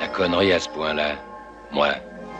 La 0.00 0.08
connerie 0.08 0.52
à 0.52 0.60
ce 0.60 0.68
point-là, 0.68 1.16
moi, 1.72 1.88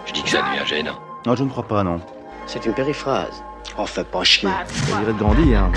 je 0.07 0.13
dis 0.13 0.23
que 0.23 0.31
ça 0.31 0.43
devient 0.43 0.67
gênant. 0.67 0.99
Non, 1.27 1.35
je 1.35 1.45
ne 1.45 1.49
crois 1.49 1.67
pas, 1.67 1.83
non. 1.83 2.01
C'est 2.47 2.65
une 2.67 2.75
périphrase. 2.75 3.43
Oh, 3.79 3.87
fais 3.87 4.05
pas 4.05 4.23
chier. 4.23 4.49
On 4.93 5.01
dirait 5.01 5.13
de 5.13 5.19
grandir. 5.19 5.71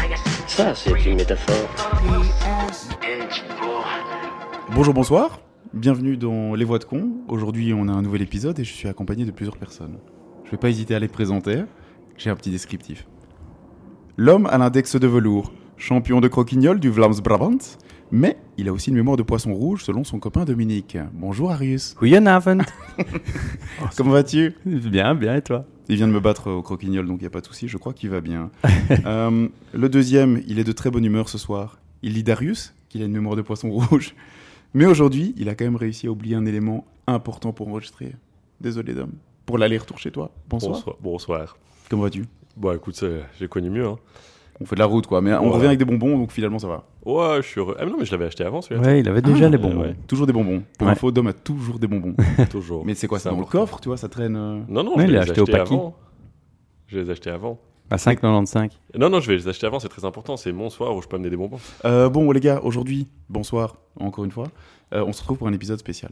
Ça, 0.48 0.76
c'est 0.76 1.06
une 1.06 1.16
métaphore. 1.16 1.56
Bonjour, 4.76 4.94
bonsoir. 4.94 5.40
Bienvenue 5.74 6.18
dans 6.18 6.54
Les 6.56 6.66
Voix 6.66 6.80
de 6.80 6.84
Con. 6.84 7.10
Aujourd'hui, 7.28 7.74
on 7.74 7.88
a 7.88 7.92
un 7.92 8.02
nouvel 8.02 8.22
épisode 8.22 8.60
et 8.60 8.64
je 8.64 8.74
suis 8.74 8.88
accompagné 8.88 9.26
de 9.26 9.32
plusieurs 9.32 9.58
personnes. 9.58 10.00
Je 10.46 10.52
vais 10.52 10.58
pas 10.58 10.70
hésiter 10.70 10.96
à 10.96 11.00
les 11.00 11.08
présenter. 11.08 11.64
J'ai 12.18 12.30
un 12.30 12.36
petit 12.36 12.52
descriptif. 12.52 13.08
L'homme 14.18 14.48
a 14.48 14.58
l'index 14.58 14.96
de 14.96 15.08
velours, 15.08 15.52
champion 15.78 16.20
de 16.22 16.28
croquignol 16.28 16.80
du 16.80 16.90
Vlaams 16.90 17.20
Brabant, 17.24 17.58
mais 18.12 18.38
il 18.58 18.70
a 18.70 18.74
aussi 18.74 18.90
une 18.90 18.96
mémoire 18.96 19.18
de 19.18 19.24
poisson 19.24 19.54
rouge 19.54 19.84
selon 19.84 20.04
son 20.04 20.20
copain 20.20 20.46
Dominique. 20.46 20.98
Bonjour 21.14 21.52
Arius. 21.52 21.96
Goedenavond. 21.96 22.60
Comment 23.98 24.12
vas-tu? 24.12 24.56
Bien, 24.66 25.14
bien, 25.16 25.36
et 25.36 25.42
toi? 25.42 25.66
Il 25.90 25.98
vient 25.98 26.08
de 26.08 26.14
me 26.14 26.20
battre 26.20 26.52
au 26.52 26.62
croquignol, 26.62 27.06
donc 27.06 27.20
il 27.20 27.24
n'y 27.24 27.28
a 27.28 27.32
pas 27.32 27.42
de 27.42 27.46
souci, 27.46 27.68
je 27.68 27.78
crois 27.78 27.94
qu'il 27.94 28.10
va 28.10 28.22
bien. 28.22 28.50
Euh, 29.06 29.48
le 29.74 29.90
deuxième, 29.90 30.42
il 30.48 30.60
est 30.60 30.64
de 30.64 30.72
très 30.72 30.90
bonne 30.90 31.04
humeur 31.04 31.30
ce 31.30 31.38
soir. 31.38 31.80
Il 32.02 32.14
lit 32.14 32.24
Darius, 32.24 32.74
qu'il 32.90 33.02
a 33.02 33.06
une 33.06 33.12
mémoire 33.12 33.36
de 33.36 33.42
poisson 33.42 33.70
rouge. 33.70 34.16
Mais 34.74 34.86
aujourd'hui, 34.86 35.34
il 35.38 35.50
a 35.50 35.56
quand 35.56 35.66
même 35.66 35.76
réussi 35.76 36.08
à 36.08 36.12
oublier 36.12 36.36
un 36.36 36.46
élément 36.46 36.86
important 37.06 37.52
pour 37.52 37.68
enregistrer. 37.68 38.16
Désolé, 38.62 38.94
Dom. 38.94 39.12
Pour 39.46 39.58
l'aller-retour 39.58 39.98
chez 39.98 40.12
toi. 40.12 40.32
Bonsoir. 40.50 40.74
Bonsoir. 40.74 40.96
Bonsoir. 41.02 41.58
Comment 41.90 42.04
vas-tu? 42.04 42.26
Bon, 42.56 42.74
écoute, 42.74 43.04
j'ai 43.40 43.48
connu 43.48 43.70
mieux. 43.70 43.86
Hein. 43.86 43.98
On 44.60 44.66
fait 44.66 44.76
de 44.76 44.80
la 44.80 44.86
route, 44.88 45.06
quoi. 45.08 45.22
Mais 45.22 45.34
on 45.36 45.44
Ouais. 45.44 45.50
revient 45.52 45.68
avec 45.68 45.78
des 45.80 45.86
bonbons, 45.86 46.18
donc 46.18 46.32
finalement, 46.32 46.58
ça 46.58 46.68
va. 46.68 46.84
Ouais, 47.06 47.38
je 47.44 47.48
suis 47.48 47.60
heureux. 47.60 47.76
Ah, 47.80 47.86
mais 47.86 47.92
non, 47.92 47.98
mais 48.00 48.06
je 48.06 48.12
l'avais 48.12 48.26
acheté 48.26 48.44
avant, 48.44 48.62
celui-là. 48.62 48.82
Ouais, 48.88 49.00
il 49.02 49.08
avait 49.10 49.22
déjà 49.22 49.46
Ah, 49.46 49.50
les 49.50 49.58
bonbons. 49.58 49.82
ouais. 49.82 49.96
Toujours 50.08 50.26
des 50.26 50.34
bonbons. 50.34 50.64
Pour 50.80 50.88
Ouais. 50.88 50.94
info, 50.94 51.12
Dom 51.12 51.28
a 51.28 51.34
toujours 51.34 51.78
des 51.80 51.88
bonbons. 51.88 52.16
Toujours. 52.50 52.84
Mais 52.86 52.96
c'est 52.96 53.08
quoi, 53.08 53.20
c'est 53.20 53.30
dans 53.30 53.38
le 53.40 53.46
coffre, 53.46 53.80
tu 53.80 53.90
vois, 53.90 53.98
ça 53.98 54.10
traîne. 54.10 54.36
euh, 54.36 54.60
Non, 54.68 54.84
non, 54.84 54.96
Ouais, 54.98 55.06
je 55.08 55.12
les 55.12 55.18
acheté 55.20 55.42
au 55.42 55.46
paquet. 55.46 55.60
avant. 55.60 55.96
Je 56.88 56.98
vais 56.98 57.04
les 57.04 57.10
acheter 57.12 57.30
avant. 57.30 57.60
À 57.92 57.98
5,95. 57.98 58.72
Non, 58.98 59.10
non, 59.10 59.20
je 59.20 59.28
vais 59.32 59.38
les 59.38 59.48
acheter 59.48 59.68
avant, 59.68 59.80
c'est 59.80 59.88
très 59.90 60.04
important. 60.06 60.36
C'est 60.38 60.52
mon 60.52 60.70
soir 60.70 60.96
où 60.96 61.02
je 61.02 61.08
peux 61.08 61.16
amener 61.18 61.30
des 61.30 61.38
bonbons. 61.38 61.60
Euh, 61.86 62.10
bon, 62.10 62.32
les 62.32 62.40
gars, 62.40 62.60
aujourd'hui, 62.64 63.08
bonsoir, 63.30 63.76
encore 64.00 64.26
une 64.26 64.32
fois. 64.32 64.48
Euh, 64.94 65.04
on 65.06 65.14
se 65.14 65.22
retrouve 65.22 65.38
pour 65.38 65.48
un 65.48 65.54
épisode 65.54 65.78
spécial. 65.80 66.12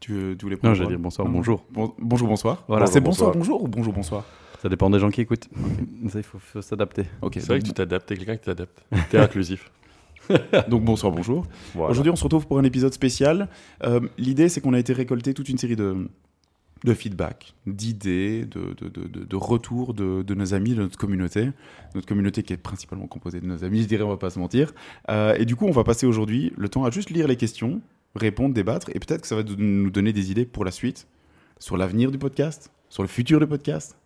Tu, 0.00 0.36
tu 0.38 0.44
voulais 0.44 0.54
Non, 0.56 0.60
prendre 0.60 0.74
j'allais 0.74 0.86
quoi 0.86 0.92
dire 0.96 1.00
bonsoir, 1.02 1.26
Non. 1.28 1.34
bonjour. 1.34 1.64
Bon- 1.72 1.92
bonjour, 1.98 2.28
bonsoir. 2.28 2.62
Voilà. 2.68 2.86
c'est 2.86 3.00
bonsoir. 3.00 3.32
bonjour 3.32 3.62
ou 3.64 3.68
bonjour, 3.68 3.92
bonsoir? 3.92 4.24
Ça 4.62 4.68
dépend 4.68 4.90
des 4.90 4.98
gens 4.98 5.10
qui 5.10 5.20
écoutent. 5.20 5.48
Ça, 6.08 6.18
il 6.18 6.22
faut, 6.24 6.38
faut 6.38 6.62
s'adapter. 6.62 7.04
C'est 7.34 7.46
vrai 7.46 7.58
que 7.60 7.64
tu 7.66 7.72
t'adaptes, 7.72 8.08
t'es 8.08 8.16
quelqu'un 8.16 8.36
qui 8.36 8.44
t'adapte. 8.44 8.84
T'es 9.10 9.18
inclusif. 9.18 9.70
donc 10.68 10.84
bonsoir, 10.84 11.12
bonjour. 11.12 11.46
Voilà. 11.74 11.90
Aujourd'hui, 11.92 12.10
on 12.12 12.16
se 12.16 12.24
retrouve 12.24 12.46
pour 12.46 12.58
un 12.58 12.64
épisode 12.64 12.92
spécial. 12.92 13.48
Euh, 13.84 14.00
L'idée, 14.18 14.48
c'est 14.48 14.60
qu'on 14.60 14.74
a 14.74 14.78
été 14.78 14.92
récolter 14.92 15.32
toute 15.32 15.48
une 15.48 15.58
série 15.58 15.76
de, 15.76 16.08
de 16.84 16.92
feedback, 16.94 17.54
d'idées, 17.66 18.44
de, 18.44 18.74
de, 18.76 18.88
de, 18.88 19.08
de- 19.08 19.24
de 19.24 19.36
retours 19.36 19.94
de, 19.94 20.22
de 20.22 20.34
nos 20.34 20.52
amis, 20.54 20.74
de 20.74 20.82
notre 20.82 20.98
communauté. 20.98 21.50
Notre 21.94 22.06
communauté 22.06 22.42
qui 22.42 22.52
est 22.52 22.56
principalement 22.58 23.06
composée 23.06 23.40
de 23.40 23.46
nos 23.46 23.64
amis, 23.64 23.82
je 23.82 23.86
dirais, 23.88 24.02
on 24.02 24.08
va 24.10 24.16
pas 24.18 24.30
se 24.30 24.38
mentir. 24.38 24.72
Euh, 25.08 25.34
et 25.38 25.44
du 25.46 25.56
coup, 25.56 25.66
on 25.66 25.70
va 25.72 25.84
passer 25.84 26.04
aujourd'hui 26.06 26.52
le 26.58 26.68
temps 26.68 26.84
à 26.84 26.90
juste 26.90 27.10
lire 27.10 27.26
les 27.28 27.36
questions, 27.36 27.80
répondre, 28.16 28.54
débattre, 28.54 28.90
et 28.90 28.98
peut-être 28.98 29.22
que 29.22 29.28
ça 29.28 29.36
va 29.36 29.42
nous 29.56 29.90
donner 29.90 30.12
des 30.12 30.30
idées 30.30 30.44
pour 30.46 30.64
la 30.64 30.72
suite, 30.72 31.06
sur 31.58 31.76
l'avenir 31.76 32.10
du 32.10 32.18
podcast, 32.18 32.70
sur 32.90 33.02
le 33.02 33.08
futur 33.08 33.40
du 33.40 33.46
podcast, 33.46 33.96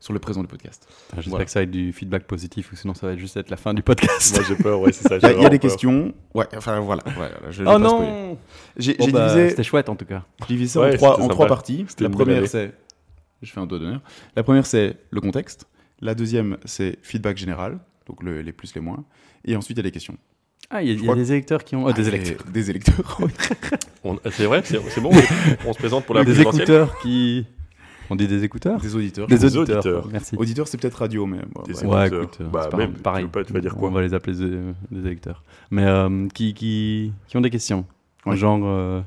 sur 0.00 0.12
le 0.12 0.18
présent 0.18 0.42
du 0.42 0.46
podcast. 0.48 0.86
J'espère 1.14 1.30
Voilà. 1.30 1.44
que 1.44 1.50
ça 1.50 1.60
va 1.60 1.64
être 1.64 1.70
du 1.70 1.92
feedback 1.92 2.24
positif, 2.24 2.72
ou 2.72 2.76
sinon 2.76 2.94
ça 2.94 3.06
va 3.06 3.12
être 3.14 3.18
juste 3.18 3.36
être 3.36 3.50
la 3.50 3.56
fin 3.56 3.74
du 3.74 3.82
podcast. 3.82 4.34
Moi, 4.36 4.44
j'ai 4.48 4.56
peur, 4.62 4.80
ouais, 4.80 4.92
c'est 4.92 5.08
ça. 5.08 5.16
Il 5.16 5.22
y 5.22 5.26
a, 5.26 5.28
j'ai 5.30 5.36
il 5.38 5.42
y 5.42 5.46
a 5.46 5.48
des 5.48 5.58
peur. 5.58 5.70
questions. 5.70 6.14
Ouais, 6.34 6.46
enfin 6.56 6.80
voilà. 6.80 7.02
je 7.50 7.62
oh 7.64 7.78
non 7.78 8.38
J'ai 8.76 8.94
Bon, 8.94 9.08
bah, 9.08 9.28
divisé. 9.28 9.50
C'était 9.50 9.62
chouette 9.64 9.88
en 9.88 9.96
tout 9.96 10.04
cas. 10.04 10.24
J'ai 10.40 10.46
divisé 10.54 10.72
ça 10.74 10.80
Ouais, 10.80 10.94
en, 10.94 10.96
trois, 10.96 11.20
en 11.20 11.28
trois 11.28 11.46
parties. 11.46 11.86
La 12.00 12.10
première, 12.10 12.46
c'est. 12.48 12.72
Je 13.42 13.50
fais 13.52 13.60
un 13.60 13.66
doigt 13.66 13.78
d'honneur. 13.78 14.00
La 14.34 14.42
première, 14.42 14.66
c'est 14.66 14.96
le 15.10 15.20
contexte. 15.20 15.66
La 16.00 16.14
deuxième, 16.14 16.56
c'est 16.64 16.98
feedback 17.02 17.36
général. 17.36 17.78
Donc 18.06 18.22
le- 18.22 18.40
les 18.42 18.52
plus, 18.52 18.74
les 18.74 18.80
moins. 18.80 19.04
Et 19.44 19.56
ensuite, 19.56 19.76
il 19.76 19.80
y 19.80 19.82
a 19.82 19.84
les 19.84 19.90
questions. 19.90 20.16
Ah, 20.70 20.82
il 20.82 20.88
y 20.88 21.08
a, 21.08 21.12
y 21.12 21.16
des 21.16 21.32
électeurs 21.32 21.62
qui 21.64 21.76
ont. 21.76 21.84
oh, 21.84 21.92
des 21.92 22.04
Ah, 22.06 22.08
électeurs. 22.08 22.44
Des, 22.46 22.52
des 22.52 22.70
électeurs. 22.70 23.18
C'est 24.30 24.44
vrai, 24.46 24.62
c'est 24.64 24.80
c'est 24.90 25.00
bon. 25.00 25.10
On 25.66 25.72
se 25.72 25.78
présente 25.78 26.04
pour 26.06 26.14
la 26.14 26.24
Des 26.24 26.40
écouteurs 26.40 26.98
qui. 27.00 27.46
On 28.10 28.16
dit 28.16 28.26
des 28.28 28.44
écouteurs 28.44 28.80
des 28.80 28.94
auditeurs. 28.94 29.26
Des 29.26 29.38
Des 29.38 29.56
auditeurs. 29.56 29.78
auditeurs. 29.78 30.08
Merci. 30.12 30.36
Auditeurs, 30.36 30.68
c'est 30.68 30.78
peut-être 30.80 30.94
radio, 30.98 31.26
mais. 31.26 31.38
bon, 31.52 31.62
Des 31.62 31.72
ouais. 31.72 31.78
écouteurs. 31.80 31.92
Ouais, 32.00 32.06
écoute, 32.06 32.38
Bah, 32.52 32.60
c'est 32.64 32.70
pas- 32.70 32.76
même, 32.76 32.92
pareil. 32.94 33.22
tu 33.22 33.26
veux 33.26 33.32
pas- 33.32 33.44
tu 33.44 33.52
vas 33.52 33.60
dire 33.60 33.74
quoi 33.74 33.88
On 33.88 33.92
va 33.92 34.02
les 34.02 34.14
appeler 34.14 34.36
des, 34.36 34.58
des 34.90 35.06
électeurs. 35.06 35.42
Mais 35.70 35.84
euh, 35.84 36.28
qui, 36.34 36.54
qui, 36.54 37.12
qui 37.26 37.36
ont 37.36 37.40
des 37.40 37.50
questions. 37.50 37.84
Ouais. 38.24 38.36
Genre. 38.36 38.60
euh, 38.64 39.00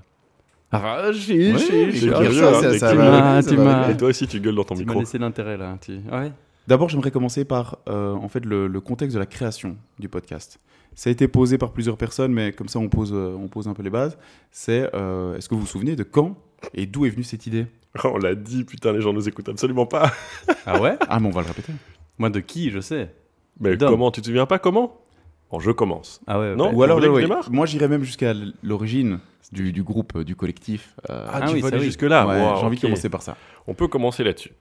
je- 0.72 1.18
curieux, 1.18 2.32
ça, 2.78 2.92
hein, 2.92 2.96
va 3.56 3.86
Ah. 3.88 3.92
Et 3.92 3.98
toi 3.98 4.10
aussi, 4.10 4.28
tu 4.28 4.40
gueules 4.40 4.56
dans 4.56 4.64
ton 4.64 4.76
Tu 4.76 4.82
m'as 4.82 4.88
micro. 4.88 5.00
laissé 5.00 5.18
l'intérêt 5.18 5.58
là. 5.58 5.78
Tu... 5.82 5.94
Ouais. 6.12 6.32
D'abord, 6.68 6.90
j'aimerais 6.90 7.10
commencer 7.12 7.46
par 7.46 7.80
euh, 7.90 8.14
en 8.14 8.28
fait 8.30 8.46
le, 8.46 8.68
le 8.68 8.82
contexte 8.82 9.16
de 9.16 9.20
la 9.20 9.26
création 9.26 9.76
du 9.98 10.08
podcast. 10.10 10.60
Ça 10.94 11.10
a 11.10 11.12
été 11.14 11.28
posé 11.28 11.58
par 11.58 11.72
plusieurs 11.72 11.98
personnes, 11.98 12.34
mais 12.34 12.52
comme 12.52 12.68
ça, 12.68 12.78
on 12.80 12.90
pose, 12.90 13.12
euh, 13.14 13.36
on 13.40 13.48
pose 13.48 13.68
un 13.68 13.74
peu 13.74 13.82
les 13.84 13.90
bases. 13.90 14.18
C'est 14.52 14.90
euh, 14.94 15.36
est-ce 15.38 15.48
que 15.50 15.56
vous 15.56 15.62
vous 15.62 15.68
souvenez 15.68 15.96
de 15.96 16.04
quand 16.04 16.36
et 16.74 16.86
d'où 16.86 17.06
est 17.06 17.10
venue 17.10 17.24
cette 17.24 17.48
idée? 17.48 17.66
Oh, 18.04 18.10
on 18.14 18.18
l'a 18.18 18.36
dit, 18.36 18.64
putain, 18.64 18.92
les 18.94 19.02
gens 19.02 19.14
nous 19.14 19.28
écoutent 19.28 19.50
absolument 19.50 19.86
pas. 19.86 20.12
Ah 20.66 20.80
ouais? 20.82 20.98
Ah, 21.08 21.20
mais 21.20 21.28
on 21.28 21.32
va 21.32 21.42
le 21.42 21.48
répéter. 21.48 21.74
Moi, 22.18 22.30
de 22.30 22.40
qui, 22.40 22.70
je 22.70 22.80
sais. 22.80 23.14
Mais 23.60 23.76
Dom. 23.78 23.90
comment? 23.92 24.12
Tu 24.12 24.22
te 24.22 24.28
souviens 24.28 24.46
pas 24.46 24.60
comment? 24.60 25.02
Bon, 25.52 25.60
je 25.60 25.72
commence. 25.72 26.22
Ah 26.28 26.40
ouais. 26.40 26.56
Non 26.56 26.66
bah- 26.70 26.74
Ou 26.76 26.84
alors, 26.84 27.00
que 27.02 27.08
ouais, 27.08 27.28
moi, 27.50 27.66
j'irais 27.66 27.88
même 27.88 28.04
jusqu'à 28.04 28.34
l'origine 28.62 29.20
du, 29.52 29.72
du 29.72 29.82
groupe, 29.82 30.16
euh, 30.18 30.24
du 30.24 30.36
collectif. 30.36 30.94
euh, 31.10 31.26
Ah, 31.28 31.40
Ah 31.42 31.48
tu 31.48 31.56
oui, 31.56 31.66
aller 31.66 31.78
oui. 31.80 31.86
jusque-là 31.86 32.28
ouais, 32.28 32.40
Wow, 32.40 32.58
J'ai 32.60 32.66
envie 32.66 32.76
de 32.78 32.82
commencer 32.82 33.10
par 33.10 33.22
ça. 33.24 33.36
On 33.66 33.74
peut 33.74 33.88
commencer 33.88 34.24
là-dessus. 34.24 34.52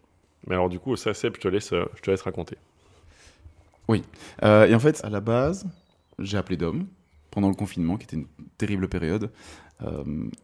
Mais 0.47 0.55
alors, 0.55 0.69
du 0.71 0.79
coup, 0.79 0.97
ça, 0.97 1.13
Seb, 1.13 1.35
je 1.37 1.41
te 1.41 1.49
laisse, 1.49 1.73
euh, 1.75 1.85
je 1.97 2.01
te 2.01 2.11
laisse 2.11 2.23
raconter. 2.23 2.57
Euh, 4.45 4.67
et 4.67 4.75
en 4.75 4.79
fait, 4.79 5.01
à 5.05 5.11
la 5.11 5.21
base, 5.21 5.67
j'ai 6.19 6.37
appelé 6.39 6.57
Dom 6.57 6.87
pendant 7.31 7.49
le 7.49 7.55
confinement, 7.55 7.97
qui 7.97 8.05
était 8.05 8.17
une 8.17 8.27
terrible 8.57 8.89
période, 8.89 9.31
euh, 9.83 10.03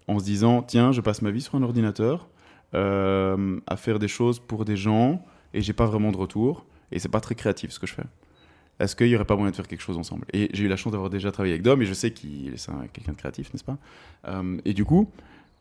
en 0.08 0.18
se 0.18 0.24
disant 0.24 0.62
tiens, 0.62 0.92
je 0.92 1.00
passe 1.00 1.22
ma 1.22 1.30
vie 1.30 1.40
sur 1.40 1.54
un 1.54 1.62
ordinateur 1.62 2.28
euh, 2.74 3.58
à 3.66 3.76
faire 3.76 3.98
des 3.98 4.08
choses 4.08 4.38
pour 4.40 4.64
des 4.64 4.76
gens 4.76 5.24
et 5.52 5.60
j'ai 5.62 5.72
pas 5.72 5.86
vraiment 5.86 6.12
de 6.12 6.16
retour 6.16 6.66
et 6.92 6.98
c'est 6.98 7.08
pas 7.08 7.20
très 7.20 7.34
créatif 7.34 7.70
ce 7.70 7.78
que 7.78 7.86
je 7.86 7.94
fais. 7.94 8.02
Est-ce 8.80 8.96
qu'il 8.96 9.06
y 9.06 9.14
aurait 9.14 9.24
pas 9.24 9.36
moyen 9.36 9.50
de 9.52 9.56
faire 9.56 9.68
quelque 9.68 9.82
chose 9.82 9.96
ensemble? 9.98 10.26
Et 10.32 10.50
j'ai 10.52 10.64
eu 10.64 10.68
la 10.68 10.76
chance 10.76 10.92
d'avoir 10.92 11.08
déjà 11.10 11.30
travaillé 11.30 11.54
avec 11.54 11.62
Dom 11.62 11.80
et 11.80 11.86
je 11.86 11.94
sais 11.94 12.10
qu'il 12.12 12.52
est 12.54 12.68
un- 12.68 12.86
quelqu'un 12.92 13.12
de 13.12 13.16
créatif, 13.16 13.52
n'est-ce 13.52 13.62
pas? 13.64 13.78
Euh, 14.26 14.58
Et 14.64 14.74
du 14.74 14.84
coup, 14.84 15.08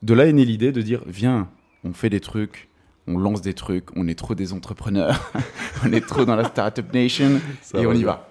de 0.01 0.13
là 0.15 0.25
est 0.25 0.33
née 0.33 0.45
l'idée 0.45 0.71
de 0.71 0.81
dire 0.81 1.03
viens, 1.05 1.47
on 1.83 1.93
fait 1.93 2.09
des 2.09 2.19
trucs. 2.19 2.69
On 3.05 3.17
lance 3.17 3.41
des 3.41 3.53
trucs, 3.53 3.95
on 3.97 4.07
est 4.07 4.17
trop 4.17 4.33
des 4.33 4.53
entrepreneurs, 4.53 5.29
on 5.85 5.91
est 5.91 6.07
trop 6.07 6.23
dans 6.23 6.37
la 6.37 6.45
startup 6.45 6.93
nation, 6.93 7.41
Ça 7.61 7.77
et 7.81 7.85
on 7.85 7.91
y 7.91 8.03
va. 8.03 8.29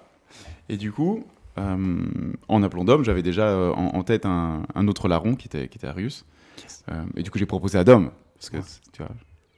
Et 0.67 0.77
du 0.77 0.91
coup, 0.91 1.23
euh, 1.59 2.03
en 2.47 2.63
appelant 2.63 2.83
Dom, 2.83 3.03
j'avais 3.03 3.21
déjà 3.21 3.55
en, 3.55 3.91
en 3.95 4.03
tête 4.03 4.25
un, 4.25 4.63
un 4.73 4.87
autre 4.87 5.07
larron 5.07 5.35
qui 5.35 5.47
était, 5.47 5.67
qui 5.67 5.77
était 5.77 5.85
Arius. 5.85 6.25
Euh, 6.91 7.03
et 7.15 7.21
du 7.21 7.29
coup, 7.29 7.37
j'ai 7.37 7.45
proposé 7.45 7.77
à 7.77 7.83
Dom, 7.83 8.09
parce 8.51 8.79
que 8.81 8.91
tu 8.91 8.97
vois, 9.03 9.11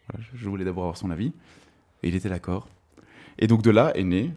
voilà, 0.10 0.26
je- 0.34 0.50
voulais 0.50 0.66
d'abord 0.66 0.84
avoir 0.84 0.98
son 0.98 1.10
avis. 1.12 1.34
Et 2.04 2.10
il 2.10 2.16
était 2.16 2.30
d'accord. 2.30 2.68
Et 3.40 3.48
donc 3.48 3.62
de 3.62 3.72
là 3.72 3.92
est 3.98 4.04
né 4.04 4.32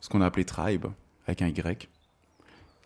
ce 0.00 0.08
qu'on 0.08 0.20
a 0.20 0.26
appelé 0.26 0.44
Tribe, 0.44 0.86
avec 1.26 1.42
un 1.42 1.48
Y, 1.48 1.88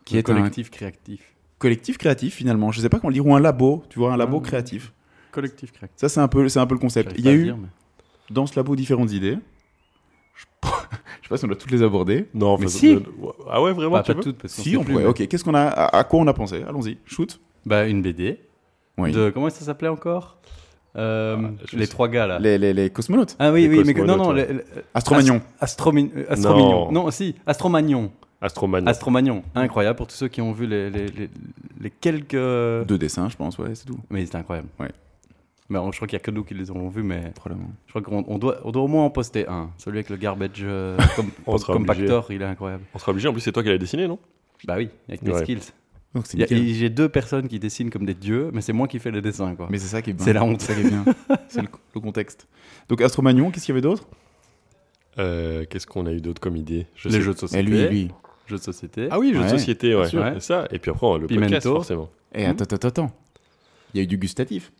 qui 0.05 0.15
Le 0.15 0.21
est 0.21 0.31
un 0.31 0.35
collectif 0.35 0.71
créatif. 0.71 1.35
collectif 1.59 1.99
créatif 1.99 2.35
finalement. 2.35 2.71
Je 2.73 2.81
sais 2.81 2.89
pas 2.89 2.99
comment 3.01 3.09
le 3.11 3.15
dire, 3.15 3.27
ou 3.27 3.35
un 3.35 3.41
labo, 3.41 3.85
tu 3.91 3.99
vois, 3.99 4.13
un 4.13 4.17
labo 4.17 4.41
Ah. 4.43 4.47
créatif. 4.47 4.93
Collectif 5.33 5.73
créatif. 5.73 5.97
Ça, 5.99 6.09
c'est 6.09 6.21
un, 6.21 6.29
peu, 6.29 6.49
c'est 6.49 6.59
un 6.61 6.67
peu 6.67 6.75
le 6.75 6.81
concept. 6.81 7.13
Il 7.19 7.25
y 7.25 7.29
a 7.29 7.33
eu 7.33 7.45
dire, 7.45 7.57
mais- 7.57 7.69
dans 8.31 8.47
ce 8.47 8.59
labo 8.59 8.77
différentes 8.77 9.13
idées. 9.13 9.39
Je 10.35 10.45
je 10.63 11.23
sais 11.23 11.29
pas 11.29 11.37
si 11.37 11.45
on 11.45 11.49
doit 11.49 11.57
toutes 11.57 11.71
les 11.73 11.83
aborder. 11.83 12.29
Non, 12.33 12.57
Mais 12.59 12.69
si. 12.69 12.95
euh, 12.95 13.01
Ah 13.51 13.61
ouais, 13.61 13.73
vraiment 13.73 13.97
Bah, 13.97 14.03
tu 14.03 14.13
pas 14.13 14.19
veux 14.19 14.23
toutes, 14.25 14.39
parce 14.39 14.55
Si, 14.55 14.77
on 14.77 14.85
pourrait. 14.85 15.05
Ok, 15.07 15.27
qu'est-ce 15.27 15.43
qu'on 15.45 15.55
a, 15.55 15.63
à, 15.67 15.99
à 15.99 16.05
quoi 16.05 16.21
on 16.21 16.27
a 16.29 16.33
pensé? 16.33 16.63
Allons-y, 16.63 16.99
shoot. 17.05 17.41
Bah, 17.67 17.87
une 17.89 18.01
BD. 18.03 18.41
Oui. 18.97 19.13
De, 19.13 19.31
comment 19.31 19.51
ça 19.51 19.65
s'appelait 19.65 19.89
encore? 19.89 20.39
Euh, 20.99 21.37
Ah, 21.41 21.51
Les 21.73 21.87
sais. 21.87 21.91
trois 21.93 22.09
gars 22.09 22.27
là. 22.27 22.39
Les, 22.39 22.59
les, 22.59 22.73
les 22.75 22.91
cosmonautes. 22.91 23.37
Ah 23.39 23.53
oui, 23.53 23.63
Les 23.69 23.79
oui, 23.79 23.83
mais 23.87 23.95
que- 23.95 24.01
non, 24.01 24.17
non, 24.17 24.25
cosmonautes, 24.25 24.49
les- 24.49 24.55
les- 24.55 24.63
Astromagnon. 24.95 25.37
Ast- 25.61 25.79
Astromi- 25.81 26.11
euh, 26.17 26.25
Astromignon. 26.29 26.91
Non. 26.91 27.05
Non, 27.05 27.11
si, 27.11 27.35
Astromagnon. 27.47 28.11
Astromania. 28.41 28.91
Astromagnon. 28.91 29.43
Incroyable 29.55 29.97
pour 29.97 30.07
tous 30.07 30.15
ceux 30.15 30.29
qui 30.29 30.41
ont 30.41 30.53
vu 30.53 30.67
les, 30.67 30.91
les, 30.91 31.07
les, 31.09 31.29
les 31.81 31.91
quelques. 31.91 32.33
Deux 32.35 32.99
dessins, 32.99 33.29
je 33.29 33.37
pense, 33.37 33.59
ouais, 33.59 33.75
c'est 33.75 33.85
tout. 33.87 33.99
Mais 34.11 34.25
c'est 34.27 34.37
incroyable. 34.37 34.69
Ouais. 34.79 34.91
Mais 35.69 35.79
on- 35.79 35.91
je 35.93 35.97
crois 35.99 36.07
qu'il 36.09 36.17
y 36.17 36.21
a 36.21 36.25
que 36.25 36.31
nous 36.31 36.45
qui 36.45 36.55
les 36.55 36.71
avons 36.71 36.89
vus, 36.89 37.03
mais 37.03 37.33
Probablement. 37.35 37.71
je 37.87 37.93
crois 37.93 38.03
qu'on 38.03 38.25
on 38.29 38.39
doit, 38.39 38.59
on 38.65 38.71
doit 38.71 38.83
au 38.83 38.87
moins 38.89 39.05
en 39.05 39.11
poster 39.11 39.47
un. 39.49 39.71
Celui 39.77 39.99
avec 39.99 40.09
le 40.09 40.17
garbage 40.17 40.51
euh, 40.63 40.97
comme, 41.17 41.31
compactor, 41.47 42.27
il 42.31 42.41
est 42.43 42.45
incroyable. 42.45 42.85
On 42.95 42.99
sera 42.99 43.11
obligé, 43.13 43.29
en 43.29 43.33
plus, 43.33 43.41
c'est 43.41 43.53
toi 43.53 43.63
qui 43.63 43.69
l'as 43.71 43.77
dessiné, 43.79 44.07
non? 44.09 44.19
Bah 44.65 44.75
oui, 44.79 44.89
avec 45.09 45.23
mes 45.23 45.33
Ouais. 45.33 45.43
skills. 45.43 45.61
Et 46.37 46.75
J'ai 46.75 46.89
deux 46.91 47.09
personnes 47.09 47.49
qui 47.49 47.59
dessinent 47.59 47.91
comme 47.91 48.07
des 48.07 48.15
dieux, 48.15 48.51
mais 48.53 48.61
c'est 48.63 48.73
moi 48.73 48.89
qui 48.89 48.99
fais 48.99 49.11
les 49.11 49.21
dessins, 49.21 49.55
quoi. 49.55 49.69
Mais 49.71 49.79
c'est 49.79 49.89
ça 49.89 50.03
qui 50.03 50.11
est 50.11 50.13
bien. 50.15 50.25
C'est 50.25 50.33
la 50.33 50.43
honte. 50.45 50.61
C'est 50.63 50.73
ça 50.75 50.81
qui 50.81 50.87
est 50.87 50.91
bien. 50.91 51.05
c'est 51.49 51.63
le, 51.63 51.69
le 51.95 52.01
contexte. 52.01 52.49
Donc 52.89 53.01
Astromagnon, 53.03 53.51
qu'est-ce 53.51 53.67
qu'il 53.67 53.75
y 53.75 53.77
avait 53.77 53.83
d'autre? 53.83 54.07
Euh, 55.19 55.65
Qu'est-ce 55.69 55.87
qu'on 55.87 56.07
a 56.07 56.13
eu 56.13 56.21
d'autre 56.21 56.41
comme 56.41 56.57
idée? 56.57 56.87
Je 56.95 57.09
les 57.09 57.17
sais- 57.17 57.21
jeux 57.23 57.33
de 57.33 57.37
Et 57.37 57.41
société. 57.41 57.63
lui, 57.63 57.89
lui. 57.89 58.11
Jeux 58.47 58.57
de 58.57 58.63
société. 58.63 59.09
Ah 59.11 59.19
oui, 59.19 59.33
jeux 59.35 59.43
de 59.45 59.49
société, 59.49 59.95
ouais. 59.95 60.09
sûr. 60.09 60.25
Ça. 60.41 60.67
Et 60.71 60.79
puis 60.79 60.91
après, 60.91 61.19
le 61.19 61.27
Pimento. 61.27 61.47
podcast, 61.47 61.67
forcément. 61.67 62.11
Et 62.35 62.45
attends, 62.47 62.65
attends, 62.65 62.89
attends. 62.89 63.13
Il 63.93 63.99
y 63.99 64.01
a 64.01 64.05
eu 64.05 64.07
du 64.07 64.17
gustatif. 64.19 64.73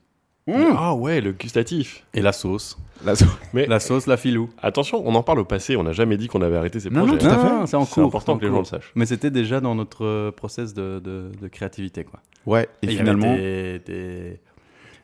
Ah 0.53 0.95
ouais, 0.95 1.21
le 1.21 1.33
gustatif. 1.33 2.05
Et 2.15 2.21
la 2.23 2.33
sauce. 2.33 2.79
La 3.05 3.15
Mais 3.53 3.67
La 3.67 3.79
sauce, 3.81 4.07
la 4.07 4.17
filou. 4.17 4.49
attention, 4.61 5.03
on 5.07 5.15
en 5.15 5.23
parle 5.23 5.39
au 5.41 5.45
passé, 5.45 5.77
on 5.77 5.85
n'a 5.85 5.93
jamais 5.93 6.17
dit 6.17 6.27
qu'on 6.27 6.43
avait 6.43 6.57
arrêté 6.57 6.81
ces 6.81 6.91
Non, 6.91 7.07
projets. 7.07 7.13
non, 7.13 7.19
tout 7.19 7.27
à 7.27 7.35
hein. 7.35 7.61
fait. 7.61 7.67
c'est 7.69 7.77
en 7.77 7.85
C'est 7.85 7.95
cours. 7.95 8.05
important 8.07 8.33
en 8.33 8.39
que 8.39 8.45
les 8.47 8.51
gens 8.51 8.59
le 8.59 8.65
sachent. 8.65 8.91
Mais 8.97 9.07
c'était 9.07 9.31
déjà 9.31 9.61
dans 9.61 9.75
notre 9.77 10.05
euh, 10.05 10.31
process 10.33 10.75
de, 10.75 10.99
de, 10.99 11.31
de 11.41 11.49
créativité, 11.49 12.03
quoi. 12.05 12.21
Ouais, 12.47 12.65
et, 12.83 12.87
il 12.87 12.93
y 12.93 12.97
finalement. 12.97 13.33
avait 13.35 13.79
des, 13.79 13.79
des, 13.87 14.41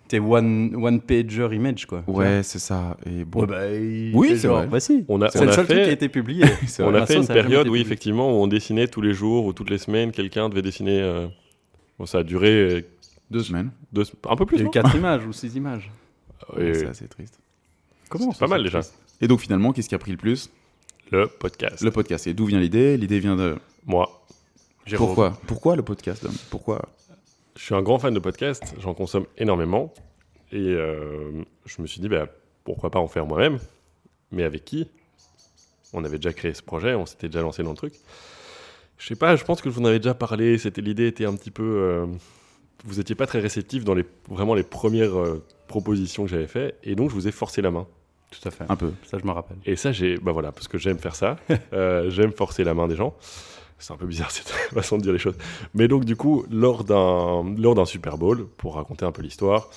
des 0.08 0.18
one, 0.18 0.74
one 0.74 1.00
pager 1.00 1.48
image, 1.52 1.86
quoi. 1.86 2.02
Ouais, 2.08 2.40
c'est 2.42 2.58
ça. 2.58 2.96
Et 3.06 3.24
bon. 3.24 3.42
Ouais, 3.42 3.46
bah, 3.46 3.60
Oui, 4.18 4.28
c'est 4.30 4.38
c'est 4.38 4.48
vrai. 4.48 4.66
Bah 4.66 4.80
si. 4.80 5.04
On 5.08 5.22
a, 5.22 5.30
C'est 5.30 5.40
on 5.40 5.44
le 5.44 5.50
a 5.50 5.52
seul 5.52 5.64
truc 5.66 5.76
qui 5.78 5.82
a 5.82 5.86
fait, 5.86 5.92
été 5.92 6.08
publié. 6.08 6.44
c'est 6.66 6.82
on 6.82 6.86
vrai. 6.86 6.96
a 6.96 7.00
La 7.00 7.06
fait 7.06 7.14
sauce 7.14 7.28
une 7.28 7.34
période 7.34 7.66
où 7.68 7.70
publiée. 7.70 7.82
effectivement 7.86 8.28
on 8.28 8.46
dessinait 8.48 8.88
tous 8.88 9.00
les 9.02 9.12
jours 9.14 9.44
ou 9.46 9.52
toutes 9.52 9.70
les 9.70 9.78
semaines, 9.78 10.10
quelqu'un 10.10 10.48
devait 10.48 10.62
dessiner. 10.62 11.00
euh, 11.00 11.26
Bon, 11.98 12.06
ça 12.06 12.18
a 12.18 12.22
duré 12.24 12.48
euh, 12.50 12.80
Deux 13.30 13.42
semaines. 13.42 13.70
deux- 13.92 14.04
un 14.28 14.36
peu 14.36 14.44
Il 14.44 14.46
plus. 14.46 14.58
y 14.58 14.62
a 14.62 14.64
eu 14.64 14.70
quatre 14.70 14.94
images 14.94 15.24
ou 15.26 15.32
six 15.32 15.54
images. 15.56 15.90
C'est 16.56 16.86
assez 16.86 17.08
triste. 17.08 17.38
Comment 18.08 18.32
C'est 18.32 18.38
pas 18.40 18.46
mal 18.46 18.62
déjà. 18.62 18.80
Et 19.20 19.28
donc 19.28 19.40
finalement, 19.40 19.72
qu'est-ce 19.72 19.88
qui 19.88 19.94
a 19.94 19.98
pris 19.98 20.10
le 20.12 20.16
plus 20.18 20.50
Le 21.10 21.26
podcast. 21.26 21.82
Le 21.82 21.90
podcast. 21.90 22.26
Et 22.26 22.34
d'où 22.34 22.44
vient 22.46 22.60
l'idée 22.60 22.96
L'idée 22.96 23.18
vient 23.20 23.36
de. 23.36 23.56
Moi, 23.86 24.08
Jérôme. 24.86 25.06
Pourquoi 25.08 25.38
Pourquoi 25.46 25.76
le 25.76 25.82
podcast 25.82 26.26
Pourquoi 26.50 26.88
Je 27.56 27.62
suis 27.62 27.74
un 27.74 27.82
grand 27.82 27.98
fan 27.98 28.12
de 28.12 28.18
podcasts, 28.18 28.74
j'en 28.80 28.92
consomme 28.94 29.24
énormément. 29.38 29.92
Et 30.52 30.58
euh, 30.58 31.42
je 31.66 31.80
me 31.82 31.86
suis 31.86 32.00
dit, 32.00 32.08
bah, 32.08 32.26
pourquoi 32.64 32.90
pas 32.90 32.98
en 33.00 33.08
faire 33.08 33.24
moi-même 33.26 33.58
Mais 34.30 34.42
avec 34.44 34.64
qui 34.64 34.86
On 35.94 36.04
avait 36.04 36.18
déjà 36.18 36.32
créé 36.34 36.52
ce 36.54 36.62
projet, 36.62 36.94
on 36.94 37.06
s'était 37.06 37.28
déjà 37.28 37.40
lancé 37.40 37.62
dans 37.62 37.70
le 37.70 37.76
truc. 37.76 37.94
Je 38.98 39.06
sais 39.08 39.16
pas, 39.16 39.34
je 39.36 39.44
pense 39.44 39.60
que 39.62 39.70
je 39.70 39.74
vous 39.74 39.80
en 39.80 39.86
avais 39.86 39.98
déjà 39.98 40.14
parlé. 40.14 40.58
C'était 40.58 40.82
l'idée 40.82 41.06
était 41.08 41.24
un 41.24 41.34
petit 41.34 41.50
peu. 41.50 41.62
euh, 41.64 42.06
vous 42.84 43.00
étiez 43.00 43.14
pas 43.14 43.26
très 43.26 43.40
réceptif 43.40 43.84
dans 43.84 43.94
les 43.94 44.04
vraiment 44.28 44.54
les 44.54 44.62
premières 44.62 45.18
euh, 45.18 45.42
propositions 45.68 46.24
que 46.24 46.30
j'avais 46.30 46.46
fait, 46.46 46.76
et 46.82 46.94
donc 46.94 47.10
je 47.10 47.14
vous 47.14 47.28
ai 47.28 47.32
forcé 47.32 47.62
la 47.62 47.70
main. 47.70 47.86
Tout 48.30 48.48
à 48.48 48.50
fait. 48.50 48.64
Un 48.68 48.76
peu. 48.76 48.92
Ça, 49.04 49.18
je 49.18 49.24
me 49.24 49.30
rappelle. 49.30 49.58
Et 49.64 49.76
ça, 49.76 49.92
j'ai, 49.92 50.16
bah 50.16 50.32
voilà, 50.32 50.50
parce 50.50 50.66
que 50.66 50.78
j'aime 50.78 50.98
faire 50.98 51.14
ça. 51.14 51.36
Euh, 51.72 52.10
j'aime 52.10 52.32
forcer 52.32 52.64
la 52.64 52.74
main 52.74 52.88
des 52.88 52.96
gens. 52.96 53.14
C'est 53.78 53.92
un 53.92 53.96
peu 53.96 54.06
bizarre 54.06 54.30
cette 54.30 54.48
façon 54.74 54.96
de 54.96 55.02
dire 55.02 55.12
les 55.12 55.18
choses. 55.18 55.36
Mais 55.74 55.88
donc, 55.88 56.04
du 56.04 56.16
coup, 56.16 56.44
lors 56.50 56.84
d'un, 56.84 57.44
lors 57.56 57.74
d'un 57.74 57.84
Super 57.84 58.16
Bowl, 58.16 58.46
pour 58.56 58.76
raconter 58.76 59.04
un 59.04 59.12
peu 59.12 59.22
l'histoire, 59.22 59.68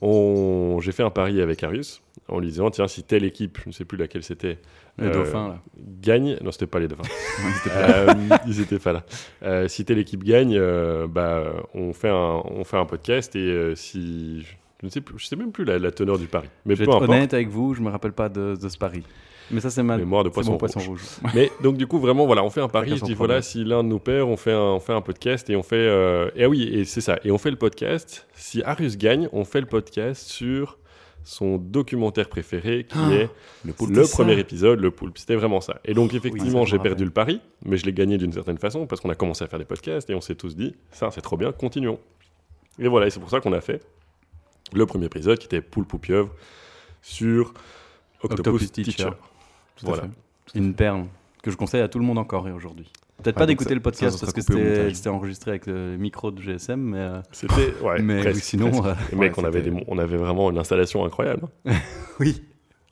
on... 0.00 0.78
j'ai 0.80 0.92
fait 0.92 1.02
un 1.02 1.10
pari 1.10 1.40
avec 1.40 1.62
Arius 1.62 2.02
en 2.28 2.38
lui 2.40 2.48
disant 2.48 2.70
tiens, 2.70 2.88
si 2.88 3.02
telle 3.02 3.24
équipe, 3.24 3.58
je 3.62 3.68
ne 3.68 3.72
sais 3.72 3.84
plus 3.84 3.96
laquelle 3.98 4.22
c'était, 4.22 4.58
Les 4.98 5.06
Euh, 5.08 5.12
dauphins, 5.12 5.48
là. 5.48 5.60
gagne. 6.00 6.36
Non, 6.42 6.50
c'était 6.52 6.66
pas 6.66 6.78
les 6.80 6.88
dauphins. 6.88 7.02
Euh, 7.70 8.14
ils 8.46 8.60
étaient 8.60 8.78
pas 8.78 8.92
là. 8.92 9.04
Euh, 9.42 9.68
si 9.68 9.84
telle 9.84 9.98
équipe 9.98 10.24
gagne, 10.24 10.56
euh, 10.56 11.06
bah, 11.06 11.44
on, 11.74 11.92
fait 11.92 12.08
un, 12.08 12.42
on 12.44 12.64
fait 12.64 12.76
un 12.78 12.86
podcast 12.86 13.34
et 13.36 13.72
si. 13.76 14.42
Je 14.80 14.86
ne 14.86 14.90
sais, 14.90 15.00
plus, 15.00 15.18
je 15.18 15.26
sais 15.26 15.36
même 15.36 15.52
plus 15.52 15.64
la, 15.64 15.78
la 15.78 15.90
teneur 15.90 16.18
du 16.18 16.26
pari. 16.26 16.48
Mais 16.66 16.74
Je 16.74 16.80
vais 16.80 16.84
peu 16.84 16.90
être 16.90 16.96
importe. 16.96 17.10
honnête 17.10 17.34
avec 17.34 17.48
vous, 17.48 17.74
je 17.74 17.80
me 17.80 17.88
rappelle 17.90 18.12
pas 18.12 18.28
de, 18.28 18.56
de 18.60 18.68
ce 18.68 18.76
pari. 18.76 19.02
Mais 19.50 19.60
ça, 19.60 19.70
c'est 19.70 19.82
mal. 19.82 19.98
Mémoire 20.00 20.22
de 20.24 20.28
poisson 20.28 20.52
mon 20.52 20.58
poisson 20.58 20.80
rouge. 20.80 21.00
rouge. 21.22 21.32
Mais 21.34 21.50
donc 21.62 21.76
du 21.76 21.86
coup 21.86 21.98
vraiment 22.00 22.26
voilà 22.26 22.42
on 22.42 22.50
fait 22.50 22.60
un 22.60 22.68
pari 22.68 22.96
je 22.96 23.04
dis 23.04 23.14
voilà 23.14 23.42
si 23.42 23.62
l'un 23.64 23.84
de 23.84 23.88
nous 23.88 24.00
perd 24.00 24.28
on 24.28 24.36
fait 24.36 24.52
un, 24.52 24.58
on 24.58 24.80
fait 24.80 24.92
un 24.92 25.00
podcast 25.02 25.48
et 25.48 25.54
on 25.54 25.62
fait 25.62 25.76
euh, 25.76 26.28
et 26.34 26.42
ah 26.44 26.48
oui 26.48 26.64
et 26.64 26.84
c'est 26.84 27.00
ça 27.00 27.20
et 27.24 27.30
on 27.30 27.38
fait 27.38 27.50
le 27.52 27.56
podcast 27.56 28.26
si 28.34 28.60
Arius 28.64 28.98
gagne 28.98 29.28
on 29.32 29.44
fait 29.44 29.60
le 29.60 29.68
podcast 29.68 30.28
sur 30.28 30.78
son 31.26 31.58
documentaire 31.58 32.28
préféré 32.28 32.86
qui 32.88 32.98
est 33.12 33.28
Le 33.64 33.74
le 33.88 34.04
ça. 34.04 34.12
premier 34.16 34.38
épisode 34.38 34.78
le 34.80 34.92
poulpe 34.92 35.18
c'était 35.18 35.34
vraiment 35.34 35.60
ça 35.60 35.80
et 35.84 35.92
donc 35.92 36.14
effectivement 36.14 36.64
j'ai 36.64 36.78
perdu 36.78 37.04
le 37.04 37.10
pari 37.10 37.40
mais 37.64 37.76
je 37.76 37.84
l'ai 37.84 37.92
gagné 37.92 38.16
d'une 38.16 38.32
certaine 38.32 38.58
façon 38.58 38.86
parce 38.86 39.00
qu'on 39.00 39.10
a 39.10 39.16
commencé 39.16 39.42
à 39.42 39.48
faire 39.48 39.58
des 39.58 39.64
podcasts 39.64 40.08
et 40.08 40.14
on 40.14 40.20
s'est 40.20 40.36
tous 40.36 40.54
dit 40.54 40.76
ça 40.92 41.10
c'est 41.10 41.20
trop 41.22 41.36
bien 41.36 41.50
continuons 41.50 41.98
et 42.78 42.86
voilà 42.86 43.08
et 43.08 43.10
c'est 43.10 43.18
pour 43.18 43.28
ça 43.30 43.40
qu'on 43.40 43.52
a 43.52 43.60
fait 43.60 43.82
le 44.72 44.86
premier 44.86 45.06
épisode 45.06 45.36
qui 45.38 45.46
était 45.46 45.60
poulpe 45.60 45.92
ou 45.94 45.98
pieuvre 45.98 46.32
sur 47.02 47.52
Octopus, 48.22 48.38
Octopus 48.40 48.72
Teacher. 48.72 48.92
Teacher. 48.92 49.10
Tout 49.76 49.86
à 49.86 49.88
voilà 49.88 50.02
fait. 50.04 50.58
Une 50.58 50.74
perle 50.74 51.06
que 51.42 51.50
je 51.50 51.56
conseille 51.56 51.80
à 51.82 51.88
tout 51.88 51.98
le 51.98 52.04
monde 52.04 52.18
encore 52.18 52.46
et 52.48 52.52
aujourd'hui. 52.52 52.90
Peut-être 53.22 53.36
Ah, 53.36 53.40
pas 53.40 53.40
donc 53.46 53.48
d'écouter 53.48 53.74
le 53.74 53.80
podcast 53.80 54.12
ça, 54.18 54.26
ça 54.26 54.32
parce 54.32 54.46
que 54.46 54.92
c'était 54.94 55.08
enregistré 55.08 55.50
avec 55.52 55.66
le 55.66 55.96
micro 55.96 56.30
de 56.30 56.40
GSM, 56.40 56.80
mais, 56.80 56.98
euh, 56.98 57.20
C'était 57.32 57.72
ouais, 57.82 58.02
mais 58.02 58.34
sinon. 58.34 58.70
presque. 58.70 58.86
euh, 58.86 58.94
Et 59.12 59.16
mec, 59.16 59.36
ouais, 59.36 59.42
on, 59.42 59.46
avait 59.46 59.58
c'était- 59.64 59.70
des, 59.74 59.84
on 59.88 59.98
avait 59.98 60.16
vraiment 60.18 60.50
une 60.50 60.58
installation 60.58 61.04
incroyable 61.04 61.48
hein, 61.66 61.72
Oui, 62.20 62.42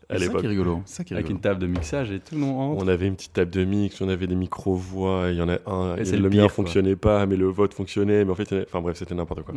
à 0.09 0.19
C'est 0.19 0.27
ça 0.27 0.33
qui 0.39 0.45
est 0.47 0.49
rigolo. 0.49 0.81
C'est 0.87 0.97
ça 0.97 1.05
qui 1.05 1.13
est 1.13 1.17
avec 1.17 1.27
rigolo. 1.27 1.37
une 1.39 1.43
table 1.43 1.61
de 1.61 1.67
mixage 1.67 2.11
et 2.11 2.21
tout, 2.21 2.37
non 2.37 2.59
entre. 2.59 2.85
On 2.85 2.89
avait 2.89 3.07
une 3.07 3.17
petite 3.17 3.33
table 3.35 3.51
de 3.51 3.65
mix, 3.65 4.01
on 4.01 4.09
avait 4.09 4.27
des 4.27 4.35
micro-voix, 4.35 5.27
il 5.31 5.37
y 5.37 5.43
en 5.43 5.49
a 5.49 5.59
un, 5.67 5.97
Et 5.97 6.05
le, 6.05 6.19
le 6.19 6.31
mien 6.31 6.49
fonctionnait 6.49 6.97
pas, 6.97 7.27
mais 7.27 7.37
le 7.37 7.47
vote 7.47 7.75
fonctionnait, 7.75 8.25
mais 8.25 8.31
en 8.31 8.35
fait, 8.35 8.53
enfin 8.67 8.81
bref, 8.81 8.97
c'était 8.97 9.15
n'importe 9.15 9.43
quoi. 9.43 9.55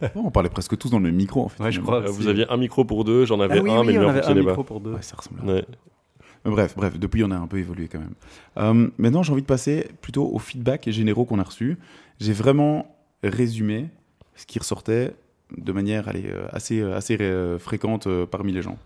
On 0.14 0.30
parlait 0.30 0.48
presque 0.50 0.76
tous 0.76 0.90
dans 0.90 0.98
le 0.98 1.04
même 1.04 1.16
micro 1.16 1.44
en 1.44 1.48
fait. 1.48 1.62
Ouais, 1.62 1.72
je 1.72 1.80
crois. 1.80 2.02
Euh, 2.02 2.06
vous 2.10 2.28
aviez 2.28 2.46
un 2.50 2.56
micro 2.58 2.84
pour 2.84 3.04
deux, 3.04 3.24
j'en 3.24 3.40
avais 3.40 3.58
Ah 3.58 3.62
oui, 3.62 3.70
un, 3.70 3.80
oui, 3.80 3.86
mais 3.86 3.92
le 3.94 4.00
mien 4.00 4.08
avait 4.08 4.18
un 4.18 4.22
fonctionnait 4.22 4.40
micro 4.40 4.62
pas. 4.62 4.68
pour 4.68 4.80
deux. 4.80 4.92
Ouais, 4.92 5.02
ça 5.02 5.16
ressemble. 5.16 5.40
Bref, 6.44 6.74
bref, 6.76 6.98
depuis 6.98 7.22
on 7.24 7.30
a 7.30 7.36
un 7.36 7.46
peu 7.46 7.58
évolué 7.58 7.88
quand 7.88 7.98
même. 7.98 8.14
Euh, 8.56 8.88
maintenant, 8.98 9.22
j'ai 9.22 9.32
envie 9.32 9.42
de 9.42 9.46
passer 9.46 9.88
plutôt 10.00 10.26
aux 10.26 10.38
feedbacks 10.38 10.88
généraux 10.90 11.24
qu'on 11.26 11.38
a 11.38 11.42
reçus. 11.42 11.76
J'ai 12.18 12.32
vraiment 12.32 12.96
résumé 13.22 13.90
ce 14.34 14.46
qui 14.46 14.58
ressortait 14.58 15.14
de 15.56 15.72
manière 15.72 16.08
allez, 16.08 16.26
euh, 16.30 16.46
assez, 16.52 16.80
euh, 16.80 16.96
assez 16.96 17.18
fréquente 17.58 18.08
parmi 18.26 18.52
les 18.52 18.62
gens. 18.62 18.78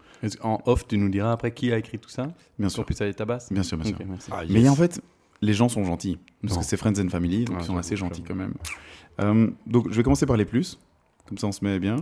En 0.42 0.58
off, 0.64 0.86
tu 0.88 0.96
nous 0.96 1.10
diras 1.10 1.32
après 1.32 1.52
qui 1.52 1.70
a 1.72 1.78
écrit 1.78 1.98
tout 1.98 2.08
ça? 2.08 2.22
Bien 2.58 2.66
Pour 2.68 2.70
sûr, 2.70 2.84
plus 2.86 3.00
aller 3.02 3.12
ta 3.14 3.26
basse 3.26 3.52
bien 3.52 3.62
sûr, 3.62 3.76
bien 3.76 3.84
sûr. 3.86 3.98
Ah, 4.32 4.42
Mais 4.48 4.66
en 4.68 4.74
fait, 4.74 5.00
les 5.42 5.52
gens 5.52 5.68
sont 5.68 5.84
gentils. 5.84 6.18
Parce 6.40 6.54
Non. 6.54 6.60
que 6.60 6.66
c'est 6.66 6.78
Friends 6.78 6.98
and 6.98 7.08
Family, 7.10 7.44
donc 7.44 7.56
Ah, 7.58 7.62
ils 7.62 7.66
sont 7.66 7.76
assez 7.76 7.94
gentils 7.96 8.22
quand 8.22 8.34
même. 8.34 8.54
Euh, 9.20 9.50
donc 9.66 9.90
je 9.90 9.94
vais 9.94 10.02
commencer 10.02 10.24
par 10.26 10.36
les 10.38 10.46
plus, 10.46 10.78
comme 11.28 11.36
ça 11.38 11.46
on 11.46 11.52
se 11.52 11.62
met 11.64 11.78
bien. 11.78 11.96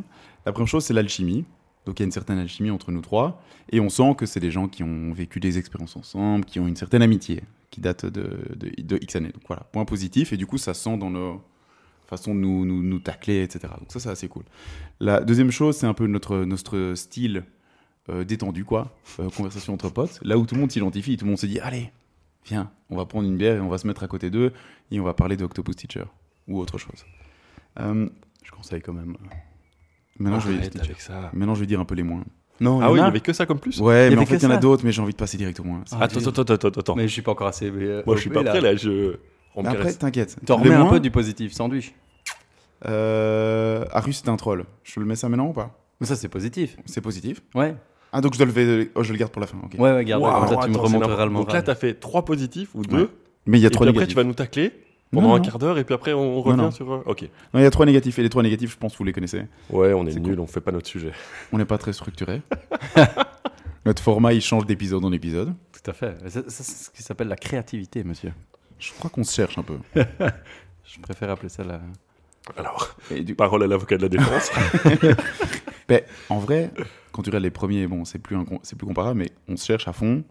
La 0.47 0.53
première 0.53 0.69
chose, 0.69 0.85
c'est 0.85 0.95
l'alchimie. 0.95 1.45
Donc 1.87 1.99
il 1.99 2.03
y 2.03 2.05
a 2.05 2.07
une 2.07 2.13
certaine 2.13 2.39
alchimie 2.39 2.71
entre 2.71 2.93
nous 2.93 3.01
trois. 3.01 3.43
Et 3.71 3.81
on 3.81 3.89
sent 3.89 4.15
que 4.17 4.27
c'est 4.27 4.41
des 4.41 4.51
gens 4.51 4.69
qui 4.69 4.83
ont 4.83 5.13
vécu 5.13 5.41
des 5.41 5.59
expériences 5.59 5.97
ensemble, 5.97 6.45
qui 6.45 6.61
ont 6.61 6.69
une 6.69 6.77
certaine 6.77 7.03
amitié, 7.03 7.43
qui 7.71 7.81
date 7.81 8.07
de, 8.07 8.97
X 9.01 9.17
années. 9.17 9.33
Donc 9.33 9.43
voilà, 9.47 9.65
point 9.73 9.85
positif. 9.85 10.33
Et 10.33 10.37
du 10.37 10.47
coup, 10.47 10.59
ça 10.59 10.75
sent 10.75 10.97
dans 10.99 11.11
nos 11.11 11.43
façons 12.07 12.35
de 12.35 12.41
nous, 12.41 12.99
tacler, 12.99 13.43
etc. 13.43 13.73
Donc 13.79 13.91
ça, 13.91 14.01
c'est 14.01 14.11
assez 14.11 14.29
cool. 14.29 14.45
La 15.01 15.21
deuxième 15.21 15.51
chose, 15.51 15.77
c'est 15.77 15.87
un 15.87 15.95
peu 15.95 16.07
notre, 16.07 16.45
notre 16.45 16.93
style 16.95 17.45
euh, 18.11 18.25
détendu, 18.25 18.65
quoi. 18.65 18.97
Euh, 19.21 19.31
conversation 19.31 19.75
entre 19.75 19.89
potes. 19.89 20.21
Là 20.23 20.39
où 20.39 20.45
tout 20.45 20.55
le 20.55 20.61
monde 20.61 20.71
s'identifie, 20.71 21.17
tout 21.17 21.25
le 21.25 21.31
monde 21.31 21.39
se 21.39 21.47
dit, 21.47 21.59
allez, 21.61 21.91
viens, 22.45 22.71
on 22.91 22.97
va 22.97 23.07
prendre 23.07 23.29
une 23.29 23.37
bière 23.37 23.57
et 23.57 23.61
on 23.61 23.69
va 23.69 23.79
se 23.79 23.87
mettre 23.87 24.03
à 24.03 24.09
côté 24.09 24.31
d'eux 24.31 24.53
et 24.91 25.01
on 25.01 25.05
va 25.05 25.15
parler 25.15 25.37
de 25.37 25.45
Octopus 25.45 25.77
Teacher 25.77 26.05
ou 26.49 26.59
autre 26.59 26.79
chose. 26.79 27.07
Euh, 27.81 28.09
Je 28.43 28.51
conseille 28.51 28.83
quand 28.83 28.93
même. 28.93 29.17
Maintenant, 30.19 30.41
je 30.41 30.49
vais, 30.49 30.59
Arrête 30.59 30.77
avec 30.77 31.01
ça. 31.01 31.31
maintenant, 31.33 31.55
je 31.55 31.61
vais 31.61 31.67
dire 31.67 31.81
un 31.81 31.85
peu 31.85 31.95
les 31.95 32.03
moins. 32.03 32.23
Non, 32.61 32.81
Ah 32.81 32.93
oui, 32.93 32.99
il 32.99 33.03
y 33.03 33.05
avait 33.05 33.21
que 33.21 33.33
ça 33.33 33.45
comme 33.47 33.59
plus? 33.59 33.81
Ouais, 33.81 34.11
mais 34.11 34.17
en 34.19 34.27
fait, 34.27 34.37
il 34.37 34.43
y 34.43 34.47
en 34.47 34.51
a 34.51 34.57
d'autres, 34.57 34.85
mais 34.85 34.93
j'ai 34.93 35.03
envie 35.03 35.13
de 35.13 35.17
passer 35.17 35.37
direct 35.37 35.59
au 35.61 35.65
moins. 35.65 35.83
Ah, 35.91 36.03
Attends, 36.03 36.21
attends, 36.21 36.43
attends, 36.43 36.55
attends, 36.69 36.81
attends. 36.81 36.95
Mais 36.95 37.09
je 37.09 37.13
suis 37.13 37.23
pas 37.23 37.33
encore 37.33 37.49
assez. 37.49 37.71
euh, 37.75 38.03
Moi, 38.07 38.15
je 38.17 38.21
suis 38.21 38.31
pas 38.31 38.45
prêt 38.45 38.61
là, 38.61 38.77
je... 38.77 39.17
Après, 39.57 39.93
t'inquiète. 39.95 40.37
T'en 40.47 40.57
remets 40.59 40.75
un 40.75 40.87
peu 40.87 41.01
du 41.01 41.11
positif, 41.11 41.53
sandwich. 41.53 41.93
euh, 42.87 43.85
Arus, 43.93 44.21
c'est 44.25 44.29
un 44.29 44.37
troll. 44.37 44.65
Je 44.85 45.01
le 45.01 45.07
mets 45.07 45.17
ça 45.17 45.29
maintenant 45.29 45.49
ou 45.49 45.53
pas? 45.53 45.79
Mais 46.01 46.07
ça, 46.07 46.17
c'est 46.17 46.29
positif. 46.29 46.77
C'est 46.87 47.01
positif. 47.01 47.43
Ouais, 47.55 47.75
Ah, 48.13 48.21
donc 48.21 48.35
je 48.35 48.39
dois 48.39 48.47
le 48.47 48.53
lever. 48.53 48.91
Oh, 48.95 49.03
je 49.03 49.13
le 49.13 49.19
garde 49.19 49.31
pour 49.33 49.41
la 49.41 49.47
fin. 49.47 49.59
ok. 49.63 49.75
ouais, 49.79 49.93
ouais, 49.93 50.05
garde. 50.05 50.23
Comme 50.23 50.49
ça, 50.49 50.57
tu 50.67 50.71
me 50.71 50.77
remonteras 50.77 50.91
le 51.25 51.31
n'importe- 51.31 51.33
Donc 51.33 51.47
là, 51.49 51.61
moral. 51.61 51.65
t'as 51.65 51.75
fait 51.75 51.95
trois 51.95 52.25
positifs 52.25 52.75
ou 52.75 52.83
deux, 52.83 52.97
Ouais. 53.03 53.09
Mais 53.47 53.59
il 53.59 53.63
y 53.63 53.65
a 53.65 53.69
et 53.69 53.71
trois 53.71 53.87
puis 53.87 53.91
après, 53.91 54.01
négatifs. 54.01 54.15
tu 54.15 54.17
vas 54.17 54.25
nous 54.25 54.35
tacler 54.35 54.73
Non, 55.13 55.21
pendant 55.21 55.35
un 55.35 55.39
non. 55.39 55.45
quart 55.45 55.59
d'heure, 55.59 55.79
et 55.79 55.85
puis 55.85 55.95
après, 55.95 56.13
on 56.15 56.41
revient 56.41 56.57
non. 56.57 56.71
sur... 56.71 56.89
Ok. 57.07 57.23
Non, 57.53 57.61
il 57.61 57.63
y 57.63 57.67
a 57.67 57.71
trois 57.71 57.85
négatifs. 57.87 58.19
Et 58.19 58.23
les 58.23 58.31
trois 58.31 58.43
négatifs, 58.43 58.73
je 58.73 58.77
pense 58.79 58.93
que 58.93 58.99
vous 58.99 59.05
les 59.05 59.13
connaissez. 59.13 59.47
Ouais, 59.71 59.93
on 59.93 60.07
est, 60.07 60.13
C'est 60.13 60.21
nul, 60.21 60.41
on 60.41 60.47
fait 60.47 60.61
pas 60.63 60.73
notre 60.73 60.87
sujet. 60.89 61.13
On 61.53 61.59
n'est 61.59 61.65
pas 61.67 61.79
très 61.79 61.93
structuré. 61.93 62.41
Notre 63.85 64.01
format, 64.03 64.33
il 64.33 64.41
change 64.41 64.65
d'épisode 64.65 65.05
en 65.05 65.11
épisode. 65.13 65.55
Tout 65.73 65.91
à 65.91 65.93
fait. 65.93 66.17
C'est 66.29 66.49
ce 66.63 66.89
qui 66.91 67.03
s'appelle 67.03 67.27
la 67.29 67.35
créativité, 67.37 68.05
monsieur. 68.05 68.33
Je 68.79 68.93
crois 68.93 69.11
qu'on 69.11 69.25
se 69.25 69.35
cherche 69.35 69.59
un 69.59 69.65
peu. 69.65 69.77
Je 70.85 71.01
préfère 71.01 71.31
appeler 71.31 71.49
ça 71.49 71.65
la. 71.65 71.81
Alors, 72.57 72.95
Et 73.11 73.23
du- 73.23 73.35
parole 73.35 73.63
à 73.65 73.67
l'avocat 73.67 73.97
de 73.97 74.03
la 74.03 74.09
défense. 74.09 74.51
Ben, 75.89 76.01
en 76.31 76.39
vrai, 76.39 76.71
quand 77.11 77.23
tu 77.23 77.31
regardes 77.31 77.43
les 77.45 77.51
premiers, 77.51 77.87
bon, 77.89 78.05
c'est 78.05 78.21
plus, 78.21 78.37
incom- 78.37 78.61
c'est 78.63 78.77
plus 78.79 78.87
comparable, 78.87 79.19
mais 79.19 79.31
on 79.49 79.57
se 79.57 79.67
cherche 79.67 79.89
à 79.89 79.93
fond 79.93 80.23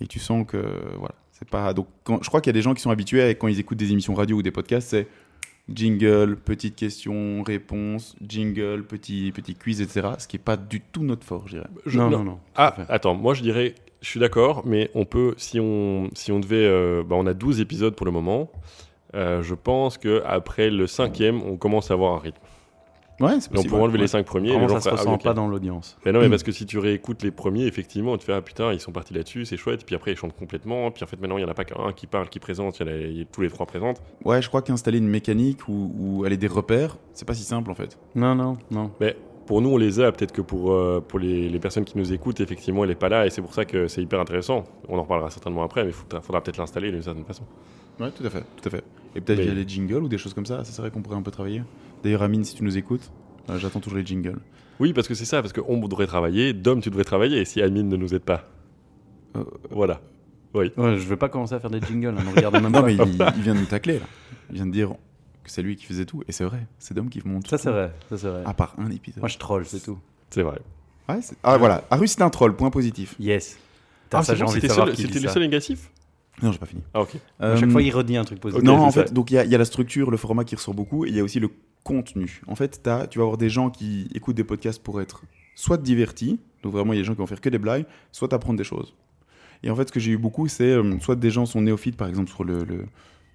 et 0.00 0.06
tu 0.06 0.18
sens 0.18 0.46
que 0.48 0.56
voilà, 0.98 1.14
c'est 1.38 1.48
pas. 1.48 1.72
Donc, 1.74 1.86
quand- 2.04 2.22
je 2.22 2.28
crois 2.28 2.40
qu'il 2.40 2.48
y 2.48 2.54
a 2.54 2.58
des 2.58 2.62
gens 2.62 2.74
qui 2.74 2.82
sont 2.82 2.90
habitués 2.90 3.22
à, 3.22 3.28
quand 3.34 3.48
ils 3.48 3.58
écoutent 3.60 3.78
des 3.78 3.92
émissions 3.92 4.14
radio 4.14 4.36
ou 4.36 4.42
des 4.42 4.50
podcasts, 4.50 4.88
c'est 4.90 5.06
jingle, 5.72 6.36
petite 6.36 6.76
question, 6.76 7.42
réponse, 7.42 8.16
jingle, 8.26 8.84
petit 8.84 9.32
petit 9.32 9.54
quiz, 9.54 9.80
etc. 9.80 10.08
Ce 10.18 10.28
qui 10.28 10.36
est 10.36 10.40
pas 10.42 10.56
du 10.56 10.80
tout 10.80 11.02
notre 11.02 11.24
fort, 11.26 11.42
je 11.46 11.56
dirais. 11.56 11.68
Je- 11.86 11.98
non, 11.98 12.10
non. 12.10 12.18
non, 12.18 12.24
non. 12.24 12.38
Ah, 12.54 12.76
attends, 12.88 13.14
moi 13.14 13.34
je 13.34 13.42
dirais, 13.42 13.74
je 14.00 14.08
suis 14.08 14.20
d'accord, 14.20 14.62
mais 14.64 14.90
on 14.94 15.04
peut, 15.04 15.34
si 15.36 15.58
on, 15.58 16.08
si 16.14 16.30
on 16.30 16.38
devait, 16.40 16.56
euh, 16.66 17.02
bah, 17.02 17.16
on 17.18 17.26
a 17.26 17.34
12 17.34 17.60
épisodes 17.60 17.94
pour 17.96 18.06
le 18.06 18.12
moment, 18.12 18.50
euh, 19.14 19.42
je 19.42 19.54
pense 19.54 19.98
que 19.98 20.22
après 20.24 20.70
le 20.70 20.86
cinquième, 20.86 21.42
on 21.42 21.56
commence 21.56 21.90
à 21.90 21.94
avoir 21.94 22.14
un 22.14 22.18
rythme. 22.18 22.38
Ouais, 23.20 23.40
c'est 23.40 23.50
possible. 23.50 23.70
pourrait 23.70 23.82
enlever 23.82 23.94
ouais. 23.96 24.02
les 24.02 24.06
5 24.08 24.26
premiers. 24.26 24.50
Vraiment, 24.50 24.66
les 24.66 24.72
gens 24.74 24.80
ça 24.80 24.90
se 24.90 24.94
ah, 24.94 24.98
ressent 24.98 25.14
ok. 25.14 25.22
pas 25.22 25.32
dans 25.34 25.48
l'audience. 25.48 25.96
Mais 26.04 26.12
non, 26.12 26.20
mais 26.20 26.26
Mm. 26.26 26.30
parce 26.30 26.42
que 26.42 26.52
si 26.52 26.66
tu 26.66 26.78
réécoutes 26.78 27.22
les 27.22 27.30
premiers, 27.30 27.66
effectivement, 27.66 28.16
tu 28.18 28.26
fais 28.26 28.34
ah 28.34 28.42
putain, 28.42 28.72
ils 28.72 28.80
sont 28.80 28.92
partis 28.92 29.14
là-dessus, 29.14 29.44
c'est 29.46 29.56
chouette. 29.56 29.84
Puis 29.86 29.94
après, 29.94 30.12
ils 30.12 30.16
chantent 30.16 30.36
complètement. 30.36 30.90
Puis 30.90 31.02
en 31.02 31.06
fait, 31.06 31.20
maintenant, 31.20 31.38
il 31.38 31.44
n'y 31.44 31.48
en 31.48 31.50
a 31.50 31.54
pas 31.54 31.64
qu'un 31.64 31.92
qui 31.94 32.06
parle, 32.06 32.28
qui 32.28 32.38
présente. 32.40 32.78
Il 32.80 32.86
y 32.86 32.90
en 32.90 32.92
a 32.92 32.96
y 32.96 33.26
tous 33.32 33.40
les 33.40 33.48
trois 33.48 33.64
présentent. 33.66 34.02
Ouais, 34.24 34.42
je 34.42 34.48
crois 34.48 34.60
qu'installer 34.62 34.98
une 34.98 35.08
mécanique 35.08 35.66
ou, 35.68 35.92
ou 35.98 36.24
aller 36.24 36.36
des 36.36 36.46
repères, 36.46 36.96
c'est 37.14 37.26
pas 37.26 37.34
si 37.34 37.42
simple 37.44 37.70
en 37.70 37.74
fait. 37.74 37.98
Non, 38.14 38.34
non, 38.34 38.58
non. 38.70 38.90
Mais 39.00 39.16
pour 39.46 39.62
nous, 39.62 39.70
on 39.70 39.76
les 39.78 40.00
a. 40.00 40.10
Peut-être 40.12 40.32
que 40.32 40.42
pour, 40.42 40.72
euh, 40.72 41.00
pour 41.06 41.18
les, 41.18 41.48
les 41.48 41.58
personnes 41.60 41.84
qui 41.84 41.96
nous 41.96 42.12
écoutent, 42.12 42.40
effectivement, 42.40 42.82
elle 42.84 42.90
n'est 42.90 42.96
pas 42.96 43.08
là. 43.08 43.24
Et 43.26 43.30
c'est 43.30 43.40
pour 43.42 43.54
ça 43.54 43.64
que 43.64 43.86
c'est 43.88 44.02
hyper 44.02 44.20
intéressant. 44.20 44.64
On 44.88 44.98
en 44.98 45.02
reparlera 45.02 45.30
certainement 45.30 45.62
après, 45.62 45.84
mais 45.84 45.90
il 45.90 45.94
faudra, 45.94 46.20
faudra 46.20 46.42
peut-être 46.42 46.58
l'installer 46.58 46.90
d'une 46.90 47.02
certaine 47.02 47.24
façon. 47.24 47.44
Ouais, 47.98 48.10
tout 48.10 48.26
à 48.26 48.30
fait, 48.30 48.44
tout 48.60 48.68
à 48.68 48.70
fait. 48.70 48.84
Et 49.14 49.20
peut-être 49.22 49.38
Mais- 49.38 49.44
via 49.44 49.54
les 49.54 49.66
jingles 49.66 50.02
ou 50.02 50.08
des 50.08 50.18
choses 50.18 50.34
comme 50.34 50.44
ça, 50.44 50.64
ça 50.64 50.72
serait 50.72 50.90
qu'on 50.90 51.00
pourrait 51.00 51.16
un 51.16 51.22
peu 51.22 51.30
travailler. 51.30 51.62
D'ailleurs, 52.06 52.22
Amine, 52.22 52.44
si 52.44 52.54
tu 52.54 52.62
nous 52.62 52.78
écoutes, 52.78 53.10
euh, 53.50 53.58
j'attends 53.58 53.80
toujours 53.80 53.98
les 53.98 54.06
jingles. 54.06 54.38
Oui, 54.78 54.92
parce 54.92 55.08
que 55.08 55.14
c'est 55.14 55.24
ça, 55.24 55.42
parce 55.42 55.52
qu'on 55.52 55.78
devrait 55.88 56.06
travailler. 56.06 56.52
Dom, 56.52 56.80
tu 56.80 56.88
devrais 56.90 57.02
travailler 57.04 57.44
si 57.44 57.60
Admin 57.60 57.82
ne 57.82 57.96
nous 57.96 58.14
aide 58.14 58.22
pas. 58.22 58.48
Euh, 59.36 59.42
Voilà. 59.70 60.00
Ouais, 60.54 60.70
je 60.76 61.06
vais 61.08 61.16
pas 61.16 61.28
commencer 61.28 61.54
à 61.54 61.60
faire 61.60 61.68
des 61.70 61.80
jingles. 61.80 62.14
hein, 62.16 62.24
regarde 62.34 62.54
même 62.54 62.64
Non, 62.70 62.70
pas. 62.80 62.82
mais 62.86 62.94
il, 62.94 63.00
il 63.36 63.42
vient 63.42 63.54
de 63.54 63.58
nous 63.60 63.66
tacler 63.66 63.98
là. 63.98 64.06
Il 64.50 64.54
vient 64.56 64.66
de 64.66 64.70
dire 64.70 64.90
que 65.44 65.50
c'est 65.50 65.62
lui 65.62 65.74
qui 65.76 65.84
faisait 65.84 66.04
tout. 66.06 66.22
Et 66.28 66.32
c'est 66.32 66.44
vrai, 66.44 66.66
c'est 66.78 66.94
Dom 66.94 67.08
qui 67.10 67.20
monte. 67.26 67.48
Ça, 67.48 67.56
tout. 67.56 67.64
c'est 67.64 67.70
vrai. 67.70 67.92
Ça, 68.08 68.16
c'est 68.18 68.28
vrai. 68.28 68.42
À 68.46 68.54
part 68.54 68.74
un 68.78 68.90
épisode. 68.90 69.18
Moi, 69.20 69.28
je 69.28 69.36
troll, 69.38 69.66
c'est 69.66 69.80
tout. 69.82 69.98
C'est 70.30 70.42
vrai. 70.42 70.58
Ouais, 71.08 71.18
ah 71.42 71.56
voilà, 71.58 71.84
Arus 71.90 72.12
c'est 72.12 72.22
un 72.22 72.30
troll, 72.30 72.54
point 72.56 72.70
positif. 72.70 73.14
Yes. 73.20 73.58
Ah, 74.12 74.22
ça, 74.22 74.34
bon, 74.34 74.46
c'était 74.48 74.68
le 74.68 75.28
seul 75.28 75.42
négatif 75.42 75.90
Non, 76.42 76.52
j'ai 76.52 76.58
pas 76.58 76.66
fini. 76.66 76.82
Ah, 76.94 77.02
ok. 77.02 77.16
À 77.38 77.54
chaque 77.56 77.64
Euh, 77.68 77.70
fois, 77.70 77.82
il 77.82 77.90
redit 77.90 78.16
un 78.16 78.24
truc 78.24 78.40
positif. 78.40 78.64
Non, 78.64 78.78
en 78.80 78.90
fait, 78.90 79.08
ça. 79.08 79.14
donc 79.14 79.30
il 79.30 79.34
y, 79.34 79.38
a- 79.38 79.44
il 79.44 79.50
y 79.50 79.54
a 79.54 79.58
la 79.58 79.64
structure, 79.64 80.10
le 80.10 80.16
format 80.16 80.44
qui 80.44 80.54
ressort 80.56 80.74
beaucoup, 80.74 81.04
et 81.04 81.08
il 81.10 81.16
y 81.16 81.20
a 81.20 81.24
aussi 81.24 81.38
le 81.38 81.50
contenu. 81.86 82.40
En 82.48 82.54
fait, 82.56 82.80
t'as- 82.82 83.06
tu 83.06 83.18
vas 83.18 83.24
avoir 83.24 83.38
des 83.38 83.48
gens 83.48 83.70
qui 83.70 84.08
écoutent 84.14 84.36
des 84.36 84.44
podcasts 84.44 84.82
pour 84.82 85.00
être 85.00 85.22
soit 85.54 85.78
divertis, 85.78 86.40
donc 86.62 86.72
vraiment 86.72 86.92
il 86.92 86.96
y 86.96 86.98
a 86.98 87.02
des 87.02 87.06
gens 87.06 87.14
qui 87.14 87.18
vont 87.20 87.26
faire 87.26 87.40
que 87.40 87.48
des 87.48 87.58
blagues, 87.58 87.86
soit 88.12 88.32
apprendre 88.34 88.58
des 88.58 88.64
choses. 88.64 88.94
Et 89.62 89.70
en 89.70 89.76
fait, 89.76 89.88
ce 89.88 89.92
que 89.92 90.00
j'ai 90.00 90.12
eu 90.12 90.18
beaucoup, 90.18 90.48
c'est 90.48 90.64
euh, 90.72 90.98
soit 91.00 91.16
des 91.16 91.30
gens 91.30 91.46
sont 91.46 91.62
néophytes, 91.62 91.96
par 91.96 92.08
exemple, 92.08 92.28
sur 92.30 92.44
le. 92.44 92.64
le- 92.64 92.86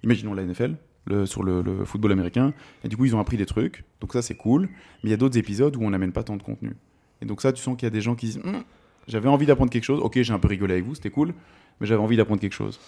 imaginons 0.04 0.34
la 0.34 0.42
NFL, 0.42 0.76
le- 1.06 1.26
sur 1.26 1.42
le, 1.42 1.62
le 1.62 1.84
football 1.84 2.12
américain, 2.12 2.52
et 2.84 2.88
du 2.88 2.96
coup, 2.96 3.04
ils 3.06 3.16
ont 3.16 3.20
appris 3.20 3.36
des 3.36 3.46
trucs, 3.46 3.84
donc 4.00 4.12
ça, 4.12 4.20
c'est 4.22 4.36
cool, 4.36 4.62
mais 5.02 5.08
il 5.08 5.10
y 5.10 5.14
a 5.14 5.16
d'autres 5.16 5.38
épisodes 5.38 5.74
où 5.76 5.82
on 5.82 5.90
n'amène 5.90 6.12
pas 6.12 6.22
tant 6.22 6.36
de 6.36 6.42
contenu. 6.42 6.74
Et 7.20 7.24
donc, 7.26 7.40
ça, 7.40 7.52
tu 7.52 7.60
sens 7.62 7.76
qu'il 7.76 7.86
y 7.86 7.88
a 7.88 7.90
des 7.90 8.00
gens 8.00 8.14
qui 8.14 8.26
disent 8.26 8.40
Hum, 8.44 8.62
J'avais 9.08 9.28
envie 9.28 9.46
d'apprendre 9.46 9.70
quelque 9.70 9.84
chose, 9.84 10.00
ok, 10.00 10.20
j'ai 10.22 10.32
un 10.32 10.38
peu 10.38 10.48
rigolé 10.48 10.74
avec 10.74 10.84
vous, 10.84 10.94
c'était 10.94 11.10
cool, 11.10 11.32
mais 11.80 11.86
j'avais 11.86 12.02
envie 12.02 12.16
d'apprendre 12.16 12.40
quelque 12.40 12.52
chose. 12.54 12.78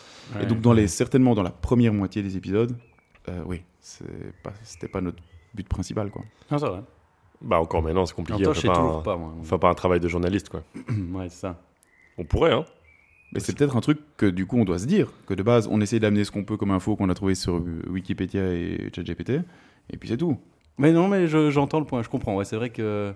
Et 0.42 0.46
donc, 0.46 0.60
dans 0.60 0.72
les, 0.72 0.86
certainement 0.88 1.34
dans 1.34 1.42
la 1.42 1.50
première 1.50 1.92
moitié 1.92 2.22
des 2.22 2.36
épisodes, 2.36 2.76
euh, 3.28 3.42
oui, 3.46 3.62
c'est 3.80 4.04
pas, 4.42 4.52
c'était 4.62 4.88
pas 4.88 5.00
notre 5.00 5.18
but 5.54 5.68
principal, 5.68 6.10
quoi. 6.10 6.22
Non, 6.50 6.58
c'est 6.58 6.66
vrai. 6.66 6.82
Bah, 7.40 7.60
encore 7.60 7.82
maintenant, 7.82 8.06
c'est 8.06 8.14
compliqué. 8.14 8.42
toi, 8.42 8.50
on 8.52 8.54
je 8.54 8.60
fait 8.60 8.68
sais 8.68 8.72
pas, 8.72 8.78
toujours 8.80 8.98
un, 8.98 9.02
pas, 9.02 9.16
moi. 9.16 9.34
on 9.38 9.42
fait 9.44 9.58
pas 9.58 9.68
un 9.70 9.74
travail 9.74 10.00
de 10.00 10.08
journaliste, 10.08 10.48
quoi. 10.48 10.62
Ouais, 11.12 11.28
c'est 11.28 11.40
ça. 11.40 11.60
On 12.18 12.24
pourrait, 12.24 12.52
hein. 12.52 12.64
Mais 13.32 13.40
c'est 13.40 13.56
peut-être 13.56 13.76
un 13.76 13.80
truc 13.80 13.98
que 14.16 14.26
du 14.26 14.46
coup 14.46 14.56
on 14.58 14.64
doit 14.64 14.78
se 14.78 14.86
dire, 14.86 15.10
que 15.26 15.34
de 15.34 15.42
base 15.42 15.66
on 15.68 15.80
essaie 15.80 15.98
d'amener 15.98 16.22
ce 16.22 16.30
qu'on 16.30 16.44
peut 16.44 16.56
comme 16.56 16.70
info 16.70 16.94
qu'on 16.94 17.08
a 17.08 17.14
trouvé 17.14 17.34
sur 17.34 17.60
Wikipédia 17.88 18.52
et 18.52 18.90
ChatGPT, 18.94 19.40
et 19.90 19.96
puis 19.96 20.08
c'est 20.08 20.16
tout. 20.16 20.38
Mais 20.78 20.92
non, 20.92 21.08
mais 21.08 21.26
je- 21.26 21.50
j'entends 21.50 21.80
le 21.80 21.84
point, 21.86 22.02
je 22.02 22.08
comprends. 22.08 22.36
Ouais, 22.36 22.44
c'est 22.44 22.54
vrai 22.54 22.70
que, 22.70 23.12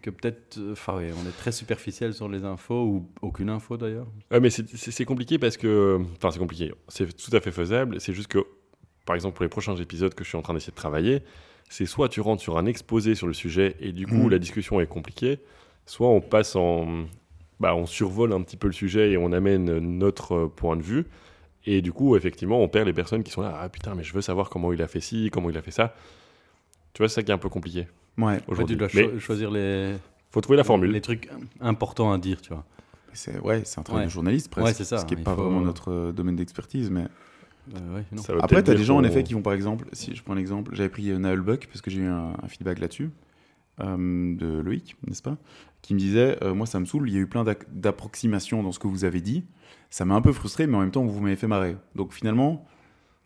que 0.00 0.10
peut-être. 0.10 0.60
Enfin, 0.70 0.96
ouais, 0.98 1.10
on 1.20 1.28
est 1.28 1.36
très 1.36 1.50
superficiel 1.50 2.14
sur 2.14 2.28
les 2.28 2.44
infos, 2.44 2.84
ou 2.84 3.08
aucune 3.20 3.50
info 3.50 3.76
d'ailleurs. 3.76 4.06
Ouais, 4.30 4.38
mais 4.38 4.50
c'est 4.50 5.04
compliqué 5.04 5.38
parce 5.38 5.56
que. 5.56 5.98
Enfin, 6.16 6.30
c'est 6.30 6.38
compliqué. 6.38 6.72
C'est 6.86 7.12
tout 7.16 7.34
à 7.36 7.40
fait 7.40 7.50
faisable. 7.52 8.00
C'est 8.00 8.12
juste 8.12 8.28
que, 8.28 8.46
par 9.06 9.16
exemple, 9.16 9.34
pour 9.36 9.42
les 9.42 9.48
prochains 9.48 9.74
épisodes 9.76 10.14
que 10.14 10.22
je 10.22 10.28
suis 10.28 10.38
en 10.38 10.42
train 10.42 10.54
d'essayer 10.54 10.70
de 10.70 10.76
travailler, 10.76 11.22
c'est 11.68 11.86
soit 11.86 12.08
tu 12.08 12.20
rentres 12.20 12.42
sur 12.42 12.56
un 12.58 12.66
exposé 12.66 13.14
sur 13.14 13.26
le 13.26 13.32
sujet 13.34 13.76
et 13.80 13.92
du 13.92 14.06
coup 14.06 14.14
Mhm. 14.24 14.30
la 14.30 14.38
discussion 14.38 14.80
est 14.80 14.86
compliquée, 14.86 15.38
soit 15.86 16.08
on 16.08 16.20
passe 16.20 16.56
en. 16.56 17.04
Bah, 17.60 17.74
on 17.74 17.86
survole 17.86 18.32
un 18.32 18.42
petit 18.42 18.56
peu 18.56 18.68
le 18.68 18.72
sujet 18.72 19.10
et 19.10 19.16
on 19.16 19.32
amène 19.32 19.78
notre 19.80 20.32
euh, 20.34 20.48
point 20.48 20.76
de 20.76 20.82
vue. 20.82 21.06
Et 21.66 21.82
du 21.82 21.92
coup, 21.92 22.14
effectivement, 22.16 22.60
on 22.62 22.68
perd 22.68 22.86
les 22.86 22.92
personnes 22.92 23.24
qui 23.24 23.32
sont 23.32 23.42
là. 23.42 23.58
Ah 23.60 23.68
putain, 23.68 23.94
mais 23.96 24.04
je 24.04 24.12
veux 24.14 24.20
savoir 24.20 24.48
comment 24.48 24.72
il 24.72 24.80
a 24.80 24.86
fait 24.86 25.00
ci, 25.00 25.28
comment 25.32 25.50
il 25.50 25.58
a 25.58 25.62
fait 25.62 25.72
ça. 25.72 25.92
Tu 26.94 26.98
vois, 27.02 27.08
c'est 27.08 27.16
ça 27.16 27.22
qui 27.24 27.32
est 27.32 27.34
un 27.34 27.38
peu 27.38 27.48
compliqué 27.48 27.88
Ouais, 28.16 28.24
En 28.24 28.28
fait, 28.34 28.38
tu 28.44 28.50
aujourd'hui. 28.52 28.76
dois 28.76 28.88
Mais 28.94 29.18
choisir 29.18 29.50
les, 29.50 29.94
faut 30.30 30.40
trouver 30.40 30.56
la 30.56 30.62
formule. 30.64 30.92
les 30.92 31.00
trucs 31.00 31.28
importants 31.60 32.12
à 32.12 32.18
dire, 32.18 32.40
tu 32.40 32.50
vois. 32.50 32.64
c'est 33.12 33.40
ouais, 33.40 33.62
c'est 33.64 33.80
un 33.80 33.82
travail 33.82 34.02
Ouais. 34.02 34.06
de 34.06 34.12
journaliste 34.12 34.50
presque, 34.50 34.66
Ouais, 34.66 34.72
c'est 34.74 34.84
ça, 34.84 34.98
ce 34.98 35.04
qui 35.06 35.16
n'est 35.16 35.22
pas 35.24 35.34
faut- 35.34 35.42
vraiment 35.42 35.60
notre 35.60 35.90
euh, 35.90 36.12
domaine 36.12 36.36
d'expertise. 36.36 36.90
Mais 36.90 37.06
Euh, 37.74 37.94
ouais, 37.96 38.04
non. 38.12 38.22
Après, 38.40 38.62
tu 38.62 38.70
as 38.70 38.74
des 38.74 38.84
gens 38.84 38.96
en 38.96 39.04
effet 39.04 39.22
qui 39.24 39.34
vont 39.34 39.42
par 39.42 39.52
exemple, 39.52 39.86
si 39.92 40.14
je 40.14 40.22
prends 40.22 40.34
un 40.34 40.38
exemple, 40.38 40.74
j'avais 40.74 40.88
pris 40.88 41.10
euh, 41.10 41.18
Naël 41.18 41.40
Buck 41.40 41.66
parce 41.66 41.80
que 41.82 41.90
j'ai 41.90 42.00
eu 42.00 42.06
un, 42.06 42.32
un 42.42 42.48
feedback 42.48 42.78
là-dessus 42.78 43.10
euh, 43.80 44.36
de 44.36 44.60
Loïc, 44.60 44.96
n'est-ce 45.06 45.22
pas, 45.22 45.36
qui 45.82 45.94
me 45.94 45.98
disait, 45.98 46.36
euh, 46.42 46.54
moi 46.54 46.66
ça 46.66 46.80
me 46.80 46.84
saoule, 46.86 47.08
il 47.08 47.14
y 47.14 47.18
a 47.18 47.20
eu 47.20 47.26
plein 47.26 47.44
d'approximations 47.72 48.62
dans 48.62 48.72
ce 48.72 48.78
que 48.78 48.86
vous 48.88 49.04
avez 49.04 49.20
dit, 49.20 49.44
ça 49.90 50.04
m'a 50.04 50.14
un 50.14 50.20
peu 50.20 50.32
frustré, 50.32 50.66
mais 50.66 50.76
en 50.76 50.80
même 50.80 50.90
temps 50.90 51.04
vous 51.04 51.20
m'avez 51.20 51.36
fait 51.36 51.46
marrer. 51.46 51.76
Donc 51.94 52.12
finalement, 52.12 52.66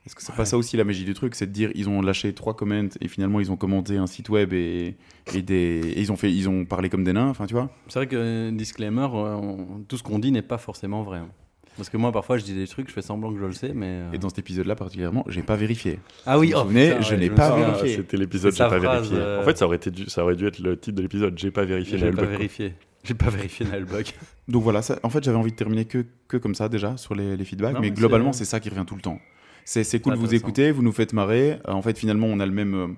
est-ce 0.05 0.15
que 0.17 0.23
c'est 0.23 0.33
pas 0.33 0.41
Ouais. 0.41 0.45
ça 0.47 0.57
aussi 0.59 0.77
la 0.77 0.85
magie 0.85 1.05
du 1.05 1.15
truc, 1.15 1.35
c'est 1.37 1.47
de 1.47 1.53
dire 1.53 1.71
ils 1.75 1.89
ont 1.89 2.03
lâché 2.03 2.33
trois 2.35 2.55
comments 2.57 2.89
et 3.01 3.09
finalement 3.09 3.39
ils 3.41 3.51
ont 3.53 3.57
commenté 3.57 3.97
un 3.97 4.07
site 4.09 4.29
web 4.29 4.53
et, 4.53 4.97
et 5.35 5.43
des 5.43 5.81
et 5.95 6.01
ils 6.01 6.11
ont 6.13 6.17
fait 6.17 6.33
ils 6.33 6.49
ont 6.49 6.65
parlé 6.65 6.89
comme 6.89 7.05
des 7.05 7.13
nains, 7.13 7.29
enfin 7.29 7.47
tu 7.47 7.55
vois. 7.55 7.71
C'est 7.89 8.01
vrai 8.01 8.09
que, 8.09 8.51
disclaimer, 8.51 9.07
on- 9.13 9.85
tout 9.89 9.97
ce 9.97 10.03
qu'on 10.03 10.19
dit 10.19 10.33
n'est 10.33 10.43
pas 10.43 10.59
forcément 10.59 11.03
vrai. 11.05 11.19
hein. 11.19 11.29
Parce 11.77 11.89
que 11.89 11.97
moi, 11.97 12.13
parfois, 12.13 12.37
je 12.39 12.45
dis 12.45 12.55
des 12.55 12.67
trucs, 12.67 12.89
je 12.89 12.93
fais 12.93 13.03
semblant 13.03 13.33
que 13.33 13.39
je 13.41 13.45
le 13.47 13.53
sais, 13.53 13.73
mais. 13.75 13.87
euh, 13.87 14.13
Et 14.13 14.19
dans 14.19 14.29
cet 14.29 14.39
épisode-là 14.41 14.75
particulièrement, 14.77 15.25
j'ai 15.29 15.43
pas 15.43 15.57
vérifié. 15.57 16.01
Ah 16.27 16.39
oui, 16.39 16.53
vous 16.53 16.59
oh, 16.61 16.65
putain, 16.67 17.01
je 17.01 17.15
ouais, 17.15 17.21
n'ai 17.21 17.31
pas 17.31 17.57
vérifié. 17.57 17.97
C'était 17.97 18.17
l'épisode 18.19 18.53
J'ai 18.53 18.59
sa 18.59 18.69
pas 18.69 18.79
phrase, 18.81 19.09
vérifié. 19.09 19.19
euh, 19.19 19.41
En 19.41 19.45
fait, 19.45 19.57
ça 19.59 19.65
aurait, 19.67 19.77
été 19.77 19.91
dû, 19.91 20.05
ça 20.09 20.23
aurait 20.23 20.37
dû 20.37 20.47
être 20.47 20.59
le 20.59 20.79
titre 20.79 20.97
de 20.97 21.03
l'épisode 21.03 21.39
J'ai 21.39 21.51
pas 21.51 21.65
vérifié 21.65 21.97
J'ai 21.99 22.11
pas 22.11 22.25
vérifié. 22.25 22.75
J'ai 23.05 23.15
pas 23.15 23.31
vérifié 23.31 23.67
Nalbug. 23.67 24.07
Donc 24.49 24.63
voilà, 24.63 24.81
ça- 24.83 24.99
en 25.03 25.09
fait 25.11 25.25
j'avais 25.25 25.37
envie 25.39 25.51
de 25.51 25.57
terminer 25.57 25.87
que, 25.87 26.05
que 26.29 26.37
comme 26.37 26.55
ça 26.55 26.69
déjà 26.69 26.97
sur 26.97 27.15
les, 27.17 27.37
les 27.37 27.45
feedbacks, 27.45 27.75
Non, 27.75 27.81
mais 27.81 27.89
mais 27.89 27.95
globalement 27.97 28.33
c'est- 28.33 28.45
ça 28.45 28.61
qui 28.61 28.69
revient 28.69 28.85
tout 28.87 28.95
le 28.95 29.01
temps. 29.01 29.19
C'est 29.65 30.01
cool 30.01 30.13
de 30.13 30.19
vous 30.19 30.35
écouter, 30.35 30.71
vous 30.73 30.83
nous 30.83 30.93
faites 30.93 31.13
marrer. 31.13 31.59
Euh, 31.69 31.73
en 31.73 31.83
fait 31.83 31.99
finalement 31.99 32.27
on 32.29 32.39
a 32.39 32.47
le 32.47 32.53
même 32.53 32.97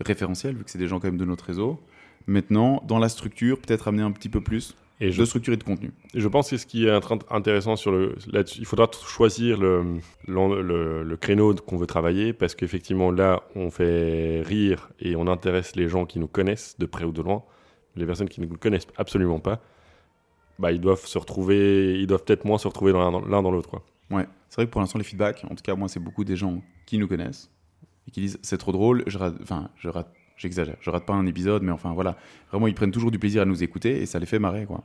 référentiel 0.00 0.56
vu 0.56 0.64
que 0.64 0.70
c'est 0.70 0.78
des 0.78 0.88
gens 0.88 0.98
quand 1.00 1.08
même 1.08 1.16
de 1.18 1.24
notre 1.24 1.44
réseau. 1.44 1.80
Maintenant, 2.26 2.82
dans 2.86 2.98
la 2.98 3.08
structure, 3.08 3.58
peut-être 3.60 3.88
amener 3.88 4.02
un 4.02 4.12
petit 4.12 4.28
peu 4.28 4.40
plus 4.40 4.76
Et 5.02 5.12
je, 5.12 5.20
de 5.20 5.24
structure 5.24 5.54
et 5.54 5.56
de 5.56 5.64
contenu. 5.64 5.92
je 6.14 6.28
pense 6.28 6.50
que 6.50 6.58
ce 6.58 6.66
qui 6.66 6.86
est 6.86 6.90
int- 6.90 7.22
intéressant 7.30 7.74
sur 7.76 7.90
le, 7.90 8.16
il 8.58 8.66
faudra 8.66 8.86
choisir 9.06 9.58
le, 9.58 10.00
le, 10.28 11.02
le 11.02 11.16
créneau 11.16 11.54
qu'on 11.54 11.78
veut 11.78 11.86
travailler 11.86 12.34
parce 12.34 12.54
qu'effectivement 12.54 13.10
là, 13.10 13.42
on 13.54 13.70
fait 13.70 14.42
rire 14.42 14.90
et 15.00 15.16
on 15.16 15.26
intéresse 15.26 15.74
les 15.74 15.88
gens 15.88 16.04
qui 16.04 16.18
nous 16.18 16.28
connaissent 16.28 16.76
de 16.78 16.84
près 16.84 17.04
ou 17.04 17.12
de 17.12 17.22
loin. 17.22 17.42
Les 17.96 18.04
personnes 18.04 18.28
qui 18.28 18.42
ne 18.42 18.46
nous 18.46 18.58
connaissent 18.58 18.86
absolument 18.96 19.40
pas, 19.40 19.60
bah, 20.58 20.70
ils 20.72 20.80
doivent 20.80 21.06
se 21.06 21.16
retrouver, 21.16 21.98
ils 21.98 22.06
doivent 22.06 22.24
peut-être 22.24 22.44
moins 22.44 22.58
se 22.58 22.68
retrouver 22.68 22.92
dans 22.92 23.20
l'un 23.20 23.42
dans, 23.42 23.50
l'autre. 23.50 23.80
Ouais, 24.10 24.26
c'est 24.50 24.56
vrai 24.56 24.66
que 24.66 24.70
pour 24.70 24.82
l'instant 24.82 24.98
les 24.98 25.04
feedbacks, 25.04 25.44
en 25.44 25.54
tout 25.54 25.62
cas 25.62 25.74
moi 25.74 25.88
c'est 25.88 26.00
beaucoup 26.00 26.24
des 26.24 26.36
gens 26.36 26.62
qui 26.84 26.98
nous 26.98 27.08
connaissent 27.08 27.50
et 28.06 28.10
qui 28.10 28.20
disent 28.20 28.38
c'est 28.42 28.58
trop 28.58 28.72
drôle, 28.72 29.02
je 29.06 29.16
rate, 29.16 29.36
enfin 29.42 29.70
je 29.76 29.88
rate, 29.88 30.12
j'exagère, 30.40 30.76
je 30.80 30.90
rate 30.90 31.04
pas 31.06 31.12
un 31.12 31.26
épisode, 31.26 31.62
mais 31.62 31.70
enfin 31.72 31.92
voilà, 31.92 32.16
vraiment 32.50 32.66
ils 32.66 32.74
prennent 32.74 32.90
toujours 32.90 33.10
du 33.10 33.18
plaisir 33.18 33.42
à 33.42 33.44
nous 33.44 33.62
écouter 33.62 34.00
et 34.02 34.06
ça 34.06 34.18
les 34.18 34.26
fait 34.26 34.38
marrer 34.40 34.64
quoi. 34.66 34.82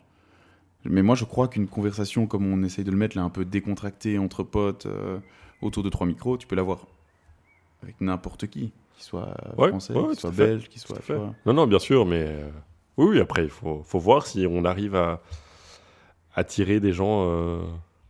Mais 0.83 1.01
moi 1.01 1.15
je 1.15 1.25
crois 1.25 1.47
qu'une 1.47 1.67
conversation 1.67 2.27
comme 2.27 2.45
on 2.45 2.61
essaye 2.63 2.83
de 2.83 2.91
le 2.91 2.97
mettre 2.97 3.17
là 3.17 3.23
un 3.23 3.29
peu 3.29 3.45
décontractée 3.45 4.17
entre 4.19 4.43
potes 4.43 4.85
euh, 4.85 5.17
autour 5.61 5.81
de 5.81 5.89
trois 5.89 6.05
micros, 6.05 6.37
tu 6.37 6.45
peux 6.45 6.55
l'avoir 6.55 6.85
avec 7.81 7.99
n'importe 8.01 8.47
qui, 8.47 8.71
qui 8.95 9.03
soit 9.03 9.33
Ouais, 9.57 9.69
français, 9.69 9.93
ouais, 9.93 10.13
qui 10.13 10.21
soit 10.21 10.31
belge, 10.31 10.67
qui 10.69 10.79
soit. 10.79 10.99
Fait. 11.01 11.17
Non, 11.45 11.53
non, 11.53 11.67
bien 11.67 11.79
sûr, 11.79 12.05
mais 12.05 12.23
euh, 12.27 12.49
oui, 12.97 13.07
oui, 13.11 13.19
après, 13.19 13.43
il 13.43 13.49
faut, 13.49 13.81
faut 13.83 13.99
voir 13.99 14.25
si 14.27 14.45
on 14.49 14.65
arrive 14.65 14.95
à 14.95 15.21
attirer 16.35 16.79
des 16.79 16.93
gens. 16.93 17.25
euh, 17.29 17.61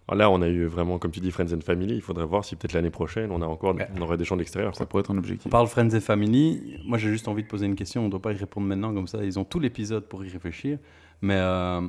ah, 0.07 0.15
Là, 0.15 0.29
on 0.29 0.41
a 0.41 0.47
eu 0.47 0.65
vraiment, 0.65 0.99
comme 0.99 1.11
tu 1.11 1.19
dis, 1.19 1.31
Friends 1.31 1.53
and 1.53 1.61
Family. 1.61 1.95
Il 1.95 2.01
faudrait 2.01 2.25
voir 2.25 2.45
si 2.45 2.55
peut-être 2.55 2.73
l'année 2.73 2.89
prochaine, 2.89 3.31
on, 3.31 3.41
a 3.41 3.45
encore, 3.45 3.75
Ouais. 3.75 3.87
on 3.97 4.01
aurait 4.01 4.17
des 4.17 4.23
gens 4.25 4.37
d'extérieur. 4.37 4.75
Ça 4.75 4.85
pourrait 4.85 5.01
être 5.01 5.11
un 5.11 5.15
On 5.15 5.19
objectif. 5.19 5.49
parle 5.51 5.67
Friends 5.67 5.89
et 5.89 5.99
Family. 5.99 6.79
Moi, 6.85 6.97
j'ai 6.97 7.09
juste 7.09 7.27
envie 7.27 7.43
de 7.43 7.47
poser 7.47 7.65
une 7.65 7.75
question. 7.75 8.01
On 8.01 8.05
ne 8.05 8.11
doit 8.11 8.21
pas 8.21 8.31
y 8.33 8.37
répondre 8.37 8.67
maintenant 8.67 8.93
comme 8.93 9.07
ça. 9.07 9.23
Ils 9.23 9.39
ont 9.39 9.43
tout 9.45 9.59
l'épisode 9.59 10.05
pour 10.07 10.23
y 10.23 10.29
réfléchir. 10.29 10.77
Mais 11.21 11.35
euh, 11.37 11.81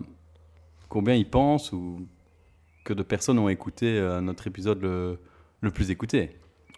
combien 0.88 1.14
ils 1.14 1.28
pensent 1.28 1.72
ou 1.72 2.06
que 2.84 2.92
de 2.94 3.02
personnes 3.02 3.38
ont 3.38 3.48
écouté 3.48 3.98
euh, 3.98 4.20
notre 4.20 4.46
épisode 4.46 4.80
le, 4.82 5.18
le 5.60 5.70
plus 5.70 5.90
écouté? 5.90 6.30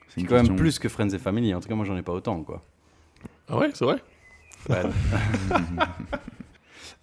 C'est 0.09 0.23
quand 0.25 0.43
même 0.43 0.57
plus 0.57 0.79
que 0.79 0.89
Friends 0.89 1.11
et 1.11 1.19
Family. 1.19 1.55
En 1.55 1.61
tout 1.61 1.69
cas, 1.69 1.75
moi, 1.75 1.85
j'en 1.85 1.97
ai 1.97 2.03
pas 2.03 2.13
autant. 2.15 2.43
Quoi. 2.43 2.63
Ah 3.49 3.59
ouais, 3.59 3.71
c'est 3.75 3.85
vrai 3.85 4.03
Ouais. 4.71 4.83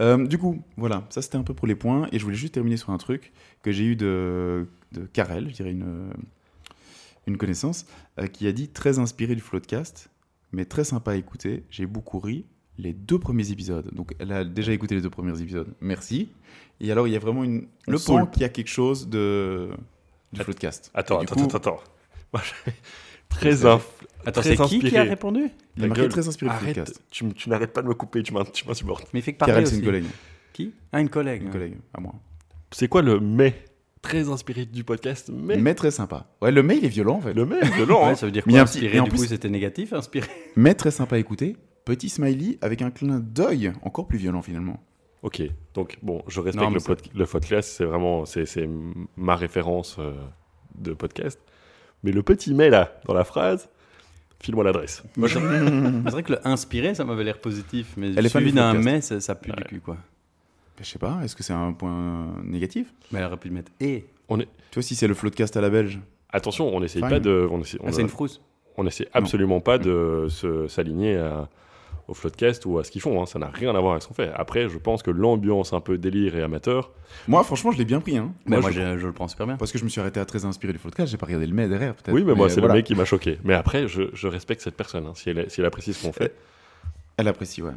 Euh, 0.02 0.26
du 0.28 0.38
coup, 0.38 0.62
voilà, 0.78 1.06
ça 1.10 1.22
c'était 1.22 1.38
un 1.38 1.44
peu 1.44 1.54
pour 1.54 1.68
les 1.68 1.76
points. 1.76 2.08
Et 2.12 2.20
je 2.20 2.24
voulais 2.24 2.36
juste 2.36 2.54
terminer 2.54 2.78
sur 2.78 2.90
un 2.90 2.98
truc 2.98 3.32
que 3.62 3.72
j'ai 3.72 3.86
eu 3.86 3.96
de, 3.96 4.68
de 4.92 5.06
Karel, 5.06 5.50
je 5.50 5.54
dirais 5.56 5.72
une, 5.72 6.10
une 7.28 7.38
connaissance, 7.38 7.86
euh, 8.20 8.28
qui 8.28 8.48
a 8.48 8.52
dit 8.52 8.68
très 8.70 9.00
inspiré 9.00 9.36
du 9.36 9.42
Floodcast, 9.42 10.10
mais 10.52 10.66
très 10.66 10.84
sympa 10.84 11.12
à 11.12 11.16
écouter. 11.16 11.64
J'ai 11.70 11.86
beaucoup 11.86 12.20
ri 12.20 12.46
les 12.78 12.94
deux 12.94 13.20
premiers 13.20 13.52
épisodes. 13.52 13.90
Donc 13.94 14.14
elle 14.20 14.32
a 14.34 14.44
déjà 14.44 14.74
écouté 14.74 14.96
les 14.96 15.02
deux 15.02 15.10
premiers 15.10 15.40
épisodes. 15.42 15.74
Merci. 15.82 16.30
Et 16.82 16.92
alors 16.92 17.08
il 17.08 17.14
y 17.14 17.16
a 17.16 17.20
vraiment 17.20 17.44
une. 17.46 17.68
On 17.88 17.92
Le 17.92 17.98
point 18.00 18.26
qu'il 18.28 18.42
y 18.42 18.46
a 18.46 18.50
quelque 18.50 18.70
chose 18.70 19.08
de 19.08 19.70
du 20.34 20.42
Floodcast. 20.42 20.92
Attends, 20.94 21.20
attends, 21.20 21.36
coup- 21.36 21.56
attends, 21.56 21.80
attends. 22.34 22.44
Je- 22.44 22.72
Très 23.30 23.66
inf... 23.66 23.86
Attends, 24.26 24.42
c'est 24.42 24.56
qui 24.56 24.80
qui 24.80 24.86
a 24.86 25.02
inspiré. 25.02 25.02
répondu 25.10 25.50
Il 25.78 25.84
est 25.84 25.88
marqué 25.88 26.08
très 26.10 26.28
inspiré 26.28 26.50
du 26.50 26.56
Arrête, 26.56 26.76
podcast. 26.78 27.02
tu, 27.12 27.28
tu 27.34 27.50
n'arrêtes 27.50 27.74
pas 27.74 27.82
de 27.84 27.88
me 27.88 27.94
couper, 27.94 28.24
tu 28.24 28.34
m'in- 28.34 28.44
tu 28.44 28.68
m'insupportes. 28.68 29.08
Mais 29.14 29.20
il 29.20 29.24
fait 29.24 29.34
que 29.34 29.38
parler 29.38 29.62
aussi. 29.64 29.78
une 29.78 29.86
collègue. 29.86 30.06
Qui? 30.54 30.74
Ah, 30.92 31.00
une 31.02 31.10
collègue. 31.10 31.44
Une 31.44 31.52
collègue, 31.52 31.78
à 31.94 32.00
moi. 32.02 32.14
C'est 32.72 32.88
quoi 32.88 33.02
le 33.04 33.20
mais? 33.20 33.54
Très 34.02 34.30
inspiré 34.30 34.66
du 34.66 34.84
podcast, 34.84 35.30
mais. 35.34 35.58
Mais 35.58 35.76
très 35.76 35.92
sympa. 35.92 36.28
Ouais, 36.42 36.52
le 36.52 36.64
mail 36.64 36.84
est 36.86 36.90
violent 36.90 37.18
en 37.18 37.22
fait. 37.22 37.34
Le 37.34 37.46
mais, 37.46 37.60
violent. 37.76 38.04
Ouais, 38.04 38.10
hein. 38.12 38.16
ça 38.16 38.26
veut 38.26 38.32
dire 38.32 38.44
Mais 38.48 38.54
quoi 38.54 38.66
petit- 38.66 38.78
inspiré 38.80 39.02
Du 39.02 39.10
plus- 39.10 39.20
coup, 39.20 39.26
c'était 39.26 39.50
négatif, 39.50 39.94
inspiré. 39.94 40.28
Mais 40.56 40.74
très 40.74 40.92
sympa 40.92 41.16
à 41.16 41.20
écouter. 41.20 41.58
Petit 41.86 42.10
smiley 42.10 42.58
avec 42.62 42.82
un 42.82 42.90
clin 42.90 43.20
d'œil 43.20 43.74
encore 43.84 44.08
plus 44.08 44.18
violent 44.18 44.42
finalement. 44.42 44.80
Ok, 45.22 45.42
donc 45.76 45.98
bon, 46.02 46.24
je 46.28 46.40
respecte 46.40 46.64
Non, 46.64 46.70
mais 46.72 46.78
le, 46.80 46.84
pod- 46.84 47.02
le 47.16 47.26
podcast, 47.26 47.74
c'est 47.78 47.86
vraiment 47.86 48.26
c'est, 48.26 48.46
ma 49.18 49.36
référence 49.36 49.98
euh, 50.00 50.14
de 50.78 50.94
podcast. 50.94 51.40
Mais 52.04 52.12
le 52.12 52.22
petit 52.24 52.54
mais 52.54 52.70
là, 52.70 52.94
dans 53.06 53.14
la 53.14 53.24
phrase, 53.24 53.68
file-moi 54.42 54.64
l'adresse. 54.64 55.04
C'est 55.16 55.40
vrai 56.12 56.24
que 56.24 56.34
le 56.34 56.48
inspiré, 56.48 56.94
ça 56.96 57.04
m'avait 57.06 57.24
l'air 57.24 57.40
positif, 57.40 57.94
mais 57.98 58.14
Elle 58.16 58.26
est 58.26 58.30
suivi 58.30 58.52
du 58.52 58.56
d'un 58.56 58.74
mais, 58.74 59.02
ça, 59.02 59.20
ça 59.20 59.36
pue 59.36 59.52
du 59.52 59.64
cul, 59.64 59.80
quoi. 59.80 59.98
Je 60.80 60.86
sais 60.86 61.00
pas, 61.00 61.20
est-ce 61.24 61.36
que 61.36 61.44
c'est 61.44 61.54
un 61.54 61.72
point 61.72 62.28
négatif? 62.44 62.94
Mais 63.12 63.20
elle 63.20 63.26
aurait 63.26 63.38
pu 63.38 63.48
le 63.48 63.54
mettre 63.54 63.72
et. 63.80 64.06
Tu 64.28 64.36
vois, 64.76 64.84
si 64.84 64.96
c'est 64.96 65.08
le 65.08 65.14
floodcast 65.14 65.56
à 65.56 65.62
la 65.62 65.70
belge. 65.70 66.00
Attention, 66.32 66.76
on 66.76 66.82
n'essaye 66.82 67.02
pas 67.02 67.20
de. 67.22 67.48
On 67.50 67.62
essaie, 67.62 67.78
on 67.82 67.88
Ah, 67.88 67.92
c'est 67.94 68.00
a- 68.00 68.02
une 68.02 68.10
frousse. 68.10 68.42
on 68.76 68.86
essaie 68.86 69.08
absolument 69.14 69.62
pas 69.62 69.78
de 69.78 70.28
se- 70.30 70.68
s'aligner 70.68 71.16
à- 71.16 71.48
au 72.08 72.14
Floodcast 72.14 72.66
ou 72.66 72.78
à 72.80 72.84
ce 72.84 72.92
qu'ils 72.92 73.02
font. 73.02 73.22
hein. 73.22 73.26
Ça 73.26 73.40
n'a 73.40 73.48
rien 73.48 73.74
à 73.76 73.80
voir 73.80 73.94
avec 73.94 74.04
ce 74.04 74.08
qu'on 74.08 74.14
fait. 74.14 74.32
Après, 74.36 74.70
je 74.70 74.78
pense 74.78 75.02
que 75.04 75.12
l'ambiance 75.12 75.74
un 75.74 75.80
peu 75.82 75.98
délire 75.98 76.36
et 76.36 76.44
amateur. 76.44 76.92
Moi, 77.28 77.44
franchement, 77.44 77.72
je 77.72 77.78
l'ai 77.78 77.86
bien 77.86 78.00
pris. 78.00 78.18
Hein. 78.18 78.34
Mais 78.46 78.58
Moi, 78.58 78.72
moi, 78.72 78.72
je- 78.72 79.06
le 79.06 79.12
prends 79.14 79.28
super 79.28 79.48
bien. 79.48 79.58
Parce 79.58 79.72
que 79.72 79.78
je 79.80 79.84
me 79.84 79.90
suis 79.90 80.00
arrêté 80.02 80.20
à 80.20 80.26
très 80.26 80.46
inspiré 80.46 80.74
du 80.74 80.80
floodcast, 80.80 81.12
j'ai 81.12 81.18
pas 81.18 81.26
regardé 81.26 81.48
le 81.48 81.54
mais 81.54 81.68
derrière 81.68 81.96
peut-être. 81.96 82.14
Oui, 82.14 82.24
mais 82.24 82.34
moi, 82.36 82.50
c'est 82.50 82.60
voilà. 82.60 82.74
le 82.76 82.80
mec 82.80 82.86
qui 82.86 82.96
m'a 82.96 83.06
choqué. 83.06 83.40
Mais 83.44 83.54
après, 83.56 83.88
je, 83.88 84.04
je 84.14 84.28
respecte 84.28 84.62
cette 84.62 84.76
personne. 84.78 85.06
hein. 85.08 85.14
Si, 85.16 85.30
elle, 85.30 85.50
si 85.50 85.62
elle 85.62 85.66
apprécie 85.68 85.94
ce 85.94 86.06
qu'on 86.06 86.14
fait. 86.14 86.34
Elle 87.18 87.30
apprécie, 87.30 87.62
ouais. 87.62 87.72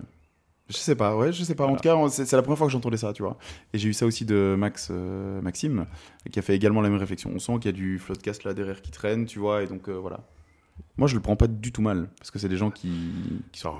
Je 0.68 0.76
sais 0.76 0.96
pas, 0.96 1.16
ouais, 1.16 1.32
je 1.32 1.44
sais 1.44 1.54
pas. 1.54 1.64
En 1.64 1.76
tout 1.76 1.80
cas, 1.82 1.96
c'est 2.10 2.30
la 2.36 2.42
première 2.42 2.58
fois 2.58 2.66
que 2.66 2.72
j'entendais 2.72 2.96
ça, 2.96 3.12
tu 3.12 3.22
vois. 3.22 3.38
Et 3.72 3.78
j'ai 3.78 3.88
eu 3.88 3.92
ça 3.94 4.04
aussi 4.04 4.24
de 4.26 4.54
Max, 4.58 4.88
euh, 4.90 5.40
Maxime, 5.40 5.86
qui 6.30 6.38
a 6.38 6.42
fait 6.42 6.54
également 6.56 6.82
la 6.82 6.90
même 6.90 6.98
réflexion. 6.98 7.30
On 7.34 7.38
sent 7.38 7.52
qu'il 7.60 7.66
y 7.66 7.68
a 7.68 7.72
du 7.72 7.98
floodcast 8.00 8.42
là 8.44 8.52
derrière 8.52 8.82
qui 8.82 8.90
traîne, 8.90 9.24
tu 9.26 9.38
vois, 9.38 9.62
et 9.62 9.66
donc 9.66 9.88
euh, 9.88 9.92
voilà. 9.92 10.20
Moi, 10.96 11.08
je 11.08 11.14
le 11.14 11.20
prends 11.20 11.36
pas 11.36 11.46
du 11.46 11.72
tout 11.72 11.82
mal, 11.82 12.08
parce 12.18 12.30
que 12.30 12.38
c'est 12.38 12.48
des 12.48 12.56
gens 12.56 12.70
qui, 12.70 12.90
qui 13.52 13.60
sont. 13.60 13.74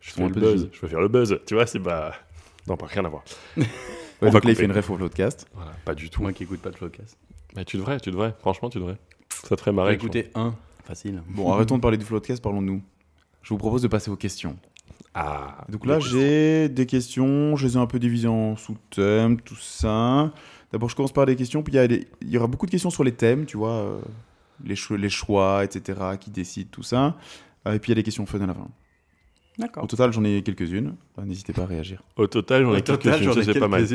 Je, 0.00 0.10
fais 0.10 0.22
le 0.22 0.28
buzz. 0.28 0.68
Je 0.72 0.80
veux 0.80 0.88
faire 0.88 1.00
le 1.00 1.08
buzz. 1.08 1.40
Tu 1.46 1.54
vois, 1.54 1.66
c'est 1.66 1.80
pas. 1.80 2.14
Non, 2.66 2.76
pas 2.76 2.86
rien 2.86 3.04
à 3.04 3.08
voir. 3.08 3.24
Ouais, 4.22 4.28
On 4.28 4.32
donc 4.32 4.42
va 4.42 4.48
là, 4.48 4.52
il 4.52 4.56
fait 4.56 4.66
une 4.66 4.72
ref 4.72 4.90
au. 4.90 4.96
Voilà, 4.98 5.72
pas 5.82 5.94
du 5.94 6.10
tout. 6.10 6.20
Moi 6.20 6.34
qui 6.34 6.42
écoute 6.42 6.60
pas 6.60 6.68
de 6.68 6.76
Flowcast. 6.76 7.16
Mais 7.56 7.64
tu 7.64 7.78
devrais, 7.78 7.98
tu 8.00 8.10
devrais. 8.10 8.34
Franchement, 8.40 8.68
tu 8.68 8.78
devrais. 8.78 8.98
Ça 9.30 9.56
te 9.56 9.60
ferait 9.62 9.72
marrer. 9.72 9.94
écouté 9.94 10.30
un. 10.34 10.54
Facile. 10.84 11.22
Bon, 11.28 11.52
arrêtons 11.52 11.76
de 11.76 11.80
parler 11.80 11.96
du 11.96 12.04
floodcast, 12.04 12.42
parlons 12.42 12.60
de 12.60 12.66
nous. 12.66 12.82
Je 13.42 13.50
vous 13.50 13.58
propose 13.58 13.80
de 13.80 13.88
passer 13.88 14.10
aux 14.10 14.16
questions. 14.16 14.56
Ah. 15.14 15.64
Donc 15.68 15.86
là, 15.86 15.98
j'ai 16.00 16.68
des 16.68 16.86
questions, 16.86 17.56
je 17.56 17.66
les 17.66 17.74
ai 17.74 17.76
un 17.76 17.86
peu 17.86 17.98
divisées 17.98 18.28
en 18.28 18.56
sous-thèmes, 18.56 19.40
tout 19.40 19.56
ça. 19.56 20.32
D'abord, 20.72 20.88
je 20.88 20.96
commence 20.96 21.12
par 21.12 21.26
des 21.26 21.36
questions, 21.36 21.62
puis 21.62 21.74
y, 21.76 22.06
il 22.22 22.28
y 22.28 22.38
aura 22.38 22.46
beaucoup 22.46 22.66
de 22.66 22.70
questions 22.70 22.90
sur 22.90 23.02
les 23.02 23.12
thèmes, 23.12 23.46
tu 23.46 23.56
vois, 23.56 23.72
euh, 23.72 24.00
les, 24.64 24.76
cho- 24.76 24.96
les 24.96 25.08
choix, 25.10 25.64
etc., 25.64 25.98
qui 26.20 26.30
décident, 26.30 26.68
tout 26.70 26.82
ça. 26.82 27.16
Euh, 27.66 27.74
et 27.74 27.78
puis 27.78 27.90
il 27.90 27.92
y 27.92 27.98
a 27.98 28.00
des 28.00 28.02
questions 28.02 28.26
fun 28.26 28.40
à 28.40 28.46
la 28.46 28.54
fin. 28.54 28.68
D'accord. 29.58 29.84
Au 29.84 29.86
total, 29.86 30.10
j'en 30.12 30.24
ai 30.24 30.42
quelques-unes. 30.42 30.94
Bah, 31.16 31.24
N'hésitez 31.26 31.52
pas 31.52 31.62
à 31.62 31.66
réagir. 31.66 32.02
Au 32.16 32.26
total, 32.26 32.62
j'en 32.64 32.74
ai 32.74 32.80
quelques-unes. 32.82 33.42
C'est 33.44 33.58
pas 33.58 33.68
mal. 33.68 33.86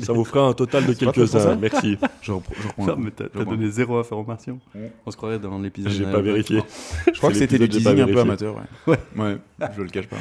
ça 0.00 0.12
vous 0.14 0.24
fera 0.24 0.46
un 0.48 0.54
total 0.54 0.86
de 0.86 0.94
quelques-uns. 0.94 1.26
ça 1.40 1.56
Merci. 1.56 1.98
Je, 2.22 2.32
repr- 2.32 2.42
je 2.62 2.68
reprends. 2.68 2.96
T'as 3.14 3.44
donné 3.44 3.70
zéro 3.70 3.98
information. 3.98 4.60
Ouais. 4.74 4.90
On 5.04 5.10
se 5.10 5.16
croirait 5.16 5.38
dans 5.38 5.58
l'épisode. 5.58 5.92
J'ai 5.92 6.06
euh, 6.06 6.12
pas 6.12 6.22
vérifié. 6.22 6.62
Je 7.06 7.18
crois 7.18 7.28
que 7.30 7.34
C'est 7.36 7.40
c'était 7.50 7.58
du 7.58 7.68
teasing 7.68 8.00
un 8.00 8.06
peu 8.06 8.20
amateur. 8.20 8.56
Ouais. 8.86 8.96
ouais. 9.16 9.38
je 9.76 9.82
le 9.82 9.88
cache 9.88 10.06
pas. 10.06 10.16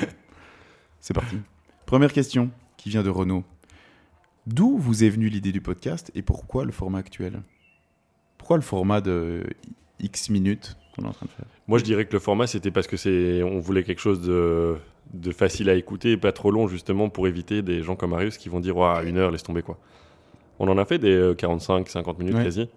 C'est 0.99 1.13
parti. 1.13 1.37
Première 1.85 2.11
question 2.11 2.49
qui 2.75 2.89
vient 2.89 3.03
de 3.03 3.09
Renaud. 3.09 3.45
D'où 4.47 4.77
vous 4.77 5.05
est 5.05 5.09
venue 5.09 5.29
l'idée 5.29 5.53
du 5.53 5.61
podcast 5.61 6.11
et 6.15 6.21
pourquoi 6.23 6.65
le 6.65 6.73
format 6.73 6.97
actuel? 6.97 7.41
Pourquoi 8.43 8.57
le 8.57 8.63
format 8.63 8.99
de 8.99 9.45
X 10.01 10.29
minutes 10.29 10.75
qu'on 10.93 11.03
est 11.05 11.07
en 11.07 11.11
train 11.13 11.27
de 11.27 11.31
faire? 11.31 11.45
Moi, 11.69 11.79
je 11.79 11.85
dirais 11.85 12.03
que 12.05 12.11
le 12.11 12.19
format, 12.19 12.45
c'était 12.45 12.71
parce 12.71 12.87
que 12.87 12.97
c'est, 12.97 13.41
on 13.41 13.59
voulait 13.59 13.83
quelque 13.85 14.01
chose 14.01 14.19
de, 14.19 14.75
de 15.13 15.31
facile 15.31 15.69
à 15.69 15.75
écouter 15.75 16.11
et 16.11 16.17
pas 16.17 16.33
trop 16.33 16.51
long, 16.51 16.67
justement, 16.67 17.07
pour 17.07 17.25
éviter 17.29 17.61
des 17.61 17.83
gens 17.83 17.95
comme 17.95 18.09
Marius 18.09 18.37
qui 18.37 18.49
vont 18.49 18.59
dire, 18.59 18.75
Ouah, 18.75 19.01
une 19.03 19.17
heure, 19.17 19.31
laisse 19.31 19.43
tomber 19.43 19.61
quoi. 19.61 19.77
On 20.59 20.67
en 20.67 20.77
a 20.77 20.83
fait 20.83 20.97
des 20.99 21.13
euh, 21.15 21.33
45, 21.35 21.87
50 21.87 22.19
minutes 22.19 22.35
Ouais. 22.35 22.43
quasi. 22.43 22.67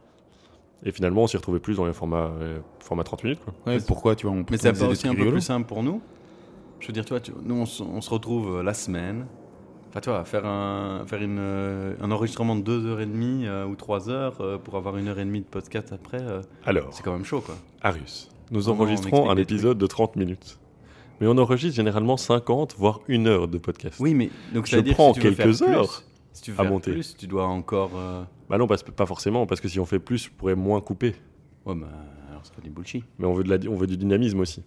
Et 0.84 0.92
finalement, 0.92 1.24
on 1.24 1.26
s'y 1.26 1.36
retrouvait 1.36 1.58
plus 1.58 1.74
dans 1.78 1.86
les 1.86 1.92
formats, 1.92 2.30
euh, 2.40 2.60
formats 2.78 3.02
30 3.02 3.24
minutes. 3.24 3.40
Quoi. 3.44 3.52
Ouais, 3.66 3.80
pourquoi 3.84 4.14
tu 4.14 4.26
vois 4.26 4.36
on 4.36 4.44
Mais 4.48 4.58
pas 4.58 4.70
des 4.70 4.84
aussi 4.84 5.08
un 5.08 5.16
peu 5.16 5.28
plus 5.32 5.40
simple 5.40 5.66
pour 5.66 5.82
nous? 5.82 6.00
Je 6.78 6.86
veux 6.86 6.92
dire, 6.92 7.04
toi, 7.04 7.18
tu- 7.18 7.32
nous, 7.42 7.56
on, 7.56 7.66
se- 7.66 7.82
on 7.82 8.00
se 8.00 8.10
retrouve 8.10 8.58
euh, 8.58 8.62
la 8.62 8.72
semaine. 8.72 9.26
Enfin, 9.96 10.02
tu 10.02 10.10
vois, 10.10 10.26
faire 10.26 10.44
un, 10.44 11.04
faire 11.06 11.22
une, 11.22 11.38
euh, 11.38 11.94
un 12.02 12.10
enregistrement 12.10 12.54
de 12.54 12.60
2h30 12.60 13.46
euh, 13.46 13.64
ou 13.64 13.76
3h 13.76 14.34
euh, 14.40 14.58
pour 14.58 14.74
avoir 14.76 14.98
une 14.98 15.08
heure 15.08 15.18
et 15.18 15.24
demie 15.24 15.40
de 15.40 15.46
podcast 15.46 15.90
après, 15.90 16.20
euh, 16.20 16.42
Alors, 16.66 16.88
c'est 16.92 17.02
quand 17.02 17.14
même 17.14 17.24
chaud, 17.24 17.40
quoi. 17.40 17.54
Arius, 17.80 18.28
nous 18.50 18.60
Comment 18.64 18.74
on 18.74 18.80
enregistrons 18.82 19.08
explique 19.08 19.30
un 19.30 19.34
des 19.36 19.40
épisode 19.42 19.78
de 19.78 19.86
30 19.86 20.16
minutes. 20.16 20.58
Mais 21.22 21.26
on 21.26 21.38
enregistre 21.38 21.76
généralement 21.76 22.18
50, 22.18 22.74
voire 22.76 23.00
une 23.08 23.26
heure 23.26 23.48
de 23.48 23.56
podcast. 23.56 23.96
Oui, 23.98 24.12
mais 24.12 24.28
donc 24.52 24.66
ça 24.68 24.72
Je 24.72 24.76
veut 24.76 24.82
dire 24.82 24.92
prends 24.96 25.14
que 25.14 25.14
si 25.14 25.20
tu 25.22 25.28
veux 25.30 25.34
quelques 25.34 25.56
faire 25.56 25.66
plus, 25.66 25.74
heures 25.74 26.02
si 26.34 26.42
tu 26.42 26.50
veux 26.50 26.60
à 26.60 26.62
faire 26.64 26.70
monter. 26.72 26.92
plus, 26.92 27.16
tu 27.16 27.26
dois 27.26 27.46
encore. 27.46 27.92
euh, 27.96 28.22
Bah 28.50 28.58
non, 28.58 28.66
parce- 28.66 28.82
pas 28.82 29.06
forcément, 29.06 29.46
parce 29.46 29.62
que 29.62 29.68
si 29.68 29.80
on 29.80 29.86
fait 29.86 29.98
plus, 29.98 30.24
je 30.24 30.30
pourrais 30.30 30.56
moins 30.56 30.82
couper. 30.82 31.14
Ouais, 31.64 31.74
bah 31.74 31.86
alors 32.28 32.42
c'est 32.44 32.54
pas 32.54 32.60
du 32.60 32.68
bullshit. 32.68 33.02
Mais 33.18 33.26
on 33.26 33.32
veut, 33.32 33.44
de 33.44 33.48
la, 33.48 33.56
on 33.70 33.76
veut 33.76 33.86
du 33.86 33.96
dynamisme 33.96 34.40
aussi. 34.40 34.62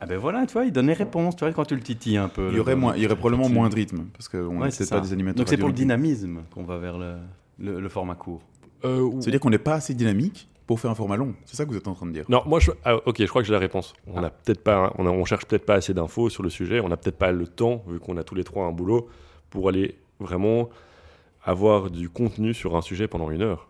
Ah 0.00 0.06
ben 0.06 0.16
voilà, 0.18 0.46
tu 0.46 0.54
vois, 0.54 0.64
il 0.64 0.72
donne 0.72 0.86
les 0.86 0.94
réponses, 0.94 1.36
tu 1.36 1.44
vois, 1.44 1.52
quand 1.52 1.64
tu 1.66 1.74
le 1.74 1.82
titilles 1.82 2.16
un 2.16 2.28
peu. 2.28 2.48
Il 2.50 2.56
y 2.56 2.60
aurait, 2.60 2.74
moins, 2.74 2.96
il 2.96 3.02
y 3.02 3.06
aurait 3.06 3.16
probablement 3.16 3.48
moins 3.50 3.68
de 3.68 3.74
rythme 3.74 4.06
parce 4.14 4.28
qu'on 4.28 4.58
Ouais, 4.58 4.68
n'est 4.68 4.86
pas 4.86 5.00
des 5.00 5.12
animateurs. 5.12 5.36
Donc 5.38 5.48
c'est 5.48 5.58
pour 5.58 5.68
le 5.68 5.74
dynamisme 5.74 6.42
qu'on 6.54 6.64
va 6.64 6.78
vers 6.78 6.96
le, 6.98 7.16
le, 7.58 7.80
le 7.80 7.88
format 7.90 8.14
court. 8.14 8.40
Euh, 8.84 9.00
ou- 9.02 9.20
C'est-à-dire 9.20 9.40
qu'on 9.40 9.50
n'est 9.50 9.58
pas 9.58 9.74
assez 9.74 9.92
dynamique 9.92 10.48
pour 10.66 10.80
faire 10.80 10.90
un 10.90 10.94
format 10.94 11.16
long. 11.16 11.34
C'est 11.44 11.56
ça 11.56 11.64
que 11.64 11.70
vous 11.70 11.76
êtes 11.76 11.86
en 11.88 11.94
train 11.94 12.06
de 12.06 12.12
dire. 12.12 12.24
Non, 12.30 12.42
moi, 12.46 12.60
je... 12.60 12.70
ah, 12.84 12.96
ok, 13.04 13.16
je 13.18 13.26
crois 13.26 13.42
que 13.42 13.46
j'ai 13.46 13.52
la 13.52 13.58
réponse. 13.58 13.92
On 14.06 14.22
a 14.22 14.30
peut-être 14.30 14.62
pas, 14.64 14.92
on, 14.96 15.06
a- 15.06 15.10
on 15.10 15.24
cherche 15.26 15.44
peut-être 15.44 15.66
pas 15.66 15.74
assez 15.74 15.92
d'infos 15.92 16.30
sur 16.30 16.42
le 16.42 16.48
sujet. 16.48 16.80
On 16.80 16.88
n'a 16.88 16.96
peut-être 16.96 17.18
pas 17.18 17.30
le 17.32 17.46
temps, 17.46 17.82
vu 17.86 17.98
qu'on 18.00 18.16
a 18.16 18.22
tous 18.24 18.34
les 18.36 18.44
trois 18.44 18.64
un 18.66 18.72
boulot, 18.72 19.08
pour 19.50 19.68
aller 19.68 19.96
vraiment 20.18 20.70
avoir 21.44 21.90
du 21.90 22.08
contenu 22.08 22.54
sur 22.54 22.76
un 22.76 22.82
sujet 22.82 23.08
pendant 23.08 23.30
une 23.30 23.42
heure. 23.42 23.68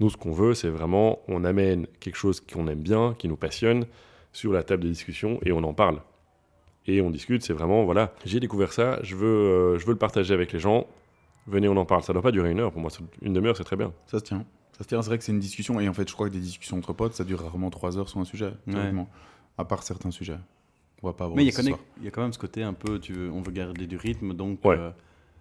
Nous, 0.00 0.10
ce 0.10 0.16
qu'on 0.16 0.32
veut, 0.32 0.54
c'est 0.54 0.68
vraiment, 0.70 1.20
on 1.28 1.44
amène 1.44 1.86
quelque 2.00 2.16
chose 2.16 2.40
qu'on 2.40 2.66
aime 2.68 2.80
bien, 2.82 3.14
qui 3.18 3.28
nous 3.28 3.36
passionne, 3.36 3.84
sur 4.32 4.52
la 4.52 4.62
table 4.62 4.82
de 4.84 4.88
discussion 4.88 5.38
et 5.44 5.52
on 5.52 5.62
en 5.64 5.74
parle. 5.74 6.00
Et 6.86 7.00
on 7.02 7.10
discute. 7.10 7.42
C'est 7.42 7.52
vraiment, 7.52 7.84
voilà, 7.84 8.12
j'ai 8.24 8.40
découvert 8.40 8.72
ça, 8.72 8.98
je 9.02 9.14
veux, 9.16 9.26
euh, 9.26 9.78
je 9.78 9.84
veux 9.86 9.92
le 9.92 9.98
partager 9.98 10.32
avec 10.34 10.52
les 10.52 10.58
gens. 10.58 10.86
Venez, 11.46 11.68
on 11.68 11.76
en 11.76 11.84
parle. 11.84 12.02
Ça 12.02 12.12
doit 12.12 12.22
pas 12.22 12.32
durer 12.32 12.50
une 12.50 12.60
heure. 12.60 12.72
Pour 12.72 12.80
moi, 12.80 12.90
c'est- 12.90 13.02
une 13.22 13.32
demi-heure, 13.32 13.56
c'est 13.56 13.64
très 13.64 13.76
bien. 13.76 13.92
Ça 14.06 14.18
se 14.18 14.24
tient. 14.24 14.44
Ça 14.76 14.84
se 14.84 14.88
tient. 14.88 15.02
C'est 15.02 15.08
vrai 15.08 15.18
que 15.18 15.24
c'est 15.24 15.32
une 15.32 15.40
discussion. 15.40 15.78
Et 15.80 15.88
en 15.88 15.92
fait, 15.92 16.08
je 16.08 16.14
crois 16.14 16.28
que 16.28 16.32
des 16.32 16.40
discussions 16.40 16.76
entre 16.78 16.92
potes, 16.92 17.14
ça 17.14 17.24
dure 17.24 17.40
rarement 17.40 17.70
trois 17.70 17.98
heures 17.98 18.08
sur 18.08 18.20
un 18.20 18.24
sujet. 18.24 18.52
Ouais. 18.66 18.92
À 19.58 19.64
part 19.64 19.82
certains 19.82 20.10
sujets. 20.10 20.38
On 21.02 21.06
va 21.08 21.12
pas 21.12 21.24
avoir 21.24 21.36
Mais 21.36 21.44
il 21.44 21.46
y, 21.46 21.48
a 21.48 21.52
quand 21.56 21.62
même- 21.62 21.72
soir. 21.74 21.80
il 21.98 22.04
y 22.04 22.08
a 22.08 22.10
quand 22.10 22.22
même 22.22 22.32
ce 22.32 22.38
côté 22.38 22.62
un 22.62 22.72
peu, 22.74 22.98
tu 22.98 23.12
veux, 23.14 23.30
on 23.30 23.40
veut 23.40 23.52
garder 23.52 23.86
du 23.86 23.96
rythme, 23.96 24.34
donc 24.34 24.62
Ouais. 24.64 24.76
euh, 24.78 24.90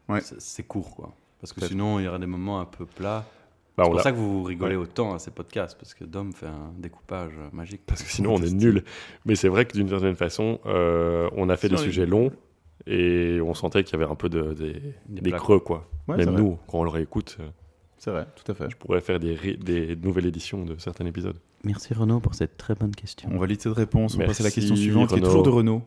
Ouais. 0.08 0.22
c'est- 0.22 0.64
court, 0.64 0.96
quoi. 0.96 1.14
Parce 1.42 1.54
que 1.54 1.66
sinon, 1.66 2.00
il 2.00 2.06
y 2.06 2.08
aura 2.08 2.18
des 2.20 2.26
moments 2.26 2.60
un 2.62 2.66
peu 2.66 2.86
plats. 2.86 3.26
Bah, 3.80 3.86
c'est 3.86 3.92
pour 3.92 4.02
ça 4.02 4.12
que 4.12 4.18
vous 4.18 4.44
rigolez 4.44 4.76
Ouais. 4.76 4.82
autant 4.84 5.14
à 5.14 5.20
ces 5.20 5.32
podcasts, 5.32 5.78
parce 5.78 5.94
que 5.94 6.04
Dom 6.04 6.34
fait 6.34 6.46
un 6.48 6.74
découpage 6.78 7.32
euh, 7.38 7.50
magique. 7.54 7.82
Parce 7.86 8.04
que 8.04 8.10
sinon, 8.10 8.36
on 8.36 8.42
est 8.42 8.54
nul. 8.54 8.84
Mais 9.26 9.36
c'est 9.36 9.50
vrai 9.50 9.66
que 9.66 9.74
d'une 9.74 9.90
certaine 9.90 10.16
façon, 10.16 10.60
euh, 10.66 11.30
on 11.36 11.50
a 11.50 11.58
fait 11.58 11.70
des 11.70 11.78
sujets 11.78 12.06
longs 12.06 12.32
et 12.88 13.40
on 13.42 13.54
sentait 13.54 13.84
qu'il 13.84 13.98
y 14.00 14.02
avait 14.02 14.12
un 14.12 14.16
peu 14.16 14.30
de, 14.30 14.54
des, 14.54 14.74
Des 15.08 15.22
des 15.22 15.30
plaques. 15.32 15.42
creux, 15.42 15.60
quoi. 15.60 15.88
Ouais, 16.08 16.18
Même 16.18 16.30
vrai. 16.30 16.42
nous, 16.42 16.58
quand 16.68 16.80
on 16.80 16.84
le 16.84 16.90
réécoute, 16.90 17.38
euh, 17.40 17.48
C'est 17.98 18.12
vrai, 18.12 18.26
tout 18.36 18.50
à 18.52 18.56
fait. 18.56 18.70
je 18.70 18.78
pourrais 18.78 19.02
faire 19.02 19.20
des, 19.20 19.98
nouvelles 20.02 20.26
éditions 20.28 20.64
de 20.64 20.78
certains 20.78 21.06
épisodes. 21.06 21.38
Merci 21.66 21.94
Renaud 21.94 22.20
pour 22.22 22.36
cette 22.36 22.56
très 22.58 22.74
bonne 22.76 22.96
question. 22.96 23.30
On 23.34 23.38
valide 23.38 23.60
cette 23.62 23.74
réponse. 23.74 24.16
On 24.16 24.26
passe 24.26 24.40
à 24.40 24.44
la 24.46 24.52
question 24.52 24.76
suivante, 24.78 25.10
qui 25.10 25.16
est 25.20 25.22
toujours 25.22 25.44
de 25.44 25.50
Renaud. 25.50 25.82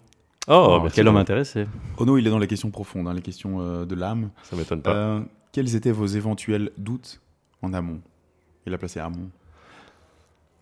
Oh, 0.49 0.81
Oh, 0.85 0.89
quel 0.95 1.09
homme 1.09 1.17
intéressé. 1.17 1.67
Renaud, 1.97 2.19
il 2.19 2.27
est 2.27 2.31
dans 2.31 2.39
les 2.39 2.47
questions 2.49 2.71
profondes, 2.71 3.09
hein, 3.09 3.15
les 3.15 3.23
questions 3.23 3.61
euh, 3.61 3.85
de 3.87 3.95
l'âme. 3.95 4.31
Ça 4.43 4.55
m'étonne 4.57 4.83
pas. 4.83 4.93
Euh, 4.95 5.21
quels 5.53 5.75
étaient 5.77 5.93
vos 5.93 6.05
éventuels 6.07 6.73
doutes 6.77 7.22
en 7.63 7.73
amont 7.73 8.01
Il 8.67 8.75
a 8.75 8.79
placé 8.79 9.01
amont. 9.01 9.31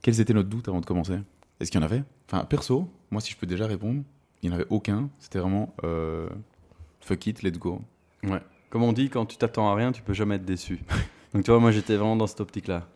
Quels 0.02 0.20
étaient 0.20 0.32
nos 0.34 0.42
doutes 0.42 0.68
avant 0.68 0.80
de 0.80 0.86
commencer? 0.86 1.18
Est-ce 1.58 1.70
qu'il 1.70 1.80
y 1.80 1.82
en 1.82 1.86
avait? 1.86 2.02
Enfin, 2.30 2.44
perso, 2.44 2.88
moi, 3.10 3.20
si 3.20 3.32
je 3.32 3.36
peux 3.36 3.46
déjà 3.46 3.66
répondre, 3.66 4.02
il 4.42 4.48
n'y 4.48 4.54
en 4.54 4.58
avait 4.58 4.68
aucun. 4.70 5.10
C'était 5.18 5.38
vraiment 5.38 5.74
euh, 5.84 6.28
fuck 7.00 7.26
it, 7.26 7.42
let's 7.42 7.58
go. 7.58 7.82
Ouais. 8.22 8.40
Comme 8.70 8.82
on 8.82 8.92
dit, 8.92 9.10
quand 9.10 9.26
tu 9.26 9.36
t'attends 9.36 9.68
à 9.70 9.74
rien, 9.74 9.92
tu 9.92 10.00
peux 10.02 10.14
jamais 10.14 10.36
être 10.36 10.44
déçu. 10.44 10.80
Donc 11.34 11.44
tu 11.44 11.50
vois, 11.50 11.60
moi 11.60 11.70
j'étais 11.70 11.96
vraiment 11.96 12.16
dans 12.16 12.26
cette 12.26 12.40
optique-là. 12.40 12.86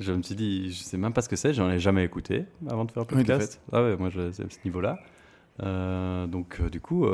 Je 0.00 0.12
me 0.12 0.22
suis 0.22 0.34
dit, 0.34 0.72
je 0.72 0.82
sais 0.82 0.96
même 0.98 1.12
pas 1.12 1.22
ce 1.22 1.28
que 1.28 1.36
c'est, 1.36 1.54
j'en 1.54 1.70
ai 1.70 1.78
jamais 1.78 2.04
écouté 2.04 2.46
avant 2.68 2.84
de 2.84 2.90
faire 2.90 3.04
Oui, 3.12 3.22
de 3.22 3.28
podcast. 3.28 3.60
ah 3.72 3.82
ouais, 3.82 3.96
moi 3.96 4.10
je- 4.10 4.32
c'est 4.32 4.44
à 4.44 4.50
ce 4.50 4.58
niveau-là. 4.64 4.98
Euh, 5.62 6.26
donc 6.26 6.58
euh, 6.60 6.68
du 6.68 6.80
coup, 6.80 7.06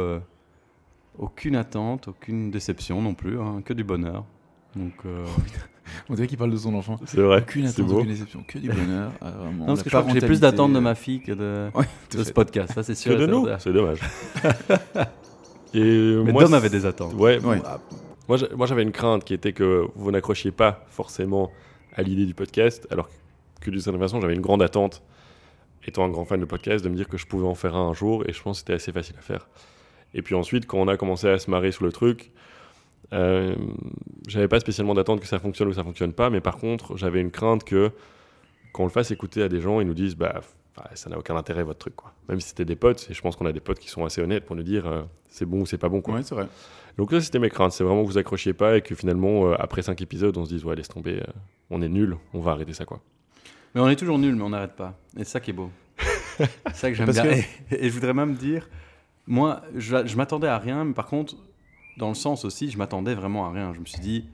aucune 1.18 1.56
attente, 1.56 2.08
aucune 2.08 2.50
déception 2.50 3.02
non 3.02 3.14
plus, 3.14 3.38
hein, 3.40 3.60
que 3.64 3.72
du 3.74 3.84
bonheur. 3.84 4.24
Donc, 4.76 4.92
euh, 5.06 5.24
On 6.08 6.14
dirait 6.14 6.28
qu'il 6.28 6.38
parle 6.38 6.52
de 6.52 6.56
son 6.56 6.74
enfant. 6.74 6.98
C'est 7.06 7.20
vrai. 7.20 7.40
Aucune 7.40 7.66
attente, 7.66 7.86
beau. 7.86 7.98
aucune 7.98 8.10
déception, 8.10 8.44
que 8.46 8.58
du 8.58 8.68
bonheur. 8.68 9.10
Ah, 9.20 9.30
vraiment, 9.30 9.52
non, 9.52 9.66
parce 9.66 9.82
que 9.82 9.90
je 9.90 9.96
crois 9.96 10.12
que 10.12 10.18
j'ai 10.20 10.24
plus 10.26 10.40
d'attentes 10.40 10.72
de 10.72 10.78
ma 10.78 10.94
fille 10.94 11.20
que 11.20 11.32
de, 11.32 11.68
Ouais, 11.74 11.86
de 12.16 12.22
ce 12.22 12.32
podcast. 12.32 12.72
Ça, 12.74 12.82
c'est 12.84 12.94
sûr. 12.94 13.12
Que 13.16 13.20
de 13.22 13.26
nous, 13.26 13.46
c'est 13.58 13.72
dommage. 13.72 13.98
Et 15.74 16.16
Mais 16.24 16.32
moi, 16.32 16.44
Dom 16.44 16.54
avait 16.54 16.68
des 16.68 16.84
attentes. 16.86 17.14
Ouais, 17.14 17.38
Ouais. 17.44 17.60
moi, 18.28 18.36
j'a- 18.36 18.48
moi 18.56 18.66
j'avais 18.66 18.82
une 18.82 18.92
crainte 18.92 19.24
qui 19.24 19.34
était 19.34 19.52
que 19.52 19.86
vous 19.94 20.10
n'accrochiez 20.10 20.50
pas 20.50 20.84
forcément 20.88 21.50
à 21.94 22.02
l'idée 22.02 22.26
du 22.26 22.34
podcast, 22.34 22.86
alors 22.90 23.08
que 23.60 23.70
d'une 23.70 23.80
certaine 23.80 24.00
façon, 24.00 24.20
j'avais 24.20 24.34
une 24.34 24.40
grande 24.40 24.62
attente, 24.62 25.02
étant 25.86 26.04
un 26.04 26.08
grand 26.08 26.24
fan 26.24 26.40
de 26.40 26.44
podcast, 26.44 26.84
de 26.84 26.88
me 26.88 26.96
dire 26.96 27.08
que 27.08 27.16
je 27.18 27.26
pouvais 27.26 27.46
en 27.46 27.54
faire 27.54 27.76
un 27.76 27.88
un 27.88 27.94
jour, 27.94 28.24
et 28.28 28.32
je 28.32 28.42
pense 28.42 28.58
que 28.58 28.60
c'était 28.60 28.74
assez 28.74 28.92
facile 28.92 29.16
à 29.18 29.22
faire. 29.22 29.48
Et 30.14 30.22
puis 30.22 30.34
ensuite, 30.34 30.66
quand 30.66 30.78
on 30.78 30.88
a 30.88 30.96
commencé 30.96 31.28
à 31.28 31.38
se 31.38 31.50
marrer 31.50 31.70
sur 31.70 31.84
le 31.84 31.92
truc, 31.92 32.32
euh, 33.12 33.54
j'avais 34.28 34.48
pas 34.48 34.60
spécialement 34.60 34.94
d'attente 34.94 35.20
que 35.20 35.26
ça 35.26 35.38
fonctionne 35.38 35.68
ou 35.68 35.72
ça 35.72 35.82
fonctionne 35.84 36.12
pas, 36.12 36.30
mais 36.30 36.40
par 36.40 36.56
contre, 36.58 36.96
j'avais 36.96 37.20
une 37.20 37.30
crainte 37.30 37.64
que 37.64 37.90
quand 38.72 38.84
on 38.84 38.86
le 38.86 38.92
fasse 38.92 39.10
écouter 39.10 39.42
à 39.42 39.48
des 39.48 39.60
gens, 39.60 39.80
ils 39.80 39.86
nous 39.86 39.94
disent 39.94 40.16
bah 40.16 40.40
ça 40.94 41.10
n'a 41.10 41.18
aucun 41.18 41.36
intérêt 41.36 41.62
votre 41.62 41.78
truc 41.80 41.94
quoi. 41.96 42.12
Même 42.28 42.40
si 42.40 42.48
c'était 42.50 42.64
des 42.64 42.76
potes, 42.76 43.06
et 43.10 43.14
je 43.14 43.20
pense 43.20 43.36
qu'on 43.36 43.44
a 43.46 43.52
des 43.52 43.60
potes 43.60 43.78
qui 43.78 43.88
sont 43.90 44.04
assez 44.04 44.22
honnêtes 44.22 44.46
pour 44.46 44.56
nous 44.56 44.62
dire 44.62 44.86
euh, 44.86 45.02
c'est 45.28 45.44
bon 45.44 45.60
ou 45.62 45.66
c'est 45.66 45.76
pas 45.76 45.88
bon 45.90 46.00
quoi. 46.00 46.14
Ouais, 46.14 46.22
c'est 46.22 46.34
vrai. 46.34 46.46
Donc 46.96 47.12
là, 47.12 47.20
c'était 47.20 47.38
mes 47.38 47.50
craintes. 47.50 47.72
C'est 47.72 47.84
vraiment 47.84 48.02
que 48.02 48.06
vous 48.08 48.18
accrochiez 48.18 48.52
pas 48.52 48.76
et 48.76 48.82
que 48.82 48.94
finalement, 48.94 49.46
euh, 49.46 49.54
après 49.58 49.82
5 49.82 50.00
épisodes, 50.02 50.36
on 50.36 50.44
se 50.44 50.50
dise, 50.50 50.64
ouais, 50.64 50.74
laisse 50.76 50.88
tomber, 50.88 51.16
euh, 51.20 51.32
on 51.70 51.82
est 51.82 51.88
nul, 51.88 52.16
on 52.34 52.40
va 52.40 52.52
arrêter 52.52 52.72
ça, 52.72 52.84
quoi. 52.84 53.00
Mais 53.74 53.80
on 53.80 53.88
est 53.88 53.96
toujours 53.96 54.18
nul, 54.18 54.34
mais 54.34 54.42
on 54.42 54.50
n'arrête 54.50 54.74
pas. 54.74 54.98
Et 55.16 55.20
c'est 55.24 55.30
ça 55.32 55.40
qui 55.40 55.50
est 55.50 55.54
beau. 55.54 55.70
c'est 56.38 56.48
ça 56.74 56.88
que 56.90 56.96
j'aime 56.96 57.10
bien. 57.10 57.22
que- 57.22 57.28
Et, 57.74 57.84
et 57.86 57.88
je 57.88 57.94
voudrais 57.94 58.12
même 58.14 58.34
dire, 58.34 58.68
moi, 59.26 59.62
je, 59.76 60.06
je 60.06 60.16
m'attendais 60.16 60.48
à 60.48 60.58
rien, 60.58 60.84
mais 60.84 60.94
par 60.94 61.06
contre, 61.06 61.36
dans 62.00 62.08
le 62.08 62.14
sens 62.14 62.44
aussi, 62.44 62.70
je 62.70 62.78
m'attendais 62.78 63.14
vraiment 63.14 63.46
à 63.46 63.52
rien. 63.52 63.72
Je 63.72 63.80
me 63.80 63.84
suis 63.84 64.00
dit, 64.00 64.24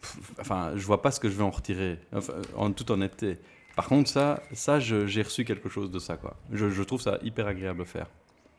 pff, 0.00 0.18
enfin, 0.40 0.72
je 0.76 0.86
vois 0.86 1.02
pas 1.02 1.10
ce 1.10 1.20
que 1.20 1.28
je 1.28 1.36
vais 1.36 1.42
en 1.42 1.50
retirer, 1.50 1.98
enfin, 2.14 2.34
en 2.56 2.72
toute 2.72 2.90
honnêteté. 2.90 3.38
Par 3.76 3.88
contre, 3.88 4.08
ça, 4.08 4.42
ça 4.52 4.80
j'ai 4.80 5.22
reçu 5.22 5.44
quelque 5.44 5.68
chose 5.68 5.90
de 5.90 5.98
ça, 5.98 6.16
quoi. 6.16 6.36
Je, 6.52 6.70
je 6.70 6.82
trouve 6.82 7.00
ça 7.00 7.18
hyper 7.22 7.46
agréable 7.46 7.82
à 7.82 7.84
faire. 7.84 8.06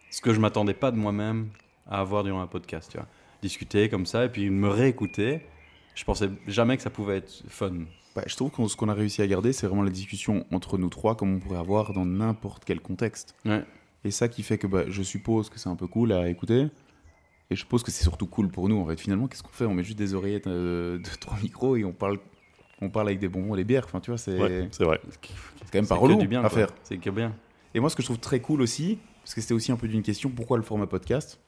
Ce 0.10 0.22
que 0.22 0.34
je 0.34 0.40
m'attendais 0.40 0.74
pas 0.74 0.92
de 0.92 0.98
moi-même 0.98 1.50
à 1.90 2.02
avoir 2.02 2.24
durant 2.24 2.42
un 2.42 2.48
podcast, 2.48 2.92
tu 2.92 2.98
vois. 2.98 3.08
Discuter 3.42 3.90
comme 3.90 4.06
ça 4.06 4.26
et 4.26 4.30
puis 4.30 4.50
me 4.50 4.70
réécouter. 4.70 5.42
Je 5.96 6.04
pensais 6.04 6.30
jamais 6.48 6.78
que 6.78 6.84
ça 6.84 6.90
pouvait 6.90 7.18
être 7.18 7.44
fun. 7.48 7.86
Bah, 8.16 8.24
je 8.28 8.36
trouve 8.36 8.52
que 8.52 8.68
ce 8.68 8.76
qu'on 8.76 8.90
a 8.90 8.94
réussi 8.94 9.22
à 9.22 9.28
garder, 9.28 9.54
c'est 9.54 9.68
vraiment 9.68 9.84
la 9.84 9.90
discussion 9.90 10.46
entre 10.52 10.78
nous 10.78 10.90
trois, 10.90 11.16
comme 11.16 11.36
on 11.36 11.40
pourrait 11.40 11.60
avoir 11.60 11.94
dans 11.94 12.06
n'importe 12.06 12.66
quel 12.66 12.82
contexte. 12.82 13.36
Ouais. 13.46 13.64
Et 14.04 14.12
ça 14.12 14.28
qui 14.28 14.44
fait 14.44 14.58
que 14.58 14.68
bah, 14.68 14.84
je 14.90 15.02
suppose 15.02 15.50
que 15.50 15.60
c'est 15.60 15.70
un 15.70 15.76
peu 15.76 15.88
cool 15.88 16.12
à 16.12 16.28
écouter. 16.28 16.68
Et 17.52 17.56
je 17.56 17.60
suppose 17.60 17.84
que 17.84 17.92
c'est 17.92 18.04
surtout 18.04 18.28
cool 18.28 18.48
pour 18.50 18.70
nous. 18.70 18.80
En 18.80 18.86
fait, 18.86 18.98
finalement, 19.00 19.28
qu'est-ce 19.28 19.44
qu'on 19.44 19.50
fait? 19.50 19.66
On 19.66 19.74
met 19.74 19.84
juste 19.84 19.98
des 20.00 20.14
oreillettes 20.16 20.48
euh, 20.48 20.98
de 20.98 21.10
trois 21.20 21.38
micros 21.44 21.76
et 21.76 21.84
on 21.84 21.92
parle, 21.92 22.18
on 22.82 22.90
parle 22.90 23.10
avec 23.10 23.20
des 23.20 23.28
bonbons 23.28 23.54
et 23.56 23.58
des 23.58 23.64
bières. 23.66 23.84
Enfin, 23.86 24.00
tu 24.00 24.10
vois, 24.10 24.18
c'est 24.18 24.40
Ouais, 24.40 24.70
c'est 24.72 24.86
vrai. 24.86 25.00
c'est 25.10 25.20
quand 25.72 25.76
même 25.80 25.86
pas 25.88 25.96
relou 25.96 26.16
du 26.16 26.28
bien, 26.30 26.40
à 26.40 26.50
quoi. 26.50 26.58
faire. 26.60 26.70
C'est 26.84 26.98
que 26.98 27.10
bien. 27.10 27.36
Et 27.76 27.80
moi, 27.82 27.90
ce 27.90 27.96
que 27.98 28.02
je 28.02 28.08
trouve 28.08 28.20
très 28.20 28.40
cool 28.40 28.62
aussi, 28.62 28.98
parce 29.22 29.36
que 29.36 29.42
c'était 29.42 29.54
aussi 29.54 29.72
un 29.72 29.76
peu 29.76 29.88
d'une 29.90 30.02
question, 30.02 30.30
pourquoi 30.30 30.56
le 30.58 30.64
format 30.64 30.88
podcast? 30.88 31.40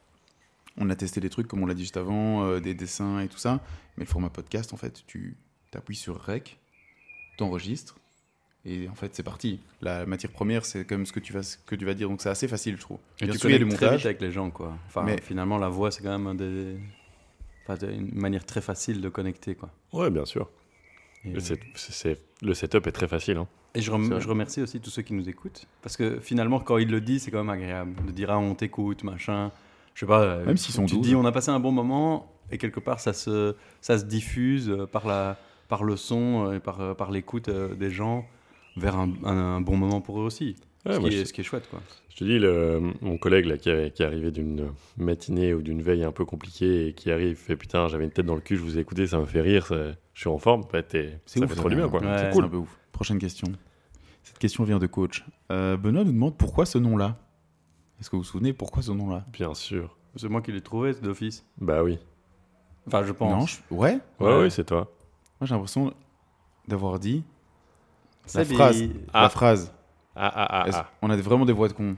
On 0.78 0.90
a 0.90 0.96
testé 0.96 1.22
des 1.22 1.30
trucs, 1.30 1.48
comme 1.48 1.64
on 1.64 1.66
l'a 1.66 1.74
dit 1.74 1.84
juste 1.84 1.98
avant, 1.98 2.44
euh, 2.44 2.60
des 2.60 2.74
dessins 2.76 3.20
et 3.22 3.30
tout 3.30 3.38
ça. 3.38 3.62
Mais 3.98 4.04
le 4.04 4.10
format 4.10 4.30
podcast, 4.30 4.74
en 4.74 4.78
fait, 4.78 5.04
tu 5.08 5.38
appuies 5.74 5.96
sur 5.96 6.20
Rec, 6.22 6.60
t'enregistres, 7.38 7.98
et 8.66 8.88
en 8.88 8.96
fait, 8.96 9.14
c'est 9.14 9.24
parti. 9.24 9.60
La 9.82 10.06
matière 10.06 10.32
première, 10.32 10.66
c'est 10.66 10.86
comme 10.86 11.06
ce 11.06 11.12
que 11.12 11.20
tu 11.20 11.34
vas, 11.34 11.44
ce 11.44 11.58
que 11.66 11.76
tu 11.76 11.86
vas 11.86 11.94
dire, 11.94 12.10
donc 12.10 12.22
c'est 12.22 12.30
assez 12.30 12.48
facile, 12.48 12.76
je 12.78 12.82
trouve. 12.82 12.98
Et 13.22 13.26
Bien 13.26 13.34
tu 13.34 13.40
sûr, 13.40 13.50
il 13.50 13.54
y 13.54 13.56
a 13.56 13.60
du 13.60 13.66
connectes 13.66 13.78
très 13.78 13.86
vite 13.88 13.92
montage. 13.94 14.06
avec 14.06 14.22
les 14.22 14.32
gens, 14.32 14.50
quoi. 14.52 14.74
Enfin, 14.88 15.04
Mais- 15.04 15.20
finalement, 15.22 15.58
la 15.58 15.70
voix, 15.70 15.92
c'est 15.92 16.02
quand 16.04 16.18
même 16.18 16.38
des... 16.38 16.78
enfin, 17.68 17.88
une 17.88 18.14
manière 18.14 18.46
très 18.46 18.62
facile 18.62 19.02
de 19.02 19.10
connecter, 19.10 19.56
quoi. 19.56 19.70
Ouais, 19.92 20.10
bien 20.10 20.26
sûr. 20.26 20.50
Et, 21.26 21.30
Le, 21.32 21.40
set- 21.40 21.60
c'est- 21.76 21.92
c'est- 21.94 22.22
le 22.42 22.54
setup 22.54 22.88
est 22.88 22.92
très 22.92 23.08
facile. 23.08 23.38
hein. 23.38 23.48
et 23.76 23.82
je, 23.82 23.90
rem- 23.92 24.20
je 24.20 24.28
remercie 24.28 24.62
aussi 24.62 24.80
tous 24.80 24.90
ceux 24.92 25.02
qui 25.02 25.14
nous 25.14 25.28
écoutent, 25.30 25.66
parce 25.82 25.98
que 25.98 26.20
finalement, 26.20 26.60
quand 26.60 26.78
ils 26.78 26.90
le 26.92 27.02
disent, 27.02 27.24
c'est 27.24 27.32
quand 27.32 27.40
même 27.44 27.50
agréable 27.50 27.96
de 28.06 28.12
dire 28.12 28.30
ah 28.32 28.38
on 28.38 28.54
t'écoute, 28.56 29.04
machin. 29.04 29.52
Je 29.96 30.02
sais 30.02 30.06
pas. 30.06 30.22
euh, 30.24 30.46
Même 30.46 30.58
s'ils 30.58 30.74
sont 30.74 30.86
tu 30.86 30.92
te 30.92 30.98
12. 30.98 31.08
dis 31.08 31.16
on 31.16 31.26
a 31.26 31.32
passé 31.32 31.50
un 31.50 31.60
bon 31.60 31.72
moment 31.72 32.32
et 32.52 32.58
quelque 32.58 32.80
part 32.80 33.00
ça 33.00 33.14
se 33.14 33.56
ça 33.82 33.98
se 34.00 34.06
diffuse 34.06 34.70
euh, 34.70 34.86
par 34.88 35.08
la 35.08 35.38
par 35.70 35.84
le 35.84 35.96
son 35.98 36.48
euh, 36.48 36.56
et 36.58 36.60
par 36.60 36.96
par 36.96 37.10
l'écoute 37.12 37.50
des 37.50 37.90
gens 37.92 38.26
vers 38.78 38.96
un, 38.98 39.12
un- 39.24 39.38
un 39.58 39.62
bon 39.62 39.78
moment 39.78 40.02
pour 40.02 40.20
eux 40.22 40.26
aussi. 40.26 40.56
Ouais, 40.86 40.94
ce, 40.96 41.00
moi, 41.00 41.10
qui 41.10 41.16
je- 41.18 41.22
est, 41.22 41.26
ce 41.26 41.34
qui 41.34 41.42
est 41.42 41.44
chouette, 41.46 41.70
quoi. 41.70 41.80
Je 42.10 42.16
te 42.18 42.24
dis, 42.26 42.38
le- 42.40 42.94
mon 43.02 43.18
collègue 43.18 43.46
là, 43.46 43.58
qui, 43.58 43.70
est, 43.70 43.92
qui 43.96 44.04
est 44.04 44.06
arrivé 44.06 44.32
d'une 44.32 44.70
matinée 44.98 45.54
ou 45.54 45.62
d'une 45.62 45.82
veille 45.82 46.04
un 46.04 46.12
peu 46.12 46.26
compliquée 46.26 46.88
et 46.88 46.94
qui 46.94 47.12
arrive, 47.12 47.36
fait 47.38 47.56
putain, 47.56 47.88
j'avais 47.88 48.04
une 48.04 48.12
tête 48.12 48.26
dans 48.26 48.36
le 48.36 48.42
cul, 48.42 48.56
je 48.58 48.62
vous 48.62 48.78
ai 48.78 48.82
écouté, 48.82 49.08
ça 49.08 49.18
me 49.20 49.26
fait 49.26 49.42
rire, 49.42 49.66
ça- 49.68 49.94
je 50.14 50.20
suis 50.20 50.30
en 50.30 50.38
forme, 50.38 50.64
bah, 50.72 50.82
ça 50.92 51.00
ouf, 51.40 51.50
fait 51.50 51.56
trop 51.56 51.70
du 51.70 51.76
bien. 51.76 51.88
Quoi. 51.90 52.02
Ouais. 52.02 52.18
C'est 52.18 52.32
cool. 52.32 52.46
un 52.46 52.50
peu 52.50 52.58
ouf. 52.58 52.78
Prochaine 52.92 53.18
question. 53.18 53.48
Cette 54.24 54.38
question 54.40 54.64
vient 54.64 54.80
de 54.80 54.88
coach. 54.88 55.26
Euh, 55.52 55.76
Benoît 55.78 56.04
nous 56.04 56.12
demande 56.14 56.38
pourquoi 56.38 56.66
ce 56.66 56.78
nom-là? 56.78 57.18
Est-ce 58.00 58.10
que 58.10 58.16
vous 58.16 58.22
vous 58.22 58.28
souvenez 58.28 58.54
pourquoi 58.54 58.82
ce 58.84 58.92
nom-là? 58.92 59.26
Bien 59.32 59.54
sûr. 59.54 59.98
C'est 60.16 60.30
moi 60.30 60.42
qui 60.42 60.52
l'ai 60.52 60.62
trouvé 60.62 60.94
d'office. 60.94 61.44
Bah 61.60 61.84
oui. 61.84 61.98
Enfin, 62.88 63.04
je 63.04 63.12
pense. 63.14 63.32
Non, 63.32 63.46
je- 63.46 63.76
ouais? 63.76 64.00
Ouais, 64.20 64.28
Ouais. 64.28 64.42
oui, 64.44 64.52
c'est 64.52 64.66
toi. 64.66 64.92
Moi, 65.40 65.48
j'ai 65.48 65.54
l'impression 65.56 65.94
d'avoir 66.68 67.00
dit 67.00 67.24
la 68.26 68.46
C'est 68.46 68.46
phrase. 68.54 68.80
des- 68.82 68.92
Ah. 69.14 69.24
La 69.24 69.30
phrase. 69.30 69.72
Ah, 70.16 70.32
ah, 70.36 70.48
ah, 70.50 70.66
ah. 70.74 70.86
On 71.02 71.10
a 71.10 71.16
vraiment 71.18 71.46
des 71.46 71.54
voix 71.54 71.68
de 71.68 71.74
con. 71.74 71.96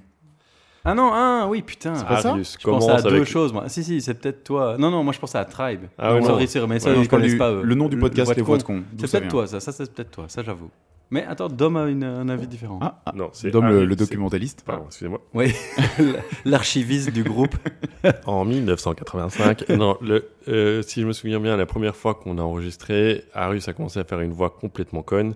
Ah 0.88 0.94
non, 0.94 1.10
ah 1.14 1.48
oui, 1.50 1.62
putain. 1.64 1.96
C'est 1.96 2.06
pas 2.06 2.22
ça 2.22 2.30
Arius 2.30 2.58
Je 2.60 2.64
pensais 2.68 2.92
à 2.92 3.02
deux 3.02 3.10
avec... 3.16 3.26
choses, 3.28 3.52
moi. 3.52 3.68
Si, 3.70 3.84
si, 3.84 4.02
c'est 4.02 4.14
peut-être 4.14 4.44
toi. 4.44 4.76
Non, 4.78 4.92
non, 4.92 5.04
moi 5.04 5.14
je 5.14 5.20
pensais 5.20 5.38
à 5.40 5.44
Tribe. 5.46 5.86
Ah 5.98 6.14
ouais, 6.14 6.22
non, 6.22 6.38
mais 6.38 6.46
ça, 6.80 6.92
Ouais, 6.92 7.02
ils 7.02 7.08
connaissent 7.08 7.32
du- 7.32 7.38
pas. 7.40 7.52
le 7.52 7.76
nom 7.76 7.88
du 7.90 7.98
podcast, 7.98 8.36
les 8.36 8.42
voix 8.44 8.58
de 8.60 8.64
con. 8.64 8.84
C'est 9.00 9.12
peut-être 9.12 9.28
toi, 9.30 9.48
ça. 9.48 9.60
Ça, 9.60 9.72
c'est 9.72 9.92
peut-être 9.92 10.12
toi, 10.12 10.26
ça, 10.28 10.44
j'avoue. 10.44 10.70
Mais 11.12 11.24
attends, 11.26 11.50
Dom 11.50 11.78
a 11.78 11.88
une- 11.88 12.04
un 12.04 12.30
avis 12.30 12.48
différent. 12.48 12.80
Ah, 12.82 13.02
ah. 13.06 13.12
Non, 13.16 13.30
c'est 13.34 13.50
Dom, 13.52 13.66
le, 13.68 13.86
le 13.86 13.96
documentaliste. 13.96 14.64
Pardon, 14.66 14.86
excusez-moi. 14.88 15.22
Oui, 15.34 15.54
l'archiviste 16.46 17.12
du 17.12 17.24
groupe. 17.24 17.56
En 18.28 18.46
1985, 18.46 19.70
non, 19.70 19.98
le, 20.02 20.30
euh, 20.48 20.84
si 20.84 21.02
je 21.02 21.08
me 21.08 21.12
souviens 21.14 21.40
bien, 21.40 21.58
la 21.58 21.66
première 21.66 21.96
fois 21.96 22.14
qu'on 22.14 22.38
a 22.38 22.42
enregistré, 22.44 23.24
Arius 23.34 23.68
a 23.68 23.74
commencé 23.74 24.00
à 24.00 24.04
faire 24.04 24.20
une 24.22 24.32
voix 24.34 24.52
complètement 24.52 25.02
conne. 25.02 25.34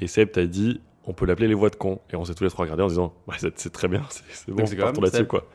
Et 0.00 0.06
Seb 0.06 0.30
t'a 0.32 0.46
dit, 0.46 0.80
on 1.04 1.12
peut 1.12 1.26
l'appeler 1.26 1.48
les 1.48 1.54
voix 1.54 1.70
de 1.70 1.76
con. 1.76 2.00
Et 2.12 2.16
on 2.16 2.24
s'est 2.24 2.34
tous 2.34 2.44
les 2.44 2.50
trois 2.50 2.64
regardés 2.64 2.82
en 2.82 2.88
disant, 2.88 3.12
ouais, 3.26 3.34
c'est 3.38 3.58
c'est 3.58 3.70
très 3.72 3.88
bien, 3.88 4.02
c'est 4.10 4.50
bon, 4.50 4.58
Donc 4.58 4.68
c'est 4.68 4.76
quand 4.76 4.82
partons 4.84 5.00
même 5.00 5.04
là-dessus, 5.06 5.18
Seb. 5.22 5.26
quoi. 5.28 5.46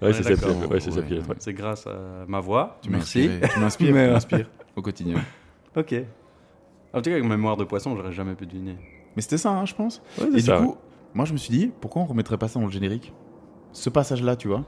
Ouais, 0.00 0.10
est 0.10 0.12
c'est 0.14 0.22
Seb 0.22 0.70
ouais, 0.70 0.80
c'est 0.80 1.46
Ouais. 1.48 1.52
grâce 1.54 1.86
à 1.86 2.24
ma 2.26 2.40
voix. 2.40 2.78
Tu 2.82 2.90
m'as 2.90 2.98
Merci. 2.98 3.20
inspiré. 3.28 3.48
Tu 3.52 3.60
m'inspires, 3.60 3.94
Mais, 3.94 4.04
tu 4.04 4.08
euh, 4.08 4.12
m'inspires 4.12 4.50
au 4.76 4.82
quotidien. 4.82 5.16
Ok. 5.76 5.94
En 6.92 6.98
tout 6.98 7.04
cas, 7.08 7.12
avec 7.16 7.24
mémoire 7.24 7.56
de 7.56 7.64
poisson, 7.64 7.96
j'aurais 7.96 8.12
jamais 8.12 8.34
pu 8.34 8.44
deviner. 8.44 8.76
Mais 9.16 9.22
c'était 9.22 9.38
ça, 9.38 9.50
hein, 9.50 9.64
je 9.64 9.74
pense. 9.74 10.02
Ouais, 10.20 10.26
Et 10.26 10.30
c'est 10.32 10.36
du 10.36 10.42
ça, 10.42 10.58
coup, 10.58 10.76
moi, 11.14 11.24
je 11.24 11.32
me 11.32 11.38
suis 11.38 11.50
dit, 11.50 11.70
pourquoi 11.80 12.02
on 12.02 12.04
remettrait 12.04 12.36
pas 12.36 12.46
ça 12.48 12.60
dans 12.60 12.66
le 12.66 12.72
générique? 12.72 13.12
Ce 13.72 13.88
passage-là, 13.88 14.36
tu 14.36 14.48
vois. 14.48 14.64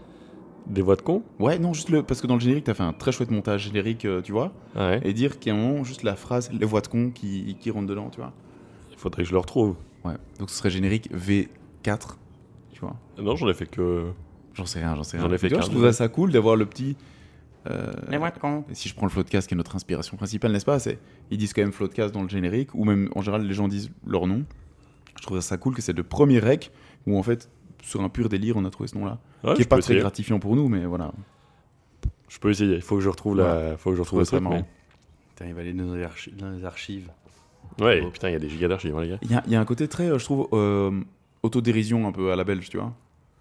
Des 0.67 0.81
voix 0.81 0.97
de 0.97 1.03
con 1.03 1.23
Ouais, 1.39 1.59
non, 1.59 1.75
juste 1.75 1.91
le. 1.91 2.03
Parce 2.03 2.23
que 2.23 2.27
dans 2.27 2.35
le 2.37 2.41
générique, 2.41 2.65
t'as 2.65 2.73
fait 2.73 2.83
un 2.83 2.95
très 2.95 3.13
chouette 3.13 3.31
montage 3.31 3.65
générique, 3.65 4.07
euh, 4.07 4.23
tu 4.23 4.33
vois. 4.33 4.53
Ouais. 4.75 4.99
Et 5.05 5.13
dire 5.13 5.39
qu'il 5.39 5.53
y 5.53 5.55
a 5.55 5.59
un 5.59 5.63
moment, 5.63 5.85
juste 5.85 6.03
la 6.05 6.17
phrase, 6.17 6.51
les 6.51 6.65
voix 6.65 6.81
de 6.81 6.87
con 6.89 7.11
qui, 7.11 7.59
qui 7.61 7.71
rentrent 7.71 7.89
dedans, 7.89 8.09
tu 8.09 8.21
vois. 8.21 8.33
Il 9.05 9.09
faudrait 9.11 9.23
que 9.23 9.29
je 9.29 9.33
le 9.35 9.39
retrouve. 9.39 9.77
Ouais. 10.05 10.15
Donc 10.39 10.49
ce 10.51 10.57
serait 10.57 10.71
générique 10.71 11.11
V4, 11.13 12.17
tu 12.73 12.81
vois. 12.81 12.97
Non, 13.21 13.37
j'en 13.37 13.49
ai 13.49 13.55
fait 13.55 13.67
que. 13.67 14.07
J'en 14.55 14.65
sais 14.67 14.79
rien, 14.79 14.95
j'en 14.97 15.03
sais 15.03 15.19
J'en 15.19 15.27
rien. 15.27 15.35
ai 15.35 15.39
fait 15.39 15.51
qu'un, 15.51 15.61
je 15.61 15.69
trouverais 15.69 15.93
ça 15.93 16.09
cool 16.09 16.33
d'avoir 16.33 16.57
le 16.57 16.65
petit. 16.65 16.97
euh, 17.71 17.93
Les 18.09 18.17
voix 18.19 18.31
de 18.31 18.39
con. 18.39 18.65
et 18.71 18.75
si 18.75 18.89
je 18.89 18.95
prends 18.95 19.05
le 19.07 19.11
Floatcast 19.11 19.49
qui 19.49 19.55
est 19.55 19.57
notre 19.57 19.75
inspiration 19.77 20.17
principale, 20.17 20.53
n'est-ce 20.53 20.65
pas 20.65 20.79
c'est, 20.79 20.99
Ils 21.31 21.39
disent 21.39 21.53
quand 21.53 21.63
même 21.63 21.73
Floatcast 21.73 22.15
dans 22.15 22.23
le 22.23 22.29
générique, 22.29 22.75
ou 22.75 22.85
même 22.85 23.09
en 23.15 23.21
général 23.23 23.47
les 23.47 23.55
gens 23.55 23.69
disent 23.69 23.91
leur 24.07 24.27
nom. 24.27 24.45
Je 25.19 25.23
trouverais 25.23 25.43
ça 25.43 25.57
cool 25.59 25.75
que 25.75 25.83
c'est 25.83 25.93
le 25.97 26.03
premier 26.03 26.39
rec 26.39 26.71
où 27.07 27.19
en 27.19 27.23
fait, 27.23 27.51
sur 27.83 28.01
un 28.03 28.09
pur 28.09 28.29
délire, 28.29 28.57
on 28.57 28.65
a 28.65 28.71
trouvé 28.71 28.89
ce 28.89 28.97
nom-là. 28.97 29.19
Ouais, 29.43 29.55
qui 29.55 29.63
est 29.63 29.65
pas 29.67 29.77
très 29.77 29.87
essayer. 29.87 30.01
gratifiant 30.01 30.39
pour 30.39 30.57
nous, 30.57 30.69
mais 30.69 30.87
voilà. 30.87 31.13
Je 32.29 32.39
peux 32.39 32.51
essayer. 32.51 32.77
Il 32.77 32.83
faut 32.83 32.97
que 32.97 33.03
je 33.03 33.09
retrouve 33.11 33.37
la. 33.37 33.77
Faut 33.77 33.91
que 33.91 33.97
je 33.97 34.01
retrouve 34.01 34.21
le 34.21 34.27
truc. 34.27 34.43
mais- 34.43 34.65
Putain, 35.31 35.47
il 35.49 35.55
va 35.55 35.61
aller 35.63 35.73
dans 35.75 35.93
les, 35.95 36.05
archi- 36.05 36.33
dans 36.33 36.51
les 36.51 36.65
archives. 36.65 37.11
Ouais, 37.81 38.03
Oh. 38.05 38.11
putain, 38.11 38.29
il 38.29 38.33
y 38.33 38.37
a 38.37 38.39
des 38.39 38.49
gigas 38.49 38.69
d'archives, 38.69 38.99
les 39.01 39.09
gars. 39.09 39.19
Il 39.23 39.31
y 39.31 39.35
a, 39.35 39.43
il 39.47 39.53
y 39.53 39.57
a 39.57 39.61
un 39.61 39.65
côté 39.65 39.89
très, 39.89 40.09
euh, 40.09 40.19
je 40.19 40.25
trouve, 40.25 40.49
euh, 40.53 41.01
autodérision 41.43 42.07
un 42.07 42.13
peu 42.13 42.31
à 42.33 42.37
la 42.37 42.45
belge, 42.45 42.69
tu 42.69 42.77
vois. 42.79 42.93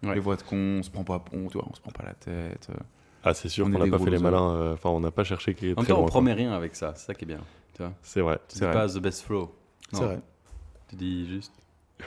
Ouais. 0.03 0.15
Les 0.15 0.19
voix 0.19 0.35
de 0.35 0.41
con, 0.43 0.57
on 0.79 0.83
se 0.83 0.89
prend 0.89 1.03
pas, 1.03 1.23
on, 1.33 1.47
tu 1.47 1.57
vois, 1.57 1.67
on 1.69 1.73
se 1.75 1.81
prend 1.81 1.91
pas 1.91 2.03
la 2.05 2.13
tête. 2.13 2.67
euh. 2.71 2.75
Ah, 3.23 3.33
c'est 3.33 3.47
sûr 3.47 3.65
On 3.65 3.71
qu'on 3.71 3.79
n'a 3.85 3.97
pas 3.97 4.03
fait 4.03 4.09
les 4.11 4.17
malins. 4.19 4.51
euh, 4.55 4.73
Enfin, 4.73 4.89
on 4.89 4.99
n'a 4.99 5.11
pas 5.11 5.23
cherché 5.23 5.53
qui 5.53 5.67
est 5.67 5.71
En 5.73 5.75
même 5.77 5.85
très 5.85 5.93
temps, 5.93 6.01
on 6.01 6.05
promet 6.07 6.33
rien 6.33 6.51
avec 6.51 6.75
ça. 6.75 6.91
C'est 6.95 7.05
ça 7.05 7.13
qui 7.13 7.23
est 7.23 7.27
bien. 7.27 7.39
Tu 7.73 7.81
vois 7.81 7.93
C'est 8.01 8.19
vrai. 8.21 8.37
C'est 8.49 8.65
vrai. 8.65 8.73
pas 8.73 8.87
the 8.87 8.97
best 8.99 9.23
flow. 9.23 9.55
C'est 9.93 10.03
vrai. 10.03 10.19
Tu 10.89 10.95
dis 10.97 11.25
juste, 11.27 11.53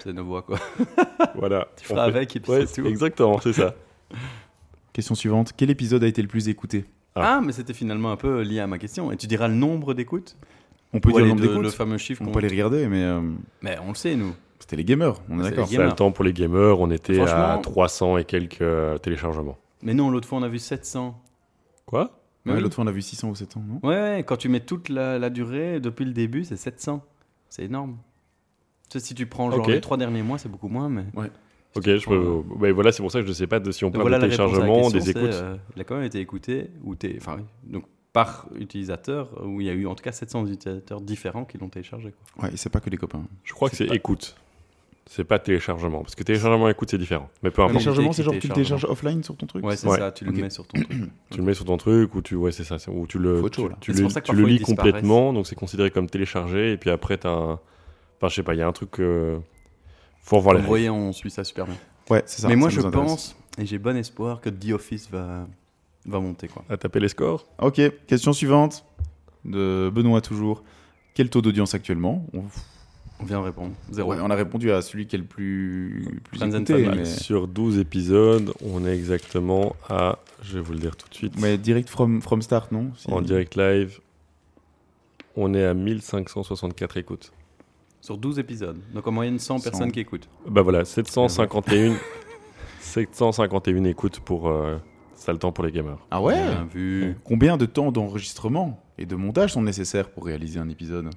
c'est 0.00 0.12
nos 0.12 0.24
voix, 0.24 0.42
quoi. 0.42 0.58
Voilà. 1.36 1.68
Tu 1.76 1.86
feras 1.86 2.04
fait- 2.04 2.16
avec 2.16 2.36
et 2.36 2.40
puis 2.40 2.52
Ouais, 2.52 2.66
c'est 2.66 2.82
tout. 2.82 2.88
exactement, 2.88 3.40
c'est 3.40 3.54
ça. 3.54 3.74
Question 4.92 5.14
suivante. 5.14 5.52
Quel 5.56 5.70
épisode 5.70 6.04
a 6.04 6.06
été 6.06 6.20
le 6.22 6.28
plus 6.28 6.48
écouté? 6.48 6.84
Ah, 7.14 7.40
mais 7.42 7.52
c'était 7.52 7.72
finalement 7.74 8.12
un 8.12 8.16
peu 8.16 8.42
lié 8.42 8.60
à 8.60 8.66
ma 8.66 8.78
question. 8.78 9.10
Et 9.10 9.16
tu 9.16 9.26
diras 9.26 9.48
le 9.48 9.54
nombre 9.54 9.94
d'écoutes? 9.94 10.36
On 10.96 11.00
peut 11.00 11.10
Ou 11.10 11.12
dire 11.12 11.18
le 11.18 11.24
aller 11.24 11.28
nombre 11.30 11.42
de- 11.42 11.46
d'écoutes 11.48 11.62
le 11.64 11.70
fameux 11.70 11.98
chiffre 11.98 12.22
On 12.26 12.32
peut 12.32 12.40
les 12.40 12.48
regarder, 12.48 12.86
mais 12.88 13.02
euh, 13.02 13.20
Mais 13.62 13.76
on 13.84 13.88
le 13.90 13.94
sait, 13.94 14.14
nous. 14.16 14.32
c'était 14.58 14.76
les 14.76 14.84
gamers, 14.84 15.20
on 15.28 15.38
est 15.40 15.44
C'est 15.44 15.50
d'accord. 15.50 15.68
le 15.84 15.92
temps 15.92 16.10
pour 16.10 16.24
les 16.24 16.32
gamers. 16.32 16.80
On 16.80 16.90
était 16.90 17.20
à 17.20 17.26
Franchement- 17.26 17.60
300 17.60 18.16
et 18.18 18.24
quelques 18.24 18.62
euh, 18.62 18.96
téléchargements. 18.98 19.58
Mais 19.82 19.92
non, 19.94 20.10
l'autre 20.10 20.26
fois, 20.26 20.38
on 20.38 20.42
a 20.42 20.48
vu 20.48 20.58
700. 20.58 21.20
Quoi? 21.84 22.18
Mais 22.44 22.52
Ouais, 22.52 22.56
oui. 22.58 22.62
L'autre 22.62 22.74
fois, 22.76 22.84
on 22.84 22.88
a 22.88 22.92
vu 22.92 23.02
600 23.02 23.28
ou 23.28 23.34
700, 23.34 23.62
non? 23.68 23.80
Ouais, 23.88 23.94
ouais, 23.96 24.24
quand 24.26 24.36
tu 24.36 24.48
mets 24.48 24.60
toute 24.60 24.88
la, 24.88 25.18
la 25.18 25.30
durée, 25.30 25.80
depuis 25.80 26.04
le 26.04 26.12
début, 26.12 26.44
c'est 26.44 26.56
700. 26.56 27.02
C'est 27.48 27.64
énorme. 27.64 27.96
Tu 28.88 28.98
sais, 28.98 29.04
si 29.04 29.14
tu 29.14 29.26
prends 29.26 29.50
genre 29.50 29.68
les 29.68 29.80
trois 29.80 29.96
derniers 29.96 30.22
mois, 30.22 30.38
c'est 30.38 30.48
beaucoup 30.48 30.68
moins, 30.68 30.88
mais... 30.88 31.04
Ok, 31.74 31.84
je 31.84 32.06
peux. 32.06 32.42
ouais, 32.58 32.72
voilà, 32.72 32.90
c'est 32.90 33.02
pour 33.02 33.12
ça 33.12 33.18
que 33.18 33.24
je 33.26 33.30
ne 33.30 33.34
sais 33.34 33.46
pas 33.46 33.60
de, 33.60 33.70
si 33.70 33.84
on 33.84 33.90
parle 33.90 34.02
voilà 34.04 34.16
de 34.18 34.22
la 34.24 34.28
réponse 34.30 34.40
à 34.40 34.44
la 34.44 34.48
téléchargement, 34.60 34.90
question, 34.90 34.98
des 35.00 35.10
écoutes. 35.10 35.34
euh, 35.34 35.56
il 35.74 35.80
a 35.82 35.84
quand 35.84 35.96
même 35.96 36.04
été 36.04 36.20
écouté, 36.20 36.70
ou 36.84 36.94
t'es- 36.94 37.16
enfin, 37.20 37.36
oui, 37.38 37.44
donc 37.64 37.84
par 38.16 38.46
utilisateur, 38.58 39.28
où 39.44 39.60
il 39.60 39.66
y 39.66 39.70
a 39.70 39.74
eu 39.74 39.86
en 39.86 39.94
tout 39.94 40.02
cas 40.02 40.10
700 40.10 40.46
utilisateurs 40.46 41.02
différents 41.02 41.44
qui 41.44 41.58
l'ont 41.58 41.68
téléchargé. 41.68 42.14
Quoi. 42.34 42.44
Ouais, 42.44 42.54
et 42.54 42.56
c'est 42.56 42.70
pas 42.70 42.80
que 42.80 42.88
les 42.88 42.96
copains. 42.96 43.22
Je 43.44 43.52
crois 43.52 43.68
que 43.68 43.76
c'est 43.76 43.94
écoute. 43.94 44.34
C'est 45.04 45.24
pas 45.24 45.38
téléchargement. 45.38 46.00
Parce 46.00 46.14
que 46.14 46.22
téléchargement 46.22 46.66
et 46.66 46.70
écoute, 46.70 46.90
c'est 46.90 46.96
différent. 46.96 47.28
Mais 47.42 47.50
peu 47.50 47.60
importe. 47.60 47.74
mais 47.74 47.78
Téléchargement, 47.80 48.12
c'est 48.12 48.22
genre 48.22 48.32
tu 48.40 48.48
le 48.48 48.54
télécharges 48.54 48.86
offline 48.86 49.22
sur 49.22 49.36
ton 49.36 49.44
truc 49.46 49.62
Ouais, 49.66 49.76
c'est 49.76 49.86
Ouais. 49.86 49.98
ça, 49.98 50.12
tu 50.12 50.24
le 50.24 50.32
mets 50.32 50.48
sur 50.48 50.66
ton 50.66 50.80
truc. 50.80 50.88
Tu 51.30 51.36
le 51.36 51.42
mets 51.44 51.52
sur 51.52 51.66
ton 51.66 51.76
truc 51.76 52.14
ou 52.14 52.22
tu, 52.22 52.36
ouais, 52.36 52.52
c'est 52.52 52.64
ça, 52.64 52.76
ou 52.90 53.06
tu 53.06 53.18
le, 53.18 53.42
tu, 53.50 53.60
le, 53.92 54.20
tu 54.22 54.32
le 54.34 54.44
lis 54.46 54.60
complètement, 54.60 55.34
donc 55.34 55.46
c'est 55.46 55.54
considéré 55.54 55.90
comme 55.90 56.08
téléchargé, 56.08 56.72
et 56.72 56.76
puis 56.78 56.88
après 56.88 57.18
t'as 57.18 57.28
un, 57.28 57.52
enfin 57.52 58.28
je 58.28 58.34
sais 58.36 58.42
pas, 58.42 58.54
il 58.54 58.58
y 58.60 58.62
a 58.62 58.66
un 58.66 58.72
truc, 58.72 58.98
euh, 58.98 59.38
faut 60.22 60.38
revoir 60.38 60.54
les 60.54 60.62
Vous 60.62 60.66
voyez, 60.68 60.88
on 60.88 61.12
suit 61.12 61.30
ça 61.30 61.44
super 61.44 61.66
bien. 61.66 61.76
Ouais, 62.08 62.22
c'est 62.24 62.40
ça. 62.40 62.48
mais 62.48 62.56
moi, 62.56 62.70
ça 62.70 62.80
je 62.80 62.88
pense, 62.88 63.36
et 63.58 63.66
j'ai 63.66 63.78
bon 63.78 63.94
espoir, 63.96 64.40
que 64.40 64.48
The 64.48 64.70
Office 64.72 65.10
va, 65.10 65.46
va 66.06 66.20
monter. 66.20 66.48
Quoi. 66.48 66.64
À 66.68 66.76
taper 66.76 67.00
les 67.00 67.08
scores. 67.08 67.46
Ok, 67.60 67.80
question 68.06 68.32
suivante. 68.32 68.84
De 69.44 69.90
Benoît, 69.94 70.20
toujours. 70.20 70.62
Quel 71.14 71.30
taux 71.30 71.40
d'audience 71.42 71.74
actuellement? 71.74 72.26
On... 72.32 72.42
On 73.18 73.24
vient 73.24 73.38
de 73.40 73.44
répondre. 73.44 73.72
Zéro. 73.90 74.10
Ouais, 74.10 74.18
on 74.20 74.28
a 74.28 74.34
répondu 74.34 74.70
à 74.72 74.82
celui 74.82 75.06
qui 75.06 75.16
est 75.16 75.18
le 75.18 75.24
plus, 75.24 76.20
plus 76.24 76.38
Friends 76.38 76.50
and 76.50 76.56
écouté. 76.64 76.84
Family. 76.84 76.98
Mais... 76.98 77.04
Sur 77.06 77.48
12 77.48 77.78
épisodes, 77.78 78.52
on 78.62 78.84
est 78.84 78.94
exactement 78.94 79.74
à, 79.88 80.18
je 80.42 80.54
vais 80.58 80.60
vous 80.60 80.72
le 80.72 80.78
dire 80.78 80.96
tout 80.96 81.08
de 81.08 81.14
suite, 81.14 81.40
mais 81.40 81.56
direct 81.56 81.88
from, 81.88 82.20
from 82.20 82.42
start, 82.42 82.72
non? 82.72 82.90
Si- 82.94 83.10
en 83.10 83.22
direct 83.22 83.54
live, 83.56 84.00
on 85.34 85.54
est 85.54 85.64
à 85.64 85.72
1564 85.72 86.98
écoutes. 86.98 87.32
Sur 88.02 88.18
12 88.18 88.38
épisodes. 88.38 88.78
Donc 88.92 89.06
en 89.06 89.12
moyenne 89.12 89.38
100 89.38 89.58
100. 89.58 89.70
personnes 89.70 89.92
qui 89.92 90.00
écoutent. 90.00 90.28
Bah 90.46 90.60
voilà, 90.60 90.84
751, 90.84 91.94
751 92.80 93.84
écoutes 93.84 94.20
pour 94.20 94.48
euh, 94.48 94.76
ça 95.16 95.32
le 95.32 95.38
temps 95.38 95.52
pour 95.52 95.64
les 95.64 95.72
gamers. 95.72 95.98
Ah 96.10 96.20
ouais 96.22 96.34
Bien 96.34 96.68
vu. 96.72 97.16
Combien 97.24 97.56
de 97.56 97.66
temps 97.66 97.90
d'enregistrement 97.92 98.82
et 98.98 99.06
de 99.06 99.16
montage 99.16 99.52
sont 99.52 99.62
nécessaires 99.62 100.08
pour 100.10 100.24
réaliser 100.26 100.58
un 100.60 100.68
épisode? 100.68 101.10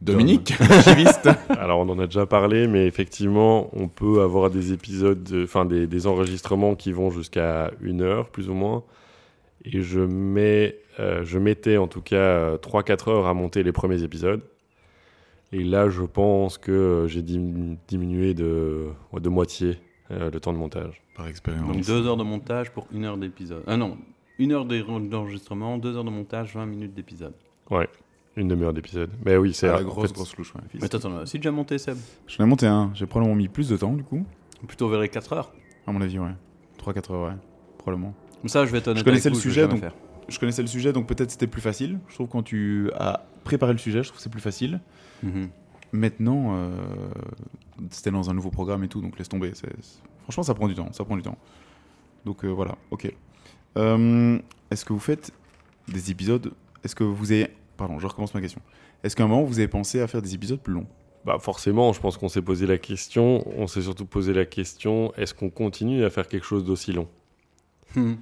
Dominique, 0.00 0.54
archiviste. 0.60 1.28
Alors 1.50 1.80
on 1.80 1.88
en 1.90 1.98
a 1.98 2.06
déjà 2.06 2.24
parlé, 2.24 2.66
mais 2.68 2.86
effectivement, 2.86 3.68
on 3.74 3.88
peut 3.88 4.22
avoir 4.22 4.48
des 4.50 4.72
épisodes, 4.72 5.22
de- 5.24 5.44
enfin 5.44 5.64
des, 5.66 5.86
des 5.86 6.06
enregistrements 6.06 6.74
qui 6.74 6.92
vont 6.92 7.10
jusqu'à 7.10 7.70
une 7.82 8.00
heure 8.00 8.28
plus 8.30 8.48
ou 8.48 8.54
moins. 8.54 8.82
Et 9.64 9.82
je 9.82 10.00
mets, 10.00 10.76
euh, 11.00 11.22
je 11.24 11.38
mettais 11.38 11.76
en 11.76 11.88
tout 11.88 12.00
cas 12.00 12.56
3-4 12.56 13.10
heures 13.10 13.26
à 13.26 13.34
monter 13.34 13.62
les 13.62 13.72
premiers 13.72 14.02
épisodes. 14.02 14.40
Et 15.52 15.64
là, 15.64 15.88
je 15.90 16.02
pense 16.02 16.56
que 16.58 17.04
j'ai 17.08 17.22
dim- 17.22 17.76
diminué 17.88 18.34
de 18.34 18.88
moitié 19.28 19.78
euh, 20.10 20.30
le 20.30 20.40
temps 20.40 20.52
de 20.52 20.58
montage. 20.58 21.02
Par 21.16 21.26
expérience. 21.26 21.66
Donc 21.66 21.84
2 21.84 22.06
heures 22.06 22.16
de 22.16 22.22
montage 22.22 22.70
pour 22.70 22.86
une 22.92 23.04
heure 23.04 23.16
d'épisode. 23.18 23.62
Ah 23.66 23.76
non, 23.76 23.96
une 24.38 24.52
heure 24.52 24.64
d'en- 24.64 25.00
d'enregistrement, 25.00 25.78
2 25.78 25.96
heures 25.96 26.04
de 26.04 26.10
montage, 26.10 26.54
20 26.54 26.66
minutes 26.66 26.94
d'épisode. 26.94 27.34
Une 28.36 28.46
demi-heure 28.48 28.72
d'épisode. 28.72 29.10
Mais 29.24 29.36
oui, 29.36 29.52
c'est 29.52 29.66
C'est 29.66 29.72
la 29.72 29.80
en 29.80 29.82
grosse, 29.82 30.08
fait, 30.08 30.14
grosse 30.14 30.36
louche. 30.36 30.54
ouais. 30.54 30.60
Mais 30.80 30.88
toi, 30.88 31.00
t'en 31.00 31.16
as 31.16 31.22
aussi 31.22 31.38
déjà 31.38 31.50
monté, 31.50 31.76
Seb 31.76 31.96
J'en 32.28 32.44
ai 32.44 32.46
monté 32.46 32.66
un. 32.68 32.92
J'ai 32.94 33.06
probablement 33.06 33.34
mis 33.34 33.48
plus 33.48 33.68
de 33.68 33.76
temps, 33.76 33.92
du 33.94 34.04
coup. 34.04 34.24
Plutôt 34.68 34.88
vers 34.88 35.00
les 35.00 35.08
4 35.08 35.32
heures. 35.32 35.52
À 35.88 35.92
mon 35.92 36.00
avis, 36.00 36.20
ouais. 36.20 36.30
3-4 36.78 37.12
heures, 37.12 37.28
ouais. 37.30 37.36
Probablement. 37.78 38.14
Comme 38.40 38.48
ça, 38.48 38.64
je 38.64 38.70
vais 38.70 38.80
t'honnête 38.80 39.00
Je 39.00 39.04
connaissais 39.04 39.26
avec 39.28 39.34
le 39.34 39.38
vous, 39.38 39.42
je 39.42 39.48
sujet, 39.54 39.66
donc- 39.66 39.80
faire. 39.80 39.94
Je 40.28 40.38
connaissais 40.38 40.62
le 40.62 40.68
sujet, 40.68 40.92
donc 40.92 41.06
peut-être 41.08 41.30
c'était 41.32 41.46
plus 41.48 41.62
facile. 41.62 41.98
Je 42.08 42.14
trouve 42.14 42.28
quand 42.28 42.42
tu 42.44 42.90
as 42.94 43.24
préparé 43.44 43.72
le 43.72 43.78
sujet, 43.78 44.02
je 44.02 44.08
trouve 44.08 44.18
que 44.18 44.22
c'est 44.22 44.30
plus 44.30 44.40
facile. 44.42 44.78
Mhm. 45.24 45.48
Maintenant, 45.92 46.54
euh, 46.54 46.70
c'était 47.90 48.10
dans 48.10 48.28
un 48.30 48.34
nouveau 48.34 48.50
programme 48.50 48.84
et 48.84 48.88
tout, 48.88 49.00
donc 49.00 49.18
laisse 49.18 49.28
tomber. 49.28 49.52
c'est- 49.54 49.66
c'est- 49.80 50.00
Franchement, 50.24 50.42
ça 50.42 50.54
prend 50.54 50.68
du 50.68 50.74
temps. 50.74 50.92
Ça 50.92 51.04
prend 51.04 51.16
du 51.16 51.22
temps. 51.22 51.38
Donc 52.26 52.44
euh, 52.44 52.48
voilà, 52.48 52.76
ok. 52.90 53.10
Euh, 53.78 54.38
Est-ce 54.70 54.84
que 54.84 54.92
vous 54.92 54.98
faites 54.98 55.32
des 55.88 56.10
épisodes 56.10 56.52
Est-ce 56.84 56.94
que 56.94 57.04
vous 57.04 57.32
avez. 57.32 57.48
Pardon, 57.78 57.98
je 57.98 58.06
recommence 58.06 58.34
ma 58.34 58.40
question. 58.42 58.60
Est-ce 59.02 59.16
qu'à 59.16 59.24
un 59.24 59.28
moment, 59.28 59.44
vous 59.44 59.58
avez 59.58 59.68
pensé 59.68 60.00
à 60.00 60.06
faire 60.06 60.20
des 60.20 60.34
épisodes 60.34 60.60
plus 60.60 60.74
longs? 60.74 60.86
Bah 61.24 61.38
forcément, 61.40 61.92
je 61.92 62.00
pense 62.00 62.16
qu'on 62.18 62.28
s'est 62.28 62.42
posé 62.42 62.66
la 62.66 62.76
question. 62.78 63.42
On 63.58 63.66
s'est 63.66 63.82
surtout 63.82 64.04
posé 64.04 64.32
la 64.34 64.44
question 64.44 65.12
est-ce 65.16 65.32
qu'on 65.34 65.48
continue 65.50 66.04
à 66.04 66.10
faire 66.10 66.28
quelque 66.28 66.44
chose 66.44 66.64
d'aussi 66.64 66.92
long? 66.92 67.08
Hmm. 67.96 68.14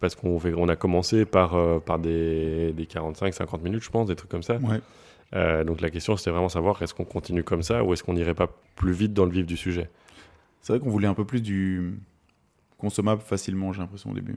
Parce 0.00 0.14
qu'on 0.14 0.38
fait- 0.38 0.54
on 0.54 0.68
a 0.68 0.76
commencé 0.76 1.24
par, 1.24 1.54
euh, 1.54 1.78
par 1.78 1.98
des, 1.98 2.72
des 2.72 2.86
45-50 2.86 3.62
minutes, 3.62 3.82
je 3.82 3.90
pense, 3.90 4.06
des 4.08 4.16
trucs 4.16 4.30
comme 4.30 4.42
ça. 4.42 4.56
Ouais. 4.58 4.80
Euh, 5.34 5.64
donc 5.64 5.80
la 5.80 5.90
question, 5.90 6.16
c'était 6.16 6.30
vraiment 6.30 6.48
savoir 6.48 6.80
est-ce 6.82 6.94
qu'on 6.94 7.04
continue 7.04 7.42
comme 7.42 7.62
ça 7.62 7.82
ou 7.84 7.92
est-ce 7.92 8.02
qu'on 8.04 8.14
n'irait 8.14 8.34
pas 8.34 8.48
plus 8.76 8.92
vite 8.92 9.12
dans 9.12 9.24
le 9.24 9.32
vif 9.32 9.46
du 9.46 9.56
sujet? 9.56 9.90
C'est 10.62 10.72
vrai 10.72 10.80
qu'on 10.80 10.90
voulait 10.90 11.08
un 11.08 11.14
peu 11.14 11.24
plus 11.24 11.40
du 11.42 11.98
consommable 12.78 13.20
facilement, 13.22 13.72
j'ai 13.72 13.80
l'impression 13.80 14.10
au 14.10 14.14
début. 14.14 14.36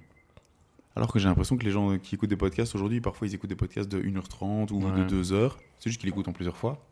Alors 0.95 1.11
que 1.13 1.19
j'ai 1.19 1.27
l'impression 1.27 1.57
que 1.57 1.63
les 1.63 1.71
gens 1.71 1.97
qui 1.99 2.15
écoutent 2.15 2.29
des 2.29 2.35
podcasts 2.35 2.73
aujourd'hui, 2.75 3.01
parfois 3.01 3.27
ils 3.27 3.35
écoutent 3.35 3.49
des 3.49 3.55
podcasts 3.55 3.89
de 3.89 4.01
1h30 4.01 4.71
ou 4.71 4.83
Ouais. 4.83 5.05
de 5.05 5.21
2h. 5.23 5.51
C'est 5.77 5.89
juste 5.89 5.99
qu'ils 6.01 6.09
l'écoutent 6.09 6.27
en 6.27 6.33
plusieurs 6.33 6.57
fois. 6.57 6.83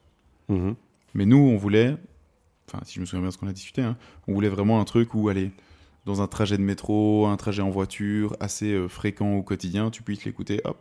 Mhm. 0.49 0.75
Mais 1.13 1.25
nous, 1.25 1.37
on 1.37 1.57
voulait, 1.57 1.97
enfin, 2.67 2.83
si 2.85 2.95
je 2.95 2.99
me 3.01 3.05
souviens 3.05 3.21
bien 3.21 3.29
de 3.29 3.33
ce 3.33 3.37
qu'on 3.37 3.47
a 3.47 3.53
discuté, 3.53 3.81
hein, 3.81 3.97
on 4.27 4.33
voulait 4.33 4.49
vraiment 4.49 4.79
un 4.79 4.85
truc 4.85 5.13
où, 5.13 5.29
allez, 5.29 5.51
dans 6.05 6.21
un 6.21 6.27
trajet 6.27 6.57
de 6.57 6.61
métro, 6.61 7.25
un 7.25 7.35
trajet 7.37 7.61
en 7.61 7.69
voiture 7.69 8.35
assez 8.39 8.71
euh, 8.73 8.87
fréquent 8.87 9.33
au 9.33 9.41
quotidien, 9.41 9.89
tu 9.89 10.03
puisses 10.03 10.23
l'écouter, 10.25 10.61
hop, 10.63 10.77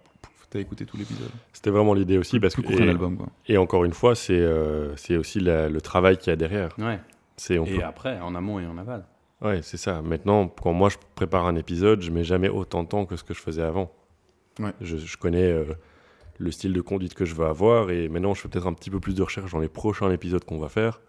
t'as 0.51 0.61
écouté 0.61 0.87
tout 0.87 0.97
l'épisode. 0.97 1.31
C'était 1.53 1.71
vraiment 1.71 1.95
l'idée 1.95 2.19
aussi. 2.19 2.39
Parce 2.41 2.55
Plus 2.55 2.63
que, 2.63 2.83
et, 2.83 2.89
album, 2.89 3.17
quoi. 3.17 3.27
et 3.49 3.57
encore 3.59 3.85
une 3.85 3.93
fois, 3.93 4.15
c'est 4.15 4.33
euh, 4.39 4.95
c'est 4.97 5.17
aussi 5.17 5.41
la- 5.41 5.69
le 5.69 5.81
travail 5.81 6.17
qu'il 6.19 6.29
y 6.31 6.33
a 6.33 6.37
derrière. 6.37 6.75
Ouais. 6.79 6.99
On 7.51 7.65
Et 7.67 7.77
peut- 7.79 7.85
après, 7.85 8.19
en 8.21 8.35
amont 8.35 8.59
et 8.61 8.67
en 8.67 8.79
aval. 8.79 9.05
Ouais, 9.43 9.61
c'est 9.63 9.77
ça. 9.77 10.01
Maintenant, 10.01 10.49
quand 10.49 10.73
moi 10.73 10.89
je 10.89 10.97
prépare 11.15 11.47
un 11.47 11.57
épisode, 11.57 12.01
je 12.01 12.11
mets 12.11 12.25
jamais 12.25 12.49
autant 12.49 12.83
de 12.83 12.89
temps 12.89 13.05
que 13.05 13.17
ce 13.17 13.25
que 13.25 13.35
je 13.35 13.41
faisais 13.41 13.63
avant. 13.63 13.93
Ouais. 14.59 14.73
Je, 14.81 14.97
je 14.97 15.17
connais 15.19 15.51
euh, 15.53 15.65
le 16.39 16.51
style 16.51 16.73
de 16.73 16.81
conduite 16.81 17.13
que 17.13 17.27
je 17.27 17.35
veux 17.35 17.45
avoir 17.45 17.91
et 17.91 18.09
maintenant 18.09 18.33
je 18.33 18.41
fais 18.41 18.49
peut-être 18.49 18.67
un 18.67 18.73
petit 18.73 18.89
peu 18.89 19.01
plus 19.01 19.15
de 19.15 19.23
recherche 19.23 19.53
dans 19.53 19.59
les 19.59 19.69
prochains 19.69 20.11
épisodes 20.11 20.43
qu'on 20.45 20.59
va 20.59 20.71
faire 20.71 21.03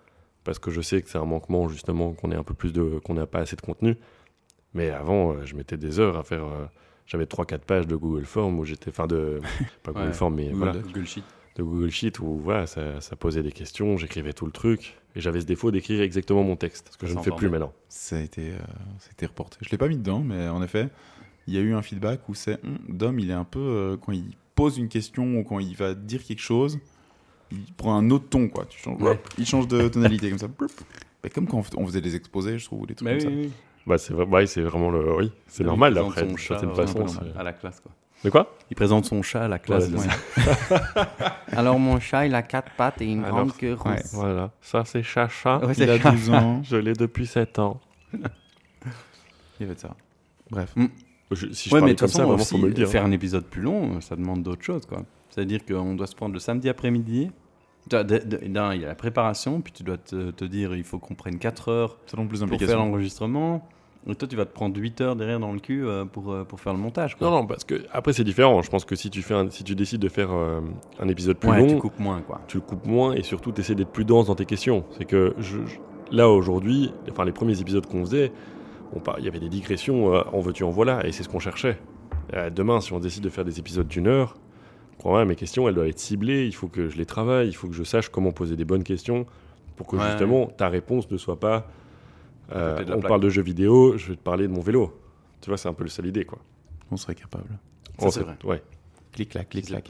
parce 0.43 0.59
que 0.59 0.69
je 0.71 0.81
sais 0.81 1.01
que 1.01 1.09
c'est 1.09 1.17
un 1.17 1.23
manquement 1.25 1.69
justement 1.69 2.11
qu'on 2.11 2.31
ait 2.31 2.35
un 2.35 2.43
peu 2.43 2.53
plus 2.53 2.73
de 2.73 2.99
qu'on 3.05 3.13
n'a 3.13 3.25
pas 3.27 3.39
assez 3.39 3.55
de 3.55 3.61
contenu. 3.61 3.95
Mais 4.73 4.89
avant, 4.89 5.31
euh, 5.31 5.45
je 5.45 5.55
mettais 5.55 5.77
des 5.77 5.99
heures 6.01 6.17
à 6.17 6.23
faire. 6.23 6.43
euh, 6.43 6.65
j'avais 7.07 7.25
3-4 7.25 7.59
pages 7.59 7.87
de 7.87 7.95
Google 7.95 8.25
Form 8.25 8.59
où 8.59 8.65
j'étais, 8.65 8.89
enfin 8.89 9.07
de 9.07 9.39
pas 9.83 9.91
Google 9.91 10.07
Ouais. 10.07 10.13
Form, 10.13 10.35
mais 10.35 10.45
Google, 10.49 10.57
voilà, 10.57 10.73
Google 10.79 11.05
Sheet. 11.07 11.23
de 11.55 11.63
Google 11.63 11.89
Sheet 11.89 12.19
où 12.19 12.37
voilà, 12.37 12.67
ça, 12.67 13.01
ça 13.01 13.15
posait 13.15 13.41
des 13.43 13.51
questions, 13.51 13.97
j'écrivais 13.97 14.33
tout 14.33 14.45
le 14.45 14.51
truc 14.51 14.97
et 15.15 15.21
j'avais 15.21 15.41
ce 15.41 15.45
défaut 15.45 15.71
d'écrire 15.71 16.01
exactement 16.01 16.43
mon 16.43 16.55
texte, 16.55 16.89
ce 16.91 16.97
que 16.97 17.07
Ça 17.07 17.13
je 17.13 17.17
ne 17.17 17.23
fais 17.23 17.31
plus 17.31 17.49
maintenant. 17.49 17.73
Ça 17.89 18.17
a 18.17 18.19
été, 18.19 18.51
euh, 18.51 18.57
ça 18.99 19.07
a 19.09 19.11
été 19.13 19.25
reporté. 19.25 19.57
Je 19.61 19.69
l'ai 19.71 19.77
pas 19.77 19.87
mis 19.87 19.97
dedans, 19.97 20.19
mais 20.19 20.47
en 20.47 20.61
effet, 20.61 20.89
il 21.47 21.55
y 21.55 21.57
a 21.57 21.61
eu 21.61 21.73
un 21.73 21.81
feedback 21.81 22.27
où 22.29 22.35
c'est 22.35 22.63
Hum, 22.63 22.77
Dom, 22.89 23.17
il 23.19 23.29
est 23.31 23.33
un 23.33 23.45
peu 23.45 23.59
euh, 23.59 23.97
quand 23.97 24.11
il 24.11 24.25
pose 24.53 24.77
une 24.77 24.89
question 24.89 25.39
ou 25.39 25.43
quand 25.43 25.59
il 25.59 25.75
va 25.75 25.93
dire 25.95 26.23
quelque 26.23 26.41
chose, 26.41 26.77
il 27.51 27.73
prend 27.77 27.95
un 27.95 28.09
autre 28.09 28.25
ton, 28.29 28.49
quoi. 28.49 28.65
Tu 28.65 28.77
changes, 28.79 29.01
Ouais. 29.01 29.19
il 29.37 29.45
change 29.45 29.67
de 29.69 29.87
tonalité 29.87 30.29
comme 30.29 30.39
ça. 30.39 30.47
Mais 31.23 31.29
comme 31.31 31.47
quand 31.47 31.63
on 31.77 31.85
faisait 31.87 32.01
des 32.01 32.15
exposés, 32.15 32.59
je 32.59 32.65
trouve, 32.65 32.81
ou 32.81 32.85
des 32.85 32.93
trucs 32.95 33.07
Bah 33.07 33.17
comme 33.17 33.33
oui, 33.33 33.43
ça. 33.43 33.47
oui. 33.47 33.51
Bah, 33.87 33.97
c'est 33.97 34.13
vrai, 34.13 34.25
ouais, 34.25 34.45
c'est 34.45 34.61
vraiment 34.61 34.89
le. 34.91 35.15
Oui, 35.15 35.31
c'est 35.47 35.63
Il 35.63 35.65
normal 35.65 35.93
présente 35.93 36.09
après, 36.11 36.21
son 36.21 36.27
d'une 36.27 36.37
chat, 36.37 36.59
certaine 36.59 36.69
euh, 36.69 36.73
façon. 36.75 37.05
À 37.39 37.43
la 37.43 37.53
classe, 37.53 37.79
quoi. 37.79 37.91
De 38.23 38.29
quoi? 38.29 38.53
Il 38.69 38.75
présente 38.75 39.05
son 39.05 39.21
chat 39.21 39.43
à 39.45 39.47
la 39.47 39.59
classe. 39.59 39.89
Voilà, 39.89 40.11
ouais. 40.11 41.05
c'est 41.47 41.55
Alors 41.57 41.79
mon 41.79 41.99
chat, 41.99 42.25
il 42.25 42.35
a 42.35 42.41
quatre 42.41 42.71
pattes 42.75 43.01
et 43.01 43.05
une 43.05 43.23
Alors, 43.23 43.37
grande 43.45 43.55
queue 43.55 43.77
ouais. 43.85 44.01
Voilà, 44.13 44.51
ça 44.59 44.83
c'est 44.85 45.03
Chacha. 45.03 45.59
Ouais, 45.59 45.67
Il 45.69 45.75
c'est 45.75 45.89
a 45.89 45.99
chat. 45.99 46.11
12 46.11 46.29
ans. 46.31 46.61
Je 46.63 46.75
l'ai 46.77 46.93
depuis 46.93 47.27
7 47.27 47.59
ans. 47.59 47.79
Il 48.13 48.19
y 49.61 49.63
avait 49.63 49.75
de 49.75 49.79
ça. 49.79 49.95
Bref. 50.49 50.73
Je- 51.31 51.51
si 51.53 51.69
je 51.69 51.75
Ouais, 51.75 51.81
mais 51.81 51.93
de 51.93 51.99
comme 51.99 52.07
ça, 52.09 52.23
vraiment, 52.25 52.35
aussi, 52.41 52.55
faut 52.55 52.57
me 52.57 52.67
le 52.67 52.73
dire. 52.73 52.87
faire 52.89 53.05
un 53.05 53.11
épisode 53.11 53.45
plus 53.45 53.61
long, 53.61 54.01
ça 54.01 54.15
demande 54.15 54.43
d'autres 54.43 54.63
choses, 54.63 54.85
quoi. 54.85 55.03
C'est-à-dire 55.29 55.63
qu'on 55.65 55.93
doit 55.93 56.07
se 56.07 56.15
prendre 56.15 56.33
le 56.33 56.39
samedi 56.39 56.69
après-midi. 56.69 57.29
D'un, 57.89 58.73
Il 58.73 58.81
y 58.81 58.85
a 58.85 58.87
la 58.87 58.95
préparation, 58.95 59.61
puis 59.61 59.71
tu 59.73 59.83
dois 59.83 59.97
te, 59.97 60.31
te 60.31 60.45
dire 60.45 60.75
il 60.75 60.83
faut 60.83 60.99
qu'on 60.99 61.15
prenne 61.15 61.39
4 61.39 61.69
heures 61.69 61.97
plus 62.27 62.39
pour 62.39 62.59
faire 62.59 62.77
l'enregistrement. 62.77 63.67
Et 64.09 64.15
toi, 64.15 64.27
tu 64.27 64.37
vas 64.37 64.45
te 64.45 64.53
prendre 64.53 64.79
8 64.79 65.01
heures 65.01 65.15
derrière 65.17 65.39
dans 65.39 65.51
le 65.51 65.59
cul 65.59 65.85
euh, 65.85 66.05
pour, 66.05 66.31
euh, 66.31 66.45
pour 66.45 66.61
faire 66.61 66.71
le 66.73 66.79
montage. 66.79 67.15
Quoi. 67.17 67.29
Non, 67.29 67.37
non, 67.41 67.45
parce 67.45 67.65
que 67.65 67.83
après 67.91 68.13
c'est 68.13 68.23
différent. 68.23 68.61
Je 68.61 68.69
pense 68.69 68.85
que 68.85 68.95
si 68.95 69.09
tu, 69.09 69.21
fais 69.21 69.33
un- 69.33 69.49
si 69.49 69.63
tu 69.65 69.75
décides 69.75 69.99
de 70.01 70.07
faire 70.07 70.31
euh, 70.31 70.61
un 70.99 71.07
épisode 71.09 71.37
plus 71.37 71.49
ouais, 71.49 71.59
long, 71.59 71.67
tu 71.67 71.77
coupes 71.77 71.99
moins, 71.99 72.21
quoi. 72.21 72.39
tu 72.47 72.57
le 72.57 72.61
coupes 72.61 72.85
moins 72.85 73.13
et 73.13 73.23
surtout 73.23 73.51
tu 73.51 73.59
essaies 73.61 73.75
d'être 73.75 73.91
plus 73.91 74.05
dense 74.05 74.27
dans 74.27 74.35
tes 74.35 74.45
questions. 74.45 74.85
C'est 74.97 75.03
que 75.05 75.33
je- 75.39 75.57
je- 75.65 76.15
là 76.15 76.29
aujourd'hui, 76.29 76.93
enfin 77.11 77.25
les 77.25 77.33
premiers 77.33 77.59
épisodes 77.59 77.85
qu'on 77.85 78.05
faisait, 78.05 78.31
par- 79.03 79.19
il 79.19 79.25
y 79.25 79.27
avait 79.27 79.39
des 79.41 79.49
digressions, 79.49 80.05
en 80.13 80.39
veux-tu 80.39 80.63
en 80.63 80.69
voilà, 80.69 81.05
et 81.05 81.11
c'est 81.11 81.23
ce 81.23 81.29
qu'on 81.29 81.39
cherchait. 81.39 81.77
Demain, 82.55 82.79
si 82.81 82.93
on 82.93 82.99
décide 82.99 83.23
de 83.23 83.29
faire 83.29 83.43
des 83.45 83.59
épisodes 83.59 83.87
d'une 83.87 84.07
heure, 84.07 84.35
crois-moi, 84.97 85.25
mes 85.25 85.35
questions 85.35 85.67
elles 85.67 85.75
doivent 85.75 85.87
être 85.87 85.99
ciblées, 85.99 86.45
il 86.47 86.53
faut 86.53 86.67
que 86.67 86.89
je 86.89 86.97
les 86.97 87.05
travaille, 87.05 87.47
il 87.49 87.53
faut 87.53 87.67
que 87.67 87.73
je 87.75 87.83
sache 87.83 88.09
comment 88.09 88.31
poser 88.31 88.55
des 88.55 88.65
bonnes 88.65 88.83
questions 88.83 89.25
pour 89.75 89.87
que 89.87 89.95
Ouais. 89.95 90.09
justement 90.09 90.47
ta 90.47 90.69
réponse 90.69 91.09
ne 91.11 91.17
soit 91.17 91.39
pas 91.39 91.67
euh, 92.53 92.79
on 92.81 92.85
plaque. 92.99 93.07
parle 93.07 93.21
de 93.21 93.29
jeux 93.29 93.41
vidéo, 93.41 93.97
je 93.97 94.07
vais 94.09 94.15
te 94.15 94.21
parler 94.21 94.47
de 94.47 94.53
mon 94.53 94.61
vélo. 94.61 94.97
Tu 95.41 95.49
vois, 95.49 95.57
c'est 95.57 95.67
un 95.69 95.73
peu 95.73 95.83
le 95.83 95.89
seul 95.89 96.05
idée 96.07 96.23
quoi. 96.25 96.39
On 96.91 96.97
serait 96.97 97.15
capable. 97.15 97.59
Ça, 97.99 98.09
c'est 98.11 98.21
vrai. 98.21 98.37
Ouais. 98.43 98.61
Clic, 99.11 99.29
clac, 99.29 99.49
clic, 99.49 99.65
clac. 99.65 99.89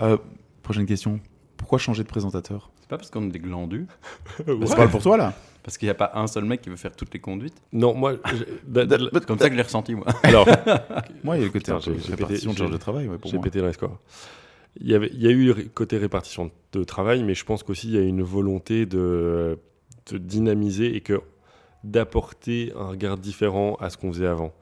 Euh, 0.00 0.16
prochaine 0.62 0.86
question. 0.86 1.20
Pourquoi 1.56 1.78
changer 1.78 2.02
de 2.02 2.08
présentateur? 2.08 2.70
C'est 2.80 2.88
pas 2.88 2.96
parce 2.98 3.10
qu'on 3.10 3.24
est 3.26 3.30
des 3.30 3.38
glandus, 3.38 3.86
C'est 4.46 4.76
pas 4.76 4.88
pour 4.88 5.02
toi, 5.02 5.16
là? 5.16 5.32
Parce 5.64 5.76
qu'il 5.78 5.86
n'y 5.86 5.90
a 5.90 5.94
pas 5.94 6.12
un 6.14 6.26
seul 6.28 6.44
mec 6.44 6.60
qui 6.60 6.68
veut 6.70 6.76
faire 6.76 6.94
toutes 6.94 7.12
les 7.12 7.18
conduites. 7.20 7.56
Non, 7.72 7.94
moi, 7.94 8.14
da- 8.66 8.86
C'est 9.12 9.24
comme 9.26 9.38
ça 9.38 9.46
que 9.48 9.52
je 9.54 9.56
l'ai 9.56 9.62
ressenti, 9.64 9.94
moi. 9.96 10.06
alors, 10.22 10.46
Moi, 11.24 11.36
il 11.36 11.40
y 11.40 11.42
a 11.42 11.46
le 11.46 11.50
côté 11.52 11.72
répartition 11.72 12.52
de 12.52 12.56
charge 12.58 12.70
de 12.70 12.76
travail, 12.76 13.08
ouais, 13.08 13.16
j'ai 13.24 13.38
pété 13.38 13.60
dans 13.60 13.66
les 13.66 13.72
scores. 13.72 13.98
Il 14.80 14.88
y, 14.90 14.94
avait, 14.94 15.10
il 15.12 15.22
y 15.22 15.26
a 15.26 15.30
eu 15.30 15.46
le 15.46 15.54
côté 15.72 15.96
répartition 15.98 16.50
de 16.72 16.84
travail, 16.84 17.22
mais 17.24 17.34
je 17.34 17.44
pense 17.44 17.62
qu'aussi 17.62 17.88
il 17.88 17.94
y 17.94 17.98
a 17.98 18.02
une 18.02 18.22
volonté 18.22 18.86
de, 18.86 19.58
de 20.10 20.18
dynamiser 20.18 20.94
et 20.96 21.00
que 21.00 21.20
d'apporter 21.84 22.72
un 22.76 22.86
regard 22.88 23.16
différent 23.18 23.76
à 23.80 23.90
ce 23.90 23.96
qu'on 23.96 24.12
faisait 24.12 24.26
avant. 24.26 24.52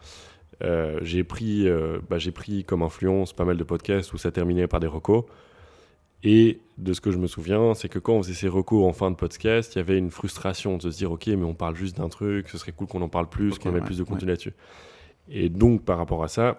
Euh, 0.62 0.98
j'ai 1.02 1.24
pris, 1.24 1.66
euh, 1.68 1.98
bah, 2.10 2.18
j'ai 2.18 2.30
pris 2.32 2.64
comme 2.64 2.82
influence 2.82 3.32
pas 3.32 3.44
mal 3.44 3.56
de 3.56 3.64
podcasts 3.64 4.12
où 4.12 4.18
ça 4.18 4.30
terminait 4.30 4.66
par 4.66 4.80
des 4.80 4.86
recos. 4.86 5.24
Et 6.24 6.61
de 6.78 6.92
ce 6.92 7.00
que 7.00 7.11
je 7.11 7.18
me 7.18 7.26
souviens, 7.26 7.74
c'est 7.74 7.88
que 7.88 7.98
quand 7.98 8.14
on 8.14 8.22
faisait 8.22 8.35
ces 8.35 8.48
recos 8.48 8.85
en 8.85 8.92
fin 8.92 9.11
de 9.11 9.16
podcast, 9.16 9.74
il 9.74 9.78
y 9.78 9.80
avait 9.80 9.98
une 9.98 10.11
frustration 10.11 10.76
de 10.76 10.90
se 10.90 10.96
dire 10.96 11.11
ok, 11.11 11.26
mais 11.28 11.44
on 11.44 11.54
parle 11.54 11.74
juste 11.74 11.96
d'un 11.96 12.08
truc, 12.08 12.48
ce 12.48 12.58
serait 12.58 12.72
cool 12.72 12.87
qu'on 12.87 13.02
en 13.02 13.08
parle 13.08 13.28
plus, 13.28 13.58
qu'on 13.58 13.70
ait 13.70 13.74
ouais, 13.74 13.80
plus 13.80 13.98
de 13.98 14.02
ouais. 14.02 14.08
contenu 14.08 14.28
là-dessus. 14.28 14.54
Et 15.28 15.48
donc 15.48 15.85
par 15.85 15.98
rapport 15.98 16.22
à 16.22 16.28
ça, 16.28 16.58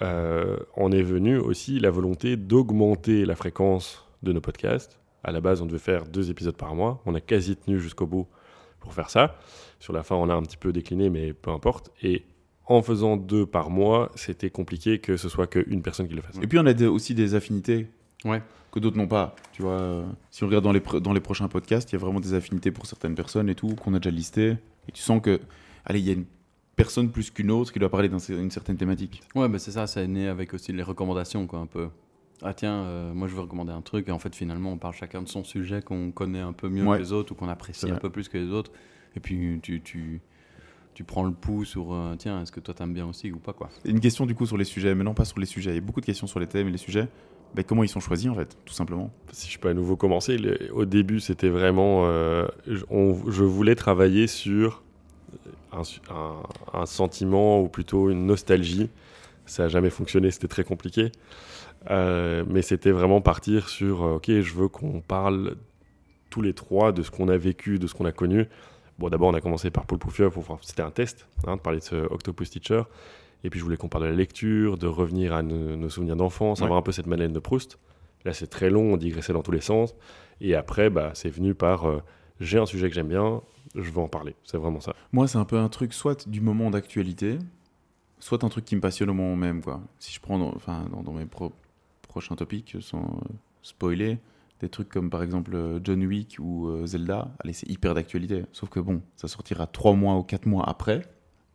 euh, 0.00 0.58
en 0.76 0.92
est 0.92 1.02
venue 1.02 1.38
aussi 1.38 1.80
la 1.80 1.90
volonté 1.90 2.36
d'augmenter 2.36 3.24
la 3.24 3.34
fréquence 3.34 4.06
de 4.22 4.32
nos 4.32 4.40
podcasts. 4.40 5.00
À 5.24 5.32
la 5.32 5.40
base, 5.40 5.60
on 5.60 5.66
devait 5.66 5.78
faire 5.78 6.06
deux 6.06 6.30
épisodes 6.30 6.56
par 6.56 6.74
mois. 6.76 7.02
On 7.04 7.14
a 7.14 7.20
quasi 7.20 7.56
tenu 7.56 7.80
jusqu'au 7.80 8.06
bout 8.06 8.28
pour 8.78 8.94
faire 8.94 9.10
ça. 9.10 9.36
Sur 9.80 9.92
la 9.92 10.04
fin, 10.04 10.14
on 10.14 10.28
a 10.28 10.34
un 10.34 10.42
petit 10.42 10.56
peu 10.56 10.72
décliné, 10.72 11.10
mais 11.10 11.32
peu 11.32 11.50
importe. 11.50 11.90
Et 12.02 12.24
en 12.66 12.82
faisant 12.82 13.16
deux 13.16 13.44
par 13.44 13.70
mois, 13.70 14.12
c'était 14.14 14.50
compliqué 14.50 15.00
que 15.00 15.16
ce 15.16 15.28
soit 15.28 15.48
qu'une 15.48 15.82
personne 15.82 16.06
qui 16.06 16.14
le 16.14 16.22
fasse. 16.22 16.36
Et 16.40 16.46
puis, 16.46 16.58
on 16.58 16.66
a 16.66 16.88
aussi 16.88 17.14
des 17.14 17.34
affinités 17.34 17.88
Ouais. 18.24 18.42
que 18.72 18.80
d'autres 18.80 18.96
n'ont 18.96 19.06
pas. 19.08 19.34
Tu 19.52 19.62
vois, 19.62 19.72
euh, 19.80 20.06
si 20.30 20.44
on 20.44 20.46
regarde 20.46 20.64
dans 20.64 20.72
les, 20.72 20.82
dans 21.00 21.12
les 21.12 21.20
prochains 21.20 21.48
podcasts, 21.48 21.90
il 21.90 21.94
y 21.94 21.96
a 21.96 21.98
vraiment 21.98 22.20
des 22.20 22.34
affinités 22.34 22.70
pour 22.70 22.86
certaines 22.86 23.14
personnes 23.14 23.48
et 23.48 23.54
tout, 23.54 23.74
qu'on 23.76 23.94
a 23.94 23.98
déjà 23.98 24.10
listées. 24.10 24.56
Et 24.88 24.92
tu 24.92 25.00
sens 25.02 25.20
que, 25.22 25.40
allez, 25.84 26.00
il 26.00 26.06
y 26.06 26.10
a 26.10 26.14
une 26.14 26.26
personne 26.76 27.10
plus 27.10 27.30
qu'une 27.30 27.50
autre 27.50 27.72
qui 27.72 27.78
doit 27.78 27.90
parler 27.90 28.08
d'une 28.08 28.50
certaine 28.50 28.76
thématique. 28.76 29.22
Ouais, 29.34 29.48
bah 29.48 29.58
c'est 29.58 29.70
ça, 29.72 29.86
ça 29.86 30.02
est 30.02 30.06
né 30.06 30.28
avec 30.28 30.54
aussi 30.54 30.72
les 30.72 30.82
recommandations, 30.82 31.46
quoi, 31.46 31.58
un 31.60 31.66
peu. 31.66 31.88
Ah 32.42 32.54
tiens, 32.54 32.84
euh, 32.84 33.12
moi 33.14 33.26
je 33.26 33.34
veux 33.34 33.40
recommander 33.40 33.72
un 33.72 33.80
truc, 33.82 34.08
et 34.08 34.12
en 34.12 34.20
fait 34.20 34.32
finalement 34.32 34.70
on 34.70 34.78
parle 34.78 34.94
chacun 34.94 35.22
de 35.22 35.28
son 35.28 35.42
sujet 35.42 35.82
qu'on 35.82 36.12
connaît 36.12 36.38
un 36.38 36.52
peu 36.52 36.68
mieux 36.68 36.86
Ouais. 36.86 36.98
que 36.98 37.02
les 37.02 37.12
autres 37.12 37.32
ou 37.32 37.34
qu'on 37.34 37.48
apprécie 37.48 37.90
un 37.90 37.96
peu 37.96 38.10
plus 38.10 38.28
que 38.28 38.38
les 38.38 38.50
autres. 38.52 38.70
Et 39.16 39.20
puis 39.20 39.58
tu, 39.60 39.80
tu, 39.82 40.20
tu 40.94 41.02
prends 41.02 41.24
le 41.24 41.32
pouls 41.32 41.64
sur, 41.64 41.92
euh, 41.92 42.14
tiens, 42.16 42.40
est-ce 42.40 42.52
que 42.52 42.60
toi 42.60 42.74
t'aimes 42.74 42.94
bien 42.94 43.06
aussi 43.06 43.32
ou 43.32 43.38
pas, 43.38 43.52
quoi. 43.52 43.70
Une 43.84 43.98
question 43.98 44.24
du 44.24 44.36
coup 44.36 44.46
sur 44.46 44.56
les 44.56 44.62
sujets, 44.64 44.94
mais 44.94 45.02
non 45.02 45.14
pas 45.14 45.24
sur 45.24 45.40
les 45.40 45.46
sujets. 45.46 45.72
Il 45.72 45.74
y 45.74 45.78
a 45.78 45.80
beaucoup 45.80 46.00
de 46.00 46.06
questions 46.06 46.28
sur 46.28 46.38
les 46.38 46.46
thèmes 46.46 46.68
et 46.68 46.70
les 46.70 46.78
sujets. 46.78 47.08
Ben, 47.54 47.64
comment 47.64 47.82
ils 47.82 47.88
sont 47.88 48.00
choisis 48.00 48.28
en 48.30 48.34
fait, 48.34 48.56
tout 48.64 48.74
simplement 48.74 49.10
si 49.32 49.50
je 49.50 49.58
peux 49.58 49.68
à 49.68 49.74
nouveau 49.74 49.96
commencer, 49.96 50.36
le- 50.38 50.72
au 50.72 50.84
début 50.84 51.20
c'était 51.20 51.48
vraiment, 51.48 52.06
euh, 52.06 52.46
je, 52.66 53.44
voulais 53.44 53.74
travailler 53.74 54.26
sur 54.26 54.82
un, 55.72 56.86
sentiment 56.86 57.60
ou 57.60 57.68
plutôt 57.68 58.10
une 58.10 58.26
nostalgie. 58.26 58.90
Ça 59.46 59.64
n'a 59.64 59.68
jamais 59.68 59.90
fonctionné, 59.90 60.30
c'était 60.30 60.48
très 60.48 60.64
compliqué. 60.64 61.12
Euh, 61.90 62.44
mais 62.48 62.62
c'était 62.62 62.90
vraiment 62.90 63.20
partir 63.20 63.68
sur, 63.68 64.02
euh, 64.02 64.16
ok, 64.16 64.26
je 64.28 64.54
veux 64.54 64.68
qu'on 64.68 65.00
parle 65.00 65.56
tous 66.28 66.42
les 66.42 66.52
trois 66.52 66.92
de 66.92 67.02
ce 67.02 67.10
qu'on 67.10 67.28
a 67.28 67.36
vécu, 67.36 67.78
de 67.78 67.86
ce 67.86 67.94
qu'on 67.94 68.04
a 68.04 68.12
connu. 68.12 68.48
Bon, 68.98 69.08
d'abord 69.08 69.28
on 69.28 69.34
a 69.34 69.40
commencé 69.40 69.70
par 69.70 69.86
Paul 69.86 69.98
Pouffier, 69.98 70.28
c'était 70.62 70.82
un 70.82 70.90
test, 70.90 71.28
hein, 71.46 71.56
de 71.56 71.60
parler 71.60 71.78
de 71.78 71.84
ce 71.84 71.94
Octopus 71.94 72.50
Teacher. 72.50 72.82
Et 73.44 73.50
puis 73.50 73.58
je 73.60 73.64
voulais 73.64 73.76
qu'on 73.76 73.88
parle 73.88 74.04
de 74.04 74.08
la 74.10 74.16
lecture, 74.16 74.76
de 74.78 74.86
revenir 74.86 75.32
à 75.32 75.42
nos, 75.42 75.76
nos 75.76 75.88
souvenirs 75.88 76.16
d'enfance, 76.16 76.58
Ouais. 76.60 76.64
avoir 76.64 76.78
un 76.78 76.82
peu 76.82 76.92
cette 76.92 77.06
Madeleine 77.06 77.32
de 77.32 77.38
Proust. 77.38 77.78
Là, 78.24 78.32
c'est 78.32 78.48
très 78.48 78.68
long, 78.68 78.94
on 78.94 78.96
digressait 78.96 79.32
dans 79.32 79.42
tous 79.42 79.52
les 79.52 79.60
sens. 79.60 79.94
Et 80.40 80.54
après, 80.54 80.90
bah, 80.90 81.12
c'est 81.14 81.28
venu 81.30 81.54
par 81.54 81.86
euh, 81.88 82.02
j'ai 82.40 82.58
un 82.58 82.66
sujet 82.66 82.88
que 82.88 82.94
j'aime 82.94 83.08
bien, 83.08 83.40
je 83.74 83.90
veux 83.90 83.98
en 84.00 84.08
parler. 84.08 84.34
C'est 84.44 84.56
vraiment 84.58 84.80
ça. 84.80 84.94
Moi, 85.12 85.28
c'est 85.28 85.38
un 85.38 85.44
peu 85.44 85.56
un 85.58 85.68
truc 85.68 85.92
soit 85.92 86.28
du 86.28 86.40
moment 86.40 86.70
d'actualité, 86.70 87.38
soit 88.18 88.42
un 88.42 88.48
truc 88.48 88.64
qui 88.64 88.74
me 88.74 88.80
passionne 88.80 89.10
au 89.10 89.14
moment 89.14 89.36
même. 89.36 89.62
Quoi. 89.62 89.80
Si 90.00 90.12
je 90.12 90.20
prends 90.20 90.38
dans, 90.38 90.52
enfin, 90.54 90.86
dans, 90.90 91.02
dans 91.02 91.12
mes 91.12 91.26
pro- 91.26 91.52
prochains 92.08 92.34
topics, 92.34 92.76
sans 92.80 93.02
euh, 93.02 93.28
spoiler, 93.62 94.18
des 94.60 94.68
trucs 94.68 94.88
comme 94.88 95.08
par 95.10 95.22
exemple 95.22 95.52
euh, 95.54 95.78
John 95.84 96.04
Wick 96.04 96.36
ou 96.40 96.66
euh, 96.68 96.86
Zelda, 96.86 97.30
allez, 97.38 97.52
c'est 97.52 97.68
hyper 97.70 97.94
d'actualité. 97.94 98.44
Sauf 98.52 98.68
que 98.68 98.80
bon, 98.80 99.00
ça 99.14 99.28
sortira 99.28 99.68
trois 99.68 99.94
mois 99.94 100.16
ou 100.16 100.24
quatre 100.24 100.46
mois 100.46 100.68
après, 100.68 101.02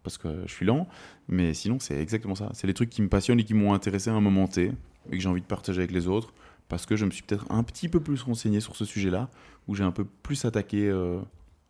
parce 0.04 0.18
que 0.18 0.44
je 0.46 0.54
suis 0.54 0.66
lent. 0.66 0.88
Mais 1.28 1.54
sinon, 1.54 1.80
c'est 1.80 2.00
exactement 2.00 2.36
ça. 2.36 2.50
C'est 2.54 2.68
les 2.68 2.74
trucs 2.74 2.90
qui 2.90 3.02
me 3.02 3.10
passionnent 3.10 3.40
et 3.40 3.44
qui 3.44 3.54
m'ont 3.54 3.74
intéressé 3.74 4.10
à 4.10 4.14
un 4.14 4.22
moment 4.22 4.48
T, 4.48 4.72
et 5.12 5.18
que 5.18 5.20
j'ai 5.20 5.30
envie 5.30 5.42
de 5.42 5.46
partager 5.46 5.80
avec 5.80 5.92
les 5.92 6.08
autres, 6.08 6.34
parce 6.70 6.86
que 6.86 6.96
je 6.96 7.06
me 7.06 7.12
suis 7.12 7.24
peut-être 7.24 7.46
un 7.52 7.64
petit 7.64 7.90
peu 7.90 8.00
plus 8.00 8.22
renseigné 8.22 8.60
sur 8.60 8.76
ce 8.76 8.86
sujet-là, 8.86 9.30
où 9.68 9.76
j'ai 9.76 9.84
un 9.84 9.92
peu 9.92 10.06
plus 10.06 10.46
attaqué 10.46 10.90
euh, 10.90 11.20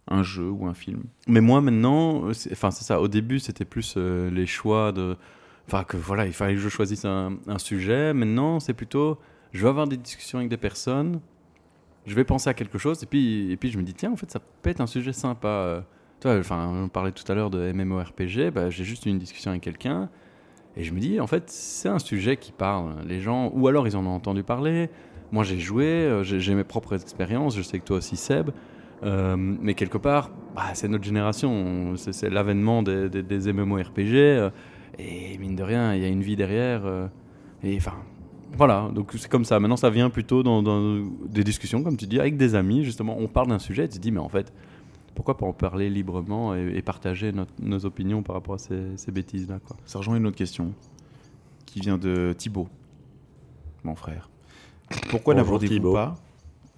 un 0.08 0.24
jeu 0.24 0.50
ou 0.50 0.66
un 0.68 0.74
film. 0.74 1.04
Mais 1.28 1.42
moi 1.42 1.62
maintenant, 1.62 2.28
euh, 2.28 2.34
enfin 2.52 2.72
c'est 2.72 2.84
ça, 2.84 3.02
au 3.02 3.08
début 3.08 3.40
c'était 3.40 3.66
plus 3.66 3.96
euh, 3.98 4.30
les 4.30 4.46
choix 4.46 4.92
de... 4.92 5.16
Enfin 5.68 5.84
que 5.84 5.98
voilà, 5.98 6.26
il 6.26 6.34
fallait 6.34 6.56
que 6.56 6.60
je 6.60 6.70
choisisse 6.70 7.06
un, 7.06 7.38
un 7.48 7.58
sujet. 7.58 8.14
Maintenant 8.14 8.60
c'est 8.60 8.74
plutôt, 8.74 9.18
je 9.52 9.64
vais 9.64 9.70
avoir 9.70 9.88
des 9.88 9.98
discussions 9.98 10.40
avec 10.40 10.50
des 10.50 10.58
personnes, 10.58 11.22
je 12.06 12.16
vais 12.16 12.24
penser 12.24 12.50
à 12.50 12.54
quelque 12.54 12.78
chose, 12.78 13.02
et 13.02 13.06
puis, 13.06 13.52
et 13.52 13.58
puis 13.58 13.72
je 13.72 13.78
me 13.78 13.84
dis, 13.84 13.94
tiens, 13.94 14.12
en 14.12 14.18
fait 14.18 14.30
ça 14.30 14.40
peut 14.40 14.70
être 14.70 14.82
un 14.82 14.88
sujet 14.88 15.14
sympa. 15.14 15.86
Enfin, 16.26 16.72
on 16.84 16.88
parlait 16.88 17.12
tout 17.12 17.30
à 17.32 17.36
l'heure 17.36 17.50
de 17.50 17.72
MMORPG, 17.72 18.52
bah, 18.52 18.70
j'ai 18.70 18.84
juste 18.84 19.06
eu 19.06 19.10
une 19.10 19.20
discussion 19.20 19.52
avec 19.52 19.64
quelqu'un, 19.64 20.10
et 20.76 20.84
je 20.84 20.94
me 20.94 21.00
dis, 21.00 21.20
en 21.20 21.28
fait 21.28 21.50
c'est 21.50 21.90
un 21.90 22.00
sujet 22.00 22.38
qui 22.38 22.52
parle. 22.52 22.96
Les 23.08 23.20
gens, 23.20 23.52
ou 23.54 23.68
alors 23.68 23.88
ils 23.88 23.96
en 23.96 24.06
ont 24.06 24.16
entendu 24.16 24.44
parler, 24.44 24.90
moi 25.32 25.44
j'ai 25.44 25.60
joué, 25.60 25.86
euh, 25.86 26.24
j'ai 26.24 26.56
mes 26.56 26.64
propres 26.64 26.94
expériences, 26.94 27.56
je 27.58 27.62
sais 27.62 27.80
que 27.80 27.86
toi 27.86 27.98
aussi 27.98 28.16
Seb. 28.16 28.52
Euh, 29.04 29.36
mais 29.38 29.74
quelque 29.74 29.98
part, 29.98 30.32
bah, 30.56 30.64
c'est 30.74 30.88
notre 30.88 31.04
génération, 31.04 31.96
c'est 31.98 32.30
l'avènement 32.30 32.84
des, 32.84 33.10
MMORPG, 33.54 34.16
euh, 34.16 34.50
et 34.98 35.38
mine 35.40 35.56
de 35.56 35.64
rien, 35.64 35.94
il 35.94 36.02
y 36.02 36.06
a 36.06 36.08
une 36.08 36.22
vie 36.22 36.36
derrière. 36.36 36.84
et 37.64 37.76
enfin, 37.78 37.96
voilà, 38.56 38.90
donc 38.94 39.12
c'est 39.18 39.30
comme 39.30 39.46
ça. 39.46 39.60
Maintenant, 39.60 39.78
ça 39.78 39.90
vient 39.90 40.10
plutôt 40.10 40.44
dans, 40.44 40.62
dans 40.62 41.04
des 41.28 41.44
discussions, 41.44 41.84
comme 41.84 41.98
tu 41.98 42.06
dis, 42.06 42.20
avec 42.20 42.38
des 42.38 42.56
amis, 42.56 42.84
justement. 42.84 43.18
On 43.20 43.28
parle 43.28 43.48
d'un 43.48 43.60
sujet, 43.60 43.86
et 43.86 43.90
tu 43.90 43.98
te 43.98 44.02
dis, 44.02 44.12
mais 44.12 44.20
en 44.20 44.30
fait, 44.30 44.54
pourquoi 45.16 45.38
pas 45.38 45.46
en 45.46 45.54
parler 45.54 45.90
librement 45.90 46.56
et, 46.56 46.74
et 46.76 46.82
partager 46.82 47.32
notre- 47.32 47.54
nos 47.60 47.86
opinions 47.86 48.24
par 48.24 48.36
rapport 48.36 48.56
à 48.56 48.58
ces, 48.58 48.98
ces 48.98 49.12
bêtises-là, 49.12 49.60
quoi. 49.66 49.78
Ça 49.86 50.00
rejoint 50.00 50.16
une 50.18 50.26
autre 50.28 50.38
question 50.38 50.74
qui 51.66 51.80
vient 51.80 51.98
de 51.98 52.34
Thibaut, 52.38 52.68
mon 53.84 53.96
frère. 53.96 54.30
Pourquoi 55.10 55.34
n'abordez-vous 55.34 55.94
pas, 55.94 56.16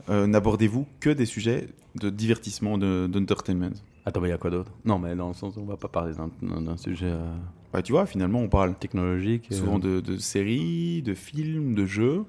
euh, 0.09 0.27
n'abordez-vous 0.27 0.85
que 0.99 1.09
des 1.09 1.25
sujets 1.25 1.67
de 1.95 2.09
divertissement, 2.09 2.77
de- 2.77 3.07
d'entertainment? 3.11 3.73
Attends, 4.05 4.21
mais 4.21 4.27
il 4.27 4.31
y 4.31 4.33
a 4.33 4.37
quoi 4.37 4.51
d'autre? 4.51 4.71
Non, 4.85 4.99
mais 4.99 5.15
dans 5.15 5.29
le 5.29 5.33
sens 5.33 5.55
où 5.57 5.61
on 5.61 5.65
va 5.65 5.77
pas 5.77 5.87
parler 5.87 6.13
d'un- 6.13 6.77
sujet 6.77 7.07
euh, 7.09 7.35
bah, 7.73 7.81
Tu 7.81 7.91
vois, 7.91 8.05
finalement, 8.05 8.39
on 8.39 8.47
parle 8.49 8.75
technologique. 8.75 9.47
euh, 9.51 9.55
souvent 9.55 9.79
de, 9.79 9.99
de 9.99 10.17
séries, 10.17 11.01
de 11.01 11.13
films, 11.13 11.73
de 11.73 11.85
jeux. 11.85 12.23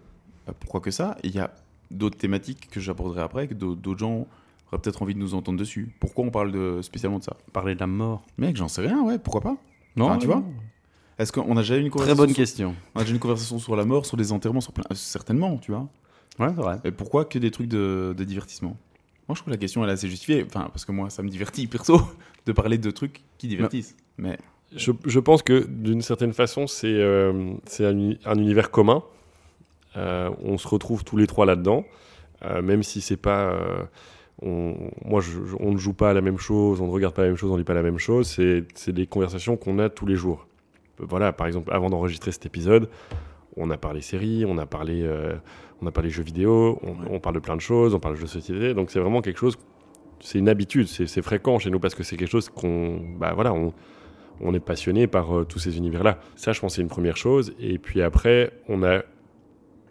Bah, 0.47 0.55
pourquoi 0.59 0.81
que 0.81 0.91
ça? 0.91 1.17
Il 1.23 1.35
y 1.35 1.39
a 1.39 1.53
d'autres 1.91 2.17
thématiques 2.17 2.69
que 2.71 2.81
j'aborderai 2.81 3.21
après, 3.21 3.47
que 3.47 3.55
d'autres 3.55 3.99
gens 3.99 4.27
auraient 4.73 4.81
peut-être 4.83 5.03
envie 5.03 5.15
de 5.15 5.19
nous 5.21 5.35
entendre 5.35 5.59
dessus. 5.59 5.95
Pourquoi 6.01 6.25
on 6.25 6.31
parle 6.31 6.53
de, 6.53 6.81
spécialement 6.83 7.19
de 7.19 7.25
ça? 7.25 7.37
Parler 7.53 7.75
de 7.75 7.81
la 7.81 7.87
mort. 7.87 8.25
Mec, 8.39 8.57
j'en 8.57 8.69
sais 8.69 8.81
rien, 8.83 9.03
ouais, 9.03 9.19
pourquoi 9.19 9.41
pas? 9.41 9.57
Non, 9.97 10.07
Enfin, 10.07 10.19
tu 10.19 10.27
vois 10.27 10.43
Est-ce 11.19 11.33
qu'on 11.33 11.57
a 11.57 11.61
déjà 11.61 11.77
eu 11.77 11.81
une 11.81 11.89
Très 11.89 11.93
conversation 12.01 12.17
bonne 12.23 12.29
sur- 12.29 12.37
question. 12.37 12.75
On 12.95 13.01
a 13.01 13.03
déjà 13.03 13.13
eu 13.13 13.15
une 13.17 13.21
conversation 13.21 13.59
sur 13.59 13.77
la 13.77 13.85
mort, 13.85 14.05
sur 14.07 14.17
des 14.17 14.33
enterrements, 14.33 14.61
sur 14.61 14.73
plein... 14.73 14.85
euh, 14.91 14.95
Certainement, 14.95 15.57
tu 15.59 15.71
vois. 15.73 15.89
Ouais, 16.39 16.49
c'est 16.49 16.61
vrai. 16.63 16.79
Et 16.85 16.91
pourquoi 16.91 17.25
que 17.25 17.39
des 17.39 17.51
trucs 17.51 17.69
de, 17.69 18.15
de 18.17 18.25
divertissement? 18.25 18.77
Moi, 19.29 19.35
je 19.35 19.41
trouve 19.41 19.51
la 19.51 19.57
question 19.57 19.83
elle 19.83 19.91
est 19.91 19.95
assez 19.95 20.09
justifiée. 20.09 20.45
Enfin, 20.47 20.69
parce 20.73 20.85
que 20.85 20.93
moi, 20.93 21.11
ça 21.11 21.23
me 21.23 21.29
divertit 21.31 21.67
perso 21.69 22.01
de 22.45 22.53
parler 22.53 22.79
de 22.79 22.91
trucs 22.91 23.23
qui 23.39 23.49
divertissent. 23.49 23.97
Mais 24.19 24.39
Je, 24.75 24.93
je 25.05 25.19
pense 25.21 25.43
que 25.43 25.67
d'une 25.67 26.03
certaine 26.03 26.33
façon, 26.33 26.67
c'est 26.67 26.87
euh, 26.87 27.55
c'est 27.67 27.87
un, 27.87 27.93
uni- 27.93 28.19
un 28.27 28.35
univers 28.39 28.71
commun. 28.71 29.03
Euh, 29.97 30.31
on 30.43 30.59
se 30.59 30.69
retrouve 30.69 31.05
tous 31.05 31.17
les 31.17 31.27
trois 31.27 31.47
là-dedans, 31.47 31.85
Euh, 32.43 32.61
même 32.61 32.83
si 32.83 33.01
c'est 33.01 33.17
pas. 33.17 33.57
On, 34.43 34.75
moi, 35.05 35.21
je- 35.21 35.45
je- 35.45 35.57
on 35.61 35.73
ne 35.73 35.77
joue 35.79 35.93
pas 35.95 36.11
à 36.11 36.13
la 36.15 36.21
même 36.21 36.39
chose, 36.39 36.81
on 36.81 36.87
ne 36.87 36.93
regarde 36.93 37.15
pas 37.15 37.23
la 37.23 37.29
même 37.29 37.37
chose, 37.37 37.51
on 37.51 37.57
lit 37.57 37.65
pas 37.65 37.75
la 37.75 37.83
même 37.83 37.99
chose. 37.99 38.27
C'est 38.75 38.93
des 38.93 39.07
conversations 39.07 39.57
qu'on 39.57 39.79
a 39.79 39.89
tous 39.89 40.07
les 40.07 40.17
jours. 40.17 40.47
Voilà, 40.99 41.33
par 41.33 41.47
exemple, 41.47 41.71
avant 41.73 41.91
d'enregistrer 41.91 42.33
cet 42.33 42.47
épisode, 42.47 42.89
on 43.57 43.71
a 43.71 43.77
parlé 43.77 44.01
séries, 44.01 44.45
on 44.47 44.59
a 44.59 44.67
parlé, 44.67 45.03
euh, 45.03 45.35
on 45.83 45.87
a 45.87 45.91
parlé 45.93 46.11
jeux 46.11 46.23
vidéo, 46.23 46.79
on, 46.83 47.15
on 47.15 47.21
parle 47.21 47.35
de 47.37 47.41
plein 47.41 47.57
de 47.57 47.61
choses, 47.61 47.95
on 47.95 47.99
parle 48.01 48.15
de 48.15 48.21
jeux 48.21 48.27
de 48.27 48.31
société. 48.31 48.75
Donc 48.75 48.91
c'est 48.91 49.01
vraiment 49.01 49.21
quelque 49.23 49.39
chose. 49.39 49.57
C'est 50.21 50.39
une 50.39 50.49
habitude, 50.49 50.89
c'est 50.89 51.07
c'est 51.07 51.21
fréquent 51.23 51.59
chez 51.59 51.71
nous 51.71 51.79
parce 51.81 51.95
que 51.95 52.03
c'est 52.03 52.17
quelque 52.17 52.31
chose 52.31 52.49
qu'on, 52.49 53.01
bah 53.19 53.33
voilà, 53.35 53.53
on, 53.53 53.73
on 54.41 54.55
est 54.55 54.61
passionné 54.61 55.07
par 55.07 55.37
euh, 55.39 55.45
tous 55.45 55.59
ces 55.59 55.77
univers-là. 55.77 56.19
Ça, 56.37 56.53
je 56.53 56.61
pense, 56.61 56.77
c'est 56.77 56.83
une 56.83 56.89
première 56.89 57.17
chose. 57.19 57.55
Et 57.61 57.79
puis 57.79 58.01
après, 58.03 58.53
on 58.69 58.83
a 58.83 59.03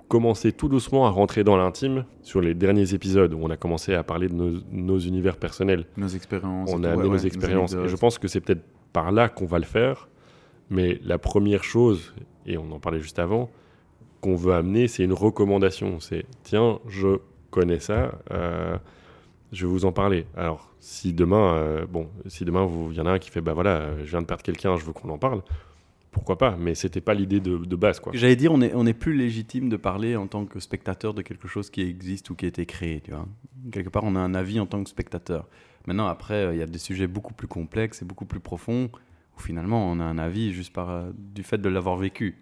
commencé 0.07 0.51
tout 0.51 0.67
doucement 0.69 1.05
à 1.05 1.09
rentrer 1.09 1.43
dans 1.43 1.57
l'intime 1.57 2.05
sur 2.21 2.41
les 2.41 2.53
derniers 2.53 2.93
épisodes 2.93 3.33
où 3.33 3.39
on 3.41 3.49
a 3.49 3.57
commencé 3.57 3.93
à 3.93 4.03
parler 4.03 4.27
de 4.29 4.33
nos, 4.33 4.59
nos 4.71 4.99
univers 4.99 5.37
personnels. 5.37 5.85
nos 5.97 6.07
expériences. 6.07 6.71
On 6.73 6.83
a 6.83 6.89
amené 6.91 7.07
ouais, 7.07 7.15
nos 7.15 7.21
ouais, 7.21 7.27
expériences. 7.27 7.73
Et 7.73 7.87
je 7.87 7.95
pense 7.95 8.17
que 8.17 8.27
c'est 8.27 8.41
peut-être 8.41 8.63
par 8.93 9.11
là 9.11 9.29
qu'on 9.29 9.45
va 9.45 9.59
le 9.59 9.65
faire. 9.65 10.07
Mais 10.69 10.99
la 11.03 11.17
première 11.17 11.63
chose, 11.63 12.13
et 12.45 12.57
on 12.57 12.71
en 12.71 12.79
parlait 12.79 12.99
juste 12.99 13.19
avant, 13.19 13.49
qu'on 14.21 14.35
veut 14.35 14.53
amener, 14.53 14.87
c'est 14.87 15.03
une 15.03 15.13
recommandation. 15.13 15.99
C'est 15.99 16.25
tiens, 16.43 16.79
je 16.87 17.19
connais 17.51 17.79
ça, 17.79 18.19
euh, 18.31 18.77
je 19.51 19.65
vais 19.65 19.71
vous 19.71 19.85
en 19.85 19.91
parler. 19.91 20.25
Alors, 20.35 20.73
si 20.79 21.13
demain, 21.13 21.53
euh, 21.55 21.85
bon, 21.85 22.07
si 22.27 22.45
demain 22.45 22.65
vous- 22.65 22.89
il 22.91 22.97
y 22.97 23.01
en 23.01 23.05
a 23.05 23.11
un 23.11 23.19
qui 23.19 23.29
fait 23.29 23.41
bah 23.41 23.53
voilà, 23.53 23.77
euh, 23.77 23.97
je 24.03 24.09
viens 24.11 24.21
de 24.21 24.25
perdre 24.25 24.43
quelqu'un, 24.43 24.75
je 24.77 24.85
veux 24.85 24.93
qu'on 24.93 25.09
en 25.09 25.17
parle, 25.17 25.41
pourquoi 26.15 26.37
pas 26.37 26.55
Mais 26.57 26.75
c'était 26.75 27.01
pas 27.01 27.13
l'idée 27.13 27.41
de, 27.41 27.75
base, 27.75 27.99
quoi. 27.99 28.13
J'allais 28.15 28.37
dire, 28.37 28.53
on 28.53 28.61
est, 28.61 28.73
on 28.73 28.85
est 28.85 28.93
plus 28.93 29.13
légitime 29.13 29.67
de 29.67 29.75
parler 29.75 30.15
en 30.15 30.27
tant 30.27 30.45
que 30.45 30.61
spectateur 30.61 31.13
de 31.13 31.21
quelque 31.21 31.49
chose 31.49 31.69
qui 31.69 31.81
existe 31.81 32.29
ou 32.29 32.35
qui 32.35 32.45
a 32.45 32.47
été 32.47 32.65
créé, 32.65 33.01
tu 33.01 33.11
vois. 33.11 33.27
Quelque 33.69 33.89
part, 33.89 34.03
on 34.05 34.15
a 34.15 34.19
un 34.19 34.33
avis 34.33 34.61
en 34.61 34.65
tant 34.65 34.81
que 34.81 34.89
spectateur. 34.89 35.45
Maintenant, 35.87 36.07
après, 36.07 36.45
euh, 36.45 36.53
il 36.53 36.59
y 36.59 36.61
a 36.61 36.67
des 36.67 36.79
sujets 36.79 37.07
beaucoup 37.07 37.33
plus 37.33 37.49
complexes 37.49 38.01
et 38.01 38.05
beaucoup 38.05 38.25
plus 38.25 38.39
profonds 38.39 38.89
où 39.37 39.41
finalement, 39.41 39.91
on 39.91 39.99
a 39.99 40.05
un 40.05 40.17
avis 40.17 40.53
juste 40.53 40.71
par, 40.71 40.89
euh, 40.89 41.11
du 41.17 41.43
fait 41.43 41.57
de 41.57 41.67
l'avoir 41.67 41.97
vécu. 41.97 42.37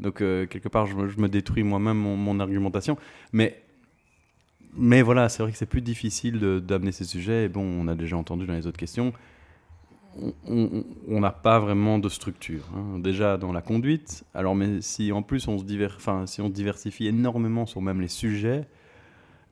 Donc, 0.00 0.20
euh, 0.20 0.44
quelque 0.44 0.68
part, 0.68 0.86
je 0.86 0.94
me, 0.94 1.28
détruis 1.28 1.62
moi-même 1.62 1.96
mon, 1.96 2.40
argumentation. 2.40 2.98
Mais, 3.32 3.62
mais 4.76 5.00
voilà, 5.00 5.30
c'est 5.30 5.42
vrai 5.42 5.50
que 5.50 5.56
c'est 5.56 5.64
plus 5.64 5.80
difficile 5.80 6.38
d'amener 6.60 6.92
ces 6.92 7.04
sujets. 7.04 7.44
Et 7.44 7.48
bon, 7.48 7.62
on 7.62 7.88
a 7.88 7.94
déjà 7.94 8.18
entendu 8.18 8.44
dans 8.44 8.54
les 8.54 8.66
autres 8.66 8.76
questions. 8.76 9.14
On- 10.46 11.20
n'a 11.20 11.30
pas 11.30 11.58
vraiment 11.58 11.98
de 11.98 12.08
structure. 12.08 12.64
hein. 12.76 12.98
Déjà 12.98 13.36
dans 13.36 13.52
la 13.52 13.62
conduite. 13.62 14.24
Alors, 14.34 14.54
mais 14.54 14.80
si 14.80 15.12
en 15.12 15.22
plus 15.22 15.48
on 15.48 15.58
se, 15.58 15.64
si 16.26 16.40
on 16.40 16.48
diversifie 16.48 17.06
énormément 17.08 17.66
sur 17.66 17.82
même 17.82 18.00
les 18.00 18.08
sujets, 18.08 18.66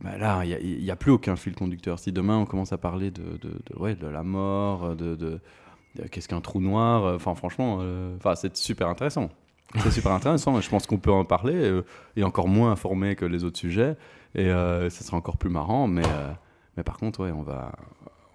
bah 0.00 0.18
là, 0.18 0.44
il 0.44 0.82
n'y 0.82 0.90
a, 0.90 0.96
plus 0.96 1.12
aucun 1.12 1.36
fil 1.36 1.54
conducteur. 1.54 1.98
Si 1.98 2.12
demain 2.12 2.38
on 2.38 2.44
commence 2.44 2.72
à 2.72 2.78
parler 2.78 3.10
de, 3.10 3.38
ouais, 3.76 3.94
de 3.94 4.06
la 4.06 4.22
mort, 4.22 4.96
de, 4.96 5.40
qu'est-ce 6.10 6.28
qu'un 6.28 6.40
trou 6.40 6.60
noir, 6.60 7.04
euh, 7.04 7.16
enfin 7.16 7.34
franchement, 7.34 7.78
euh, 7.80 8.16
c'est 8.34 8.56
super 8.56 8.88
intéressant. 8.88 9.30
C'est 9.78 9.90
super 9.90 10.12
intéressant. 10.12 10.60
Je 10.60 10.68
pense 10.68 10.86
qu'on 10.86 10.98
peut 10.98 11.12
en 11.12 11.24
parler 11.24 11.54
euh, 11.54 11.84
et 12.16 12.24
encore 12.24 12.48
moins 12.48 12.72
informé 12.72 13.16
que 13.16 13.24
les 13.24 13.42
autres 13.44 13.58
sujets. 13.58 13.96
Et 14.34 14.46
euh, 14.46 14.90
ça 14.90 15.02
sera 15.04 15.16
encore 15.16 15.38
plus 15.38 15.50
marrant. 15.50 15.86
Mais, 15.86 16.02
mais 16.76 16.82
par 16.82 16.98
contre, 16.98 17.20
ouais, 17.20 17.32
on 17.32 17.42
va, 17.42 17.72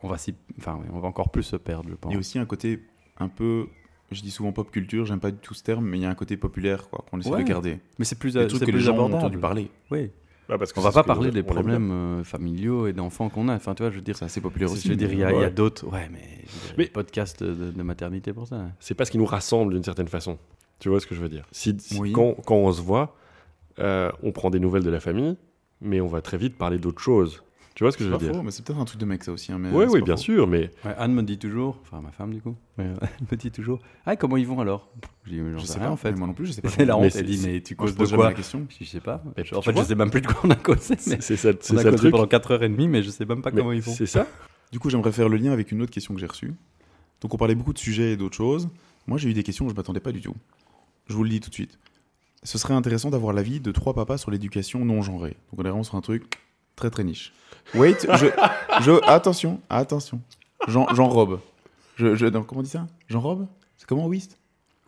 on 0.04 0.08
va, 0.08 0.18
s'y- 0.18 0.36
enfin, 0.60 0.76
ouais, 0.76 0.86
on 0.94 1.00
va 1.00 1.08
encore 1.08 1.30
plus 1.30 1.44
se 1.44 1.56
perdre, 1.56 1.90
je 1.90 1.96
pense. 1.96 2.12
Il 2.12 2.14
y 2.14 2.18
a 2.18 2.20
aussi 2.20 2.40
un 2.40 2.46
côté 2.46 2.82
un 3.20 3.28
peu, 3.30 3.68
je 4.12 4.22
dis 4.22 4.32
souvent 4.32 4.52
pop 4.52 4.70
culture, 4.72 5.06
j'aime 5.06 5.20
pas 5.20 5.32
du 5.32 5.38
tout 5.38 5.54
ce 5.54 5.64
terme, 5.64 5.86
mais 5.86 5.98
il 5.98 6.02
y 6.02 6.06
a 6.06 6.10
un 6.10 6.16
côté 6.16 6.38
populaire 6.38 6.90
quoi, 6.90 7.04
qu'on 7.10 7.20
essaie 7.20 7.30
Ouais. 7.30 7.44
de 7.44 7.48
garder. 7.50 7.80
Mais 8.00 8.06
c'est 8.06 8.18
plus, 8.18 8.32
c'est 8.32 8.48
que 8.48 8.58
plus 8.66 8.72
les 8.72 8.80
gens 8.80 8.92
ont 8.94 8.96
abordable. 8.96 9.16
entendu 9.24 9.38
parler. 9.38 9.72
Oui. 9.92 10.12
Bah, 10.50 10.58
parce 10.58 10.72
que 10.72 10.80
On 10.80 10.84
va 10.84 10.94
pas 10.94 11.02
que 11.02 11.08
parler 11.08 11.30
des 11.32 11.44
problèmes 11.44 11.92
euh, 11.92 12.24
familiaux 12.24 12.88
et 12.88 12.94
d'enfants 12.94 13.28
qu'on 13.28 13.50
a. 13.50 13.56
Enfin, 13.56 13.76
tu 13.76 13.84
vois, 13.84 13.90
je 13.92 13.98
veux 13.98 14.02
dire, 14.02 14.16
C'est 14.16 14.24
assez 14.24 14.40
populaire 14.40 14.72
aussi. 14.72 14.88
je 14.88 14.94
veux 14.94 14.96
dire, 14.96 15.12
il 15.12 15.20
y 15.20 15.24
a, 15.24 15.50
d'autres. 15.50 15.86
Ouais, 15.92 16.08
mais, 16.10 16.22
Mais- 16.78 16.90
de, 17.44 17.72
de 17.72 17.84
maternité 17.84 18.32
pour 18.32 18.48
ça. 18.48 18.62
c'est 18.80 18.94
pas 18.94 19.04
ce 19.04 19.12
qui 19.12 19.18
nous 19.18 19.26
rassemble 19.26 19.74
d'une 19.74 19.84
certaine 19.84 20.08
façon. 20.08 20.38
Tu 20.80 20.88
vois 20.88 21.02
ce 21.02 21.08
que 21.08 21.16
je 21.16 21.20
veux 21.22 21.28
dire? 21.28 21.46
Si, 21.52 21.76
si- 21.80 22.00
Oui. 22.00 22.14
quand, 22.14 22.36
quand 22.46 22.56
on 22.56 22.72
se 22.72 22.82
voit, 22.82 23.18
euh, 23.80 24.10
on 24.24 24.32
prend 24.32 24.50
des 24.50 24.60
nouvelles 24.62 24.84
de 24.84 24.90
la 24.90 25.02
famille, 25.02 25.36
mais 25.82 26.00
on 26.00 26.08
va 26.08 26.22
très 26.22 26.38
vite 26.38 26.58
parler 26.58 26.78
d'autres 26.78 27.02
choses. 27.02 27.44
Tu 27.78 27.84
vois 27.84 27.92
ce 27.92 27.98
que 27.98 28.04
je 28.04 28.10
veux 28.10 28.18
pas 28.18 28.24
dire 28.24 28.34
faux, 28.34 28.42
mais 28.42 28.50
c'est 28.50 28.66
peut-être 28.66 28.80
un 28.80 28.86
truc 28.86 29.00
de 29.00 29.06
mec 29.06 29.24
ça 29.24 29.32
aussi. 29.32 29.52
Hein, 29.52 29.60
mais 29.60 29.70
Oui, 29.70 29.86
oui, 29.88 30.02
bien 30.02 30.16
faux. 30.16 30.24
sûr, 30.24 30.48
mais 30.48 30.72
Ouais, 30.84 30.96
Anne 30.98 31.14
me 31.14 31.22
dit 31.22 31.38
toujours, 31.38 31.78
enfin 31.84 32.02
ma 32.02 32.10
femme 32.12 32.34
du 32.34 32.42
coup, 32.42 32.56
ouais, 32.80 32.86
elle 33.00 33.28
me 33.32 33.38
dit 33.38 33.52
toujours, 33.52 33.80
ah 34.08 34.16
comment 34.16 34.36
ils 34.36 34.48
vont 34.48 34.60
alors? 34.60 34.90
Je 35.26 35.30
dis, 35.30 35.42
Je 35.60 35.64
sais 35.64 35.78
rien 35.78 35.90
pas 35.90 35.94
en 35.94 35.96
fait. 35.96 36.12
Moi 36.14 36.26
non 36.26 36.34
plus, 36.34 36.48
je 36.48 36.54
sais 36.54 36.62
pas. 36.64 36.70
C'est 36.70 36.86
la 36.86 36.98
honte. 36.98 37.16
Elle 37.16 37.28
dit, 37.28 37.40
mais 37.46 37.62
tu 37.62 37.76
causes 37.76 37.96
de 37.96 38.04
quoi 38.04 38.30
la 38.30 38.34
question? 38.34 38.66
Je 38.80 38.84
sais 38.84 39.00
pas. 39.00 39.24
Mais 39.38 39.44
en 39.54 39.62
fait, 39.62 39.78
je 39.78 39.84
sais 39.84 39.94
même 39.94 40.10
plus 40.10 40.22
de 40.22 40.26
quoi 40.26 40.38
on 40.44 40.50
a 40.50 40.56
causé. 40.56 40.96
C'est 40.98 41.22
ça, 41.22 41.52
c'est 41.60 41.74
on 41.76 41.78
a 41.78 41.84
ça 41.84 41.84
le 41.84 41.92
causé 41.92 42.10
truc. 42.10 42.12
pendant 42.14 42.26
4h30, 42.26 42.88
mais 42.88 43.04
je 43.04 43.12
sais 43.12 43.26
même 43.26 43.44
pas 43.44 43.52
comment 43.52 43.72
ils 43.72 43.82
vont. 43.82 43.94
C'est 43.94 44.08
ça 44.08 44.26
Du 44.72 44.80
coup, 44.80 44.90
j'aimerais 44.90 45.12
faire 45.12 45.30
le 45.30 45.38
lien 45.38 45.52
avec 45.52 45.72
une 45.72 45.84
autre 45.84 45.92
question 45.92 46.16
que 46.16 46.20
j'ai 46.20 46.26
reçue. 46.26 46.56
Donc, 47.22 47.32
on 47.36 47.38
parlait 47.38 47.54
beaucoup 47.54 47.74
de 47.74 47.78
sujets 47.80 48.14
et 48.14 48.18
d'autres 48.18 48.36
choses. 48.38 48.70
Moi, 49.06 49.20
j'ai 49.20 49.30
eu 49.30 49.34
des 49.36 49.44
questions 49.44 49.68
où 49.68 49.70
je 49.70 49.76
m'attendais 49.76 50.00
pas 50.00 50.12
du 50.12 50.22
tout. 50.22 50.34
Je 51.06 51.14
vous 51.14 51.24
le 51.24 51.30
dis 51.30 51.42
tout 51.42 51.50
de 51.52 51.56
suite. 51.56 51.78
Ce 52.42 52.58
serait 52.58 52.74
intéressant 52.74 53.12
d'avoir 53.12 53.34
l'avis 53.34 53.60
de 53.60 53.72
trois 53.72 53.94
papas 53.94 54.18
sur 54.18 54.32
l'éducation 54.32 54.84
non 54.84 55.04
genrée. 55.04 55.38
Donc, 55.52 55.60
on 55.60 55.64
est 55.64 55.70
vraiment 55.70 55.84
sur 55.84 55.94
un 55.96 56.02
truc 56.02 56.24
très 56.78 56.90
très 56.90 57.04
niche. 57.04 57.34
Wait, 57.76 57.98
je, 58.14 58.28
je- 58.82 59.04
attention, 59.10 59.60
attention. 59.70 60.22
Jean, 60.70 60.88
Jean 60.96 61.10
Robe. 61.10 61.42
Je, 61.98 62.16
je, 62.16 62.26
non, 62.28 62.44
comment 62.44 62.60
on 62.62 62.64
dit 62.64 62.70
ça? 62.70 62.88
Jean 63.10 63.20
Robe 63.20 63.48
C'est 63.76 63.86
comment 63.88 64.06
Whist? 64.08 64.38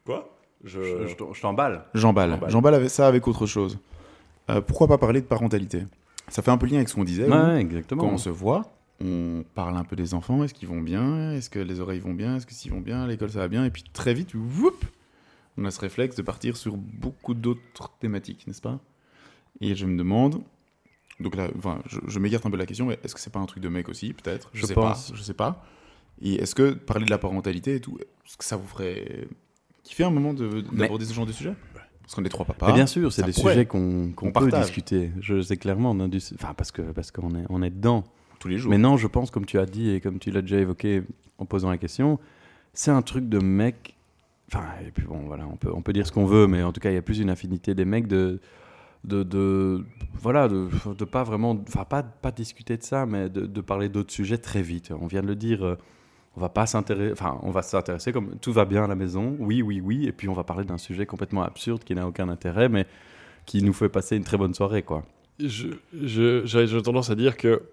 Quoi? 0.05 0.33
Je... 0.63 0.81
Je, 0.81 1.07
je 1.33 1.41
t'emballe. 1.41 1.83
J'emballe. 1.93 2.39
J'emballe. 2.47 2.89
Ça 2.89 3.07
avec 3.07 3.27
autre 3.27 3.45
chose. 3.45 3.77
Euh, 4.49 4.61
pourquoi 4.61 4.87
pas 4.87 4.97
parler 4.97 5.19
de 5.21 5.25
parentalité? 5.25 5.83
Ça 6.29 6.41
fait 6.41 6.51
un 6.51 6.57
peu 6.57 6.67
lien 6.67 6.77
avec 6.77 6.89
ce 6.89 6.95
qu'on 6.95 7.03
disait. 7.03 7.27
Ouais, 7.27 7.35
où 7.37 7.57
exactement. 7.57 8.03
Quand 8.03 8.13
on 8.13 8.17
se 8.17 8.29
voit, 8.29 8.65
on 9.01 9.43
parle 9.55 9.75
un 9.77 9.83
peu 9.83 9.95
des 9.95 10.13
enfants. 10.13 10.43
Est-ce 10.43 10.53
qu'ils 10.53 10.67
vont 10.67 10.81
bien? 10.81 11.33
Est-ce 11.33 11.49
que 11.49 11.59
les 11.59 11.79
oreilles 11.79 11.99
vont 11.99 12.13
bien? 12.13 12.35
Est-ce 12.37 12.45
que 12.45 12.53
s'ils 12.53 12.71
vont 12.71 12.81
bien? 12.81 13.07
L'école, 13.07 13.29
ça 13.31 13.39
va 13.39 13.47
bien? 13.47 13.65
Et 13.65 13.71
puis 13.71 13.83
très 13.93 14.13
vite, 14.13 14.33
whoop, 14.35 14.85
on 15.57 15.65
a 15.65 15.71
ce 15.71 15.79
réflexe 15.79 16.15
de 16.15 16.21
partir 16.21 16.55
sur 16.55 16.75
beaucoup 16.77 17.33
d'autres 17.33 17.89
thématiques, 17.99 18.45
n'est-ce 18.47 18.61
pas? 18.61 18.79
Et 19.61 19.75
je 19.75 19.85
me 19.85 19.97
demande. 19.97 20.41
Donc 21.19 21.35
là, 21.35 21.49
enfin, 21.57 21.79
je, 21.87 21.99
je 22.07 22.19
m'égarte 22.19 22.45
un 22.45 22.49
peu 22.49 22.57
de 22.57 22.61
la 22.61 22.65
question, 22.65 22.85
mais 22.85 22.97
est-ce 23.03 23.13
que 23.15 23.19
c'est 23.21 23.31
pas 23.33 23.39
un 23.39 23.45
truc 23.45 23.61
de 23.61 23.69
mec 23.69 23.89
aussi, 23.89 24.13
peut-être? 24.13 24.49
Je 24.53 24.65
sais 24.65 24.73
pense. 24.73 25.11
pas. 25.11 25.17
Je 25.17 25.21
sais 25.21 25.33
pas. 25.33 25.65
Et 26.21 26.35
est-ce 26.35 26.55
que 26.55 26.71
parler 26.73 27.05
de 27.05 27.09
la 27.11 27.17
parentalité 27.17 27.75
et 27.75 27.79
tout, 27.79 27.97
est-ce 28.25 28.37
que 28.37 28.43
ça 28.43 28.57
vous 28.57 28.67
ferait 28.67 29.27
kiffer 29.83 30.03
un 30.03 30.09
moment 30.11 30.33
d'aborder 30.33 31.05
ce 31.05 31.13
genre 31.13 31.25
de 31.25 31.31
sujet? 31.31 31.53
Parce 32.01 32.15
qu'on 32.15 32.23
est 32.25 32.29
trois 32.29 32.45
papas. 32.45 32.67
Mais 32.67 32.73
bien 32.73 32.87
sûr, 32.87 33.11
c'est 33.13 33.23
des 33.23 33.31
pourrait. 33.33 33.53
sujets 33.53 33.65
qu'on 33.65 34.11
qu'on 34.15 34.27
On 34.27 34.31
peut 34.31 34.41
partage. 34.49 34.65
discuter. 34.65 35.11
Je 35.21 35.41
sais 35.41 35.57
clairement, 35.57 35.91
on 35.91 35.99
a 35.99 36.07
enfin 36.07 36.53
parce 36.55 36.71
que 36.71 36.81
parce 36.81 37.11
qu'on 37.11 37.35
est 37.35 37.45
on 37.49 37.61
est 37.61 37.69
dedans. 37.69 38.03
tous 38.39 38.47
les 38.47 38.57
jours. 38.57 38.71
Mais 38.71 38.77
non, 38.77 38.97
je 38.97 39.07
pense, 39.07 39.29
comme 39.29 39.45
tu 39.45 39.59
as 39.59 39.65
dit 39.65 39.91
et 39.91 40.01
comme 40.01 40.17
tu 40.19 40.31
l'as 40.31 40.41
déjà 40.41 40.57
évoqué 40.57 41.03
en 41.37 41.45
posant 41.45 41.69
la 41.69 41.77
question, 41.77 42.17
c'est 42.73 42.91
un 42.91 43.01
truc 43.01 43.29
de 43.29 43.37
mec. 43.39 43.95
Enfin, 44.51 44.65
et 44.85 44.89
puis 44.91 45.05
bon, 45.05 45.19
voilà, 45.27 45.45
on 45.47 45.55
peut, 45.57 45.71
on 45.71 45.83
peut 45.83 45.93
dire 45.93 46.07
ce 46.07 46.11
qu'on 46.11 46.25
veut, 46.25 46.47
mais 46.47 46.63
en 46.63 46.71
tout 46.73 46.79
cas, 46.81 46.89
il 46.89 46.95
y 46.95 46.97
a 46.97 47.03
plus 47.03 47.19
une 47.19 47.29
affinité 47.29 47.75
des 47.75 47.85
mecs 47.85 48.07
de. 48.07 48.39
De, 49.05 49.23
de 49.23 49.85
voilà 50.13 50.49
de, 50.49 50.67
de 50.97 51.05
pas 51.05 51.23
vraiment 51.23 51.57
enfin 51.67 51.85
pas 51.85 52.03
pas 52.03 52.31
discuter 52.31 52.75
de 52.75 52.83
ça 52.83 53.05
mais 53.05 53.29
de, 53.29 53.45
de 53.45 53.61
parler 53.61 53.87
d'autres 53.87 54.11
sujets 54.11 54.37
très 54.37 54.61
vite 54.61 54.91
on 54.99 55.07
vient 55.07 55.21
de 55.21 55.27
le 55.27 55.37
dire 55.37 55.63
euh, 55.63 55.77
on 56.35 56.41
va 56.41 56.49
pas 56.49 56.65
s'intéresser 56.65 57.13
enfin 57.13 57.39
on 57.43 57.51
va 57.51 57.61
s'intéresser 57.61 58.11
comme 58.11 58.37
tout 58.39 58.51
va 58.51 58.65
bien 58.65 58.83
à 58.83 58.87
la 58.87 58.95
maison 58.95 59.37
oui 59.39 59.61
oui 59.61 59.79
oui 59.79 60.05
et 60.05 60.11
puis 60.11 60.27
on 60.27 60.33
va 60.33 60.43
parler 60.43 60.65
d'un 60.65 60.77
sujet 60.77 61.05
complètement 61.05 61.43
absurde 61.43 61.85
qui 61.85 61.95
n'a 61.95 62.05
aucun 62.05 62.27
intérêt 62.27 62.67
mais 62.67 62.85
qui 63.45 63.63
nous 63.63 63.71
fait 63.71 63.87
passer 63.87 64.17
une 64.17 64.25
très 64.25 64.37
bonne 64.37 64.53
soirée 64.53 64.83
quoi 64.83 65.05
Je, 65.39 65.69
je, 65.93 66.45
j'ai 66.45 66.81
tendance 66.81 67.09
à 67.09 67.15
dire 67.15 67.37
que 67.37 67.63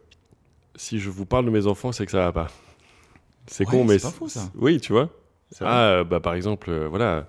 si 0.77 1.01
je 1.01 1.11
vous 1.11 1.27
parle 1.27 1.45
de 1.47 1.51
mes 1.51 1.66
enfants, 1.66 1.91
c'est 1.91 2.05
que 2.05 2.12
ça 2.12 2.18
va 2.18 2.33
pas. 2.33 2.49
C'est 3.47 3.64
Ouais, 3.64 3.70
con, 3.70 3.85
mais. 3.85 3.99
c'est 3.99 4.09
pas 4.09 4.14
faux, 4.14 4.29
ça. 4.29 4.51
Oui, 4.55 4.81
tu 4.81 4.93
vois. 4.93 5.09
Ah, 5.61 6.05
bah, 6.05 6.20
par 6.20 6.35
exemple, 6.35 6.70
euh, 6.70 6.87
voilà. 6.89 7.27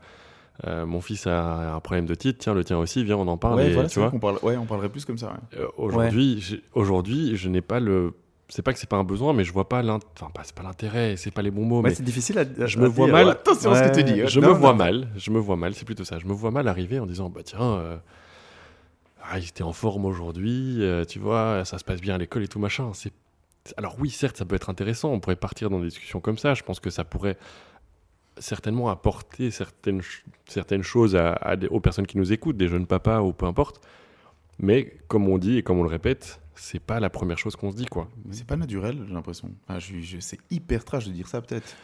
Euh, 0.66 0.86
mon 0.86 1.02
fils 1.02 1.28
a 1.28 1.76
un 1.76 1.80
problème 1.80 2.06
de 2.08 2.16
titre, 2.16 2.40
tiens, 2.40 2.54
le 2.54 2.64
tien 2.64 2.78
aussi, 2.78 3.04
viens, 3.04 3.18
on 3.18 3.28
en 3.28 3.38
parle. 3.38 3.58
ouais, 3.58 3.68
et, 3.70 3.74
voilà, 3.74 3.90
tu 3.90 4.00
vois. 4.00 4.10
parle, 4.12 4.40
ouais, 4.42 4.58
on 4.58 4.66
parlerait 4.66 4.90
plus 4.90 5.06
comme 5.06 5.18
ça. 5.18 5.28
ouais. 5.28 5.60
Euh, 5.60 5.68
aujourd'hui, 5.78 6.64
aujourd'hui, 6.74 7.36
je 7.36 7.50
n'ai 7.50 7.62
pas 7.62 7.80
le. 7.80 8.14
C'est 8.50 8.62
pas 8.62 8.72
que 8.72 8.80
c'est 8.80 8.88
pas 8.90 8.96
un 8.98 9.04
besoin, 9.04 9.34
mais 9.34 9.44
je 9.44 9.52
vois 9.52 9.68
pas 9.68 9.82
l'int... 9.84 10.00
Enfin, 10.16 10.32
pas, 10.34 10.42
c'est 10.46 10.56
pas 10.56 10.64
l'intérêt, 10.64 11.18
c'est 11.18 11.32
pas 11.32 11.42
les 11.42 11.52
bons 11.52 11.66
mots, 11.66 11.82
mais 11.82 11.94
c'est 11.94 12.02
difficile 12.02 12.40
à, 12.40 12.66
je 12.66 12.80
me 12.80 12.88
vois 12.88 13.08
mal. 13.08 13.30
Attention 13.30 13.72
à 13.72 13.84
ce 13.84 13.90
que 13.90 13.96
tu 13.98 14.04
dis. 14.06 14.22
hein. 14.22 14.26
Je 14.28 14.40
Non, 14.40 14.48
me 14.48 14.54
non. 14.54 14.60
vois 14.60 14.74
mal, 14.74 15.10
je 15.18 15.32
me 15.32 15.38
vois 15.40 15.58
mal, 15.58 15.74
c'est 15.76 15.84
plutôt 15.84 16.06
ça. 16.06 16.18
Je 16.18 16.26
me 16.26 16.32
vois 16.34 16.50
mal 16.50 16.70
arriver 16.70 16.98
en 17.00 17.06
disant 17.06 17.30
bah 17.30 17.42
tiens, 17.44 17.60
euh, 17.62 17.98
ah, 19.22 19.38
il 19.38 19.44
était 19.50 19.64
en 19.64 19.74
forme 19.74 20.06
aujourd'hui, 20.06 20.78
euh, 20.80 21.04
tu 21.04 21.20
vois, 21.20 21.66
ça 21.66 21.78
se 21.78 21.84
passe 21.84 22.00
bien 22.00 22.16
à 22.16 22.18
l'école 22.18 22.42
et 22.44 22.48
tout 22.48 22.60
machin. 22.60 22.92
C'est 22.94 23.12
alors 23.76 23.98
oui, 24.00 24.10
certes, 24.10 24.38
ça 24.38 24.46
peut 24.46 24.56
être 24.56 24.70
intéressant. 24.70 25.12
On 25.12 25.20
pourrait 25.20 25.36
partir 25.36 25.70
dans 25.70 25.80
des 25.80 25.88
discussions 25.88 26.22
comme 26.22 26.38
ça. 26.38 26.54
Je 26.54 26.64
pense 26.64 26.80
que 26.80 26.90
ça 26.90 27.04
pourrait 27.04 27.36
certainement 28.40 28.90
apporter 28.90 29.52
certaines 29.52 30.02
certaines 30.48 30.84
choses 30.84 31.16
à, 31.16 31.34
à 31.34 31.56
des- 31.56 31.68
aux 31.68 31.80
personnes 31.80 32.08
qui 32.08 32.18
nous 32.18 32.32
écoutent, 32.34 32.58
des 32.58 32.68
jeunes 32.68 32.88
papas 32.88 33.22
ou 33.22 33.34
peu 33.34 33.46
importe. 33.46 33.82
Mais 34.60 34.98
comme 35.08 35.28
on 35.28 35.38
dit 35.38 35.58
et 35.58 35.64
comme 35.64 35.78
on 35.80 35.84
le 35.84 35.90
répète, 35.90 36.40
c'est 36.56 36.80
pas 36.80 37.00
la 37.00 37.10
première 37.10 37.38
chose 37.38 37.56
qu'on 37.56 37.72
se 37.72 37.76
dit 37.76 37.86
quoi. 37.86 38.08
Mais 38.26 38.34
C'est 38.34 38.48
pas 38.48 38.56
naturel, 38.58 39.04
j'ai 39.08 39.14
l'impression. 39.14 39.52
Enfin, 39.68 39.80
je, 39.80 40.00
je- 40.00 40.20
c'est 40.20 40.40
hyper 40.50 40.84
trash 40.84 41.06
de 41.08 41.12
dire 41.12 41.28
ça, 41.28 41.42
peut-être. 41.42 41.76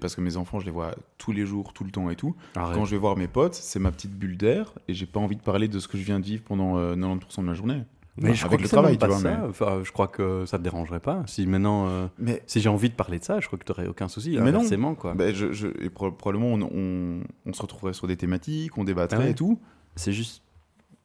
Parce 0.00 0.16
que 0.16 0.20
mes 0.20 0.36
enfants, 0.36 0.58
je 0.58 0.64
les 0.64 0.72
vois 0.72 0.92
tous 1.18 1.30
les 1.30 1.46
jours, 1.46 1.72
tout 1.72 1.84
le 1.84 1.92
temps 1.92 2.10
et 2.10 2.16
tout. 2.16 2.34
Quand 2.74 2.84
je 2.84 2.90
vais 2.90 2.96
voir 2.98 3.16
mes 3.16 3.28
potes, 3.28 3.54
c'est 3.54 3.78
ma 3.78 3.92
petite 3.92 4.10
bulle 4.12 4.36
d'air 4.36 4.72
et 4.88 4.94
j'ai 4.94 5.06
pas 5.06 5.20
envie 5.20 5.36
de 5.36 5.40
parler 5.42 5.68
de 5.68 5.78
ce 5.78 5.86
que 5.86 5.96
je 5.96 6.02
viens 6.02 6.18
de 6.18 6.24
vivre 6.24 6.42
pendant 6.42 6.76
euh, 6.78 6.96
90% 6.96 7.36
de 7.42 7.42
ma 7.46 7.54
journée. 7.54 7.84
Mais 8.20 8.30
Enfin, 8.30 8.34
je 8.34 8.44
crois 8.46 8.56
que 8.58 8.62
le 8.62 8.68
travail, 8.68 8.98
tu 8.98 9.06
vois. 9.06 9.18
ça. 9.18 9.36
Mais, 9.42 9.48
Enfin, 9.48 9.80
je 9.84 9.92
crois 9.92 10.08
que 10.08 10.44
ça 10.46 10.58
te 10.58 10.62
dérangerait 10.62 11.00
pas. 11.00 11.22
Si 11.26 11.46
maintenant, 11.46 11.86
euh, 11.88 12.06
mais, 12.18 12.42
si 12.46 12.60
j'ai 12.60 12.68
envie 12.68 12.90
de 12.90 12.94
parler 12.94 13.18
de 13.18 13.24
ça, 13.24 13.40
je 13.40 13.46
crois 13.46 13.58
que 13.58 13.64
tu 13.64 13.72
n'aurais 13.72 13.86
aucun 13.88 14.08
souci. 14.08 14.36
Mais 14.40 14.52
non. 14.52 14.60
quoi. 14.94 15.14
je, 15.34 15.52
je- 15.52 15.68
et 15.82 15.88
pro- 15.90 16.10
probablement, 16.12 16.48
on, 16.54 16.62
on- 16.62 17.22
on 17.46 17.52
se 17.52 17.62
retrouverait 17.62 17.92
sur 17.92 18.06
des 18.06 18.16
thématiques, 18.16 18.76
on 18.76 18.84
débattrait 18.84 19.18
Ah 19.20 19.24
ouais. 19.24 19.30
et 19.30 19.34
tout. 19.34 19.58
C'est 19.96 20.12
juste 20.12 20.42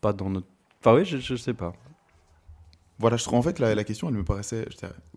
pas 0.02 0.14
dans 0.14 0.30
notre. 0.30 0.48
Enfin, 0.82 0.96
oui, 0.96 1.06
je, 1.06 1.18
je 1.18 1.36
sais 1.36 1.54
pas. 1.54 1.74
Voilà, 3.00 3.18
je 3.18 3.24
trouve 3.24 3.40
en 3.40 3.42
fait 3.42 3.60
la, 3.60 3.74
la 3.76 3.84
question, 3.84 4.08
elle 4.10 4.16
me 4.16 4.24
paraissait. 4.24 4.68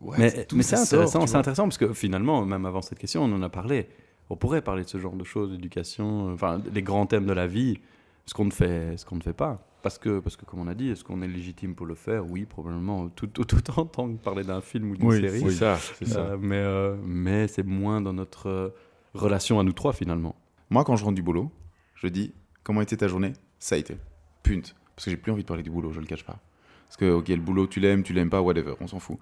ouais, 0.00 0.16
mais 0.18 0.46
mais 0.54 0.62
c'est 0.62 0.76
intéressant 0.76 1.64
parce 1.64 1.78
que 1.78 1.92
finalement, 1.92 2.44
même 2.44 2.64
avant 2.66 2.82
cette 2.82 2.98
question, 2.98 3.22
on 3.22 3.32
en 3.32 3.42
a 3.42 3.48
parlé. 3.48 3.88
On 4.28 4.34
pourrait 4.36 4.62
parler 4.62 4.82
de 4.82 4.88
ce 4.88 4.98
genre 4.98 5.12
de 5.14 5.22
choses, 5.24 5.50
d'éducation, 5.52 6.30
euh, 6.30 6.34
enfin, 6.34 6.60
les 6.74 6.82
grands 6.82 7.06
thèmes 7.06 7.26
de 7.26 7.32
la 7.32 7.46
vie, 7.46 7.78
ce 8.24 8.34
qu'on 8.34 8.46
ne 8.46 8.50
fait, 8.50 8.96
ce 8.96 9.04
qu'on 9.04 9.16
ne 9.16 9.22
fait 9.22 9.32
pas. 9.34 9.64
Parce 9.86 9.98
que, 9.98 10.18
parce 10.18 10.34
que, 10.34 10.44
comme 10.44 10.58
on 10.58 10.66
a 10.66 10.74
dit, 10.74 10.88
est-ce 10.88 11.04
qu'on 11.04 11.22
est 11.22 11.28
légitime 11.28 11.76
pour 11.76 11.86
le 11.86 11.94
faire? 11.94 12.28
Oui, 12.28 12.44
probablement. 12.44 13.08
Tout, 13.10 13.28
tout, 13.28 13.44
tout 13.44 13.62
autant 13.78 14.12
que 14.12 14.20
parler 14.20 14.42
d'un 14.42 14.60
film 14.60 14.90
ou 14.90 14.96
d'une 14.96 15.06
Oui, 15.06 15.20
série. 15.20 15.38
C'est 15.42 15.50
ça, 15.52 15.78
c'est 15.78 16.08
ça. 16.08 16.22
Euh, 16.22 16.36
mais 16.40 16.56
euh, 16.56 16.96
mais 17.04 17.46
c'est 17.46 17.62
moins 17.62 18.00
dans 18.00 18.12
notre 18.12 18.48
euh, 18.48 18.68
relation 19.14 19.60
à 19.60 19.62
nous 19.62 19.72
trois 19.72 19.92
finalement. 19.92 20.34
Moi, 20.70 20.82
quand 20.82 20.96
je 20.96 21.04
rentre 21.04 21.14
du 21.14 21.22
boulot, 21.22 21.52
je 21.94 22.08
dis 22.08 22.34
comment 22.64 22.80
était 22.80 22.96
ta 22.96 23.06
journée? 23.06 23.34
Ça 23.60 23.76
a 23.76 23.78
été. 23.78 23.96
Punt. 24.42 24.74
Parce 24.96 25.04
que 25.04 25.12
j'ai 25.12 25.16
plus 25.16 25.30
envie 25.30 25.42
de 25.42 25.46
parler 25.46 25.62
du 25.62 25.70
boulot, 25.70 25.92
je 25.92 26.00
le 26.00 26.06
cache 26.06 26.24
pas. 26.24 26.40
Parce 26.88 26.96
que, 26.96 27.08
ok, 27.08 27.28
le 27.28 27.36
boulot, 27.36 27.68
tu 27.68 27.78
l'aimes, 27.78 28.02
tu 28.02 28.12
l'aimes 28.12 28.28
pas, 28.28 28.40
whatever, 28.40 28.74
on 28.80 28.88
s'en 28.88 28.98
fout. 28.98 29.18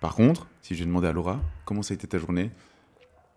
Par 0.00 0.16
contre, 0.16 0.48
si 0.60 0.74
je 0.74 0.80
vais 0.80 0.86
demander 0.86 1.06
à 1.06 1.12
Laura 1.12 1.40
comment 1.64 1.82
ça 1.82 1.92
a 1.92 1.94
été 1.94 2.08
ta 2.08 2.18
journée, 2.18 2.50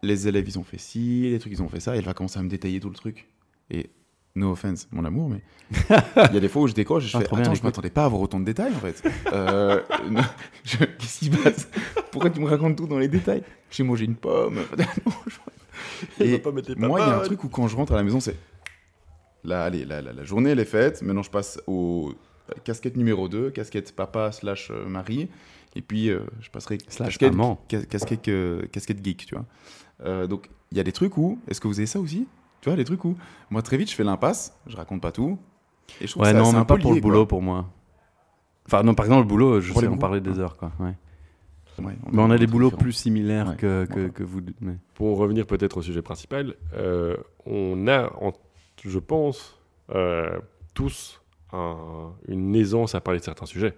les 0.02 0.28
élèves, 0.28 0.48
ils 0.48 0.58
ont 0.58 0.64
fait 0.64 0.80
ci, 0.80 1.30
les 1.30 1.38
trucs, 1.38 1.54
ils 1.54 1.62
ont 1.62 1.70
fait 1.70 1.80
ça, 1.80 1.94
et 1.94 2.00
elle 2.00 2.06
va 2.06 2.16
commencer 2.16 2.40
à 2.40 2.42
me 2.42 2.50
détailler 2.50 2.80
tout 2.80 2.90
le 2.90 2.96
truc. 2.96 3.28
Et 3.70 3.92
no 4.36 4.52
offense, 4.52 4.88
mon 4.92 5.06
amour, 5.06 5.30
mais 5.30 5.42
il 6.30 6.34
y 6.34 6.38
a 6.38 6.40
des 6.40 6.48
fois 6.50 6.64
où 6.64 6.68
je 6.68 6.74
décroche 6.74 7.06
et 7.06 7.08
je 7.08 7.18
Ah, 7.18 7.22
fais 7.22 7.36
Attends, 7.36 7.54
je 7.54 7.64
m'attendais 7.64 7.90
pas 7.92 8.04
à 8.04 8.06
avoir 8.06 8.22
autant 8.22 8.40
de 8.40 8.46
détails 8.46 8.74
en 8.76 8.80
fait. 8.80 9.04
Euh, 9.32 9.82
je- 10.64 10.78
Qu'est-ce 10.78 11.20
qui 11.20 11.26
se 11.26 11.38
passe? 11.38 11.68
Pourquoi 12.12 12.30
tu 12.32 12.40
me 12.40 12.48
racontes 12.48 12.76
tout 12.78 12.88
dans 12.88 12.98
les 12.98 13.08
détails? 13.08 13.44
J'ai 13.70 13.84
mangé 13.84 14.06
une 14.06 14.16
pomme. 14.16 14.60
Et 16.20 16.38
pas 16.40 16.52
mettre 16.52 16.70
les 16.70 16.76
moi, 16.76 17.00
il 17.02 17.08
y 17.08 17.12
a 17.12 17.18
un 17.18 17.22
truc 17.22 17.44
où 17.44 17.50
quand 17.50 17.68
je 17.68 17.76
rentre 17.76 17.94
à 17.94 17.96
la 17.96 18.04
maison, 18.04 18.20
c'est. 18.20 18.36
Là, 19.44 19.66
allez, 19.66 19.86
la, 19.86 20.24
journée, 20.24 20.52
elle 20.52 20.60
est 20.60 20.66
faite. 20.66 21.02
Maintenant, 21.02 21.24
je 21.24 21.30
passe 21.30 21.60
au 21.68 22.14
euh, 22.50 22.54
casquette 22.64 22.96
numéro 22.96 23.28
2, 23.28 23.52
casquette 23.52 23.96
papa 23.96 24.32
slash 24.32 24.72
euh, 24.72 24.86
mari. 24.88 25.28
Et 25.76 25.82
puis, 25.82 26.10
euh, 26.10 26.20
je 26.40 26.50
passerai 26.50 26.78
Slash 26.88 27.18
casquette, 27.18 27.88
casquette, 27.90 28.28
euh, 28.30 28.66
casquette 28.72 29.04
geek, 29.04 29.26
tu 29.26 29.36
vois. 29.36 30.28
Donc, 30.28 30.50
il 30.72 30.78
y 30.78 30.82
a 30.82 30.84
des 30.84 30.92
trucs 30.92 31.18
où. 31.18 31.40
Est-ce 31.48 31.60
que 31.62 31.68
vous 31.68 31.80
avez 31.80 31.88
ça 31.88 32.00
aussi? 32.00 32.28
Tu 32.64 32.70
vois, 32.70 32.78
des 32.78 32.86
trucs 32.86 33.04
où. 33.04 33.18
Moi, 33.50 33.62
très 33.62 33.76
vite, 33.76 33.90
je 33.92 33.96
fais 33.96 34.06
l'impasse, 34.06 34.58
je 34.68 34.78
raconte 34.78 35.02
pas 35.02 35.12
tout. 35.12 35.38
Et 36.00 36.08
je 36.08 36.12
trouve 36.12 36.24
Ouais, 36.24 36.32
que 36.32 36.38
ça- 36.38 36.44
non, 36.44 36.54
même 36.54 36.66
pas 36.66 36.78
pour 36.78 36.94
le 36.94 37.02
quoi. 37.02 37.10
boulot 37.10 37.26
pour 37.26 37.42
moi. 37.42 37.70
Enfin, 38.68 38.84
non, 38.84 38.96
par 38.96 39.06
exemple, 39.06 39.24
le 39.24 39.28
boulot, 39.28 39.60
je 39.60 39.68
Pour 39.74 39.82
sais 39.82 39.86
les 39.86 39.88
en 39.90 39.92
boulots. 39.92 40.00
parler 40.00 40.22
des 40.22 40.40
heures, 40.40 40.56
quoi. 40.56 40.72
Ouais. 40.80 40.94
Ouais, 41.80 41.94
Mais 42.14 42.22
on 42.22 42.32
a 42.32 42.38
des 42.38 42.48
boulots 42.48 42.68
différents. 42.68 42.82
plus 42.84 42.94
similaires 42.94 43.50
Ouais. 43.50 43.56
que, 43.58 43.84
que, 44.14 44.24
vous. 44.24 44.40
mais- 44.62 44.78
Pour 44.94 45.18
revenir 45.18 45.46
peut-être 45.46 45.76
au 45.78 45.82
sujet 45.82 46.02
principal, 46.02 46.56
euh, 46.76 47.18
on 47.46 47.86
a, 47.88 48.14
en- 48.22 48.32
je 48.86 49.00
pense, 49.00 49.60
euh, 49.94 50.40
tous 50.74 51.20
un- 51.52 52.14
une 52.30 52.56
aisance 52.56 52.96
à 52.96 53.02
parler 53.02 53.20
de 53.20 53.26
certains 53.26 53.46
sujets. 53.46 53.74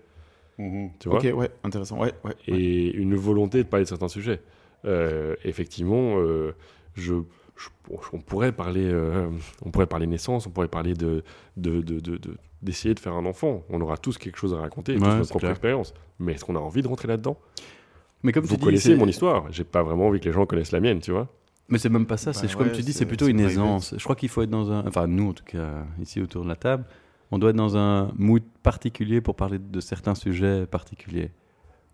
Tu 0.58 1.10
vois 1.10 1.18
Ok, 1.18 1.28
ouais, 1.34 1.50
intéressant. 1.64 1.98
Ouais, 2.00 2.14
ouais. 2.24 2.32
ouais. 2.48 2.56
et 2.56 2.94
une 2.94 3.16
volonté 3.16 3.64
de 3.64 3.68
parler 3.68 3.86
de 3.86 3.90
certains 3.90 4.08
sujets. 4.10 4.42
Euh, 4.86 5.36
effectivement, 5.44 6.18
euh, 6.20 6.54
je, 6.94 7.16
je- 7.58 7.70
on 8.14 8.20
pourrait 8.20 8.52
parler, 8.52 8.86
euh, 8.92 9.30
on 9.64 9.72
pourrait 9.72 9.88
parler 9.88 10.08
naissance, 10.08 10.46
on 10.48 10.50
pourrait 10.50 10.68
parler 10.68 10.94
de, 10.94 11.24
de, 11.58 11.82
de- 11.82 12.00
de- 12.00 12.18
de- 12.18 12.38
d'essayer 12.62 12.94
de 12.94 13.00
faire 13.00 13.14
un 13.14 13.26
enfant. 13.26 13.64
On 13.70 13.80
aura 13.82 13.98
tous 13.98 14.18
quelque 14.18 14.38
chose 14.38 14.54
à 14.54 14.58
raconter, 14.58 14.94
Ouais, 14.94 15.00
notre 15.00 15.24
c'est 15.24 15.30
propre 15.30 15.48
expérience. 15.48 15.94
Mais 16.20 16.34
est-ce 16.34 16.44
qu'on 16.46 16.56
a 16.56 16.60
envie 16.60 16.82
de 16.82 16.88
rentrer 16.88 17.08
là-dedans? 17.08 17.38
Mais 18.24 18.32
comme 18.32 18.44
Vous 18.44 18.50
tu 18.56 18.58
dis, 18.60 18.66
connaissez 18.66 18.96
mon 18.96 19.08
histoire. 19.08 19.52
J'ai 19.52 19.64
pas 19.64 19.84
vraiment 19.84 20.08
envie 20.08 20.20
que 20.20 20.26
les 20.26 20.32
gens 20.32 20.46
connaissent 20.46 20.72
la 20.72 20.80
mienne, 20.80 21.00
tu 21.00 21.12
vois. 21.12 21.28
Mais 21.70 21.78
c'est 21.78 21.90
même 21.90 22.06
pas 22.06 22.18
ça, 22.18 22.32
Bah 22.32 22.38
c'est 22.42 22.52
comme 22.56 22.68
ouais, 22.68 22.74
tu 22.74 22.82
dis, 22.82 22.94
c'est- 22.94 23.06
plutôt 23.06 23.28
une 23.28 23.40
aisance. 23.40 23.94
Je 23.98 24.04
crois 24.04 24.16
qu'il 24.16 24.30
faut 24.30 24.42
être 24.42 24.50
dans 24.50 24.72
un. 24.72 24.86
Enfin, 24.88 25.08
nous 25.08 25.30
en 25.30 25.34
tout 25.34 25.44
cas, 25.46 25.84
ici 26.02 26.22
autour 26.22 26.44
de 26.44 26.50
la 26.50 26.56
table, 26.56 26.86
on 27.32 27.40
doit 27.40 27.50
être 27.52 27.56
dans 27.56 27.78
un 27.78 28.12
mood 28.18 28.44
particulier 28.64 29.22
pour 29.22 29.36
parler 29.36 29.60
de 29.60 29.80
certains 29.80 30.16
sujets 30.16 30.66
particuliers. 30.68 31.32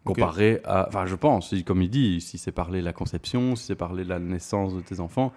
Comparé 0.03 0.59
à. 0.65 0.87
Enfin, 0.87 1.05
je 1.05 1.15
pense, 1.15 1.53
comme 1.65 1.81
il 1.81 1.89
dit, 1.89 2.21
si 2.21 2.37
c'est 2.37 2.51
parler 2.51 2.79
de 2.79 2.85
la 2.85 2.93
conception, 2.93 3.55
si 3.55 3.65
c'est 3.65 3.75
parler 3.75 4.03
de 4.03 4.09
la 4.09 4.19
naissance 4.19 4.73
de 4.75 4.81
tes 4.81 4.99
enfants, 4.99 5.31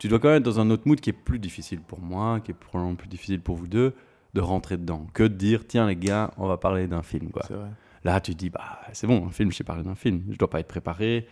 tu 0.00 0.08
dois 0.08 0.18
quand 0.18 0.28
même 0.28 0.38
être 0.38 0.42
dans 0.42 0.58
un 0.58 0.68
autre 0.70 0.82
mood 0.86 0.98
qui 0.98 1.10
est 1.10 1.12
plus 1.12 1.38
difficile 1.38 1.80
pour 1.80 2.00
moi, 2.00 2.40
qui 2.40 2.50
est 2.50 2.54
probablement 2.54 2.96
plus 2.96 3.06
difficile 3.08 3.40
pour 3.40 3.54
vous 3.56 3.68
deux, 3.68 3.94
de 4.34 4.40
rentrer 4.40 4.76
dedans, 4.76 5.06
que 5.12 5.22
de 5.22 5.28
dire, 5.34 5.66
tiens 5.66 5.86
les 5.86 5.94
gars, 5.96 6.32
on 6.38 6.48
va 6.48 6.56
parler 6.56 6.86
d'un 6.88 7.02
film, 7.02 7.30
quoi. 7.30 7.42
C'est 7.46 7.54
vrai. 7.54 7.68
Là, 8.02 8.20
tu 8.20 8.32
te 8.32 8.38
dis, 8.38 8.48
bah, 8.50 8.80
c'est 8.92 9.06
bon, 9.06 9.26
un 9.26 9.30
film, 9.30 9.52
je 9.52 9.56
sais 9.58 9.64
parler 9.64 9.82
d'un 9.82 9.94
film. 9.94 10.22
Je 10.30 10.38
dois 10.38 10.48
pas 10.48 10.58
être 10.60 10.68
préparé. 10.68 11.26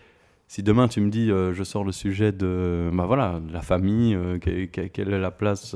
Si 0.49 0.62
demain, 0.62 0.87
tu 0.89 1.01
me 1.01 1.09
dis, 1.11 1.31
euh, 1.31 1.53
je 1.55 1.62
sors 1.64 1.83
le 1.85 1.93
sujet 1.93 2.31
de, 2.33 2.91
bah 2.93 3.07
voilà, 3.07 3.41
la 3.51 3.61
famille, 3.62 4.14
euh, 4.14 4.39
que- 4.39 4.66
que- 4.66 4.87
quelle 4.89 5.12
est 5.12 5.19
la 5.19 5.31
place 5.31 5.75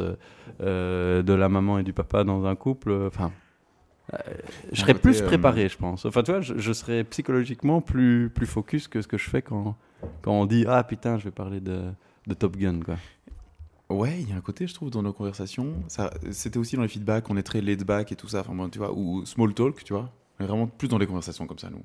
euh, 0.61 1.23
de 1.23 1.33
la 1.33 1.49
maman 1.49 1.79
et 1.79 1.83
du 1.83 1.93
papa 1.95 2.25
dans 2.25 2.45
un 2.45 2.57
couple, 2.57 2.93
enfin, 3.07 3.33
je 4.73 4.81
serais 4.81 4.95
plus 4.95 5.23
préparé, 5.23 5.69
je 5.69 5.77
pense. 5.79 6.05
Enfin, 6.05 6.23
tu 6.23 6.33
vois, 6.33 6.41
je, 6.41 6.59
je 6.59 6.73
serais 6.73 7.05
psychologiquement 7.05 7.81
plus, 7.81 8.31
plus 8.35 8.47
focus 8.47 8.89
que 8.89 9.01
ce 9.01 9.09
que 9.09 9.17
je 9.19 9.31
fais 9.31 9.43
quand, 9.43 9.77
quand 10.23 10.33
on 10.33 10.45
dit, 10.47 10.65
ah 10.69 10.83
putain, 10.85 11.19
je 11.19 11.25
vais 11.25 11.31
parler 11.31 11.61
de, 11.61 11.85
de 12.27 12.35
Top 12.35 12.57
Gun, 12.57 12.81
quoi. 12.81 12.97
Ouais, 13.91 14.21
il 14.21 14.31
y 14.31 14.33
a 14.33 14.37
un 14.37 14.41
côté, 14.41 14.67
je 14.67 14.75
trouve, 14.75 14.91
dans 14.91 15.03
nos 15.03 15.13
conversations. 15.13 15.75
Ça, 15.89 16.11
c'était 16.31 16.59
aussi 16.59 16.77
dans 16.77 16.83
les 16.83 16.89
feedbacks, 16.89 17.29
on 17.29 17.37
est 17.37 17.43
très 17.43 17.61
laid 17.61 17.85
back 17.85 18.11
et 18.13 18.17
tout 18.17 18.29
ça. 18.29 18.41
Enfin, 18.41 18.55
bon, 18.55 18.69
tu 18.71 18.79
vois, 18.79 18.93
ou 18.93 19.25
small 19.27 19.53
talk, 19.53 19.85
tu 19.85 19.93
vois. 19.93 20.11
On 20.41 20.45
est 20.45 20.47
vraiment 20.47 20.67
plus 20.67 20.89
dans 20.89 20.99
les 20.99 21.07
conversations 21.07 21.47
comme 21.47 21.59
ça, 21.59 21.69
nous. 21.69 21.83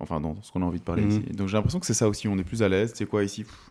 Enfin, 0.00 0.20
dans 0.20 0.40
ce 0.42 0.52
qu'on 0.52 0.62
a 0.62 0.64
envie 0.66 0.78
de 0.80 0.84
parler 0.84 1.02
Mhm. 1.04 1.10
ici. 1.10 1.20
Donc 1.34 1.48
j'ai 1.48 1.56
l'impression 1.56 1.78
que 1.80 1.86
c'est 1.86 1.94
ça 1.94 2.08
aussi. 2.08 2.26
On 2.28 2.36
est 2.38 2.44
plus 2.44 2.62
à 2.62 2.68
l'aise. 2.68 2.92
C'est 2.94 3.06
quoi 3.06 3.22
ici 3.24 3.44
Pff. 3.44 3.70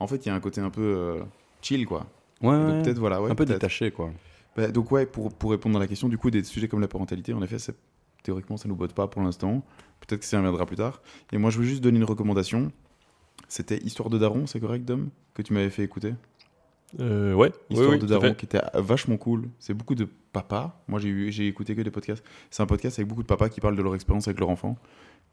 En 0.00 0.06
fait, 0.06 0.24
il 0.24 0.28
y 0.28 0.30
a 0.30 0.34
un 0.34 0.40
côté 0.40 0.60
un 0.60 0.70
peu 0.70 0.82
euh, 0.82 1.22
chill, 1.62 1.86
quoi. 1.86 2.06
Ouais, 2.42 2.50
Donc. 2.58 2.84
Peut-être, 2.84 2.98
voilà, 2.98 3.20
ouais. 3.22 3.30
un 3.30 3.34
peu 3.34 3.44
peut-être. 3.44 3.58
détaché, 3.60 3.90
quoi. 3.90 4.10
Bah, 4.56 4.68
donc 4.68 4.90
ouais, 4.92 5.06
pour, 5.06 5.32
pour 5.32 5.50
répondre 5.52 5.76
à 5.76 5.80
la 5.80 5.86
question, 5.88 6.08
du 6.08 6.18
coup, 6.18 6.30
des 6.30 6.42
sujets 6.44 6.68
comme 6.68 6.80
la 6.80 6.88
parentalité, 6.88 7.32
en 7.32 7.42
effet, 7.42 7.58
c'est- 7.58 7.76
théoriquement, 8.22 8.56
ça 8.56 8.68
nous 8.68 8.76
botte 8.76 8.92
pas 8.92 9.06
pour 9.08 9.22
l'instant. 9.22 9.62
Peut-être 10.00 10.20
que 10.20 10.26
ça 10.26 10.36
reviendra 10.38 10.66
plus 10.66 10.76
tard. 10.76 11.00
Et 11.32 11.38
moi, 11.38 11.50
je 11.50 11.58
veux 11.58 11.64
juste 11.64 11.82
donner 11.82 11.98
une 11.98 12.04
recommandation. 12.04 12.70
C'était 13.54 13.78
Histoire 13.78 14.10
de 14.10 14.18
Daron, 14.18 14.48
c'est 14.48 14.58
correct, 14.58 14.84
Dom 14.84 15.10
Que 15.32 15.40
tu 15.40 15.52
m'avais 15.52 15.70
fait 15.70 15.84
écouter? 15.84 16.12
Euh, 16.98 17.34
ouais. 17.34 17.52
Histoire 17.70 17.90
oui, 17.90 17.94
oui, 17.94 18.00
de 18.00 18.06
Daron, 18.06 18.34
qui 18.34 18.46
était 18.46 18.60
vachement 18.74 19.16
cool. 19.16 19.48
C'est 19.60 19.74
beaucoup 19.74 19.94
de 19.94 20.08
papas. 20.32 20.82
Moi, 20.88 20.98
j'ai 20.98 21.08
eu- 21.08 21.30
j'ai 21.30 21.46
écouté 21.46 21.76
que 21.76 21.80
des 21.82 21.92
podcasts. 21.92 22.24
C'est 22.50 22.64
un 22.64 22.66
podcast 22.66 22.98
avec 22.98 23.06
beaucoup 23.08 23.22
de 23.22 23.28
papas 23.28 23.48
qui 23.50 23.60
parlent 23.60 23.76
de 23.76 23.82
leur 23.82 23.94
expérience 23.94 24.26
avec 24.26 24.40
leur 24.40 24.48
enfant. 24.48 24.76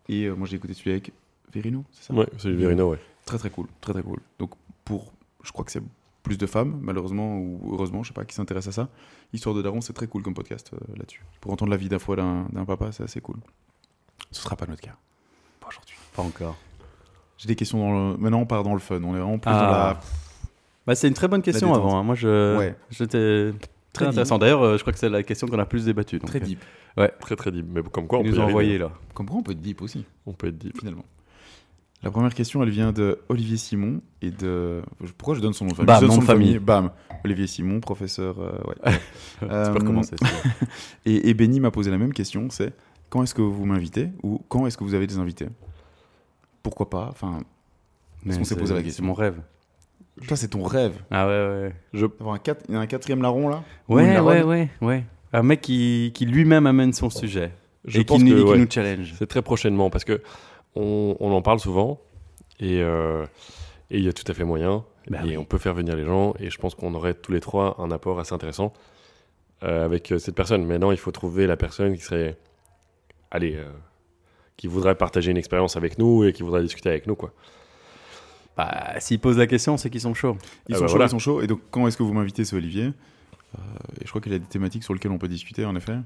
Et 0.07 0.25
euh, 0.25 0.35
moi, 0.35 0.47
j'ai 0.47 0.57
écouté 0.57 0.75
celui 0.75 0.91
avec 0.91 1.11
Verino, 1.51 1.83
c'est 1.91 2.03
ça? 2.03 2.13
Ouais, 2.13 2.27
c'est 2.37 2.49
du 2.49 2.57
Verino, 2.57 2.91
ouais. 2.91 2.99
Très 3.25 3.39
très 3.39 3.49
cool, 3.49 3.65
très 3.81 3.93
très 3.93 4.03
cool. 4.03 4.19
Donc 4.37 4.51
pour, 4.85 5.13
je 5.43 5.51
crois 5.51 5.65
que 5.65 5.71
c'est 5.71 5.81
plus 6.21 6.37
de 6.37 6.45
femmes, 6.45 6.77
malheureusement 6.79 7.39
ou 7.39 7.71
heureusement, 7.73 8.03
je 8.03 8.09
sais 8.09 8.13
pas, 8.13 8.23
qui 8.25 8.35
s'intéressent 8.35 8.77
à 8.77 8.83
ça. 8.83 8.89
Histoire 9.33 9.55
de 9.55 9.63
Daron, 9.63 9.81
c'est 9.81 9.93
très 9.93 10.05
cool 10.05 10.21
comme 10.21 10.35
podcast 10.35 10.69
euh, 10.75 10.77
là-dessus. 10.95 11.23
Pour 11.39 11.51
entendre 11.53 11.71
la 11.71 11.77
vie 11.77 11.89
d'un 11.89 11.97
fois 11.97 12.17
d'un 12.17 12.45
d'un 12.53 12.65
papa, 12.65 12.91
c'est 12.91 13.01
assez 13.03 13.19
cool. 13.19 13.37
Ce 14.29 14.43
sera 14.43 14.55
pas 14.55 14.67
notre 14.67 14.81
cas. 14.81 14.95
Pas 15.59 15.69
aujourd'hui. 15.69 15.95
Pas 16.15 16.21
encore. 16.21 16.55
J'ai 17.41 17.47
des 17.47 17.55
questions 17.55 17.79
dans 17.79 18.11
le... 18.11 18.17
Maintenant, 18.17 18.41
on 18.41 18.45
part 18.45 18.61
dans 18.63 18.73
le 18.73 18.79
fun. 18.79 19.01
On 19.03 19.15
est 19.15 19.19
vraiment 19.19 19.39
plus 19.39 19.51
Ah. 19.51 19.59
dans 19.59 19.71
la... 19.71 19.99
Bah, 20.85 20.93
c'est 20.95 21.07
une 21.07 21.15
très 21.15 21.27
bonne 21.27 21.41
question 21.41 21.73
avant. 21.73 21.97
hein. 21.97 22.03
Moi, 22.03 22.13
je, 22.15 22.57
Ouais. 22.57 22.75
j'étais 22.91 23.51
très 23.51 24.05
Très 24.05 24.05
intéressant. 24.07 24.37
D'ailleurs, 24.37 24.61
euh, 24.63 24.77
je 24.77 24.81
crois 24.83 24.93
que 24.93 24.99
c'est 24.99 25.09
la 25.09 25.23
question 25.23 25.47
qu'on 25.47 25.57
a 25.59 25.65
plus 25.65 25.85
débattue. 25.85 26.19
donc, 26.19 26.29
Très 26.29 26.41
euh, 26.41 26.45
deep. 26.45 26.59
Très 27.19 27.35
très 27.35 27.51
deep. 27.51 27.65
Mais 27.73 27.81
comme 27.83 28.05
quoi, 28.07 28.19
on 28.19 28.23
Ils 28.23 28.29
peut 28.29 28.35
nous 28.35 28.41
arriver. 28.41 28.51
envoyé 28.51 28.77
là. 28.77 28.91
Comme 29.15 29.25
quoi, 29.27 29.37
on 29.39 29.43
peut 29.43 29.51
être 29.53 29.61
deep 29.61 29.81
aussi, 29.81 30.05
On 30.27 30.33
peut 30.33 30.47
être 30.47 30.57
deep. 30.57 30.77
finalement. 30.79 31.03
La 32.03 32.09
première 32.09 32.33
question, 32.33 32.63
elle 32.63 32.69
vient 32.69 32.91
de 32.91 33.19
Olivier 33.29 33.57
Simon 33.57 34.01
et 34.23 34.31
de... 34.31 34.81
Pourquoi 35.17 35.35
je 35.35 35.39
donne 35.41 35.53
son 35.53 35.65
nom 35.65 35.71
de 35.71 35.75
famille? 35.75 35.87
Bam, 35.87 35.95
Je 35.97 36.01
donne 36.01 36.09
nom 36.09 36.15
son 36.15 36.21
de 36.21 36.25
famille. 36.25 36.57
Bam. 36.59 36.89
Olivier 37.25 37.45
Simon, 37.47 37.79
professeur... 37.79 38.39
euh, 38.39 38.51
ouais. 38.67 38.93
Tu 39.39 39.45
Euh, 39.49 39.67
peux 39.71 39.79
recommencer. 39.79 40.15
c'est 40.19 40.25
bon. 40.27 40.67
Et, 41.05 41.29
et 41.29 41.33
Benny 41.35 41.59
m'a 41.59 41.69
posé 41.69 41.91
la 41.91 41.97
même 41.99 42.13
question, 42.13 42.47
c'est 42.49 42.73
quand 43.09 43.21
est-ce 43.23 43.35
que 43.35 43.41
vous 43.43 43.65
m'invitez 43.65 44.09
ou 44.23 44.41
quand 44.49 44.65
est-ce 44.65 44.77
que 44.77 44.83
vous 44.83 44.93
avez 44.95 45.05
des 45.05 45.17
invités? 45.19 45.47
Pourquoi 46.63 46.89
pas 46.89 47.07
Enfin, 47.11 47.39
Mais 48.23 48.35
qu'on 48.37 48.43
s'est 48.43 48.53
c'est- 48.53 48.59
posé 48.59 48.73
la 48.73 48.79
C'est 48.79 48.85
question 48.85 49.05
mon 49.05 49.13
rêve. 49.13 49.41
toi 50.27 50.37
c'est 50.37 50.49
ton 50.49 50.63
rêve 50.63 50.93
Ah 51.09 51.27
ouais, 51.27 51.33
ouais. 51.33 51.73
Je, 51.93 52.05
d'avoir 52.05 52.35
un, 52.35 52.39
quatre- 52.39 52.63
il 52.69 52.75
y 52.75 52.77
a 52.77 52.79
un 52.81 52.87
quatrième 52.87 53.21
larron 53.21 53.47
là? 53.49 53.63
Ouais, 53.89 54.19
ouais, 54.19 54.43
ouais, 54.43 54.69
ouais. 54.81 55.03
Un 55.33 55.43
mec 55.43 55.61
qui, 55.61 56.11
qui 56.13 56.25
lui-même 56.25 56.67
amène 56.67 56.93
son 56.93 57.09
sujet 57.09 57.51
je 57.85 57.97
et 57.97 58.01
qui, 58.01 58.05
pense 58.05 58.21
nous, 58.21 58.27
que 58.35 58.39
et 58.41 58.43
qui 58.43 58.49
ouais, 58.51 58.57
nous 58.59 58.67
challenge. 58.69 59.13
c'est 59.17 59.27
très 59.27 59.41
prochainement 59.41 59.89
parce 59.89 60.03
que 60.03 60.21
on, 60.75 61.15
on 61.19 61.31
en 61.31 61.41
parle 61.41 61.59
souvent 61.59 61.99
et 62.59 62.81
euh, 62.83 63.25
et 63.89 63.97
il 63.97 64.03
y 64.03 64.07
a 64.09 64.13
tout 64.13 64.23
à 64.29 64.33
fait 64.35 64.43
moyen 64.43 64.85
Bah 65.09 65.19
et 65.23 65.29
oui. 65.29 65.37
on 65.37 65.45
peut 65.45 65.57
faire 65.57 65.73
venir 65.73 65.95
les 65.95 66.05
gens 66.05 66.33
et 66.39 66.49
je 66.51 66.57
pense 66.59 66.75
qu'on 66.75 66.93
aurait 66.93 67.13
tous 67.15 67.31
les 67.31 67.39
trois 67.39 67.75
un 67.79 67.89
apport 67.91 68.19
assez 68.19 68.33
intéressant 68.33 68.71
euh, 69.63 69.83
avec 69.85 70.11
euh, 70.11 70.19
cette 70.19 70.35
personne. 70.35 70.65
Maintenant, 70.65 70.91
il 70.91 70.97
faut 70.97 71.11
trouver 71.11 71.45
la 71.47 71.55
personne 71.57 71.93
qui 71.95 72.01
serait, 72.01 72.37
allez, 73.31 73.55
euh, 73.55 73.65
qui 74.61 74.67
voudrait 74.67 74.93
partager 74.93 75.31
une 75.31 75.37
expérience 75.37 75.75
avec 75.75 75.97
nous 75.97 76.23
et 76.23 76.33
qui 76.33 76.43
voudrait 76.43 76.61
discuter 76.61 76.87
avec 76.87 77.07
nous, 77.07 77.15
quoi. 77.15 77.33
Bah, 78.55 78.99
S'ils 78.99 79.19
posent 79.19 79.39
la 79.39 79.47
question, 79.47 79.75
c'est 79.75 79.89
qu'ils 79.89 80.01
sont 80.01 80.13
chauds. 80.13 80.37
Ils 80.69 80.75
Ah 80.75 80.77
sont 80.77 80.81
bah 80.83 80.87
chauds, 80.87 80.91
voilà. 80.91 81.05
ils 81.05 81.09
sont 81.09 81.17
chauds. 81.17 81.41
Et 81.41 81.47
donc 81.47 81.61
quand 81.71 81.87
est-ce 81.87 81.97
que 81.97 82.03
vous 82.03 82.13
m'invitez 82.13 82.45
C'est 82.45 82.55
Olivier. 82.55 82.83
Euh, 82.83 83.61
et 83.99 84.03
je 84.05 84.09
crois 84.09 84.21
qu'il 84.21 84.31
y 84.31 84.35
a 84.35 84.37
des 84.37 84.45
thématiques 84.45 84.83
sur 84.83 84.93
lesquelles 84.93 85.11
on 85.11 85.17
peut 85.17 85.27
discuter 85.27 85.65
en 85.65 85.75
effet. 85.75 85.97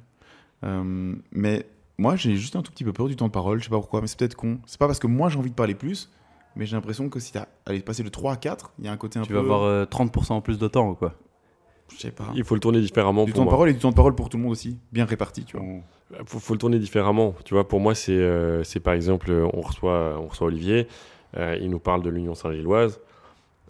Euh, 0.64 1.14
mais 1.34 1.66
moi 1.98 2.16
j'ai 2.16 2.38
juste 2.38 2.56
un 2.56 2.62
tout 2.62 2.72
petit 2.72 2.86
peu 2.86 2.94
peur 2.94 3.10
du 3.10 3.18
temps 3.18 3.28
de 3.28 3.32
parole, 3.34 3.60
je 3.60 3.66
sais 3.66 3.70
pas 3.70 3.76
pourquoi, 3.76 4.00
mais 4.00 4.08
c'est 4.08 4.18
peut-être 4.18 4.36
con. 4.36 4.60
C'est 4.66 4.80
pas 4.80 4.88
parce 4.88 5.00
que 5.00 5.08
moi 5.08 5.28
j'ai 5.28 5.38
envie 5.38 5.50
de 5.50 5.56
parler 5.56 5.76
plus, 5.76 6.10
mais 6.56 6.66
j'ai 6.66 6.78
l'impression 6.78 7.10
que 7.10 7.20
si 7.20 7.34
t'as 7.34 7.48
allez 7.66 7.82
passer 7.82 8.04
de 8.04 8.10
3 8.10 8.32
à 8.32 8.38
4, 8.38 8.72
il 8.80 8.86
y 8.86 8.88
a 8.88 8.92
un 8.94 8.98
côté 8.98 9.20
un 9.20 9.24
Tu 9.24 9.30
peu... 9.30 9.34
vas 9.36 9.42
avoir 9.42 9.64
euh, 9.64 9.84
30% 9.86 10.42
plus 10.42 10.58
de 10.60 10.68
temps, 10.70 10.96
quoi. 10.96 11.14
Je 11.94 11.98
sais 12.00 12.12
pas. 12.12 12.32
Il 12.36 12.46
faut 12.46 12.56
le 12.56 12.62
tourner 12.62 12.80
différemment 12.80 13.26
Du 13.26 13.34
pour 13.34 13.42
temps 13.42 13.46
de 13.46 13.50
parole 13.50 13.70
et 13.70 13.74
du 13.74 13.80
temps 13.80 13.92
de 13.92 13.96
parole 13.96 14.16
pour 14.16 14.30
tout 14.30 14.38
le 14.38 14.44
monde 14.44 14.54
aussi, 14.54 14.80
bien 14.94 15.04
réparti, 15.04 15.44
tu 15.44 15.58
vois. 15.58 15.66
Faut, 16.26 16.40
faut 16.40 16.54
le 16.54 16.60
tourner 16.60 16.80
différemment. 16.80 17.36
Tu 17.46 17.54
vois, 17.54 17.68
pour 17.68 17.80
moi, 17.80 17.96
c'est 17.96 18.12
euh, 18.18 18.64
par 18.84 18.94
exemple, 18.94 19.32
on 19.32 19.62
reçoit, 19.62 20.18
on 20.20 20.28
reçoit 20.28 20.48
Olivier, 20.48 20.88
euh, 21.38 21.58
il 21.60 21.70
nous 21.70 21.80
parle 21.80 22.04
de 22.04 22.10
l'Union 22.10 22.36
Saint-Gilloise. 22.36 23.00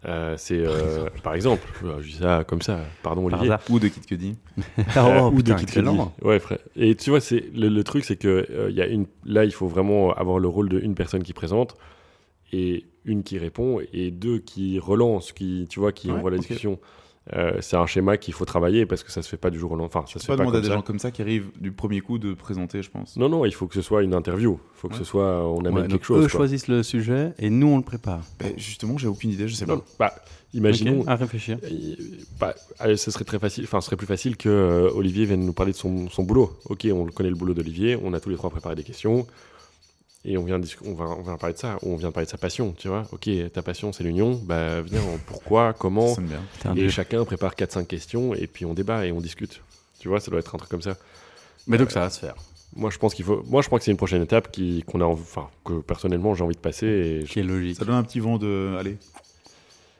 Euh, 0.07 0.35
c'est 0.37 0.59
euh, 0.59 1.09
par 1.23 1.33
exemple, 1.33 1.67
euh, 1.83 1.99
je 1.99 2.09
dis 2.11 2.17
ça 2.17 2.43
comme 2.47 2.61
ça, 2.61 2.79
pardon 3.01 3.27
Par 3.27 3.39
Olivier. 3.39 3.57
Ou 3.69 3.79
de 3.79 3.87
Kid 3.87 4.05
Cudi. 4.05 4.37
Euh, 4.57 4.83
oh, 4.97 5.27
ou 5.33 5.37
de 5.41 5.51
putain, 5.51 5.57
excellent. 5.57 6.13
Cudi. 6.17 6.27
Ouais, 6.27 6.39
frère. 6.39 6.59
Et 6.75 6.93
tu 6.95 7.09
vois, 7.09 7.19
c'est 7.19 7.43
le, 7.55 7.69
le 7.69 7.83
truc, 7.83 8.05
c'est 8.05 8.15
que 8.15 8.67
il 8.69 8.75
y 8.75 8.81
a 8.81 8.85
une, 8.85 9.07
là, 9.25 9.45
il 9.45 9.51
faut 9.51 9.67
vraiment 9.67 10.13
avoir 10.13 10.37
le 10.37 10.47
rôle 10.47 10.69
d'une 10.69 10.93
personne 10.93 11.23
qui 11.23 11.33
présente 11.33 11.75
et 12.53 12.85
une 13.05 13.23
qui 13.23 13.39
répond 13.39 13.79
et 13.93 14.11
deux 14.11 14.37
qui 14.37 14.77
relancent, 14.77 15.31
qui, 15.31 15.65
tu 15.69 15.79
vois, 15.79 15.91
qui 15.91 16.09
Ouais, 16.11 16.17
envoient 16.17 16.31
la 16.31 16.37
discussion. 16.37 16.79
Euh, 17.33 17.53
c'est 17.59 17.75
un 17.75 17.87
schéma 17.87 18.17
qu'il 18.17 18.35
faut 18.35 18.45
travailler 18.45 18.85
parce 18.85 19.01
que 19.01 19.11
ça 19.11 19.23
se 19.23 19.29
fait 19.29 19.37
pas 19.37 19.49
du 19.49 19.57
jour 19.57 19.71
au 19.71 19.75
lendemain. 19.75 19.87
Enfin, 19.87 20.05
ça 20.07 20.19
se 20.19 20.25
fait 20.25 20.33
pas 20.33 20.37
pas 20.37 20.43
demander 20.43 20.57
à 20.59 20.61
des 20.61 20.67
ça. 20.67 20.73
gens 20.75 20.81
comme 20.83 20.99
ça 20.99 21.09
qui 21.09 21.23
arrivent 21.23 21.49
du 21.59 21.71
premier 21.71 21.99
coup 22.01 22.19
de 22.19 22.35
présenter, 22.35 22.83
je 22.83 22.91
pense. 22.91 23.17
Non, 23.17 23.29
non, 23.29 23.45
il 23.45 23.53
faut 23.53 23.65
que 23.65 23.73
ce 23.73 23.81
soit 23.81 24.03
une 24.03 24.13
interview. 24.13 24.59
Il 24.75 24.79
faut 24.79 24.87
que 24.89 24.93
Ouais. 24.93 24.99
ce 24.99 25.05
soit, 25.05 25.47
on 25.49 25.59
amène 25.65 25.83
Ouais, 25.83 25.87
quelque 25.87 26.05
chose. 26.05 26.17
eux 26.19 26.27
quoi. 26.27 26.29
choisissent 26.29 26.67
le 26.67 26.83
sujet 26.83 27.33
et 27.39 27.49
nous 27.49 27.65
on 27.67 27.77
le 27.77 27.83
prépare. 27.83 28.21
Ben, 28.39 28.53
justement, 28.57 28.97
j'ai 28.99 29.07
aucune 29.07 29.31
idée, 29.31 29.47
je 29.47 29.55
sais 29.55 29.65
Non, 29.65 29.79
pas. 29.79 29.85
bah, 29.97 30.15
imaginons. 30.53 31.01
Ok, 31.01 31.07
à 31.07 31.15
réfléchir. 31.15 31.57
Euh, 31.63 31.95
bah, 32.39 32.53
allez, 32.77 32.95
ce 32.95 33.09
serait 33.09 33.25
très 33.25 33.39
facile, 33.39 33.63
enfin, 33.63 33.81
ce 33.81 33.87
serait 33.87 33.95
plus 33.97 34.05
facile 34.07 34.37
que 34.37 34.47
euh, 34.49 34.91
Olivier 34.93 35.25
vienne 35.25 35.43
nous 35.45 35.53
parler 35.53 35.71
de 35.71 35.77
son, 35.77 36.07
son 36.11 36.21
boulot. 36.23 36.51
Ok, 36.69 36.85
on 36.93 37.05
connaît 37.07 37.29
le 37.29 37.35
boulot 37.35 37.55
d'Olivier, 37.55 37.97
on 38.03 38.13
a 38.13 38.19
tous 38.19 38.29
les 38.29 38.35
trois 38.37 38.51
préparé 38.51 38.75
des 38.75 38.83
questions 38.83 39.25
et 40.25 40.37
on 40.37 40.43
vient, 40.43 40.59
on 40.85 40.93
va, 40.93 41.05
on 41.05 41.37
parler 41.37 41.53
de 41.53 41.59
ça, 41.59 41.77
on 41.83 41.95
vient 41.95 42.11
parler 42.11 42.25
de 42.25 42.31
sa 42.31 42.37
passion, 42.37 42.73
tu 42.77 42.87
vois. 42.87 43.07
Ok, 43.11 43.29
ta 43.53 43.61
passion 43.61 43.93
c'est 43.93 44.03
l'union, 44.03 44.33
bah 44.43 44.81
viens, 44.81 45.01
en 45.01 45.17
pourquoi, 45.25 45.73
comment, 45.77 46.15
et 46.75 46.89
chacun 46.89 47.23
prépare 47.25 47.53
4-5 47.55 47.85
questions 47.85 48.33
et 48.33 48.47
puis 48.47 48.65
on 48.65 48.73
débat 48.73 49.05
et 49.05 49.11
on 49.11 49.21
discute. 49.21 49.61
Tu 49.99 50.07
vois, 50.09 50.19
ça 50.19 50.29
doit 50.31 50.39
être 50.39 50.53
un 50.55 50.57
truc 50.57 50.69
comme 50.69 50.81
ça. 50.81 50.97
Mais 51.67 51.77
donc 51.77 51.91
ça 51.91 52.01
va 52.01 52.09
se 52.09 52.19
faire. 52.19 52.35
Moi, 52.75 52.89
je 52.89 52.97
pense 52.97 53.13
qu'il 53.13 53.23
faut, 53.23 53.41
moi, 53.47 53.61
je 53.61 53.67
crois 53.67 53.79
que 53.79 53.85
c'est 53.85 53.91
une 53.91 53.97
prochaine 53.97 54.21
étape 54.21 54.51
qui, 54.51 54.83
qu'on 54.85 54.99
a, 54.99 55.05
enfin, 55.05 55.47
que 55.63 55.79
personnellement 55.79 56.35
j'ai 56.35 56.43
envie 56.43 56.55
de 56.55 56.59
passer 56.59 56.85
et 56.87 57.21
je- 57.25 57.31
Qui 57.31 57.39
est 57.39 57.43
logique. 57.43 57.77
Ça 57.77 57.85
donne 57.85 57.95
un 57.95 58.03
petit 58.03 58.19
vent 58.19 58.37
de, 58.37 58.75
allez, 58.77 58.97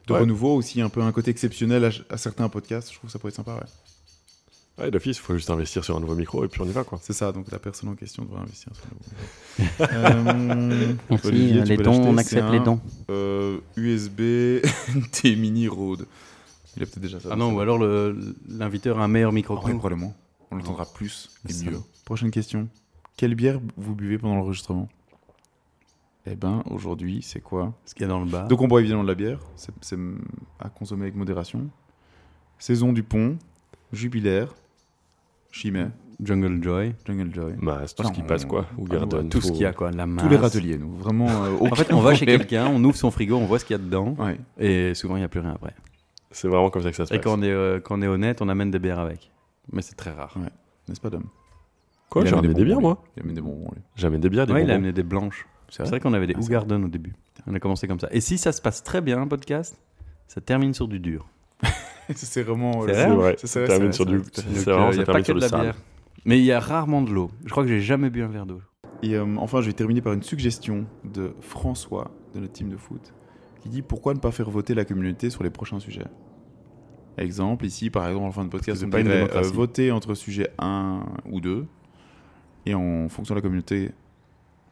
de 0.08 0.14
Ouais. 0.14 0.20
renouveau 0.20 0.56
aussi, 0.56 0.82
un 0.82 0.90
peu 0.90 1.02
un 1.02 1.12
côté 1.14 1.32
exceptionnel 1.32 1.86
à, 1.86 1.90
à 2.14 2.18
certains 2.18 2.50
podcasts. 2.50 2.90
Je 2.92 2.98
trouve 2.98 3.08
que 3.08 3.12
ça 3.14 3.18
pourrait 3.20 3.30
être 3.30 3.36
sympa, 3.38 3.54
ouais. 3.54 3.62
Ouais, 4.78 4.92
d'office, 4.92 5.18
il 5.18 5.22
faut 5.22 5.36
juste 5.36 5.50
investir 5.50 5.86
sur 5.86 5.96
un 5.96 6.02
nouveau 6.02 6.16
micro 6.16 6.44
et 6.44 6.50
puis 6.50 6.62
on 6.62 6.66
y 6.66 6.72
va, 6.72 6.84
quoi. 6.84 7.00
C'est 7.02 7.14
ça, 7.14 7.32
donc 7.32 7.50
la 7.50 7.60
personne 7.60 7.88
en 7.90 7.96
question 7.96 8.24
devrait 8.24 8.42
investir 8.42 8.74
sur 8.76 8.86
le 8.90 9.86
euh, 9.90 10.94
Merci, 11.10 11.28
Olivier, 11.28 11.64
tu 11.64 11.70
les 11.70 11.78
peux 11.78 11.84
dons, 11.84 11.92
l'acheter, 11.92 12.08
on 12.10 12.18
accepte 12.18 12.44
un, 12.44 12.52
les 12.52 12.60
dons. 12.60 12.80
euh, 13.10 13.60
USB 13.78 14.62
T-Mini 15.14 15.68
Rode. 15.70 16.06
Il 16.76 16.84
a 16.84 16.86
peut-être 16.88 17.00
déjà 17.00 17.22
ça. 17.22 17.30
Ah 17.32 17.36
non, 17.38 17.54
ou 17.54 17.62
alors 17.62 17.80
l'inviteur 18.50 19.00
a 19.00 19.06
un 19.06 19.08
meilleur 19.08 19.32
micro. 19.32 19.56
En 19.56 19.62
vrai, 19.62 19.74
probablement. 19.74 20.14
On 20.52 20.58
l'entendra 20.58 20.86
plus 20.86 21.30
et 21.48 21.54
mieux. 21.64 21.78
ça. 21.78 21.80
Prochaine 22.04 22.32
question. 22.32 22.68
Quelle 23.16 23.34
bière 23.36 23.62
vous 23.78 23.96
buvez 23.96 24.18
pendant 24.18 24.36
l'enregistrement? 24.36 24.90
Eh 26.26 26.36
ben, 26.36 26.64
aujourd'hui, 26.70 27.22
c'est 27.22 27.40
quoi? 27.40 27.74
Ce 27.86 27.94
qu'il 27.94 28.02
y 28.02 28.06
a 28.06 28.10
dans 28.10 28.20
le 28.20 28.26
bar. 28.30 28.48
Donc 28.50 28.60
on 28.62 28.68
boit 28.68 28.82
évidemment 28.82 29.04
de 29.04 29.08
la 29.08 29.16
bière, 29.16 29.40
c'est 29.56 29.98
à 30.60 30.68
consommer 30.70 31.04
avec 31.04 31.16
modération. 31.16 31.70
Saison 32.60 32.92
du 32.92 33.04
Pont, 33.04 33.38
Jubilaire, 33.94 34.54
Chimay, 35.56 35.88
Jungle 36.22 36.62
Joy. 36.62 36.94
Jungle 37.06 37.34
Joy. 37.34 37.54
Masse, 37.60 37.96
tout 37.96 38.04
Voilà, 38.04 38.14
ce 38.14 38.20
qui 38.20 38.24
on- 38.24 38.28
passe, 38.28 38.46
quoi. 38.46 38.66
Ou 38.78 38.86
ah, 38.90 38.94
ouais, 38.94 39.00
Garden. 39.00 39.30
Tout 39.30 39.40
ce 39.42 39.52
qu'il 39.52 39.62
y 39.62 39.66
a, 39.66 39.72
quoi. 39.74 39.92
La 39.92 40.06
masse. 40.06 40.24
Tous 40.26 40.30
les 40.30 40.38
râteliers, 40.38 40.78
nous. 40.78 40.94
Vraiment. 40.96 41.28
euh, 41.30 41.58
En 41.72 41.76
fait, 41.76 41.94
on 41.94 42.02
va 42.02 42.14
chez 42.14 42.26
quelqu'un, 42.26 42.68
on 42.68 42.84
ouvre 42.84 42.96
son 42.98 43.10
frigo, 43.10 43.38
on 43.38 43.46
voit 43.46 43.60
ce 43.60 43.66
qu'il 43.66 43.74
y 43.76 43.80
a 43.80 43.84
dedans. 43.84 44.16
Ouais. 44.20 44.38
Et 44.60 44.94
souvent, 44.96 45.16
il 45.16 45.20
n'y 45.20 45.26
a 45.26 45.30
plus 45.30 45.40
rien 45.40 45.52
après. 45.54 45.74
C'est 46.32 46.50
vraiment 46.50 46.70
comme 46.70 46.82
ça 46.84 46.90
que 46.92 46.96
ça 46.98 47.06
se 47.06 47.14
Et 47.14 47.18
passe. 47.18 47.24
quand 47.26 47.40
on, 47.40 47.44
est, 47.44 47.50
euh, 47.52 47.80
quand 47.80 47.98
on 47.98 48.02
est 48.02 48.08
honnête, 48.08 48.42
on 48.42 48.50
amène 48.50 48.70
des 48.70 48.80
bières 48.80 49.00
avec. 49.00 49.32
Mais 49.72 49.82
c'est 49.82 49.96
très 49.96 50.12
rare. 50.12 50.36
N'est-ce 50.90 51.00
pas, 51.00 51.10
Dom? 51.10 51.24
Quoi, 52.10 52.26
j'ai 52.26 52.36
ramené 52.36 52.54
des 52.54 52.66
bières, 52.66 52.82
moi. 52.82 53.02
Il 53.16 53.24
amène 53.24 53.36
des 53.36 53.42
bonbons. 53.42 53.72
J'amène 53.96 54.20
des 54.22 54.30
bières, 54.30 54.46
des 54.46 54.54
Ouais, 54.54 54.64
il 54.64 54.72
a 54.72 54.76
amené 54.76 54.92
des 54.92 55.04
blanches. 55.04 55.48
C'est 55.70 55.78
C'est 55.78 55.84
vrai 55.84 55.90
vrai 55.92 56.00
qu'on 56.02 56.14
avait 56.14 56.28
des 56.28 56.34
Ah, 56.36 56.42
c'est 56.42 56.48
Hougarden 56.48 56.84
au 56.84 56.88
début. 56.90 57.14
On 57.48 57.54
a 57.56 57.60
commencé 57.60 57.88
comme 57.88 58.00
ça. 58.00 58.08
Et 58.12 58.22
si 58.22 58.38
ça 58.38 58.52
se 58.52 58.62
passe 58.62 58.84
très 58.84 59.02
bien, 59.02 59.22
un 59.22 59.28
podcast, 59.28 59.78
ça 60.28 60.40
termine 60.42 60.74
sur 60.74 60.88
du 60.88 61.00
dur. 61.00 61.26
C'est 62.16 62.44
vraiment. 62.44 62.84
C'est 62.86 62.96
euh, 62.96 63.08
vrai, 63.08 63.08
C'est 63.08 63.16
vrai, 63.16 63.36
c'est 63.38 63.48
ça 63.48 63.60
vrai, 63.62 63.68
termine 63.70 63.94
sur 63.94 64.06
du. 64.06 64.22
c'est 64.34 64.44
vraiment, 64.66 64.92
il 64.92 64.92
n'y 64.92 64.96
ça 64.98 65.02
a 65.02 65.06
pas 65.06 65.22
termine 65.22 65.22
que 65.22 65.26
sur 65.26 65.34
de 65.36 65.40
le 65.40 65.42
la 65.42 65.50
sale. 65.50 65.62
bière. 65.62 65.76
Mais 66.26 66.40
il 66.40 66.46
y 66.46 66.52
a 66.52 66.60
rarement 66.60 67.02
de 67.02 67.12
l'eau. 67.12 67.32
Je 67.46 67.50
crois 67.52 67.64
que 67.64 67.70
j'ai 67.70 67.82
jamais 67.82 68.10
bu 68.10 68.22
un 68.24 68.28
verre 68.28 68.46
d'eau. 68.46 68.62
Et 69.02 69.16
euh, 69.16 69.26
enfin, 69.38 69.62
je 69.62 69.68
vais 69.68 69.74
terminer 69.74 70.02
par 70.02 70.14
une 70.14 70.24
suggestion 70.24 70.86
de 71.04 71.34
François, 71.42 72.12
de 72.34 72.40
notre 72.40 72.54
team 72.54 72.70
de 72.70 72.78
foot, 72.78 73.14
qui 73.62 73.70
dit 73.70 73.82
pourquoi 73.82 74.14
ne 74.14 74.20
pas 74.20 74.32
faire 74.32 74.50
voter 74.50 74.74
la 74.74 74.86
communauté 74.86 75.30
sur 75.30 75.44
les 75.44 75.50
prochains 75.50 75.80
sujets 75.80 76.06
Exemple, 77.18 77.66
ici, 77.66 77.90
par 77.90 78.08
exemple, 78.08 78.26
en 78.26 78.32
fin 78.32 78.44
de 78.44 78.50
podcast, 78.50 78.84
on 78.86 78.90
pas 78.90 79.02
dirait, 79.02 79.30
euh, 79.36 79.42
voter 79.42 79.92
entre 79.92 80.16
sujet 80.16 80.50
1 80.60 81.06
ou 81.32 81.40
2, 81.40 81.66
et 82.66 82.74
en 82.74 83.08
fonction 83.10 83.34
de 83.36 83.40
la 83.40 83.42
communauté, 83.42 83.92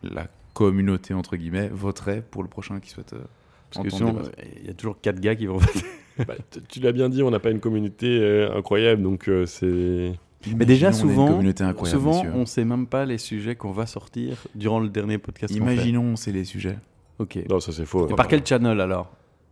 la 0.04 0.28
communauté, 0.54 1.14
entre 1.14 1.38
guillemets, 1.38 1.70
voterait 1.70 2.22
pour 2.22 2.44
le 2.44 2.50
prochain 2.50 2.80
qui 2.80 2.90
souhaite 2.90 3.14
euh, 3.14 3.24
Parce 3.72 3.88
que 3.88 3.94
entendre 3.96 3.98
sinon, 3.98 4.14
débattre. 4.24 4.38
il 4.62 4.68
y 4.68 4.70
a 4.70 4.74
toujours 4.74 5.00
quatre 5.00 5.20
gars 5.22 5.36
qui 5.36 5.46
vont 5.46 5.58
voter. 5.60 5.86
Bah, 6.28 6.36
tu 6.70 6.80
l'as 6.80 6.92
bien 6.92 7.10
dit, 7.10 7.24
on 7.24 7.32
n'a 7.32 7.40
pas 7.40 7.50
une 7.50 7.60
communauté 7.60 8.20
euh, 8.20 8.56
incroyable, 8.56 9.02
donc 9.02 9.28
euh, 9.28 9.46
c'est. 9.46 10.14
Mais 10.56 10.66
déjà, 10.66 10.90
Imaginons, 10.90 11.24
on 11.40 11.46
souvent, 11.46 11.86
souvent 11.86 12.14
messieurs. 12.24 12.32
on 12.36 12.46
sait 12.46 12.66
même 12.66 12.86
pas 12.88 13.06
les 13.06 13.18
sujets 13.18 13.56
qu'on 13.56 13.72
va 13.72 13.86
sortir 13.86 14.38
durant 14.56 14.80
le 14.80 14.90
dernier 14.90 15.18
podcast. 15.18 15.56
Imaginons, 15.56 16.16
c'est 16.18 16.32
les 16.34 16.44
sujets. 16.44 16.78
Ok. 17.20 17.40
Non, 17.50 17.60
ça 17.60 17.72
c'est 17.72 17.86
faux. 17.86 18.10
Et 18.10 18.14
par 18.14 18.28
quel 18.28 18.46
channel 18.46 18.80
alors? 18.82 19.06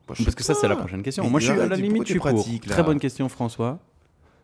Bah, 0.07 0.15
Parce 0.17 0.35
que 0.35 0.43
ça, 0.43 0.53
c'est 0.53 0.67
la 0.67 0.75
prochaine 0.75 1.01
question. 1.01 1.23
Mais 1.23 1.29
Moi, 1.29 1.39
je 1.39 1.51
suis 1.51 1.59
à 1.59 1.67
la 1.67 1.75
limite, 1.75 2.03
je 2.03 2.13
suis 2.13 2.19
tu 2.19 2.19
pour. 2.19 2.45
Très 2.67 2.83
bonne 2.83 2.99
question, 2.99 3.29
François. 3.29 3.79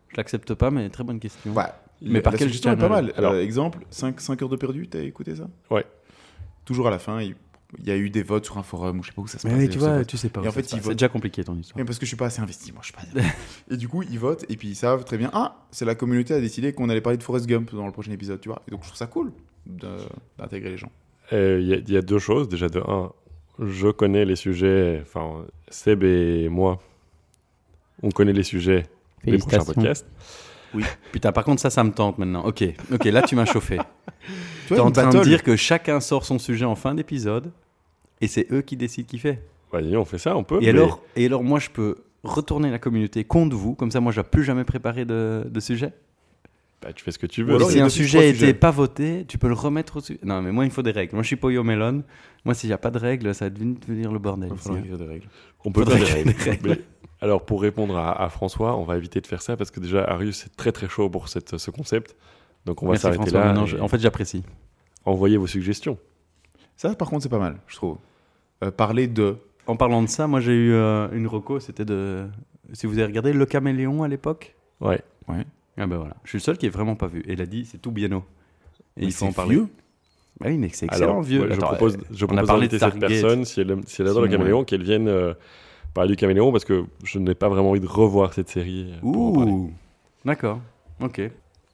Je 0.08 0.16
l'accepte 0.16 0.54
pas, 0.54 0.70
mais 0.70 0.88
très 0.88 1.04
bonne 1.04 1.20
question. 1.20 1.52
Ouais. 1.52 1.64
Mais 2.00 2.22
par 2.22 2.32
la 2.32 2.38
quel 2.38 2.48
suggestion 2.48 2.72
est 2.72 2.76
pas 2.76 2.88
channel? 2.88 3.04
mal. 3.06 3.14
Alors- 3.16 3.32
Euh, 3.32 3.42
exemple, 3.42 3.80
5, 3.90 4.40
heures 4.42 4.48
de 4.48 4.56
perdu, 4.56 4.88
t'as 4.88 5.00
écouté 5.00 5.34
ça? 5.36 5.48
Ouais. 5.70 5.84
Toujours 6.64 6.88
à 6.88 6.90
la 6.90 6.98
fin, 6.98 7.20
il 7.20 7.34
il 7.76 7.86
y 7.86 7.90
a 7.90 7.96
eu 7.96 8.08
des 8.08 8.22
votes 8.22 8.46
sur 8.46 8.56
un 8.56 8.62
forum 8.62 8.98
ou 8.98 9.02
je 9.02 9.08
sais 9.08 9.14
pas 9.14 9.20
où 9.20 9.26
ça 9.26 9.38
se 9.38 9.46
Mais 9.46 9.52
passe. 9.52 9.62
oui, 9.62 9.68
tu 9.68 9.78
vois, 9.78 10.04
tu 10.04 10.16
sais 10.16 10.30
pas. 10.30 10.40
Et 10.40 10.44
où 10.44 10.46
en 10.46 10.50
ça 10.52 10.62
fait, 10.62 10.68
c'est 10.68 10.92
déjà 10.92 11.08
compliqué 11.10 11.44
ton 11.44 11.54
histoire. 11.56 11.76
Mais 11.78 11.84
parce 11.84 11.98
que 11.98 12.06
je 12.06 12.08
suis 12.08 12.16
pas 12.16 12.26
assez 12.26 12.40
investi, 12.40 12.72
moi, 12.72 12.80
je 12.82 12.86
suis 12.86 12.94
pas. 12.94 13.20
et 13.70 13.76
du 13.76 13.88
coup, 13.88 14.02
ils 14.02 14.18
votent 14.18 14.46
et 14.48 14.56
puis 14.56 14.68
ils 14.68 14.74
savent 14.76 15.04
très 15.04 15.18
bien. 15.18 15.30
Ah, 15.34 15.66
c'est 15.70 15.84
la 15.84 15.94
communauté 15.94 16.32
a 16.32 16.40
décidé 16.40 16.72
qu'on 16.72 16.88
allait 16.88 17.02
parler 17.02 17.18
de 17.18 17.22
Forrest 17.22 17.46
Gump 17.46 17.74
dans 17.74 17.84
le 17.86 17.92
prochain 17.92 18.12
épisode, 18.12 18.40
tu 18.40 18.48
vois. 18.48 18.62
Et 18.68 18.70
donc, 18.70 18.80
je 18.82 18.86
trouve 18.88 18.96
ça 18.98 19.06
cool 19.06 19.32
d'intégrer 19.66 20.70
les 20.70 20.78
gens. 20.78 20.90
Euh, 21.34 21.60
Il 21.60 21.88
y, 21.88 21.92
y 21.92 21.96
a 21.96 22.02
deux 22.02 22.18
choses. 22.18 22.48
Déjà, 22.48 22.68
de 22.70 22.80
un, 22.80 23.12
je 23.58 23.88
connais 23.88 24.24
les 24.24 24.36
sujets. 24.36 25.00
Enfin, 25.02 25.44
Seb 25.68 26.04
et 26.04 26.48
moi, 26.48 26.80
on 28.02 28.10
connaît 28.10 28.32
les 28.32 28.44
sujets 28.44 28.86
des 29.24 29.36
prochains 29.36 29.60
Félicitations. 29.60 30.06
Podcasts. 30.72 30.98
Putain, 31.12 31.32
par 31.32 31.44
contre, 31.44 31.60
ça, 31.60 31.70
ça 31.70 31.82
me 31.84 31.90
tente 31.92 32.18
maintenant. 32.18 32.44
Ok, 32.44 32.64
ok, 32.92 33.04
là, 33.06 33.22
tu 33.22 33.34
m'as 33.36 33.44
chauffé. 33.46 33.78
Tu 34.66 34.74
vois, 34.74 34.84
en 34.84 34.90
train 34.90 35.08
de 35.08 35.20
dire 35.24 35.42
que 35.42 35.56
chacun 35.56 35.98
sort 36.00 36.26
son 36.26 36.38
sujet 36.38 36.66
en 36.66 36.74
fin 36.74 36.94
d'épisode 36.94 37.50
et 38.20 38.26
c'est 38.28 38.46
eux 38.52 38.60
qui 38.60 38.76
décident 38.76 39.06
qui 39.08 39.18
fait. 39.18 39.42
Vas-y, 39.72 39.96
on 39.96 40.04
fait 40.04 40.18
ça, 40.18 40.36
on 40.36 40.44
peut. 40.44 40.56
Et 40.56 40.60
mais- 40.60 40.68
alors, 40.68 41.02
et 41.16 41.24
alors, 41.26 41.42
moi, 41.42 41.58
je 41.58 41.70
peux 41.70 41.96
retourner 42.22 42.70
la 42.70 42.78
communauté 42.78 43.24
contre 43.24 43.56
vous, 43.56 43.74
comme 43.74 43.90
ça, 43.90 44.00
moi, 44.00 44.12
je 44.12 44.20
n'ai 44.20 44.26
plus 44.26 44.44
jamais 44.44 44.64
préparé 44.64 45.06
de, 45.06 45.46
de 45.48 45.60
sujet. 45.60 45.92
bah, 46.82 46.92
tu 46.92 47.02
fais 47.02 47.12
ce 47.12 47.18
que 47.18 47.26
tu 47.26 47.42
veux. 47.44 47.54
alors, 47.54 47.70
si 47.70 47.80
un 47.80 47.88
sujet 47.88 48.32
n'était 48.32 48.52
pas 48.54 48.70
voté, 48.70 49.24
tu 49.26 49.38
peux 49.38 49.48
le 49.48 49.54
remettre 49.54 49.96
au 49.96 50.00
sujet. 50.00 50.20
Non, 50.22 50.42
mais 50.42 50.52
moi, 50.52 50.64
il 50.66 50.70
faut 50.70 50.82
des 50.82 50.90
règles. 50.90 51.14
Moi, 51.14 51.22
je 51.22 51.28
suis 51.28 51.36
Poyo 51.36 51.64
Melon. 51.64 52.02
Moi, 52.44 52.52
s'il 52.54 52.68
n'y 52.68 52.74
a 52.74 52.78
pas 52.78 52.90
de 52.90 52.98
règles, 52.98 53.34
ça 53.34 53.46
va 53.46 53.50
devenir 53.50 54.12
le 54.12 54.18
bordel. 54.18 54.50
Il 54.66 54.78
écrire 54.78 54.98
des 54.98 55.06
règles. 55.06 55.28
On 55.64 55.72
peut 55.72 55.84
faire 55.86 55.96
des 56.24 56.32
règles. 56.32 56.78
Alors, 57.20 57.44
pour 57.44 57.60
répondre 57.62 57.96
à, 57.96 58.22
à 58.22 58.28
François, 58.28 58.76
on 58.76 58.84
va 58.84 58.96
éviter 58.96 59.20
de 59.20 59.26
faire 59.26 59.42
ça 59.42 59.56
parce 59.56 59.70
que 59.70 59.80
déjà, 59.80 60.04
Arius 60.08 60.46
est 60.46 60.56
très 60.56 60.72
très 60.72 60.88
chaud 60.88 61.08
pour 61.10 61.28
cette, 61.28 61.56
ce 61.58 61.70
concept. 61.70 62.16
Donc, 62.64 62.82
on 62.82 62.88
va 62.88 62.96
s'arrêter 62.96 63.30
là. 63.30 63.46
Maintenant, 63.46 63.64
et 63.64 63.68
je- 63.68 63.76
En 63.78 63.88
fait, 63.88 63.98
j'apprécie. 63.98 64.44
Envoyez 65.04 65.36
vos 65.36 65.46
suggestions. 65.46 65.98
Ça, 66.76 66.94
par 66.94 67.08
contre, 67.08 67.22
c'est 67.24 67.28
pas 67.28 67.38
mal, 67.38 67.56
je 67.66 67.76
trouve. 67.76 67.98
Euh, 68.62 68.70
parler 68.70 69.06
de. 69.08 69.36
En 69.66 69.76
parlant 69.76 70.02
de 70.02 70.08
ça, 70.08 70.26
moi, 70.26 70.40
j'ai 70.40 70.52
eu 70.54 70.72
euh, 70.72 71.08
une 71.12 71.26
reco. 71.26 71.60
C'était 71.60 71.84
de. 71.84 72.26
Si 72.72 72.86
vous 72.86 72.94
avez 72.98 73.06
regardé 73.06 73.32
Le 73.32 73.46
Caméléon 73.46 74.02
à 74.02 74.08
l'époque? 74.08 74.54
Ouais. 74.80 75.00
Ah 75.28 75.86
ben 75.86 75.96
voilà. 75.96 76.16
Je 76.24 76.30
suis 76.30 76.38
le 76.38 76.42
seul 76.42 76.58
qui 76.58 76.66
est 76.66 76.70
vraiment 76.70 76.96
pas 76.96 77.06
vu. 77.06 77.20
Et 77.26 77.32
il 77.34 77.40
a 77.40 77.46
dit 77.46 77.64
c'est 77.64 77.78
tout 77.78 77.90
bieno. 77.92 78.24
Et 78.96 79.02
Mais 79.02 79.06
il 79.06 79.12
faut 79.12 79.26
en 79.26 79.28
c'est 79.30 79.36
parler. 79.36 79.54
vieux. 79.56 79.68
Bah 80.40 80.46
oui, 80.48 80.58
mais 80.58 80.68
c'est 80.72 80.86
excellent, 80.86 81.10
Alors, 81.10 81.22
vieux. 81.22 81.42
ouais, 81.42 81.54
je 81.54 81.60
propose, 81.60 81.98
je 82.10 82.24
on 82.28 82.36
a 82.36 82.42
parlé 82.44 82.68
de 82.68 82.76
d'inviter 82.78 82.78
cette 82.78 82.98
personne, 83.20 83.44
si 83.44 83.60
elle, 83.60 83.76
si 83.86 84.02
elle 84.02 84.08
adore 84.08 84.22
le 84.22 84.28
caméléon, 84.28 84.64
qu'elle 84.64 84.82
vienne 84.82 85.08
euh, 85.08 85.34
parler 85.94 86.10
du 86.10 86.16
caméléon 86.16 86.52
parce 86.52 86.64
que 86.64 86.84
je 87.04 87.18
n'ai 87.18 87.34
pas 87.34 87.48
vraiment 87.48 87.70
envie 87.70 87.80
de 87.80 87.86
revoir 87.86 88.32
cette 88.34 88.48
série. 88.48 88.92
euh, 88.92 89.00
pour 89.00 89.26
en 89.28 89.32
parler. 89.32 89.52
Ouh. 89.52 89.72
D'accord. 90.24 90.60
Ok. 91.00 91.20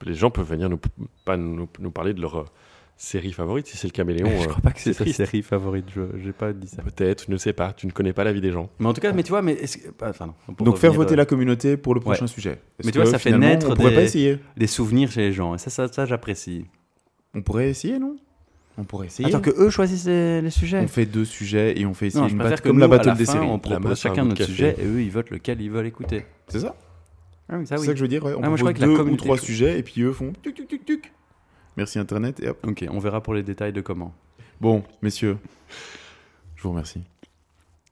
Les 0.04 0.14
gens 0.14 0.30
peuvent 0.30 0.48
venir 0.48 0.68
nous, 0.68 0.78
pas 1.24 1.36
nous, 1.36 1.68
nous 1.78 1.90
parler 1.90 2.12
de 2.14 2.20
leur 2.20 2.34
euh, 2.36 2.44
série 2.96 3.32
favorite 3.32 3.66
si 3.66 3.76
c'est 3.76 3.86
le 3.88 3.92
caméléon. 3.92 4.28
je 4.38 4.44
euh, 4.44 4.48
crois 4.48 4.60
pas 4.62 4.72
que 4.72 4.80
c'est 4.80 4.92
sa 4.92 5.04
triste. 5.04 5.16
série 5.16 5.42
favorite. 5.42 5.86
Je 5.94 6.02
j'ai 6.22 6.32
pas 6.32 6.52
dit 6.52 6.68
ça. 6.68 6.82
Peut-être, 6.82 7.24
je 7.26 7.32
ne 7.32 7.36
sais 7.38 7.52
pas. 7.52 7.72
Tu 7.72 7.86
ne 7.86 7.92
connais 7.92 8.12
pas 8.12 8.24
la 8.24 8.32
vie 8.32 8.40
des 8.42 8.50
gens. 8.50 8.68
Mais 8.78 8.86
en 8.86 8.92
tout 8.92 9.00
cas, 9.00 9.12
mais 9.12 9.22
tu 9.22 9.30
vois, 9.30 9.40
mais 9.42 9.52
est-ce 9.54 9.78
que- 9.78 9.88
bah, 9.98 10.08
enfin, 10.10 10.26
non, 10.26 10.54
pour 10.54 10.64
Donc, 10.66 10.76
faire 10.76 10.90
revenir, 10.90 11.02
voter 11.06 11.14
euh, 11.14 11.16
la 11.16 11.26
communauté 11.26 11.76
pour 11.76 11.94
le 11.94 12.00
prochain 12.00 12.22
Ouais. 12.22 12.28
sujet. 12.28 12.60
Est-ce 12.78 12.86
Mais 12.86 12.92
tu 12.92 12.98
vois, 12.98 13.04
que, 13.06 13.10
ça 13.12 13.18
fait 13.18 13.30
finalement, 13.30 13.46
naître 13.46 13.68
On 13.70 13.74
pourrait 13.74 13.90
des- 13.90 13.96
pas 13.96 14.02
essayer? 14.02 14.38
des 14.56 14.66
souvenirs 14.66 15.10
chez 15.10 15.20
les 15.22 15.32
gens. 15.32 15.54
Et 15.54 15.58
ça, 15.58 15.70
ça, 15.70 15.88
ça 15.88 16.04
j'apprécie. 16.06 16.66
On 17.34 17.42
pourrait 17.42 17.70
essayer, 17.70 17.98
non? 17.98 18.16
On 18.76 18.84
pourrait 18.84 19.06
essayer. 19.06 19.28
Attends 19.28 19.40
que 19.40 19.50
eux 19.50 19.70
choisissent 19.70 20.06
les, 20.06 20.40
les 20.42 20.50
sujets. 20.50 20.80
On 20.80 20.88
fait 20.88 21.06
deux 21.06 21.24
sujets 21.24 21.78
et 21.78 21.86
on 21.86 21.94
fait 21.94 22.08
essayer 22.08 22.20
Non, 22.22 22.28
je 22.28 22.32
une 22.32 22.38
préfère 22.38 22.50
battle 22.52 22.62
que 22.62 22.68
comme 22.68 22.76
nous, 22.76 22.80
la 22.80 22.86
à 22.86 22.88
battle 22.88 23.08
la 23.08 23.14
des 23.14 23.24
fin, 23.24 23.32
séries. 23.34 23.46
on 23.46 23.58
propose 23.60 23.98
chacun 24.00 24.24
notre 24.24 24.38
café. 24.38 24.50
sujet 24.50 24.76
et 24.80 24.84
eux, 24.84 25.00
ils 25.02 25.10
votent 25.12 25.30
lequel 25.30 25.60
ils 25.60 25.70
veulent 25.70 25.86
écouter. 25.86 26.26
C'est 26.48 26.58
ça 26.60 26.74
Ah 27.48 27.56
oui, 27.58 27.66
ça 27.66 27.76
C'est 27.76 27.80
oui. 27.82 27.86
ça 27.86 27.92
que 27.92 27.98
je 27.98 28.02
veux 28.04 28.08
dire, 28.08 28.24
ouais. 28.24 28.34
On 28.34 28.42
Ah, 28.42 28.48
moi, 28.48 28.58
propose 28.58 28.74
deux 28.80 28.98
ou 29.00 29.16
trois 29.16 29.38
sujets 29.38 29.78
et 29.78 29.82
puis 29.84 30.00
eux 30.02 30.12
font 30.12 30.32
tuc 30.42 30.54
tuc 30.56 30.66
tuc 30.68 30.84
tuc. 30.84 31.12
Merci 31.76 31.98
Internet 32.00 32.40
et 32.40 32.48
hop. 32.48 32.58
Ok, 32.66 32.84
on 32.90 32.98
verra 32.98 33.20
pour 33.22 33.34
les 33.34 33.42
détails 33.44 33.72
de 33.72 33.80
comment. 33.80 34.12
Bon, 34.60 34.82
messieurs, 35.02 35.36
je 36.56 36.62
vous 36.62 36.70
remercie. 36.70 37.02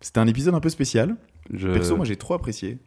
C'était 0.01 0.19
un 0.19 0.27
épisode 0.27 0.55
un 0.55 0.61
peu 0.61 0.69
spécial. 0.69 1.17
Je... 1.53 1.69
Perso, 1.69 1.97
moi 1.97 2.05
j'ai 2.05 2.17
trop 2.17 2.35
apprécié. 2.35 2.79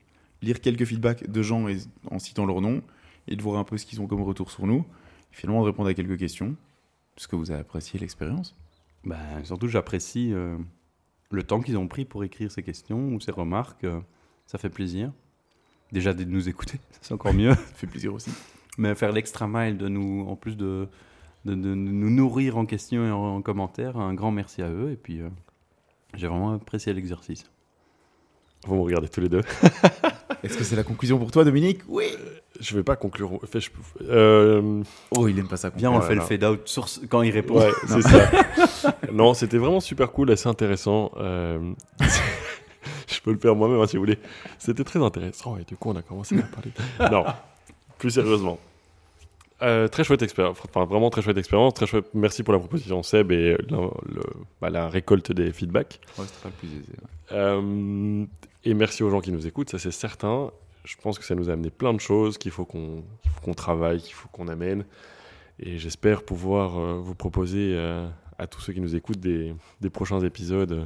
Lire 0.42 0.60
quelques 0.60 0.86
feedbacks 0.86 1.30
de 1.30 1.42
gens 1.42 1.68
et- 1.70 1.78
en 2.12 2.20
citant 2.20 2.46
leur 2.46 2.60
nom 2.62 2.82
et 3.28 3.36
de 3.36 3.42
voir 3.42 3.58
un 3.60 3.64
peu 3.64 3.78
ce 3.78 3.86
qu'ils 3.86 4.02
ont 4.02 4.08
comme 4.08 4.22
retour 4.22 4.52
sur 4.52 4.68
nous. 4.68 4.86
Et 5.32 5.36
finalement 5.36 5.62
de 5.62 5.68
répondre 5.68 5.88
à 5.90 5.94
quelques 5.94 6.18
questions. 6.18 6.56
Est-ce 7.18 7.28
que 7.28 7.36
vous 7.36 7.52
avez 7.52 7.62
apprécié 7.62 8.00
l'expérience 8.00 8.56
Bah, 9.04 9.18
surtout, 9.44 9.68
j'apprécie 9.68 10.34
euh, 10.34 10.58
le 11.32 11.44
temps 11.44 11.62
qu'ils 11.62 11.78
ont 11.78 11.88
pris 11.88 12.06
pour 12.06 12.24
écrire 12.24 12.52
ces 12.52 12.64
questions 12.64 13.08
ou 13.14 13.20
ces 13.20 13.32
remarques. 13.32 13.84
euh, 13.86 14.00
ça 14.46 14.58
fait 14.58 14.70
plaisir. 14.70 15.12
Déjà 15.92 16.14
de 16.14 16.24
nous 16.24 16.50
écouter, 16.50 16.80
c'est 17.02 17.14
encore 17.14 17.34
mieux. 17.34 17.54
Ça 17.54 17.74
fait 17.76 17.88
plaisir 17.88 18.14
aussi. 18.14 18.32
Mais 18.78 18.94
faire 18.96 19.12
l'extra 19.14 19.48
mile 19.48 19.78
de 19.78 19.88
nous, 19.88 20.26
en 20.28 20.36
plus 20.36 20.58
de, 20.58 20.88
de, 21.46 21.56
de 21.56 21.74
nous 21.76 22.10
nourrir 22.10 22.58
en 22.58 22.66
questions 22.66 23.06
et 23.08 23.12
en, 23.12 23.38
en 23.38 23.42
commentaires, 23.42 23.98
un 23.98 24.14
grand 24.14 24.32
merci 24.32 24.62
à 24.62 24.70
eux. 24.70 24.92
Et 24.92 24.98
puis, 24.98 25.22
euh, 25.22 25.30
j'ai 26.16 26.28
vraiment 26.28 26.52
apprécié 26.54 26.94
l'exercice. 26.94 27.50
Vous 28.68 28.76
me 28.76 28.82
regardez 28.82 29.08
tous 29.08 29.22
les 29.22 29.30
deux. 29.30 29.44
Est-ce 30.44 30.58
que 30.58 30.64
c'est 30.64 30.76
la 30.76 30.84
conclusion 30.84 31.18
pour 31.18 31.32
toi, 31.32 31.44
Dominique? 31.46 31.80
Oui. 31.88 32.06
Je 32.60 32.76
vais 32.76 32.84
pas 32.84 32.96
conclure. 32.96 33.34
Enfin, 33.44 33.60
je- 33.60 33.70
euh, 34.04 34.82
Oh, 35.12 35.28
il 35.28 35.38
aime 35.40 35.48
pas 35.48 35.58
ça. 35.58 35.72
Viens, 35.76 35.92
on 35.92 36.02
fait 36.02 36.16
non. 36.16 36.22
le 36.22 36.28
fade 36.28 36.44
out 36.44 36.62
sur 36.68 36.88
quand 37.10 37.22
il 37.22 37.32
répond. 37.32 37.60
Ouais, 37.60 37.72
c'est 37.88 38.02
ça. 38.02 38.96
non, 39.12 39.34
c'était 39.34 39.58
vraiment 39.58 39.80
super 39.80 40.12
cool, 40.12 40.32
assez 40.32 40.48
intéressant. 40.48 41.12
Euh, 41.18 41.74
je 43.08 43.20
peux 43.22 43.32
le 43.34 43.40
faire 43.40 43.56
moi-même 43.56 43.80
hein, 43.82 43.88
si 43.88 43.98
vous 43.98 44.04
voulez. 44.04 44.20
C'était 44.60 44.84
très 44.84 45.02
intéressant 45.04 45.58
et 45.58 45.64
du 45.64 45.76
coup 45.76 45.90
on 45.90 45.96
a 45.96 46.02
commencé 46.02 46.38
à 46.38 46.44
parler. 46.44 46.72
Non, 47.12 47.26
plus 47.98 48.12
sérieusement. 48.12 48.60
Euh, 49.62 49.88
très 49.88 50.04
chouette 50.04 50.22
expérience, 50.22 50.58
enfin 50.68 50.84
vraiment 50.86 51.10
très 51.10 51.22
chouette 51.22 51.38
expérience, 51.38 51.74
très 51.76 51.88
chouette. 51.88 52.08
Merci 52.14 52.44
pour 52.44 52.54
la 52.54 52.60
proposition 52.60 53.02
Seb 53.04 53.32
et 53.32 53.56
le- 53.70 54.22
bah, 54.62 54.70
la 54.70 54.90
récolte 54.90 55.32
des 55.32 55.52
feedbacks. 55.54 56.02
Ouais, 56.18 56.26
c'était 56.28 56.42
pas 56.44 56.50
le 56.50 56.56
plus 56.56 56.68
aisé. 56.68 56.86
ouais. 56.92 57.38
Euh, 57.38 58.26
et 58.66 58.74
merci 58.74 59.02
aux 59.04 59.10
gens 59.10 59.22
qui 59.22 59.32
nous 59.32 59.48
écoutent, 59.48 59.70
ça 59.70 59.80
c'est 59.80 59.92
certain. 59.92 60.52
Je 60.86 60.96
pense 60.98 61.18
que 61.20 61.26
ça 61.26 61.36
nous 61.36 61.50
a 61.50 61.54
amené 61.54 61.70
plein 61.70 61.94
de 61.94 62.00
choses 62.00 62.38
qu'il 62.38 62.52
faut 62.52 62.66
qu'on 62.66 63.54
travaille, 63.56 64.02
qu'il 64.02 64.14
faut 64.14 64.30
qu'on 64.30 64.48
amène. 64.48 64.86
Et 65.60 65.78
j'espère 65.78 66.24
pouvoir 66.24 66.78
euh, 66.78 67.00
vous 67.00 67.16
proposer 67.16 67.74
euh, 67.76 68.08
à 68.38 68.46
tous 68.46 68.62
ceux 68.62 68.74
qui 68.74 68.82
nous 68.82 68.96
écoutent 68.96 69.20
des, 69.20 69.56
des 69.82 69.90
prochains 69.90 70.20
épisodes 70.20 70.72
euh, 70.74 70.86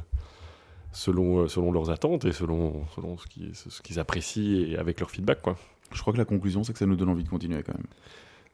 selon, 0.92 1.48
selon 1.48 1.72
leurs 1.72 1.90
attentes 1.90 2.24
et 2.24 2.32
selon, 2.32 2.86
selon 2.94 3.18
ce 3.18 3.26
qu'ils 3.26 3.54
ce 3.54 3.98
apprécient 3.98 4.68
et 4.68 4.76
avec 4.76 5.00
leur 5.00 5.10
feedback. 5.10 5.42
Quoi. 5.42 5.56
Je 5.92 6.00
crois 6.00 6.12
que 6.12 6.18
la 6.18 6.24
conclusion, 6.24 6.62
c'est 6.62 6.72
que 6.72 6.78
ça 6.78 6.86
nous 6.86 6.96
donne 6.96 7.08
envie 7.08 7.24
de 7.24 7.28
continuer 7.28 7.62
quand 7.62 7.74
même. 7.74 7.86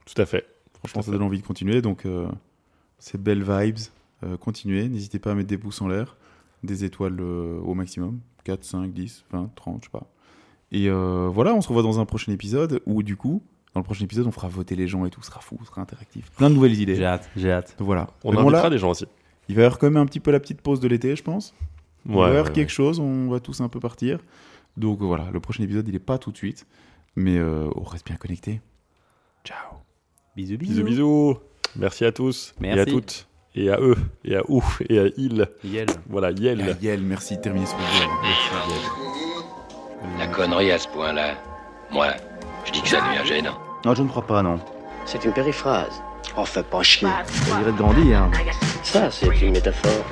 Tout 0.06 0.20
à 0.20 0.26
fait. 0.26 0.46
Franchement, 0.78 1.02
ça 1.02 1.12
donne 1.12 1.22
envie 1.22 1.40
de 1.40 1.46
continuer. 1.46 1.82
Donc, 1.82 2.06
euh, 2.06 2.28
c'est 2.98 3.20
belles 3.20 3.44
vibes. 3.44 3.78
Continuez. 4.40 4.88
N'hésitez 4.88 5.18
pas 5.18 5.32
à 5.32 5.34
mettre 5.34 5.48
des 5.48 5.58
pouces 5.58 5.82
en 5.82 5.88
l'air, 5.88 6.16
des 6.64 6.84
étoiles 6.84 7.20
au 7.20 7.74
maximum 7.74 8.18
4, 8.44 8.64
5, 8.64 8.92
10, 8.92 9.24
20, 9.30 9.50
30, 9.54 9.82
je 9.82 9.86
sais 9.86 9.90
pas. 9.90 10.06
Et 10.76 10.90
euh, 10.90 11.30
voilà, 11.32 11.54
on 11.54 11.62
se 11.62 11.68
revoit 11.68 11.82
dans 11.82 12.00
un 12.00 12.04
prochain 12.04 12.32
épisode 12.32 12.82
où, 12.84 13.02
du 13.02 13.16
coup, 13.16 13.42
dans 13.72 13.80
le 13.80 13.84
prochain 13.84 14.04
épisode, 14.04 14.26
on 14.26 14.30
fera 14.30 14.48
voter 14.48 14.76
les 14.76 14.86
gens 14.86 15.06
et 15.06 15.10
tout. 15.10 15.22
Ce 15.22 15.28
sera 15.28 15.40
fou, 15.40 15.56
ce 15.62 15.68
sera 15.68 15.80
interactif. 15.80 16.30
Plein 16.32 16.50
de 16.50 16.54
nouvelles 16.54 16.78
idées. 16.78 16.96
J'ai 16.96 17.06
hâte, 17.06 17.30
j'ai 17.34 17.50
hâte. 17.50 17.74
Donc 17.78 17.86
voilà. 17.86 18.08
On 18.24 18.30
Mais 18.30 18.36
bon, 18.36 18.42
invitera 18.42 18.64
là, 18.64 18.70
des 18.70 18.76
gens 18.78 18.90
aussi. 18.90 19.06
il 19.48 19.54
va 19.54 19.62
y 19.62 19.64
avoir 19.64 19.78
quand 19.78 19.86
même 19.86 19.96
un 19.96 20.04
petit 20.04 20.20
peu 20.20 20.30
la 20.30 20.38
petite 20.38 20.60
pause 20.60 20.78
de 20.80 20.86
l'été, 20.88 21.16
je 21.16 21.22
pense. 21.22 21.54
il 22.04 22.14
va 22.14 22.20
y 22.20 22.24
avoir 22.24 22.44
ouais, 22.44 22.52
quelque 22.52 22.70
chose, 22.72 23.00
on 23.00 23.28
va 23.30 23.40
tous 23.40 23.62
un 23.62 23.70
peu 23.70 23.80
partir. 23.80 24.18
Donc 24.76 25.00
voilà, 25.00 25.30
le 25.32 25.40
prochain 25.40 25.62
épisode, 25.62 25.88
il 25.88 25.94
est 25.94 25.98
pas 25.98 26.18
tout 26.18 26.30
de 26.30 26.36
suite. 26.36 26.66
Mais 27.16 27.38
euh, 27.38 27.70
on 27.74 27.82
reste 27.84 28.04
bien 28.06 28.16
connecté. 28.16 28.60
Ciao. 29.44 29.78
Bisous, 30.36 30.58
Bisous, 30.58 30.84
bisous. 30.84 31.36
Merci 31.76 32.04
à 32.04 32.12
tous 32.12 32.54
et 32.62 32.70
à 32.70 32.74
Merci. 32.76 32.92
toutes. 32.92 33.28
Et 33.54 33.70
à 33.70 33.80
eux, 33.80 33.96
et 34.22 34.36
à 34.36 34.42
ou, 34.50 34.62
et 34.90 34.98
à 34.98 35.06
il. 35.16 35.48
Yel. 35.64 35.86
Voilà, 36.10 36.30
Yel. 36.32 36.76
Yel, 36.82 37.00
merci, 37.00 37.40
terminé 37.40 37.64
sur 37.64 37.78
Yel. 37.78 38.08
Merci, 38.22 38.70
Yel. 38.70 39.25
La 40.18 40.26
connerie 40.26 40.72
à 40.72 40.78
ce 40.78 40.88
point-là, 40.88 41.34
moi, 41.90 42.08
je 42.64 42.72
dis 42.72 42.82
que 42.82 42.88
ça 42.88 43.00
devient 43.00 43.26
gênant. 43.26 43.58
Non, 43.84 43.94
je 43.94 44.02
ne 44.02 44.08
crois 44.08 44.26
pas, 44.26 44.42
non. 44.42 44.58
C'est 45.04 45.24
une 45.24 45.32
périphrase. 45.32 46.02
Oh, 46.36 46.44
fais 46.44 46.62
pas 46.62 46.82
chier. 46.82 47.08
On 47.52 47.58
dirait 47.58 47.72
de 47.72 48.14
hein. 48.14 48.30
Ça, 48.82 49.10
c'est 49.10 49.40
une 49.40 49.52
métaphore. 49.52 50.04